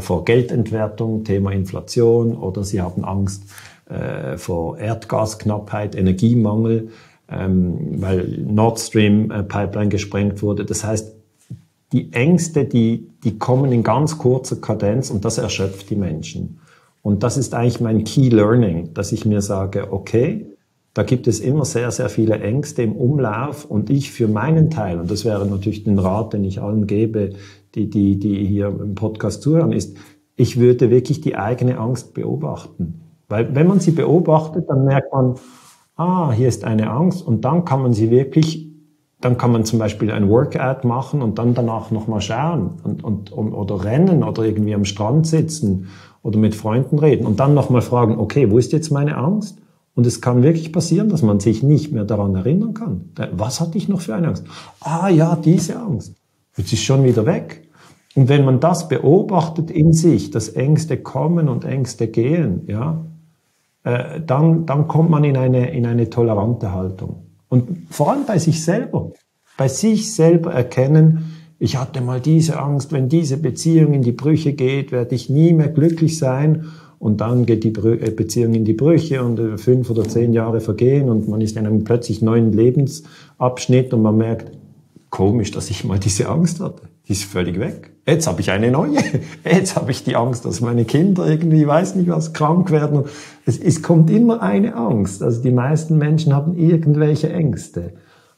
vor 0.00 0.24
Geldentwertung, 0.24 1.22
Thema 1.22 1.52
Inflation 1.52 2.36
oder 2.36 2.64
sie 2.64 2.82
haben 2.82 3.04
Angst 3.04 3.44
äh, 3.88 4.36
vor 4.36 4.78
Erdgasknappheit, 4.78 5.94
Energiemangel, 5.94 6.88
ähm, 7.30 8.00
weil 8.00 8.44
Nord 8.46 8.78
Stream 8.78 9.30
äh, 9.30 9.42
Pipeline 9.42 9.88
gesprengt 9.88 10.42
wurde. 10.42 10.64
Das 10.64 10.84
heißt, 10.84 11.14
die 11.92 12.12
Ängste, 12.12 12.64
die, 12.64 13.08
die 13.24 13.38
kommen 13.38 13.72
in 13.72 13.82
ganz 13.82 14.18
kurzer 14.18 14.56
Kadenz 14.56 15.10
und 15.10 15.24
das 15.24 15.38
erschöpft 15.38 15.88
die 15.90 15.96
Menschen. 15.96 16.60
Und 17.02 17.22
das 17.22 17.38
ist 17.38 17.54
eigentlich 17.54 17.80
mein 17.80 18.04
Key 18.04 18.28
Learning, 18.28 18.92
dass 18.92 19.12
ich 19.12 19.24
mir 19.24 19.40
sage, 19.40 19.92
okay, 19.92 20.46
da 20.94 21.02
gibt 21.02 21.28
es 21.28 21.40
immer 21.40 21.64
sehr, 21.64 21.90
sehr 21.90 22.08
viele 22.08 22.40
Ängste 22.40 22.82
im 22.82 22.92
Umlauf 22.92 23.64
und 23.64 23.88
ich 23.88 24.10
für 24.10 24.26
meinen 24.26 24.68
Teil, 24.68 24.98
und 24.98 25.10
das 25.10 25.24
wäre 25.24 25.46
natürlich 25.46 25.84
den 25.84 25.98
Rat, 25.98 26.32
den 26.32 26.44
ich 26.44 26.60
allen 26.60 26.86
gebe, 26.86 27.30
die, 27.74 27.88
die, 27.88 28.18
die 28.18 28.44
hier 28.44 28.66
im 28.68 28.94
Podcast 28.94 29.42
zuhören, 29.42 29.72
ist, 29.72 29.96
ich 30.36 30.58
würde 30.58 30.90
wirklich 30.90 31.20
die 31.20 31.36
eigene 31.36 31.78
Angst 31.78 32.14
beobachten. 32.14 33.07
Weil 33.28 33.54
wenn 33.54 33.66
man 33.66 33.80
sie 33.80 33.90
beobachtet, 33.90 34.68
dann 34.68 34.84
merkt 34.84 35.12
man, 35.12 35.34
ah, 35.96 36.32
hier 36.32 36.48
ist 36.48 36.64
eine 36.64 36.90
Angst 36.90 37.26
und 37.26 37.44
dann 37.44 37.64
kann 37.64 37.82
man 37.82 37.92
sie 37.92 38.10
wirklich, 38.10 38.70
dann 39.20 39.36
kann 39.36 39.52
man 39.52 39.64
zum 39.64 39.78
Beispiel 39.78 40.10
ein 40.10 40.28
Workout 40.28 40.84
machen 40.84 41.22
und 41.22 41.38
dann 41.38 41.54
danach 41.54 41.90
nochmal 41.90 42.20
schauen 42.20 42.80
und, 42.84 43.04
und, 43.04 43.32
und, 43.32 43.52
oder 43.52 43.84
rennen 43.84 44.22
oder 44.22 44.44
irgendwie 44.44 44.74
am 44.74 44.84
Strand 44.84 45.26
sitzen 45.26 45.88
oder 46.22 46.38
mit 46.38 46.54
Freunden 46.54 46.98
reden 46.98 47.26
und 47.26 47.40
dann 47.40 47.54
nochmal 47.54 47.82
fragen, 47.82 48.18
okay, 48.18 48.50
wo 48.50 48.58
ist 48.58 48.72
jetzt 48.72 48.90
meine 48.90 49.16
Angst? 49.16 49.58
Und 49.94 50.06
es 50.06 50.20
kann 50.20 50.44
wirklich 50.44 50.72
passieren, 50.72 51.08
dass 51.08 51.22
man 51.22 51.40
sich 51.40 51.64
nicht 51.64 51.92
mehr 51.92 52.04
daran 52.04 52.36
erinnern 52.36 52.72
kann. 52.72 53.10
Was 53.32 53.60
hatte 53.60 53.76
ich 53.76 53.88
noch 53.88 54.00
für 54.00 54.14
eine 54.14 54.28
Angst? 54.28 54.44
Ah 54.80 55.08
ja, 55.08 55.34
diese 55.34 55.80
Angst. 55.80 56.14
Jetzt 56.56 56.72
ist 56.72 56.84
schon 56.84 57.02
wieder 57.02 57.26
weg. 57.26 57.68
Und 58.14 58.28
wenn 58.28 58.44
man 58.44 58.60
das 58.60 58.88
beobachtet 58.88 59.72
in 59.72 59.92
sich, 59.92 60.30
dass 60.30 60.50
Ängste 60.50 60.98
kommen 60.98 61.48
und 61.48 61.64
Ängste 61.64 62.06
gehen, 62.06 62.62
ja, 62.68 63.04
äh, 63.88 64.20
dann, 64.20 64.66
dann 64.66 64.86
kommt 64.86 65.08
man 65.08 65.24
in 65.24 65.38
eine, 65.38 65.70
in 65.70 65.86
eine 65.86 66.10
tolerante 66.10 66.72
Haltung. 66.72 67.22
Und 67.48 67.86
vor 67.90 68.12
allem 68.12 68.26
bei 68.26 68.38
sich 68.38 68.62
selber. 68.62 69.12
Bei 69.56 69.68
sich 69.68 70.14
selber 70.14 70.52
erkennen, 70.52 71.32
ich 71.58 71.78
hatte 71.78 72.02
mal 72.02 72.20
diese 72.20 72.60
Angst, 72.60 72.92
wenn 72.92 73.08
diese 73.08 73.38
Beziehung 73.38 73.94
in 73.94 74.02
die 74.02 74.12
Brüche 74.12 74.52
geht, 74.52 74.92
werde 74.92 75.14
ich 75.14 75.30
nie 75.30 75.54
mehr 75.54 75.68
glücklich 75.68 76.18
sein 76.18 76.66
und 76.98 77.22
dann 77.22 77.46
geht 77.46 77.64
die 77.64 77.72
äh, 77.72 78.10
Beziehung 78.10 78.52
in 78.52 78.66
die 78.66 78.74
Brüche 78.74 79.24
und 79.24 79.40
äh, 79.40 79.56
fünf 79.56 79.88
oder 79.88 80.04
zehn 80.04 80.34
Jahre 80.34 80.60
vergehen 80.60 81.08
und 81.08 81.26
man 81.26 81.40
ist 81.40 81.56
in 81.56 81.66
einem 81.66 81.84
plötzlich 81.84 82.20
neuen 82.20 82.52
Lebensabschnitt 82.52 83.94
und 83.94 84.02
man 84.02 84.18
merkt, 84.18 84.52
komisch, 85.10 85.50
dass 85.50 85.70
ich 85.70 85.84
mal 85.84 85.98
diese 85.98 86.28
Angst 86.28 86.60
hatte. 86.60 86.82
Die 87.06 87.12
ist 87.12 87.24
völlig 87.24 87.58
weg. 87.58 87.90
Jetzt 88.06 88.26
habe 88.26 88.40
ich 88.40 88.50
eine 88.50 88.70
neue. 88.70 88.98
Jetzt 89.44 89.76
habe 89.76 89.90
ich 89.90 90.04
die 90.04 90.16
Angst, 90.16 90.44
dass 90.44 90.60
meine 90.60 90.84
Kinder 90.84 91.26
irgendwie, 91.26 91.66
weiß 91.66 91.94
nicht 91.94 92.08
was, 92.08 92.32
krank 92.32 92.70
werden. 92.70 93.04
Es, 93.46 93.58
es 93.58 93.82
kommt 93.82 94.10
immer 94.10 94.42
eine 94.42 94.74
Angst. 94.74 95.22
Also 95.22 95.42
die 95.42 95.50
meisten 95.50 95.98
Menschen 95.98 96.34
haben 96.34 96.56
irgendwelche 96.56 97.32
Ängste. 97.32 97.94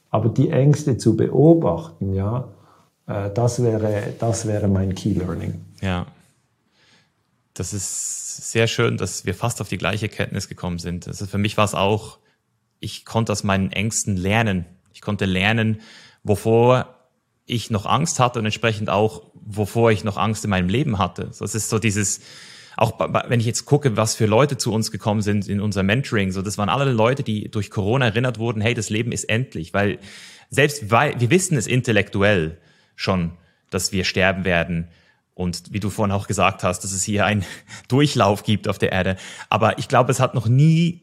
Aber 0.09 0.29
die 0.29 0.49
Ängste 0.49 0.97
zu 0.97 1.15
beobachten, 1.15 2.13
ja, 2.13 2.49
äh, 3.07 3.29
das 3.33 3.63
wäre, 3.63 4.13
das 4.19 4.45
wäre 4.45 4.67
mein 4.67 4.95
Key 4.95 5.13
Learning. 5.13 5.61
Ja. 5.81 6.05
Das 7.53 7.73
ist 7.73 8.51
sehr 8.51 8.67
schön, 8.67 8.97
dass 8.97 9.25
wir 9.25 9.33
fast 9.33 9.61
auf 9.61 9.67
die 9.67 9.77
gleiche 9.77 10.07
Kenntnis 10.07 10.47
gekommen 10.47 10.79
sind. 10.79 11.07
Also 11.07 11.25
für 11.25 11.37
mich 11.37 11.57
war 11.57 11.65
es 11.65 11.75
auch, 11.75 12.19
ich 12.79 13.05
konnte 13.05 13.31
aus 13.31 13.43
meinen 13.43 13.71
Ängsten 13.71 14.15
lernen. 14.15 14.65
Ich 14.93 15.01
konnte 15.01 15.25
lernen, 15.25 15.81
wovor 16.23 16.95
ich 17.45 17.69
noch 17.69 17.85
Angst 17.85 18.19
hatte 18.19 18.39
und 18.39 18.45
entsprechend 18.45 18.89
auch, 18.89 19.23
wovor 19.33 19.91
ich 19.91 20.03
noch 20.03 20.17
Angst 20.17 20.43
in 20.43 20.49
meinem 20.49 20.69
Leben 20.69 20.97
hatte. 20.97 21.29
So, 21.31 21.43
es 21.43 21.55
ist 21.55 21.69
so 21.69 21.79
dieses, 21.79 22.21
auch 22.77 22.99
wenn 23.27 23.39
ich 23.39 23.45
jetzt 23.45 23.65
gucke, 23.65 23.97
was 23.97 24.15
für 24.15 24.25
Leute 24.25 24.57
zu 24.57 24.71
uns 24.71 24.91
gekommen 24.91 25.21
sind 25.21 25.47
in 25.47 25.59
unser 25.59 25.83
Mentoring, 25.83 26.31
so 26.31 26.41
das 26.41 26.57
waren 26.57 26.69
alle 26.69 26.91
Leute, 26.91 27.23
die 27.23 27.49
durch 27.49 27.69
Corona 27.69 28.05
erinnert 28.05 28.39
wurden, 28.39 28.61
hey, 28.61 28.73
das 28.73 28.89
Leben 28.89 29.11
ist 29.11 29.25
endlich, 29.25 29.73
weil 29.73 29.99
selbst 30.49 30.91
weil 30.91 31.19
wir 31.19 31.29
wissen 31.29 31.57
es 31.57 31.67
intellektuell 31.67 32.57
schon, 32.95 33.31
dass 33.69 33.91
wir 33.91 34.03
sterben 34.03 34.45
werden 34.45 34.87
und 35.33 35.73
wie 35.73 35.79
du 35.79 35.89
vorhin 35.89 36.11
auch 36.13 36.27
gesagt 36.27 36.63
hast, 36.63 36.83
dass 36.83 36.91
es 36.91 37.03
hier 37.03 37.25
einen 37.25 37.45
Durchlauf 37.87 38.43
gibt 38.43 38.67
auf 38.67 38.77
der 38.77 38.91
Erde. 38.91 39.17
Aber 39.49 39.79
ich 39.79 39.87
glaube, 39.87 40.11
es 40.11 40.19
hat 40.19 40.35
noch 40.35 40.47
nie 40.47 41.01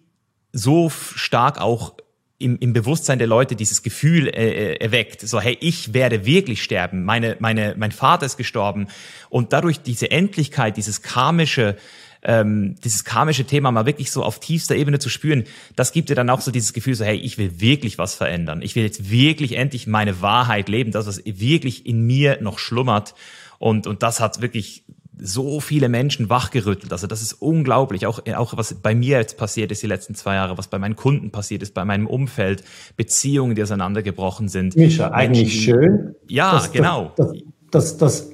so 0.53 0.90
stark 0.90 1.61
auch 1.61 1.95
im, 2.39 2.56
im 2.59 2.73
Bewusstsein 2.73 3.19
der 3.19 3.27
Leute 3.27 3.56
dieses 3.56 3.82
Gefühl 3.82 4.28
äh, 4.28 4.31
äh, 4.31 4.74
erweckt, 4.77 5.23
so 5.23 5.40
hey, 5.40 5.56
ich 5.60 5.93
werde 5.93 6.24
wirklich 6.24 6.62
sterben, 6.62 7.05
meine, 7.05 7.36
meine, 7.40 7.74
mein 7.77 7.93
Vater 7.93 8.27
ist 8.27 8.36
gestorben. 8.36 8.89
Und 9.28 9.52
dadurch 9.52 9.81
diese 9.81 10.10
Endlichkeit, 10.10 10.77
dieses 10.77 11.02
karmische, 11.02 11.77
ähm, 12.23 12.77
dieses 12.85 13.05
karmische 13.05 13.44
Thema 13.44 13.73
mal 13.73 13.86
wirklich 13.86 14.12
so 14.12 14.23
auf 14.23 14.39
tiefster 14.39 14.77
Ebene 14.77 15.01
zu 15.01 15.09
spüren, 15.09 15.44
das 15.74 15.93
gibt 15.93 16.10
dir 16.10 16.15
dann 16.15 16.31
auch 16.31 16.40
so 16.40 16.52
dieses 16.52 16.73
Gefühl, 16.73 16.94
so 16.94 17.05
hey, 17.05 17.16
ich 17.16 17.39
will 17.39 17.60
wirklich 17.60 17.98
was 17.98 18.15
verändern, 18.15 18.62
ich 18.62 18.77
will 18.77 18.85
jetzt 18.85 19.10
wirklich 19.10 19.56
endlich 19.56 19.89
meine 19.89 20.20
Wahrheit 20.20 20.69
leben, 20.69 20.93
das 20.93 21.06
was 21.06 21.23
wirklich 21.24 21.86
in 21.86 22.06
mir 22.06 22.39
noch 22.40 22.59
schlummert. 22.60 23.15
Und 23.59 23.89
und 23.89 24.05
das 24.05 24.20
hat 24.20 24.40
wirklich 24.40 24.85
so 25.20 25.61
viele 25.61 25.89
Menschen 25.89 26.31
wachgerüttelt. 26.31 26.93
Also 26.93 27.07
das 27.07 27.23
ist 27.23 27.35
unglaublich. 27.35 28.07
Auch, 28.07 28.20
auch 28.36 28.57
was 28.57 28.74
bei 28.74 28.95
mir 28.95 29.19
jetzt 29.19 29.36
passiert 29.36 29.70
ist 29.73 29.82
die 29.82 29.86
letzten 29.86 30.15
zwei 30.15 30.35
Jahre, 30.35 30.59
was 30.59 30.69
bei 30.69 30.78
meinen 30.78 30.97
Kunden 30.97 31.31
passiert 31.31 31.62
ist, 31.62 31.74
bei 31.74 31.85
meinem 31.85 32.07
Umfeld, 32.07 32.65
Beziehungen, 32.97 33.55
die 33.55 33.62
auseinandergebrochen 33.62 34.49
sind. 34.49 34.77
Mischa, 34.77 35.11
eigentlich 35.11 35.62
schön. 35.65 36.15
Ja, 36.28 36.53
dass, 36.53 36.73
genau. 36.73 37.12
Dass, 37.16 37.32
dass, 37.70 37.97
dass, 37.99 38.31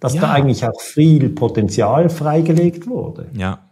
dass 0.00 0.14
ja. 0.14 0.20
da 0.22 0.32
eigentlich 0.32 0.64
auch 0.64 0.80
viel 0.80 1.28
Potenzial 1.30 2.08
freigelegt 2.08 2.86
wurde. 2.86 3.28
Ja. 3.36 3.65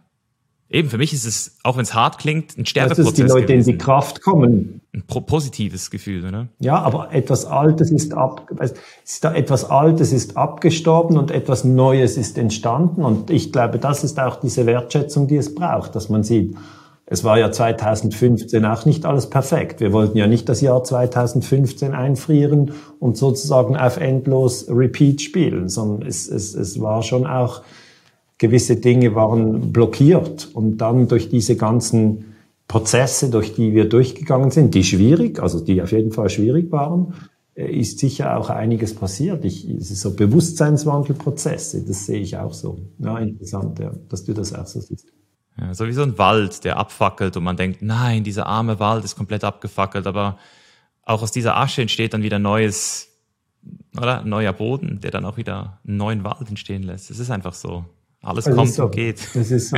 Eben, 0.75 0.89
für 0.89 0.97
mich 0.97 1.13
ist 1.13 1.25
es, 1.25 1.55
auch 1.63 1.77
wenn 1.77 1.83
es 1.83 1.93
hart 1.93 2.17
klingt, 2.17 2.57
ein 2.57 2.65
Sterbeprozess. 2.65 3.05
Dass 3.05 3.13
die 3.13 3.21
Leute 3.21 3.45
gewesen. 3.45 3.69
in 3.69 3.77
die 3.77 3.81
Kraft 3.81 4.21
kommen. 4.21 4.81
Ein 4.93 5.03
positives 5.07 5.89
Gefühl, 5.89 6.27
oder? 6.27 6.49
Ja, 6.59 6.79
aber 6.79 7.13
etwas 7.13 7.45
Altes 7.45 7.91
ist 7.91 8.13
ab, 8.13 8.51
ist 9.05 9.23
da 9.23 9.33
etwas 9.33 9.69
Altes 9.69 10.11
ist 10.11 10.35
abgestorben 10.35 11.17
und 11.17 11.31
etwas 11.31 11.63
Neues 11.63 12.17
ist 12.17 12.37
entstanden. 12.37 13.05
Und 13.05 13.29
ich 13.29 13.53
glaube, 13.53 13.79
das 13.79 14.03
ist 14.03 14.19
auch 14.19 14.35
diese 14.35 14.65
Wertschätzung, 14.65 15.29
die 15.29 15.37
es 15.37 15.55
braucht, 15.55 15.95
dass 15.95 16.09
man 16.09 16.23
sieht, 16.23 16.57
es 17.05 17.23
war 17.23 17.39
ja 17.39 17.51
2015 17.51 18.65
auch 18.65 18.83
nicht 18.85 19.05
alles 19.05 19.29
perfekt. 19.29 19.79
Wir 19.79 19.93
wollten 19.93 20.17
ja 20.17 20.27
nicht 20.27 20.49
das 20.49 20.59
Jahr 20.59 20.83
2015 20.83 21.93
einfrieren 21.93 22.73
und 22.99 23.15
sozusagen 23.15 23.77
auf 23.77 23.95
endlos 23.95 24.65
Repeat 24.67 25.21
spielen, 25.21 25.69
sondern 25.69 26.05
es, 26.05 26.27
es, 26.27 26.53
es 26.53 26.81
war 26.81 27.01
schon 27.01 27.25
auch 27.25 27.61
gewisse 28.37 28.77
Dinge 28.77 29.15
waren 29.15 29.71
blockiert 29.71 30.49
und 30.53 30.77
dann 30.77 31.07
durch 31.07 31.29
diese 31.29 31.55
ganzen 31.55 32.35
Prozesse, 32.67 33.29
durch 33.29 33.53
die 33.53 33.73
wir 33.73 33.87
durchgegangen 33.87 34.51
sind, 34.51 34.73
die 34.73 34.83
schwierig, 34.83 35.39
also 35.41 35.63
die 35.63 35.81
auf 35.81 35.91
jeden 35.91 36.11
Fall 36.11 36.29
schwierig 36.29 36.71
waren, 36.71 37.13
äh, 37.55 37.71
ist 37.71 37.99
sicher 37.99 38.37
auch 38.37 38.49
einiges 38.49 38.95
passiert. 38.95 39.45
Ich, 39.45 39.69
es 39.69 39.91
ist 39.91 40.01
so 40.01 40.15
Bewusstseinswandelprozesse, 40.15 41.85
das 41.85 42.05
sehe 42.05 42.19
ich 42.19 42.37
auch 42.37 42.53
so. 42.53 42.79
Ja, 42.99 43.17
interessant, 43.19 43.79
ja, 43.79 43.91
dass 44.09 44.25
du 44.25 44.33
das 44.33 44.53
auch 44.53 44.65
so 44.65 44.79
siehst. 44.79 45.07
Ja, 45.57 45.73
so 45.73 45.87
wie 45.87 45.93
so 45.93 46.01
ein 46.01 46.17
Wald, 46.17 46.65
der 46.65 46.77
abfackelt 46.77 47.37
und 47.37 47.43
man 47.43 47.55
denkt, 47.55 47.81
nein, 47.81 48.23
dieser 48.23 48.45
arme 48.47 48.79
Wald 48.79 49.05
ist 49.05 49.15
komplett 49.15 49.45
abgefackelt, 49.45 50.05
aber 50.05 50.37
auch 51.03 51.21
aus 51.21 51.31
dieser 51.31 51.55
Asche 51.55 51.81
entsteht 51.81 52.13
dann 52.13 52.23
wieder 52.23 52.39
neues, 52.39 53.09
oder? 53.95 54.23
Neuer 54.23 54.51
Boden, 54.51 54.99
der 55.01 55.11
dann 55.11 55.23
auch 55.23 55.37
wieder 55.37 55.79
einen 55.87 55.97
neuen 55.97 56.23
Wald 56.23 56.49
entstehen 56.49 56.83
lässt. 56.83 57.09
Es 57.09 57.19
ist 57.19 57.29
einfach 57.29 57.53
so. 57.53 57.85
Alles 58.25 58.45
das 58.45 58.55
kommt 58.55 58.73
so. 58.73 58.85
und 58.85 58.91
geht. 58.91 59.19
Das 59.35 59.51
ist 59.51 59.69
so. 59.69 59.77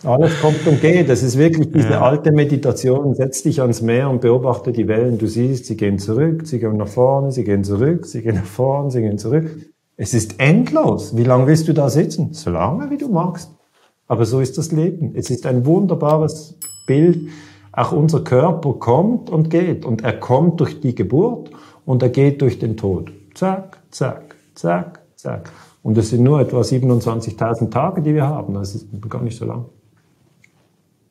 Alles 0.04 0.40
kommt 0.40 0.66
und 0.66 0.80
geht. 0.80 1.08
Das 1.08 1.22
ist 1.22 1.36
wirklich 1.36 1.70
diese 1.72 1.90
ja. 1.90 2.02
alte 2.02 2.32
Meditation. 2.32 3.14
Setz 3.14 3.42
dich 3.42 3.60
ans 3.60 3.82
Meer 3.82 4.10
und 4.10 4.20
beobachte 4.20 4.72
die 4.72 4.88
Wellen. 4.88 5.18
Du 5.18 5.26
siehst, 5.26 5.66
sie 5.66 5.76
gehen 5.76 5.98
zurück, 5.98 6.46
sie 6.46 6.60
gehen 6.60 6.76
nach 6.76 6.88
vorne, 6.88 7.32
sie 7.32 7.44
gehen 7.44 7.64
zurück, 7.64 8.06
sie 8.06 8.22
gehen 8.22 8.36
nach 8.36 8.44
vorne, 8.44 8.90
sie 8.90 9.00
gehen 9.00 9.18
zurück. 9.18 9.50
Es 9.96 10.14
ist 10.14 10.40
endlos. 10.40 11.16
Wie 11.16 11.24
lange 11.24 11.46
willst 11.46 11.68
du 11.68 11.72
da 11.72 11.88
sitzen? 11.90 12.32
So 12.32 12.50
lange, 12.50 12.90
wie 12.90 12.96
du 12.96 13.08
magst. 13.08 13.50
Aber 14.06 14.24
so 14.24 14.40
ist 14.40 14.58
das 14.58 14.72
Leben. 14.72 15.12
Es 15.14 15.30
ist 15.30 15.46
ein 15.46 15.66
wunderbares 15.66 16.58
Bild. 16.86 17.28
Auch 17.72 17.92
unser 17.92 18.22
Körper 18.22 18.74
kommt 18.74 19.30
und 19.30 19.50
geht. 19.50 19.84
Und 19.84 20.02
er 20.02 20.14
kommt 20.14 20.60
durch 20.60 20.80
die 20.80 20.94
Geburt 20.94 21.50
und 21.86 22.02
er 22.02 22.10
geht 22.10 22.40
durch 22.40 22.58
den 22.58 22.76
Tod. 22.76 23.12
Zack, 23.34 23.78
zack, 23.90 24.36
zack, 24.54 25.00
zack. 25.16 25.50
Und 25.82 25.98
es 25.98 26.10
sind 26.10 26.22
nur 26.22 26.40
etwa 26.40 26.60
27.000 26.60 27.70
Tage, 27.70 28.02
die 28.02 28.14
wir 28.14 28.26
haben. 28.26 28.54
Das 28.54 28.74
ist 28.74 28.86
gar 29.08 29.22
nicht 29.22 29.36
so 29.36 29.44
lang. 29.44 29.66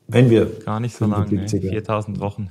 Wenn 0.08 0.30
wir. 0.30 0.46
Gar 0.66 0.80
nicht 0.80 0.96
so 0.96 1.06
lang, 1.06 1.32
ne? 1.32 1.46
4.000 1.46 2.20
Wochen. 2.20 2.50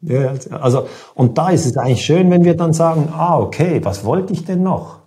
Ja, 0.00 0.34
also, 0.50 0.86
und 1.14 1.38
da 1.38 1.48
ist 1.50 1.64
es 1.64 1.76
eigentlich 1.76 2.04
schön, 2.04 2.30
wenn 2.30 2.44
wir 2.44 2.56
dann 2.56 2.74
sagen, 2.74 3.08
ah, 3.12 3.38
okay, 3.38 3.80
was 3.82 4.04
wollte 4.04 4.34
ich 4.34 4.44
denn 4.44 4.62
noch? 4.62 4.98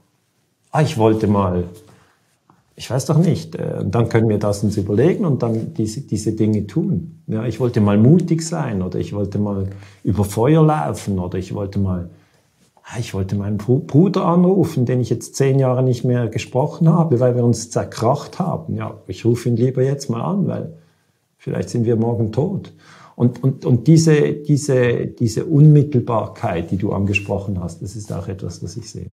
Ah, 0.72 0.82
ich 0.82 0.98
wollte 0.98 1.28
mal, 1.28 1.66
ich 2.76 2.90
weiß 2.90 3.06
doch 3.06 3.18
nicht. 3.18 3.56
Äh, 3.56 3.78
und 3.82 3.94
dann 3.94 4.10
können 4.10 4.28
wir 4.28 4.40
das 4.40 4.64
uns 4.64 4.76
überlegen 4.76 5.24
und 5.26 5.44
dann 5.44 5.76
diese, 5.76 6.02
diese 6.02 6.34
Dinge 6.34 6.66
tun. 6.66 7.22
Ja, 7.28 7.46
ich 7.46 7.60
wollte 7.60 7.80
mal 7.80 7.98
mutig 7.98 8.42
sein 8.42 8.82
oder 8.82 8.98
ich 8.98 9.14
wollte 9.14 9.38
mal 9.38 9.70
über 10.04 10.24
Feuer 10.24 10.66
laufen 10.66 11.20
oder 11.20 11.38
ich 11.38 11.54
wollte 11.54 11.78
mal 11.78 12.10
ich 13.00 13.14
wollte 13.14 13.36
meinen 13.36 13.58
Bruder 13.58 14.26
anrufen, 14.26 14.86
den 14.86 15.02
ich 15.02 15.10
jetzt 15.10 15.36
zehn 15.36 15.60
Jahre 15.60 15.84
nicht 15.84 16.04
mehr 16.04 16.30
gesprochen 16.30 16.90
habe, 16.90 17.20
weil 17.20 17.36
wir 17.36 17.44
uns 17.44 17.70
zerkracht 17.70 18.40
haben. 18.40 18.76
Ja, 18.76 18.96
ich 19.08 19.26
rufe 19.26 19.50
ihn 19.50 19.58
lieber 19.58 19.84
jetzt 19.84 20.10
mal 20.10 20.22
an, 20.22 20.48
weil 20.48 20.74
vielleicht 21.38 21.70
sind 21.70 21.86
wir 21.86 21.96
morgen 21.96 22.32
tot. 22.32 22.74
Und, 23.16 23.44
und, 23.44 23.66
und 23.66 23.88
diese, 23.88 24.34
diese, 24.34 25.08
diese 25.08 25.46
Unmittelbarkeit, 25.46 26.72
die 26.72 26.78
du 26.78 26.92
angesprochen 26.92 27.60
hast, 27.62 27.82
das 27.82 27.96
ist 27.96 28.14
auch 28.14 28.28
etwas, 28.28 28.64
was 28.64 28.78
ich 28.78 28.90
sehe. 28.90 29.06